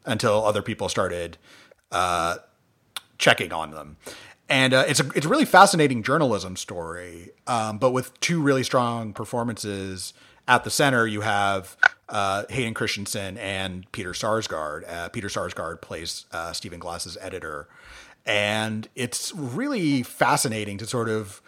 until 0.05 0.45
other 0.45 0.63
people 0.63 0.89
started 0.89 1.39
uh, 1.93 2.39
checking 3.19 3.53
on 3.53 3.71
them. 3.71 3.99
And 4.53 4.75
uh, 4.75 4.85
it's 4.87 5.01
a 5.01 5.09
it's 5.15 5.25
a 5.25 5.31
really 5.31 5.47
fascinating 5.47 6.03
journalism 6.03 6.57
story, 6.57 7.31
um, 7.47 7.79
but 7.79 7.93
with 7.93 8.21
two 8.21 8.43
really 8.43 8.63
strong 8.63 9.15
performances 9.15 10.13
at 10.47 10.63
the 10.65 10.71
center. 10.71 11.07
You 11.07 11.23
have 11.23 11.75
uh, 12.11 12.45
Hayden 12.51 12.75
Christensen 12.75 13.39
and 13.39 13.91
Peter 13.93 14.13
Sarsgaard. 14.13 14.87
Uh, 14.87 15.09
Peter 15.09 15.29
Sarsgaard 15.29 15.81
plays 15.81 16.27
uh, 16.33 16.53
Stephen 16.53 16.81
Glass's 16.81 17.17
editor, 17.23 17.67
and 18.27 18.89
it's 18.95 19.33
really 19.35 20.03
fascinating 20.03 20.77
to 20.77 20.87
sort 20.87 21.09
of 21.09 21.41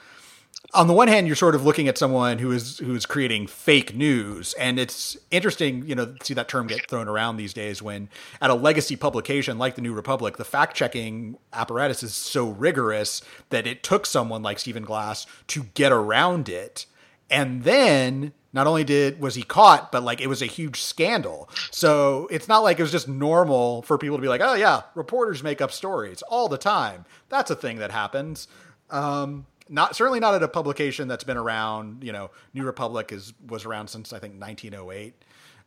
on 0.74 0.88
the 0.88 0.92
one 0.92 1.08
hand, 1.08 1.26
you're 1.26 1.36
sort 1.36 1.54
of 1.54 1.64
looking 1.64 1.88
at 1.88 1.96
someone 1.96 2.38
who 2.38 2.50
is 2.50 2.78
who 2.78 2.94
is 2.94 3.06
creating 3.06 3.46
fake 3.46 3.94
news, 3.94 4.54
and 4.54 4.78
it's 4.78 5.16
interesting, 5.30 5.86
you 5.86 5.94
know, 5.94 6.14
see 6.22 6.34
that 6.34 6.48
term 6.48 6.66
get 6.66 6.88
thrown 6.88 7.08
around 7.08 7.36
these 7.36 7.54
days 7.54 7.80
when 7.80 8.08
at 8.40 8.50
a 8.50 8.54
legacy 8.54 8.96
publication 8.96 9.56
like 9.56 9.76
the 9.76 9.82
New 9.82 9.94
Republic, 9.94 10.36
the 10.36 10.44
fact 10.44 10.76
checking 10.76 11.38
apparatus 11.52 12.02
is 12.02 12.14
so 12.14 12.48
rigorous 12.48 13.22
that 13.50 13.66
it 13.66 13.82
took 13.82 14.04
someone 14.04 14.42
like 14.42 14.58
Stephen 14.58 14.84
Glass 14.84 15.26
to 15.48 15.64
get 15.74 15.92
around 15.92 16.48
it, 16.48 16.86
and 17.30 17.62
then 17.62 18.32
not 18.52 18.66
only 18.66 18.84
did 18.84 19.20
was 19.20 19.34
he 19.34 19.42
caught, 19.42 19.92
but 19.92 20.02
like 20.02 20.20
it 20.20 20.28
was 20.28 20.42
a 20.42 20.46
huge 20.46 20.80
scandal. 20.80 21.48
So 21.70 22.28
it's 22.30 22.48
not 22.48 22.62
like 22.62 22.78
it 22.78 22.82
was 22.82 22.92
just 22.92 23.08
normal 23.08 23.82
for 23.82 23.98
people 23.98 24.16
to 24.16 24.22
be 24.22 24.28
like, 24.28 24.40
oh 24.42 24.54
yeah, 24.54 24.82
reporters 24.94 25.42
make 25.42 25.60
up 25.60 25.72
stories 25.72 26.22
all 26.22 26.48
the 26.48 26.58
time. 26.58 27.04
That's 27.28 27.50
a 27.50 27.56
thing 27.56 27.78
that 27.78 27.90
happens. 27.90 28.48
Um, 28.90 29.46
not 29.68 29.96
certainly 29.96 30.20
not 30.20 30.34
at 30.34 30.42
a 30.42 30.48
publication 30.48 31.08
that's 31.08 31.24
been 31.24 31.36
around. 31.36 32.04
You 32.04 32.12
know, 32.12 32.30
New 32.52 32.64
Republic 32.64 33.12
is 33.12 33.32
was 33.46 33.64
around 33.64 33.88
since 33.88 34.12
I 34.12 34.18
think 34.18 34.40
1908. 34.40 35.14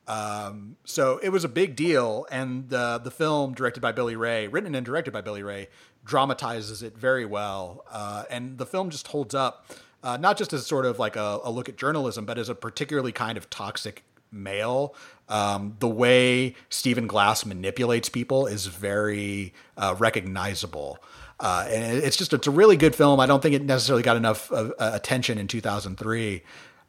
Um, 0.08 0.78
so 0.86 1.20
it 1.22 1.30
was 1.30 1.44
a 1.44 1.50
big 1.50 1.76
deal, 1.76 2.26
and 2.32 2.70
the 2.70 3.00
the 3.04 3.12
film 3.12 3.54
directed 3.54 3.82
by 3.82 3.92
Billy 3.92 4.16
Ray, 4.16 4.48
written 4.48 4.74
and 4.74 4.86
directed 4.86 5.12
by 5.12 5.22
Billy 5.22 5.44
Ray, 5.44 5.68
dramatizes 6.06 6.82
it 6.82 6.98
very 6.98 7.26
well, 7.26 7.84
uh, 7.92 8.24
and 8.30 8.58
the 8.58 8.66
film 8.66 8.90
just 8.90 9.08
holds 9.08 9.36
up. 9.36 9.66
Uh, 10.04 10.16
not 10.16 10.38
just 10.38 10.54
as 10.54 10.66
sort 10.66 10.86
of 10.86 11.00
like 11.00 11.16
a, 11.16 11.40
a, 11.44 11.50
look 11.50 11.68
at 11.68 11.76
journalism, 11.76 12.24
but 12.24 12.38
as 12.38 12.50
a 12.50 12.56
particularly 12.56 13.12
kind 13.12 13.36
of 13.36 13.50
toxic 13.50 14.04
male. 14.32 14.94
Um, 15.28 15.76
the 15.80 15.88
way 15.88 16.56
Stephen 16.70 17.08
Glass 17.08 17.46
manipulates 17.46 18.08
people 18.08 18.46
is 18.46 18.68
very 18.68 19.54
uh, 19.76 19.96
recognizable. 19.98 21.00
Uh, 21.40 21.68
and 21.70 21.98
it's 21.98 22.18
just 22.18 22.34
it's 22.34 22.48
a 22.48 22.52
really 22.52 22.78
good 22.78 22.96
film. 22.96 23.20
I 23.20 23.26
don't 23.26 23.42
think 23.42 23.54
it 23.54 23.64
necessarily 23.64 24.04
got 24.04 24.18
enough 24.18 24.52
uh, 24.52 24.72
attention 24.80 25.38
in 25.38 25.48
2003, 25.48 26.42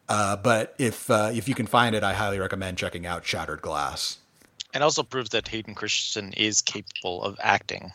uh, 0.09 0.37
but 0.37 0.75
if 0.79 1.11
uh, 1.11 1.31
if 1.35 1.49
you 1.49 1.55
can 1.55 1.67
find 1.67 1.95
it, 1.95 2.03
I 2.03 2.15
highly 2.15 2.39
recommend 2.39 2.79
checking 2.79 3.07
out 3.07 3.27
Shattered 3.27 3.61
Glass. 3.61 4.19
And 4.75 4.83
also 4.83 5.03
proves 5.03 5.31
that 5.31 5.49
Hayden 5.49 5.75
Christensen 5.75 6.33
is 6.35 6.63
capable 6.63 7.23
of 7.23 7.37
acting. 7.43 7.93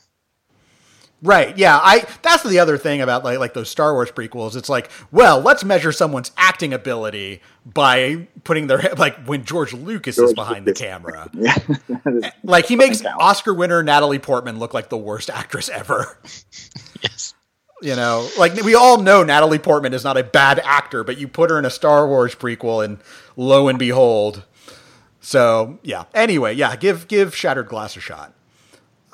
Right. 1.23 1.57
Yeah. 1.57 1.79
I. 1.81 2.05
That's 2.21 2.43
the 2.43 2.59
other 2.59 2.77
thing 2.77 2.99
about 3.01 3.23
like 3.23 3.39
like 3.39 3.53
those 3.53 3.69
Star 3.69 3.93
Wars 3.93 4.11
prequels. 4.11 4.57
It's 4.57 4.67
like, 4.67 4.91
well, 5.09 5.39
let's 5.39 5.63
measure 5.63 5.93
someone's 5.93 6.31
acting 6.37 6.73
ability 6.73 7.41
by 7.65 8.27
putting 8.43 8.67
their 8.67 8.79
like 8.97 9.25
when 9.25 9.45
George 9.45 9.73
Lucas 9.73 10.17
George 10.17 10.27
is 10.29 10.33
behind 10.33 10.65
Lucas. 10.65 10.79
the 10.81 10.85
camera. 10.85 11.29
Yeah. 11.33 12.31
like 12.43 12.65
he 12.65 12.75
makes 12.75 13.03
Oscar 13.05 13.53
winner 13.53 13.81
Natalie 13.81 14.19
Portman 14.19 14.59
look 14.59 14.73
like 14.73 14.89
the 14.89 14.97
worst 14.97 15.29
actress 15.29 15.69
ever. 15.69 16.17
yes. 17.01 17.33
You 17.81 17.95
know, 17.95 18.27
like 18.37 18.53
we 18.61 18.75
all 18.75 19.01
know 19.01 19.23
Natalie 19.23 19.59
Portman 19.59 19.93
is 19.93 20.03
not 20.03 20.17
a 20.17 20.23
bad 20.23 20.59
actor, 20.59 21.05
but 21.05 21.17
you 21.17 21.29
put 21.29 21.49
her 21.49 21.57
in 21.57 21.63
a 21.65 21.69
Star 21.69 22.05
Wars 22.07 22.35
prequel, 22.35 22.83
and 22.83 22.97
lo 23.37 23.69
and 23.69 23.79
behold. 23.79 24.43
So 25.21 25.79
yeah. 25.83 26.03
Anyway, 26.13 26.53
yeah. 26.53 26.75
Give 26.75 27.07
give 27.07 27.33
Shattered 27.33 27.67
Glass 27.67 27.95
a 27.95 28.01
shot. 28.01 28.33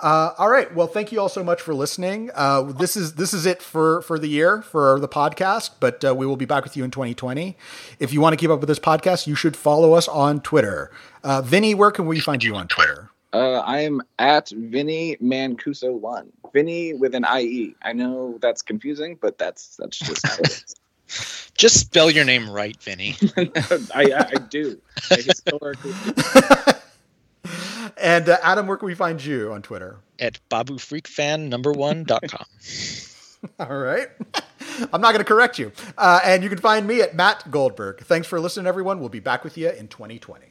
Uh, 0.01 0.34
all 0.38 0.49
right. 0.49 0.73
Well, 0.73 0.88
thank 0.88 1.11
you 1.11 1.19
all 1.19 1.30
so 1.30 1.43
much 1.43 1.61
for 1.61 1.73
listening. 1.73 2.31
Uh, 2.34 2.63
this 2.63 2.95
is 2.95 3.15
this 3.15 3.34
is 3.34 3.45
it 3.45 3.61
for 3.61 4.01
for 4.03 4.17
the 4.17 4.27
year 4.27 4.61
for 4.61 4.99
the 4.99 5.09
podcast, 5.09 5.71
but 5.80 6.03
uh, 6.05 6.15
we 6.15 6.26
will 6.26 6.38
be 6.38 6.45
back 6.45 6.63
with 6.63 6.77
you 6.77 6.84
in 6.84 6.91
2020. 6.91 7.57
If 7.99 8.13
you 8.13 8.21
want 8.21 8.34
to 8.34 8.38
keep 8.38 8.49
up 8.49 8.59
with 8.59 8.69
this 8.69 8.80
podcast, 8.80 9.27
you 9.27 9.35
should 9.35 9.57
follow 9.57 9.93
us 9.93 10.07
on 10.07 10.39
Twitter. 10.41 10.91
Uh, 11.23 11.41
Vinnie, 11.41 11.76
where 11.76 11.91
can 11.91 12.05
we 12.05 12.19
find 12.19 12.43
you 12.43 12.55
on 12.55 12.67
Twitter? 12.67 13.09
Uh, 13.34 13.59
I 13.59 13.81
am 13.81 14.01
at 14.17 14.49
Vinnie 14.49 15.17
Mancuso 15.21 15.93
one. 15.93 16.31
Vinnie 16.53 16.93
with 16.93 17.13
an 17.13 17.26
IE. 17.38 17.76
I 17.81 17.93
know 17.93 18.38
that's 18.41 18.61
confusing, 18.61 19.17
but 19.21 19.38
that's 19.38 19.76
that's 19.77 19.99
just 19.99 20.26
how 20.26 20.35
it 20.35 20.47
is. 20.47 20.76
Just 21.57 21.80
spell 21.80 22.09
your 22.09 22.23
name 22.23 22.49
right, 22.49 22.81
Vinnie. 22.81 23.17
I, 23.35 23.51
I, 23.95 24.26
I 24.30 24.38
do. 24.49 24.80
I 25.11 25.15
historically. 25.15 25.91
and 27.98 28.30
uh, 28.30 28.38
Adam, 28.44 28.68
where 28.68 28.78
can 28.78 28.88
we 28.88 28.95
find 28.95 29.24
you 29.24 29.52
on 29.53 29.61
Twitter? 29.61 29.98
At 30.20 30.40
babufreakfan 30.49 31.48
number 31.49 31.72
one 31.72 32.03
dot 32.03 32.24
com. 32.30 32.45
All 33.60 33.78
right. 33.78 34.10
I'm 34.94 35.02
not 35.02 35.11
going 35.11 35.20
to 35.20 35.24
correct 35.24 35.57
you. 35.60 35.72
Uh, 35.98 36.20
and 36.24 36.44
you 36.44 36.49
can 36.49 36.57
find 36.57 36.86
me 36.86 37.02
at 37.02 37.16
Matt 37.16 37.49
Goldberg. 37.49 38.02
Thanks 38.02 38.28
for 38.28 38.40
listening, 38.40 38.68
everyone. 38.68 38.99
We'll 38.99 39.10
be 39.10 39.20
back 39.22 39.44
with 39.44 39.57
you 39.57 39.70
in 39.70 39.88
2020. 39.88 40.48